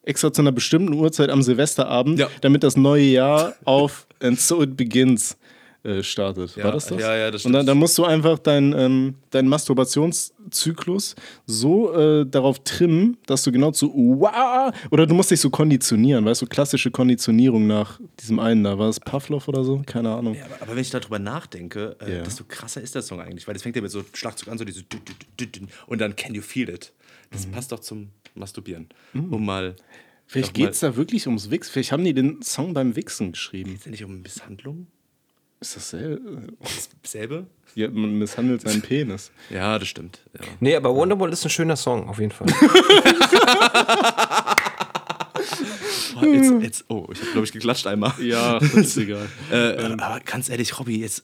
extra 0.03 0.31
zu 0.33 0.41
einer 0.41 0.51
bestimmten 0.51 0.93
Uhrzeit 0.93 1.29
am 1.29 1.41
Silvesterabend, 1.41 2.19
Ja. 2.19 2.27
damit 2.41 2.63
das 2.63 2.77
neue 2.77 3.03
Jahr 3.03 3.55
auf 3.65 4.05
And 4.21 4.39
So 4.39 4.61
It 4.61 4.77
Begins 4.77 5.37
äh, 5.83 6.01
startet. 6.01 6.55
Ja, 6.55 6.63
War 6.65 6.71
das 6.73 6.85
das? 6.87 7.01
ja, 7.01 7.13
ja, 7.15 7.29
das 7.31 7.45
Und 7.45 7.51
dann, 7.51 7.61
stimmt. 7.61 7.69
dann 7.69 7.77
musst 7.77 7.97
du 7.97 8.05
einfach 8.05 8.39
deinen 8.39 8.71
ähm, 8.77 9.15
dein 9.31 9.47
Masturbationszyklus 9.49 11.15
so 11.45 11.93
äh, 11.93 12.25
darauf 12.25 12.63
trimmen, 12.63 13.17
dass 13.25 13.43
du 13.43 13.51
genau 13.51 13.71
zu 13.71 13.91
wow, 13.93 14.73
oder 14.91 15.05
du 15.05 15.13
musst 15.13 15.31
dich 15.31 15.39
so 15.41 15.49
konditionieren, 15.49 16.25
weißt 16.25 16.41
du, 16.41 16.45
klassische 16.47 16.91
Konditionierung 16.91 17.67
nach 17.67 17.99
diesem 18.19 18.39
einen 18.39 18.63
da. 18.63 18.77
War 18.77 18.87
das 18.87 18.99
Pavlov 18.99 19.47
oder 19.47 19.63
so? 19.63 19.81
Keine 19.85 20.11
Ahnung. 20.13 20.37
Aber, 20.43 20.61
aber 20.61 20.71
wenn 20.75 20.81
ich 20.81 20.89
darüber 20.89 21.19
nachdenke, 21.19 21.95
äh, 21.99 22.17
Ja. 22.17 22.23
desto 22.23 22.43
krasser 22.47 22.81
ist 22.81 22.95
der 22.95 23.01
Song 23.01 23.19
eigentlich, 23.19 23.47
weil 23.47 23.53
das 23.53 23.63
fängt 23.63 23.75
ja 23.75 23.81
mit 23.81 23.91
so 23.91 24.03
Schlagzeug 24.13 24.49
an, 24.49 24.57
so 24.57 24.65
diese 24.65 24.83
und 25.87 25.99
dann 26.01 26.15
Can 26.15 26.33
You 26.35 26.41
Feel 26.41 26.69
It. 26.69 26.93
Das 27.31 27.45
passt 27.47 27.71
doch 27.71 27.79
zum 27.79 28.09
Masturbieren. 28.35 28.89
Um 29.13 29.45
mal. 29.45 29.75
Vielleicht 30.25 30.53
geht 30.53 30.71
es 30.71 30.79
da 30.79 30.95
wirklich 30.95 31.27
ums 31.27 31.49
Wichsen. 31.51 31.71
Vielleicht 31.71 31.91
haben 31.91 32.03
die 32.03 32.13
den 32.13 32.41
Song 32.41 32.73
beim 32.73 32.95
Wichsen 32.95 33.33
geschrieben. 33.33 33.75
Ist 33.75 33.85
ja 33.85 33.91
nicht 33.91 34.03
um 34.03 34.21
Misshandlung? 34.21 34.87
Ist 35.59 35.75
das 35.75 35.89
sel 35.91 36.19
Selbe? 37.03 37.47
ja, 37.75 37.89
Man 37.89 38.17
misshandelt 38.17 38.61
seinen 38.61 38.81
Penis. 38.81 39.31
Ja, 39.49 39.77
das 39.79 39.87
stimmt. 39.87 40.21
Ja. 40.33 40.45
Nee, 40.59 40.75
aber 40.75 40.93
Wonderwall 40.95 41.31
ist 41.31 41.43
ein 41.45 41.49
schöner 41.49 41.75
Song, 41.75 42.07
auf 42.09 42.19
jeden 42.19 42.31
Fall. 42.31 42.47
Boah, 46.13 46.25
jetzt, 46.25 46.51
jetzt, 46.61 46.85
oh, 46.89 47.07
ich 47.11 47.19
habe, 47.21 47.31
glaube 47.31 47.45
ich, 47.45 47.51
geklatscht 47.51 47.87
einmal. 47.87 48.13
Ja, 48.21 48.57
ist 48.57 48.97
egal. 48.97 49.27
Äh, 49.51 49.73
aber 49.97 50.19
ganz 50.21 50.49
ehrlich, 50.49 50.77
Robby, 50.79 50.99
jetzt, 50.99 51.23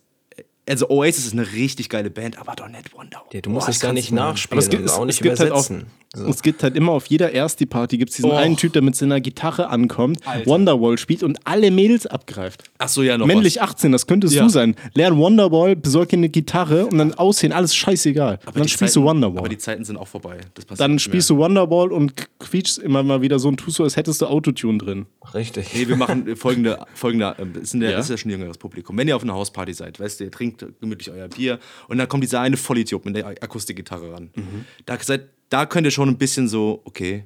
Also 0.70 0.90
Oasis 0.90 1.26
ist 1.26 1.34
eine 1.34 1.52
richtig 1.54 1.90
geile 1.90 2.10
Band, 2.10 2.38
aber 2.40 2.54
doch 2.56 2.70
nicht 2.70 2.94
Wonderwall. 2.96 3.26
Ja, 3.34 3.42
du 3.42 3.50
musst 3.50 3.66
Boah, 3.66 3.70
es 3.72 3.78
das 3.78 3.82
gar 3.84 3.94
nicht 3.94 4.12
nachspielen 4.12 4.58
Aber 4.60 4.64
es 4.64 4.70
gibt, 4.70 4.86
es, 4.86 4.92
auch 4.94 5.02
es 5.02 5.08
nicht 5.08 5.22
gibt 5.24 5.40
halt 5.40 5.52
auch, 5.52 5.68
übersetzen. 5.70 6.30
es 6.30 6.42
gibt 6.44 6.62
halt 6.64 6.76
immer 6.76 6.92
auf 6.92 7.08
jeder 7.08 7.32
Ersti-Party 7.34 7.98
gibt 7.98 8.12
es 8.12 8.18
diesen 8.18 8.30
Oh. 8.32 8.36
einen 8.36 8.56
Typ, 8.56 8.74
der 8.74 8.82
mit 8.84 8.96
seiner 8.96 9.20
Gitarre 9.20 9.70
ankommt, 9.70 10.20
Wonderwall 10.46 10.98
spielt 11.00 11.24
und 11.24 11.40
alle 11.46 11.72
Mädels 11.72 12.06
abgreift. 12.06 12.64
Ach 12.78 12.88
so, 12.88 13.02
ja, 13.02 13.18
noch 13.18 13.26
Männlich 13.26 13.62
18, 13.62 13.92
das 13.92 14.06
könntest 14.08 14.36
Ja. 14.36 14.44
du 14.44 14.50
sein. 14.50 14.76
Lern 14.94 15.18
Wonderwall, 15.18 15.76
besorg 15.76 16.10
dir 16.10 16.18
eine 16.18 16.30
Gitarre 16.30 16.86
und 16.86 16.98
dann 17.00 17.14
aussehen, 17.16 17.52
alles 17.52 17.76
scheißegal. 17.76 18.40
Und 18.46 18.56
dann 18.58 18.68
spielst 18.68 18.94
Zeiten, 18.94 19.04
du 19.06 19.10
Wonderwall. 19.10 19.40
Aber 19.40 19.50
die 19.50 19.58
Zeiten 19.58 19.84
sind 19.86 19.98
auch 19.98 20.08
vorbei. 20.08 20.38
Das 20.54 20.66
passiert 20.66 20.82
Dann 20.88 21.00
spielst 21.00 21.30
mehr. 21.32 21.38
du 21.38 21.44
Wonderwall 21.44 21.92
und 21.92 22.14
quietschst 22.40 22.78
immer 22.78 23.02
mal 23.02 23.22
wieder 23.24 23.40
so 23.40 23.48
und 23.48 23.58
tust 23.58 23.78
so, 23.78 23.84
als 23.84 23.96
hättest 23.96 24.22
du 24.22 24.28
Autotune 24.28 24.78
drin. 24.78 25.06
Richtig. 25.34 25.74
Nee, 25.74 25.88
wir 25.88 25.96
machen 25.96 26.36
folgende, 26.36 26.80
folgende 26.94 27.36
ähm, 27.40 27.54
das, 27.54 27.72
sind 27.72 27.82
ja, 27.82 27.90
Ja? 27.92 27.98
das 27.98 28.06
ist 28.06 28.12
ja 28.12 28.18
schon 28.18 28.32
jüngeres 28.32 28.58
Publikum. 28.58 28.98
Wenn 28.98 29.08
ihr 29.08 29.16
auf 29.16 29.24
einer 29.24 29.34
Hausparty 29.34 29.74
seid, 29.74 30.00
weißt 30.00 30.20
du, 30.20 30.24
ihr 30.26 30.32
trinkt 30.32 30.59
gemütlich 30.80 31.12
euer 31.12 31.28
Bier 31.28 31.60
und 31.88 31.98
dann 31.98 32.08
kommt 32.08 32.24
dieser 32.24 32.42
eine 32.42 32.58
Vollidiot 32.58 33.06
mit 33.06 33.16
der 33.16 33.28
Akustikgitarre 33.28 34.14
ran. 34.14 34.32
Mhm. 34.36 34.66
Da, 34.86 34.98
seid, 35.00 35.30
da 35.50 35.66
könnt 35.66 35.86
ihr 35.86 35.92
schon 35.92 36.10
ein 36.10 36.18
bisschen 36.18 36.48
so, 36.48 36.82
okay, 36.86 37.26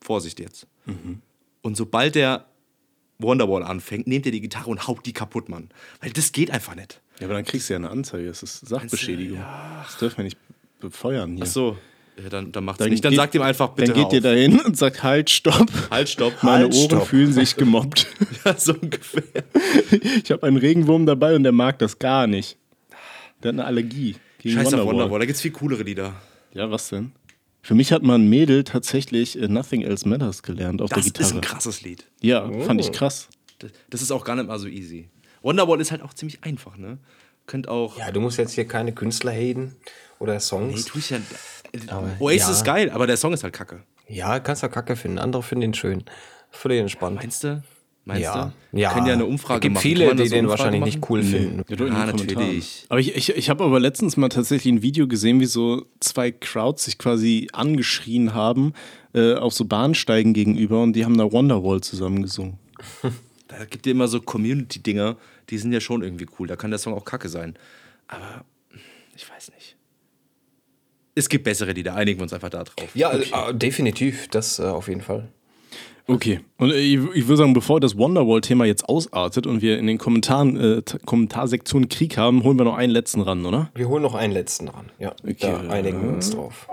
Vorsicht 0.00 0.40
jetzt. 0.40 0.66
Mhm. 0.84 1.20
Und 1.62 1.76
sobald 1.76 2.14
der 2.14 2.46
Wonderwall 3.18 3.62
anfängt, 3.62 4.06
nehmt 4.06 4.26
ihr 4.26 4.32
die 4.32 4.40
Gitarre 4.40 4.70
und 4.70 4.86
haut 4.86 5.04
die 5.06 5.12
kaputt, 5.12 5.48
Mann. 5.48 5.70
Weil 6.00 6.10
das 6.10 6.32
geht 6.32 6.50
einfach 6.50 6.74
nicht. 6.74 7.00
Ja, 7.18 7.26
aber 7.26 7.34
dann 7.34 7.44
kriegst 7.44 7.68
du 7.68 7.74
ja 7.74 7.78
eine 7.78 7.90
Anzeige. 7.90 8.28
Das 8.28 8.42
ist 8.42 8.66
Sachbeschädigung. 8.66 9.38
Das 9.82 9.96
dürfen 9.98 10.18
wir 10.18 10.24
nicht 10.24 10.38
befeuern 10.80 11.34
hier. 11.34 11.44
Ach 11.44 11.50
so, 11.50 11.78
ja, 12.22 12.28
dann, 12.30 12.52
dann 12.52 12.64
macht's 12.64 12.78
Dann 12.78 12.90
nicht. 12.90 13.04
Dann 13.04 13.10
geht- 13.12 13.18
sagt 13.18 13.34
ihm 13.34 13.42
einfach 13.42 13.70
bitte 13.70 13.92
Dann 13.92 14.02
geht 14.02 14.12
ihr 14.12 14.18
auf. 14.18 14.22
dahin 14.24 14.60
und 14.60 14.76
sagt, 14.76 15.02
halt, 15.02 15.30
stopp. 15.30 15.68
Halt, 15.90 16.08
stopp. 16.08 16.42
Meine 16.42 16.64
Halt, 16.64 16.74
Ohren 16.74 16.84
stopp. 16.86 17.06
fühlen 17.08 17.32
sich 17.32 17.56
gemobbt. 17.56 18.06
Ja, 18.44 18.56
so 18.56 18.74
ungefähr. 18.74 19.22
Ich 20.22 20.30
habe 20.30 20.46
einen 20.46 20.56
Regenwurm 20.56 21.04
dabei 21.04 21.34
und 21.34 21.42
der 21.42 21.50
mag 21.52 21.78
das 21.80 21.98
gar 21.98 22.26
nicht. 22.28 22.56
Der 23.42 23.48
hat 23.48 23.54
eine 23.54 23.64
Allergie 23.64 24.14
gegen 24.38 24.54
Scheiß 24.54 24.66
auf 24.68 24.72
Wonderwall. 24.74 24.94
Wonderwall, 24.94 25.18
da 25.20 25.26
gibt's 25.26 25.40
viel 25.42 25.50
coolere 25.50 25.82
Lieder. 25.82 26.14
Ja, 26.54 26.70
was 26.70 26.88
denn? 26.90 27.12
Für 27.62 27.74
mich 27.74 27.90
hat 27.90 28.04
mal 28.04 28.14
ein 28.14 28.28
Mädel 28.28 28.62
tatsächlich 28.62 29.36
äh, 29.40 29.48
Nothing 29.48 29.82
Else 29.82 30.08
Matters 30.08 30.44
gelernt 30.44 30.80
auf 30.80 30.90
Das 30.90 30.98
der 31.00 31.12
Gitarre. 31.12 31.24
ist 31.28 31.34
ein 31.34 31.40
krasses 31.40 31.82
Lied. 31.82 32.04
ja, 32.22 32.48
fand 32.62 32.80
Oh. 32.80 32.84
ich 32.84 32.92
krass. 32.92 33.28
Das, 33.58 33.72
das 33.90 34.02
ist 34.02 34.12
auch 34.12 34.24
gar 34.24 34.36
nicht 34.36 34.46
mal 34.46 34.58
so 34.60 34.68
easy. 34.68 35.08
Wonderwall 35.42 35.80
ist 35.80 35.90
halt 35.90 36.02
auch 36.02 36.14
ziemlich 36.14 36.44
einfach, 36.44 36.76
ne? 36.76 36.98
Könnt 37.46 37.66
auch. 37.68 37.98
Ja, 37.98 38.10
du 38.12 38.20
musst 38.20 38.38
jetzt 38.38 38.52
hier 38.54 38.66
keine 38.66 38.92
Künstler 38.92 39.32
haten 39.32 39.74
oder 40.20 40.34
nee, 40.34 40.38
Songs. 40.40 40.84
tu 40.84 40.98
ich 40.98 41.10
ja. 41.10 41.18
Aber, 41.88 42.10
Oasis 42.20 42.46
ja. 42.48 42.52
ist 42.52 42.64
geil, 42.64 42.90
aber 42.90 43.06
der 43.06 43.16
Song 43.16 43.32
ist 43.32 43.42
halt 43.44 43.52
kacke. 43.54 43.82
Ja, 44.08 44.38
kannst 44.40 44.62
du 44.62 44.68
kacke 44.68 44.96
finden. 44.96 45.18
Andere 45.18 45.42
finden 45.42 45.62
ihn 45.62 45.74
schön. 45.74 46.04
Völlig 46.50 46.80
entspannt. 46.80 47.16
Meinst 47.16 47.44
du? 47.44 47.62
Meinst 48.04 48.22
ja, 48.22 48.52
du? 48.72 48.78
ja. 48.78 48.90
Wir 48.90 48.94
können 48.94 49.06
ja 49.08 49.12
eine 49.14 49.26
Umfrage 49.26 49.58
Es 49.58 49.60
gibt 49.62 49.74
machen. 49.74 49.82
viele, 49.82 50.14
die 50.14 50.28
so 50.28 50.34
den 50.36 50.44
Umfrage 50.44 50.48
wahrscheinlich 50.48 50.80
machen? 50.80 50.90
nicht 51.00 51.10
cool 51.10 51.22
finden. 51.24 51.64
Ja, 51.68 51.76
doch 51.76 51.86
in 51.86 51.92
Ja, 51.92 52.04
Kommentaren. 52.04 52.34
natürlich. 52.36 52.86
Aber 52.88 53.00
ich, 53.00 53.16
ich, 53.16 53.30
ich 53.30 53.50
habe 53.50 53.64
aber 53.64 53.80
letztens 53.80 54.16
mal 54.16 54.28
tatsächlich 54.28 54.72
ein 54.72 54.82
Video 54.82 55.08
gesehen, 55.08 55.40
wie 55.40 55.46
so 55.46 55.86
zwei 55.98 56.30
Crowds 56.30 56.84
sich 56.84 56.98
quasi 56.98 57.48
angeschrien 57.52 58.32
haben 58.32 58.74
äh, 59.12 59.34
auf 59.34 59.54
so 59.54 59.64
Bahnsteigen 59.64 60.34
gegenüber 60.34 60.82
und 60.82 60.92
die 60.92 61.04
haben 61.04 61.18
da 61.18 61.30
Wonderwall 61.32 61.80
zusammen 61.80 62.22
gesungen. 62.22 62.58
Da 63.48 63.64
gibt 63.64 63.86
es 63.86 63.92
immer 63.92 64.08
so 64.08 64.20
Community-Dinger, 64.20 65.16
die 65.50 65.58
sind 65.58 65.72
ja 65.72 65.80
schon 65.80 66.02
irgendwie 66.02 66.26
cool. 66.38 66.48
Da 66.48 66.56
kann 66.56 66.70
der 66.70 66.80
Song 66.80 66.94
auch 66.94 67.04
kacke 67.04 67.28
sein. 67.28 67.54
Aber 68.08 68.44
ich 69.14 69.30
weiß 69.30 69.52
nicht. 69.52 69.76
Es 71.18 71.28
gibt 71.30 71.44
bessere 71.44 71.72
Lieder, 71.72 71.94
einigen 71.94 72.18
wir 72.20 72.24
uns 72.24 72.32
einfach 72.34 72.50
da 72.50 72.62
drauf. 72.62 72.90
Ja, 72.94 73.10
äh, 73.12 73.54
definitiv. 73.54 74.28
Das 74.28 74.58
äh, 74.58 74.64
auf 74.64 74.86
jeden 74.88 75.00
Fall. 75.00 75.28
Okay, 76.08 76.40
und 76.58 76.70
äh, 76.70 76.78
ich, 76.78 77.00
ich 77.14 77.26
würde 77.26 77.38
sagen, 77.38 77.54
bevor 77.54 77.80
das 77.80 77.96
Wonderwall-Thema 77.98 78.64
jetzt 78.66 78.88
ausartet 78.88 79.46
und 79.46 79.60
wir 79.62 79.78
in 79.78 79.86
den 79.86 79.98
Kommentaren, 79.98 80.56
äh, 80.78 80.82
Kommentarsektionen 81.06 81.88
Krieg 81.88 82.16
haben, 82.18 82.44
holen 82.44 82.58
wir 82.58 82.64
noch 82.64 82.76
einen 82.76 82.92
letzten 82.92 83.22
ran, 83.22 83.44
oder? 83.44 83.70
Wir 83.74 83.88
holen 83.88 84.02
noch 84.02 84.14
einen 84.14 84.32
letzten 84.32 84.68
ran. 84.68 84.90
Ja, 84.98 85.14
da 85.22 85.30
Okay. 85.30 85.68
einigen 85.68 86.02
wir 86.02 86.10
uns 86.10 86.30
drauf. 86.30 86.68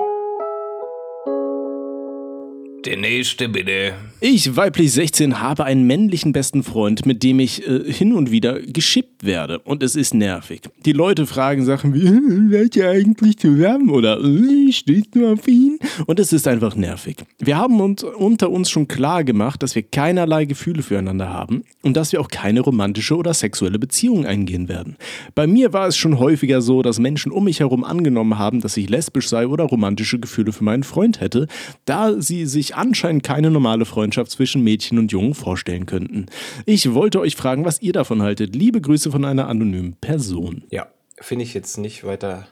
Der 2.86 2.97
nächste 2.97 3.47
bitte. 3.47 3.93
Ich, 4.19 4.57
weiblich 4.57 4.91
16, 4.91 5.39
habe 5.39 5.63
einen 5.63 5.88
männlichen 5.88 6.34
besten 6.34 6.63
Freund, 6.63 7.05
mit 7.05 7.23
dem 7.23 7.39
ich 7.39 7.65
äh, 7.65 7.91
hin 7.91 8.13
und 8.13 8.29
wieder 8.29 8.59
geschippt 8.61 9.23
werde. 9.23 9.59
Und 9.59 9.84
es 9.84 9.95
ist 9.95 10.13
nervig. 10.13 10.61
Die 10.86 10.91
Leute 10.91 11.25
fragen 11.25 11.63
Sachen 11.63 11.93
wie, 11.93 12.51
seid 12.51 12.75
ihr 12.75 12.89
eigentlich 12.89 13.38
zusammen? 13.38 13.89
Oder 13.89 14.19
äh, 14.21 14.71
stehst 14.73 15.15
du 15.15 15.31
auf 15.31 15.47
ihn? 15.47 15.79
Und 16.07 16.19
es 16.19 16.34
ist 16.34 16.45
einfach 16.47 16.75
nervig. 16.75 17.17
Wir 17.39 17.57
haben 17.57 17.79
uns 17.79 18.03
unter 18.03 18.49
uns 18.49 18.69
schon 18.69 18.89
klar 18.89 19.23
gemacht, 19.23 19.63
dass 19.63 19.75
wir 19.75 19.84
keinerlei 19.84 20.43
Gefühle 20.43 20.84
füreinander 20.84 21.29
haben 21.29 21.63
und 21.84 21.95
dass 21.95 22.11
wir 22.11 22.19
auch 22.19 22.29
keine 22.29 22.59
romantische 22.59 23.15
oder 23.15 23.34
sexuelle 23.34 23.79
Beziehung 23.79 24.25
eingehen 24.25 24.67
werden. 24.67 24.97
Bei 25.36 25.47
mir 25.47 25.71
war 25.71 25.88
es 25.88 25.95
schon 25.95 26.19
häufiger 26.19 26.61
so, 26.61 26.81
dass 26.81 26.99
Menschen 26.99 27.31
um 27.31 27.45
mich 27.45 27.61
herum 27.61 27.86
angenommen 27.86 28.38
haben, 28.38 28.59
dass 28.59 28.75
ich 28.75 28.89
lesbisch 28.89 29.29
sei 29.29 29.47
oder 29.47 29.63
romantische 29.63 30.19
Gefühle 30.19 30.51
für 30.51 30.65
meinen 30.65 30.84
Freund 30.84 31.21
hätte, 31.21 31.47
da 31.86 32.21
sie 32.21 32.45
sich 32.45 32.72
anscheinend 32.74 33.24
keine 33.24 33.51
normale 33.51 33.86
Freundschaft 33.86 34.32
zwischen 34.32 34.63
Mädchen 34.63 34.97
und 34.97 35.11
Jungen 35.11 35.34
vorstellen 35.34 35.86
könnten. 35.86 36.28
Ich 36.65 36.93
wollte 36.93 37.19
euch 37.19 37.36
fragen, 37.36 37.65
was 37.65 37.82
ihr 37.82 37.93
davon 37.93 38.21
haltet. 38.21 38.55
Liebe 38.55 38.82
Grüße 38.82 39.11
von 39.11 39.26
einer 39.26 39.47
anonymen 39.47 39.93
Person. 39.93 40.63
Ja, 40.69 40.88
finde 41.19 41.43
ich 41.43 41.53
jetzt 41.53 41.78
nicht 41.78 42.03
weiter, 42.03 42.47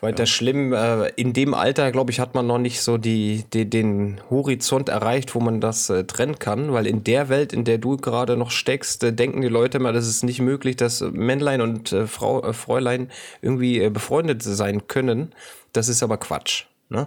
weiter 0.00 0.26
schlimm. 0.26 0.72
Äh, 0.72 1.08
in 1.16 1.32
dem 1.32 1.54
Alter, 1.54 1.92
glaube 1.92 2.10
ich, 2.10 2.20
hat 2.20 2.34
man 2.34 2.46
noch 2.46 2.58
nicht 2.58 2.80
so 2.80 2.98
die, 2.98 3.44
die, 3.52 3.68
den 3.68 4.20
Horizont 4.30 4.88
erreicht, 4.88 5.34
wo 5.34 5.40
man 5.40 5.60
das 5.60 5.90
äh, 5.90 6.04
trennen 6.04 6.38
kann, 6.38 6.72
weil 6.72 6.86
in 6.86 7.04
der 7.04 7.28
Welt, 7.28 7.52
in 7.52 7.64
der 7.64 7.78
du 7.78 7.96
gerade 7.96 8.36
noch 8.36 8.50
steckst, 8.50 9.04
äh, 9.04 9.12
denken 9.12 9.40
die 9.40 9.48
Leute 9.48 9.78
immer, 9.78 9.92
das 9.92 10.06
ist 10.06 10.24
nicht 10.24 10.40
möglich, 10.40 10.76
dass 10.76 11.00
Männlein 11.00 11.60
und 11.60 11.94
Frau, 12.06 12.52
Fräulein 12.52 13.10
irgendwie 13.42 13.88
befreundet 13.90 14.42
sein 14.42 14.86
können. 14.86 15.32
Das 15.72 15.88
ist 15.88 16.02
aber 16.02 16.16
Quatsch. 16.16 16.64
Ne? 16.88 17.06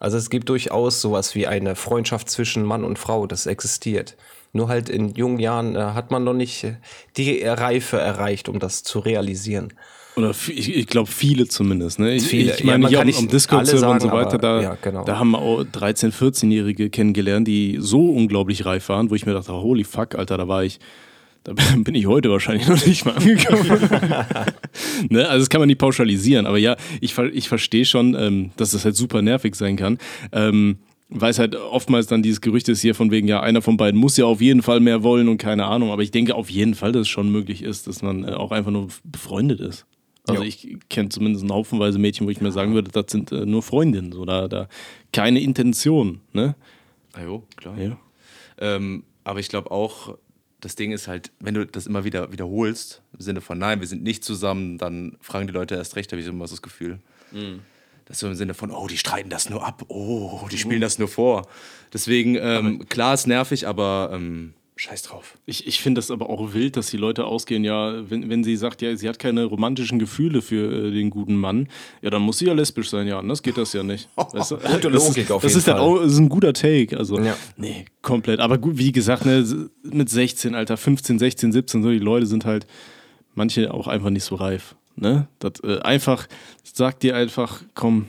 Also 0.00 0.16
es 0.16 0.30
gibt 0.30 0.48
durchaus 0.48 1.00
sowas 1.00 1.34
wie 1.34 1.46
eine 1.46 1.74
Freundschaft 1.76 2.28
zwischen 2.30 2.64
Mann 2.64 2.84
und 2.84 2.98
Frau, 2.98 3.26
das 3.26 3.46
existiert. 3.46 4.16
Nur 4.52 4.68
halt 4.68 4.88
in 4.88 5.14
jungen 5.14 5.38
Jahren 5.40 5.74
äh, 5.74 5.78
hat 5.80 6.10
man 6.10 6.22
noch 6.24 6.34
nicht 6.34 6.64
äh, 6.64 6.76
die 7.16 7.42
Reife 7.42 7.98
erreicht, 7.98 8.48
um 8.48 8.58
das 8.58 8.82
zu 8.84 8.98
realisieren. 9.00 9.72
Oder 10.16 10.30
ich, 10.30 10.76
ich 10.76 10.86
glaube 10.86 11.10
viele 11.10 11.48
zumindest. 11.48 11.98
Ne? 11.98 12.14
Ich, 12.14 12.22
Viele. 12.28 12.52
ich 12.52 12.60
Ja, 12.60 12.66
meine, 12.66 12.78
man 12.84 12.90
hier 12.90 13.04
nicht 13.04 13.18
am 13.18 13.26
Discord-Server 13.26 13.90
und 13.90 14.00
so 14.00 14.12
weiter, 14.12 14.38
da, 14.38 14.52
aber- 14.54 14.62
ja, 14.62 14.78
genau. 14.80 15.04
da 15.04 15.18
haben 15.18 15.30
wir 15.32 15.38
auch 15.40 15.62
13-, 15.62 16.12
14-Jährige 16.12 16.88
kennengelernt, 16.88 17.48
die 17.48 17.78
so 17.80 18.10
unglaublich 18.10 18.64
reif 18.64 18.88
waren, 18.90 19.10
wo 19.10 19.16
ich 19.16 19.26
mir 19.26 19.32
dachte, 19.32 19.52
holy 19.52 19.82
fuck, 19.82 20.14
Alter, 20.14 20.36
da 20.38 20.46
war 20.46 20.62
ich, 20.62 20.78
da 21.44 21.52
bin 21.76 21.94
ich 21.94 22.06
heute 22.06 22.30
wahrscheinlich 22.30 22.66
noch 22.68 22.84
nicht 22.84 23.04
mal 23.04 23.12
angekommen. 23.12 23.68
ne? 25.10 25.28
Also 25.28 25.42
das 25.42 25.50
kann 25.50 25.60
man 25.60 25.68
nicht 25.68 25.78
pauschalisieren, 25.78 26.46
aber 26.46 26.58
ja, 26.58 26.76
ich, 27.00 27.16
ich 27.18 27.48
verstehe 27.48 27.84
schon, 27.84 28.14
ähm, 28.14 28.50
dass 28.56 28.72
das 28.72 28.84
halt 28.84 28.96
super 28.96 29.22
nervig 29.22 29.54
sein 29.54 29.76
kann. 29.76 29.98
Ähm, 30.32 30.78
weil 31.10 31.30
es 31.30 31.38
halt 31.38 31.54
oftmals 31.54 32.06
dann 32.06 32.22
dieses 32.22 32.40
Gerücht 32.40 32.68
ist 32.68 32.80
hier 32.80 32.94
von 32.94 33.10
wegen, 33.10 33.28
ja, 33.28 33.40
einer 33.40 33.62
von 33.62 33.76
beiden 33.76 34.00
muss 34.00 34.16
ja 34.16 34.24
auf 34.24 34.40
jeden 34.40 34.62
Fall 34.62 34.80
mehr 34.80 35.02
wollen 35.02 35.28
und 35.28 35.38
keine 35.38 35.66
Ahnung. 35.66 35.90
Aber 35.90 36.02
ich 36.02 36.10
denke 36.10 36.34
auf 36.34 36.50
jeden 36.50 36.74
Fall, 36.74 36.92
dass 36.92 37.02
es 37.02 37.08
schon 37.08 37.30
möglich 37.30 37.62
ist, 37.62 37.86
dass 37.86 38.02
man 38.02 38.24
äh, 38.24 38.32
auch 38.32 38.50
einfach 38.50 38.70
nur 38.72 38.88
befreundet 39.04 39.60
ist. 39.60 39.84
Also 40.26 40.42
Ja. 40.42 40.48
ich 40.48 40.78
kenne 40.88 41.10
zumindest 41.10 41.44
einen 41.44 41.52
Haufenweise 41.52 41.98
Mädchen, 41.98 42.26
wo 42.26 42.30
ich 42.30 42.40
mir 42.40 42.50
sagen 42.50 42.72
würde, 42.74 42.90
das 42.90 43.12
sind 43.12 43.30
äh, 43.30 43.44
nur 43.44 43.62
Freundinnen, 43.62 44.10
so 44.12 44.24
da, 44.24 44.48
da 44.48 44.68
keine 45.12 45.40
Intention, 45.40 46.20
ne? 46.32 46.56
Ah, 47.12 47.22
jo, 47.22 47.44
klar. 47.56 47.78
Ja. 47.78 47.98
Ähm, 48.58 49.04
aber 49.22 49.38
ich 49.40 49.48
glaube 49.48 49.70
auch, 49.70 50.16
das 50.64 50.76
Ding 50.76 50.92
ist 50.92 51.08
halt, 51.08 51.30
wenn 51.40 51.54
du 51.54 51.66
das 51.66 51.86
immer 51.86 52.04
wieder 52.04 52.32
wiederholst, 52.32 53.02
im 53.12 53.20
Sinne 53.20 53.40
von 53.42 53.58
nein, 53.58 53.80
wir 53.80 53.86
sind 53.86 54.02
nicht 54.02 54.24
zusammen, 54.24 54.78
dann 54.78 55.16
fragen 55.20 55.46
die 55.46 55.52
Leute 55.52 55.74
erst 55.74 55.96
recht, 55.96 56.10
habe 56.10 56.22
ich 56.22 56.26
immer 56.26 56.46
so 56.46 56.54
das 56.54 56.62
Gefühl. 56.62 57.00
Das 58.06 58.16
ist 58.16 58.20
so 58.20 58.28
im 58.28 58.34
Sinne 58.34 58.54
von, 58.54 58.70
oh, 58.70 58.86
die 58.86 58.96
streiten 58.96 59.28
das 59.28 59.50
nur 59.50 59.64
ab, 59.66 59.84
oh, 59.88 60.46
die 60.50 60.58
spielen 60.58 60.80
das 60.80 60.98
nur 60.98 61.08
vor. 61.08 61.46
Deswegen, 61.92 62.36
ähm, 62.36 62.88
klar 62.88 63.14
ist 63.14 63.26
nervig, 63.26 63.66
aber 63.66 64.10
ähm, 64.12 64.54
scheiß 64.76 65.02
drauf. 65.02 65.38
Ich, 65.46 65.66
ich 65.68 65.80
finde 65.80 66.00
das 66.00 66.10
aber 66.10 66.28
auch 66.28 66.52
wild, 66.52 66.76
dass 66.76 66.88
die 66.90 66.96
Leute 66.96 67.26
ausgehen, 67.26 67.62
ja, 67.62 68.10
wenn, 68.10 68.28
wenn 68.28 68.42
sie 68.42 68.56
sagt, 68.56 68.82
ja, 68.82 68.96
sie 68.96 69.08
hat 69.08 69.18
keine 69.20 69.44
romantischen 69.44 69.98
Gefühle 70.00 70.42
für 70.42 70.88
äh, 70.88 70.90
den 70.90 71.10
guten 71.10 71.36
Mann, 71.36 71.68
ja, 72.02 72.10
dann 72.10 72.22
muss 72.22 72.38
sie 72.38 72.46
ja 72.46 72.54
lesbisch 72.54 72.90
sein, 72.90 73.06
ja, 73.06 73.18
anders 73.18 73.42
geht 73.42 73.56
das 73.56 73.72
ja 73.72 73.82
nicht. 73.84 74.08
Weißt 74.16 74.50
du? 74.50 74.56
Gute 74.56 74.90
das 74.90 75.06
Logik 75.08 75.24
ist, 75.24 75.30
auf 75.30 75.42
das 75.42 75.52
jeden 75.52 75.58
ist 75.60 75.64
Fall. 75.66 75.78
auch 75.78 76.00
das 76.02 76.12
ist 76.12 76.18
ein 76.18 76.28
guter 76.28 76.52
Take, 76.52 76.98
also, 76.98 77.20
Ja. 77.20 77.36
nee, 77.56 77.84
komplett. 78.02 78.40
Aber 78.40 78.58
gut, 78.58 78.76
wie 78.76 78.90
gesagt, 78.90 79.24
ne, 79.26 79.68
mit 79.84 80.10
16, 80.10 80.54
Alter, 80.56 80.76
15, 80.76 81.18
16, 81.20 81.52
17, 81.52 81.82
so, 81.82 81.90
die 81.90 81.98
Leute 81.98 82.26
sind 82.26 82.44
halt, 82.44 82.66
manche 83.34 83.72
auch 83.72 83.86
einfach 83.86 84.10
nicht 84.10 84.24
so 84.24 84.34
reif, 84.34 84.74
ne? 84.96 85.28
Das, 85.38 85.52
äh, 85.62 85.78
einfach, 85.82 86.26
sag 86.64 86.98
dir 86.98 87.14
einfach, 87.14 87.62
komm, 87.74 88.06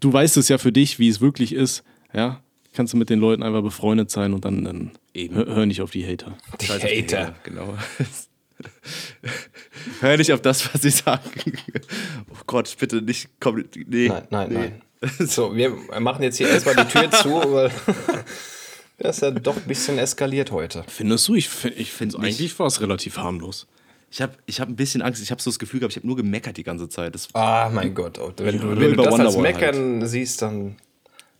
du 0.00 0.12
weißt 0.12 0.36
es 0.38 0.48
ja 0.48 0.58
für 0.58 0.72
dich, 0.72 0.98
wie 0.98 1.08
es 1.08 1.20
wirklich 1.20 1.52
ist, 1.54 1.84
ja, 2.12 2.40
kannst 2.72 2.92
du 2.94 2.96
mit 2.96 3.10
den 3.10 3.20
Leuten 3.20 3.42
einfach 3.44 3.62
befreundet 3.62 4.10
sein 4.10 4.32
und 4.32 4.44
dann, 4.44 4.64
dann 4.64 4.90
Eben. 5.14 5.34
hör, 5.34 5.46
hör 5.46 5.66
nicht 5.66 5.80
auf 5.82 5.90
die 5.90 6.06
Hater. 6.06 6.36
Die 6.60 6.70
auf 6.70 6.78
die 6.78 7.02
Hater. 7.02 7.20
Hater, 7.26 7.34
Genau. 7.44 7.74
Hör 10.00 10.16
nicht 10.16 10.32
auf 10.32 10.42
das, 10.42 10.72
was 10.72 10.82
sie 10.82 10.90
sagen. 10.90 11.22
Oh 12.30 12.36
Gott, 12.46 12.74
bitte 12.78 13.00
nicht. 13.02 13.28
Komm, 13.40 13.64
nee. 13.86 14.08
Nein, 14.08 14.26
nein, 14.30 14.48
nee. 14.50 14.58
nein. 14.58 14.82
So, 15.26 15.56
wir 15.56 15.70
machen 15.98 16.22
jetzt 16.22 16.36
hier 16.36 16.48
erstmal 16.48 16.76
die 16.76 16.84
Tür 16.84 17.10
zu, 17.10 17.30
weil 17.52 17.70
das 18.98 19.16
ist 19.16 19.22
ja 19.22 19.30
doch 19.30 19.56
ein 19.56 19.62
bisschen 19.62 19.96
eskaliert 19.98 20.50
heute. 20.50 20.84
Findest 20.88 21.26
du? 21.28 21.34
Ich, 21.36 21.48
fi- 21.48 21.68
ich 21.68 21.90
finde 21.90 22.20
Nicht. 22.20 22.38
eigentlich 22.38 22.58
war 22.58 22.66
es 22.66 22.82
relativ 22.82 23.16
harmlos. 23.16 23.66
Ich 24.10 24.20
habe 24.20 24.34
ich 24.44 24.60
hab 24.60 24.68
ein 24.68 24.76
bisschen 24.76 25.00
Angst. 25.00 25.22
Ich 25.22 25.30
habe 25.30 25.40
so 25.40 25.48
das 25.50 25.58
Gefühl 25.58 25.80
gehabt, 25.80 25.94
ich 25.94 25.96
habe 25.96 26.06
nur 26.06 26.16
gemeckert 26.16 26.58
die 26.58 26.64
ganze 26.64 26.90
Zeit. 26.90 27.14
Das, 27.14 27.28
Ah, 27.32 27.70
mein 27.72 27.94
Gott. 27.94 28.18
Oh, 28.18 28.30
Wenn 28.36 28.60
du, 28.60 28.78
wenn 28.78 28.94
du 28.94 29.02
das 29.02 29.18
als 29.18 29.36
Meckern 29.38 30.06
siehst, 30.06 30.42
dann. 30.42 30.76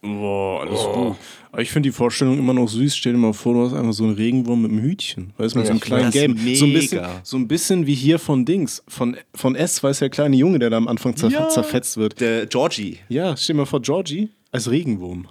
Boah, 0.03 0.63
alles 0.63 0.81
gut. 0.81 1.17
Aber 1.53 1.63
ich 1.63 1.71
finde 1.71 1.89
die 1.89 1.93
Vorstellung 1.93 2.39
immer 2.39 2.55
noch 2.55 2.69
süß. 2.69 2.97
Stell 2.97 3.13
dir 3.13 3.19
mal 3.19 3.33
vor, 3.35 3.53
du 3.55 3.65
hast 3.67 3.75
einfach 3.75 3.93
so 3.93 4.05
einen 4.05 4.15
Regenwurm 4.15 4.63
mit 4.63 4.71
einem 4.71 4.81
Hütchen. 4.83 5.33
Weißt 5.37 5.55
du, 5.55 5.59
mit 5.59 5.67
so 5.67 5.73
einem 5.73 5.81
kleinen 5.81 6.11
Gelben. 6.11 6.37
So 6.57 6.65
ein, 6.65 6.73
bisschen, 6.73 7.05
so 7.23 7.37
ein 7.37 7.49
bisschen 7.49 7.87
wie 7.87 7.95
hier 7.95 8.19
von 8.19 8.45
Dings. 8.45 8.83
Von, 8.89 9.17
von 9.35 9.55
S, 9.57 9.83
weiß 9.83 9.99
der 9.99 10.09
kleine 10.11 10.37
Junge, 10.37 10.59
der 10.59 10.71
da 10.71 10.77
am 10.79 10.89
Anfang 10.89 11.17
zer 11.17 11.29
Ja. 11.29 11.49
zerfetzt 11.49 11.97
wird. 11.97 12.21
der 12.21 12.47
Georgie. 12.47 12.99
Ja, 13.09 13.37
stell 13.37 13.55
dir 13.55 13.61
mal 13.63 13.67
vor, 13.67 13.83
Georgie 13.83 14.31
als 14.53 14.71
Regenwurm. 14.71 15.29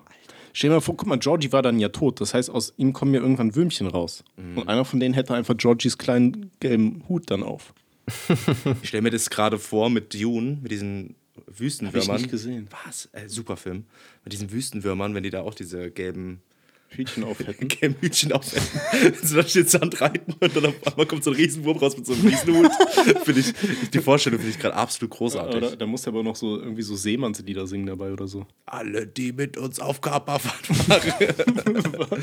Stell 0.53 0.69
dir 0.69 0.75
mal 0.75 0.81
vor, 0.81 0.95
guck 0.97 1.07
mal, 1.07 1.17
Georgie 1.17 1.51
war 1.51 1.61
dann 1.61 1.79
ja 1.79 1.89
tot. 1.89 2.21
Das 2.21 2.33
heißt, 2.33 2.49
aus 2.49 2.73
ihm 2.77 2.93
kommen 2.93 3.13
ja 3.13 3.21
irgendwann 3.21 3.55
Würmchen 3.55 3.87
raus. 3.87 4.23
Mhm. 4.37 4.57
Und 4.59 4.67
einer 4.67 4.85
von 4.85 4.99
denen 4.99 5.13
hätte 5.15 5.33
einfach 5.33 5.55
Georgies 5.57 5.97
kleinen 5.97 6.51
gelben 6.59 7.03
Hut 7.09 7.31
dann 7.31 7.41
auf. 7.43 7.73
Ich 8.81 8.89
stelle 8.89 9.03
mir 9.03 9.11
das 9.11 9.29
gerade 9.29 9.57
vor 9.59 9.89
mit 9.89 10.13
Dune, 10.13 10.57
mit 10.61 10.71
diesen 10.71 11.15
Wüstenwürmern. 11.57 12.17
nicht 12.17 12.31
gesehen. 12.31 12.67
Was? 12.85 13.09
Äh, 13.11 13.27
super 13.27 13.57
Film. 13.57 13.85
Mit 14.23 14.33
diesen 14.33 14.51
Wüstenwürmern, 14.51 15.13
wenn 15.15 15.23
die 15.23 15.29
da 15.29 15.41
auch 15.41 15.53
diese 15.53 15.91
gelben, 15.91 16.41
Hütchen 16.89 17.23
auf 17.23 17.39
hätten. 17.39 17.67
gelben 17.67 17.95
Hütchen 18.01 18.31
aufhängen. 18.31 18.67
so 19.23 19.35
da 19.35 19.47
steht 19.47 19.69
Sand 19.69 20.01
reiten 20.01 20.33
und 20.39 20.55
dann 20.55 20.65
auf 20.65 20.87
einmal 20.87 21.05
kommt 21.05 21.23
so 21.23 21.31
ein 21.31 21.35
Riesenwurm 21.35 21.77
raus 21.77 21.95
mit 21.95 22.05
so 22.05 22.13
einem 22.13 22.27
Riesenhut. 22.27 22.71
finde 23.23 23.41
ich, 23.41 23.53
die 23.91 23.99
Vorstellung 23.99 24.39
finde 24.39 24.55
ich 24.55 24.59
gerade 24.59 24.75
absolut 24.75 25.11
großartig. 25.11 25.55
Oder, 25.55 25.75
da 25.75 25.85
muss 25.85 26.05
er 26.05 26.09
aber 26.09 26.23
noch 26.23 26.35
so 26.35 26.59
irgendwie 26.59 26.81
so 26.81 26.95
Seemannslieder 26.95 27.67
singen 27.67 27.85
dabei 27.85 28.11
oder 28.11 28.27
so. 28.27 28.45
Alle, 28.65 29.05
die 29.05 29.31
mit 29.33 29.57
uns 29.57 29.79
auf 29.79 30.01
Kaperfahrt 30.01 30.65
fahren, 30.65 32.21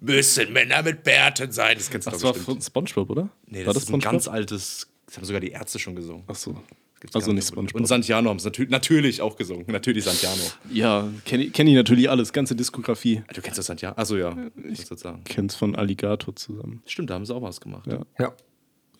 müssen 0.00 0.52
Männer 0.52 0.82
mit 0.82 1.02
Bärten 1.02 1.52
sein. 1.52 1.76
Das 1.76 1.90
kennst 1.90 2.06
du 2.06 2.10
Das 2.10 2.22
war 2.22 2.32
bestimmt. 2.32 2.46
von 2.46 2.62
Spongebob, 2.62 3.10
oder? 3.10 3.28
Nee, 3.46 3.66
war 3.66 3.74
das, 3.74 3.84
ist 3.84 3.92
ein 3.92 4.00
ganz 4.00 4.26
altes, 4.26 4.88
das 5.06 5.16
haben 5.16 5.24
sogar 5.24 5.40
die 5.40 5.50
Ärzte 5.50 5.78
schon 5.78 5.94
gesungen. 5.94 6.24
Achso. 6.26 6.52
Gibt's 6.52 6.87
Also 7.14 7.32
nicht 7.32 7.50
Und 7.56 7.70
Spongebob. 7.70 7.86
Santiano 7.86 8.30
haben 8.30 8.38
es 8.38 8.44
natür 8.44 8.66
natürlich 8.68 9.22
auch 9.22 9.36
gesungen. 9.36 9.64
Natürlich 9.68 10.04
Santiano. 10.04 10.42
Ja, 10.72 11.08
kenne 11.24 11.44
ich, 11.44 11.52
kenn 11.52 11.66
ich 11.66 11.74
natürlich 11.74 12.10
alles, 12.10 12.32
ganze 12.32 12.56
Diskografie. 12.56 13.22
Du 13.32 13.40
kennst 13.40 13.58
das 13.58 13.66
Santiano? 13.66 13.96
Achso, 13.96 14.16
ja. 14.16 14.36
Ich 14.68 14.84
sozusagen. 14.86 15.22
Kenn's 15.24 15.54
von 15.54 15.76
Alligator 15.76 16.34
zusammen. 16.34 16.82
Stimmt, 16.86 17.10
da 17.10 17.14
haben 17.14 17.24
sie 17.24 17.34
auch 17.34 17.42
was 17.42 17.60
gemacht. 17.60 17.86
Ja. 17.86 18.04
Ja. 18.18 18.34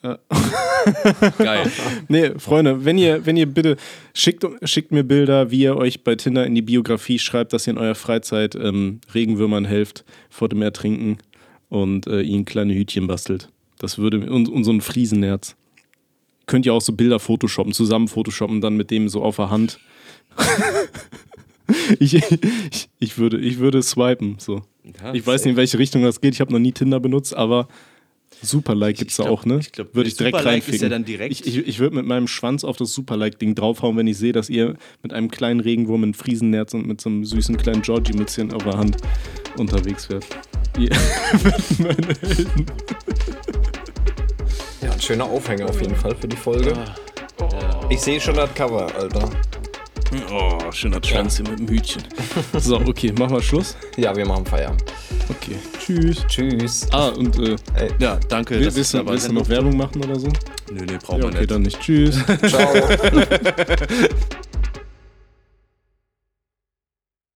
Geil. 1.39 1.71
Nee, 2.09 2.31
Freunde, 2.39 2.85
wenn 2.85 2.99
ihr, 2.99 3.27
wenn 3.27 3.37
ihr 3.37 3.47
bitte 3.47 3.77
schickt, 4.15 4.47
schickt 4.63 4.93
mir 4.93 5.03
Bilder, 5.05 5.51
wie 5.51 5.63
ihr 5.63 5.77
euch 5.77 6.05
bei 6.05 6.15
Tinder 6.15 6.47
in 6.47 6.55
die 6.55 6.63
Biografie 6.63 7.19
schreibt, 7.19 7.53
dass 7.53 7.67
ihr 7.67 7.73
in 7.73 7.79
eurer 7.79 7.97
Freizeit 7.97 8.55
ähm, 8.55 9.01
Regenwürmern 9.13 9.65
helft 9.65 10.05
vor 10.31 10.49
dem 10.49 10.63
Ertrinken 10.63 11.19
und 11.69 12.07
äh, 12.07 12.21
ihnen 12.21 12.45
kleine 12.45 12.75
Hütchen 12.75 13.07
bastelt. 13.07 13.51
Das 13.79 13.99
würde 13.99 14.31
und, 14.31 14.49
und 14.49 14.65
so 14.65 14.73
ein 14.73 14.81
Friesennerz. 14.81 15.57
Könnt 16.49 16.67
ihr 16.67 16.75
auch 16.75 16.81
so 16.83 16.93
Bilder 16.93 17.21
photoshoppen, 17.21 17.73
zusammen 17.73 18.09
photoshoppen, 18.09 18.61
dann 18.61 18.77
mit 18.77 18.91
dem 18.91 19.09
so 19.09 19.23
auf 19.23 19.37
der 19.37 19.51
Hand. 19.51 19.79
ich, 22.01 22.15
ich, 22.15 22.89
ich, 22.99 23.19
würde, 23.19 23.39
ich 23.39 23.59
würde 23.59 23.83
swipen. 23.83 24.37
So. 24.39 24.63
Ja, 25.03 25.13
ich 25.15 25.27
weiß 25.27 25.45
nicht, 25.45 25.53
in 25.53 25.57
welche 25.57 25.79
Richtung 25.79 26.03
das 26.03 26.21
geht. 26.21 26.35
Ich 26.35 26.41
habe 26.41 26.53
noch 26.53 26.59
nie 26.59 26.73
Tinder 26.73 27.01
benutzt, 27.01 27.37
aber 27.37 27.69
Superlike 28.41 28.99
gibt 28.99 29.11
es 29.11 29.17
da 29.19 29.25
auch, 29.25 29.45
ne? 29.45 29.59
ich 29.61 29.73
glaub, 29.73 29.95
würde 29.95 30.09
ich 30.09 30.17
direkt 30.17 30.37
Superlike 30.39 30.59
ist 30.59 30.65
reinficken. 30.67 30.83
ja 30.83 30.89
dann 30.89 31.05
direkt- 31.05 31.33
Ich, 31.33 31.47
ich, 31.47 31.67
ich 31.69 31.79
würde 31.81 31.97
mit 31.97 32.07
meinem 32.07 32.29
Schwanz 32.29 32.63
auf 32.65 32.77
das 32.77 32.93
Superlike-Ding 32.93 33.55
draufhauen, 33.55 33.97
wenn 33.97 34.07
ich 34.07 34.17
sehe, 34.17 34.33
dass 34.33 34.49
ihr 34.49 34.77
mit 35.03 35.13
einem 35.13 35.31
kleinen 35.31 35.61
Regenwurm 35.61 36.05
in 36.05 36.15
Friesennerz 36.15 36.73
und 36.73 36.87
mit 36.87 37.01
so 37.01 37.11
einem 37.11 37.25
süßen 37.25 37.57
kleinen 37.57 37.83
Georgie-Mützchen 37.83 38.53
auf 38.53 38.63
der 38.65 38.79
Hand 38.79 38.97
unterwegs 39.59 40.09
wärt. 40.09 40.25
Ihr 40.79 40.91
werdet 41.43 41.79
meine 41.81 42.15
Helden. 42.21 42.67
Ja, 44.99 45.01
ein 45.01 45.01
schöner 45.01 45.25
Aufhänger 45.27 45.67
auf 45.69 45.81
jeden 45.81 45.95
Fall 45.95 46.15
für 46.17 46.27
die 46.27 46.37
Folge. 46.37 46.73
Ich 47.89 48.01
sehe 48.01 48.21
schon 48.21 48.35
das 48.35 48.53
Cover, 48.55 48.89
Alter. 48.97 49.31
Oh, 50.33 50.73
schöner 50.73 50.99
Schwanz 51.05 51.37
hier 51.37 51.49
mit 51.49 51.61
dem 51.61 51.69
Hütchen. 51.69 52.03
So, 52.59 52.77
okay, 52.81 53.13
machen 53.17 53.37
wir 53.37 53.43
Schluss. 53.43 53.77
Ja, 53.97 54.17
wir 54.17 54.27
machen 54.27 54.45
Feierabend. 54.45 54.83
Okay, 55.29 55.57
tschüss. 55.79 56.27
Tschüss. 56.27 56.87
Ah, 56.93 57.09
und 57.11 57.39
äh, 57.39 57.55
Ey, 57.77 57.91
Ja, 58.01 58.19
danke. 58.29 58.59
dass 58.61 58.75
willst, 58.75 58.95
du, 58.95 59.07
willst 59.07 59.29
du 59.29 59.33
noch 59.35 59.49
Werbung 59.49 59.77
machen 59.77 60.03
oder 60.03 60.19
so? 60.19 60.29
Nö, 60.73 60.85
nö, 60.85 60.99
brauchen 61.01 61.19
Ja, 61.19 61.23
wir 61.23 61.29
okay, 61.29 61.39
nicht. 61.39 61.51
dann 61.53 61.63
nicht. 61.63 61.81
Tschüss. 61.81 62.19
ciao. 62.49 62.73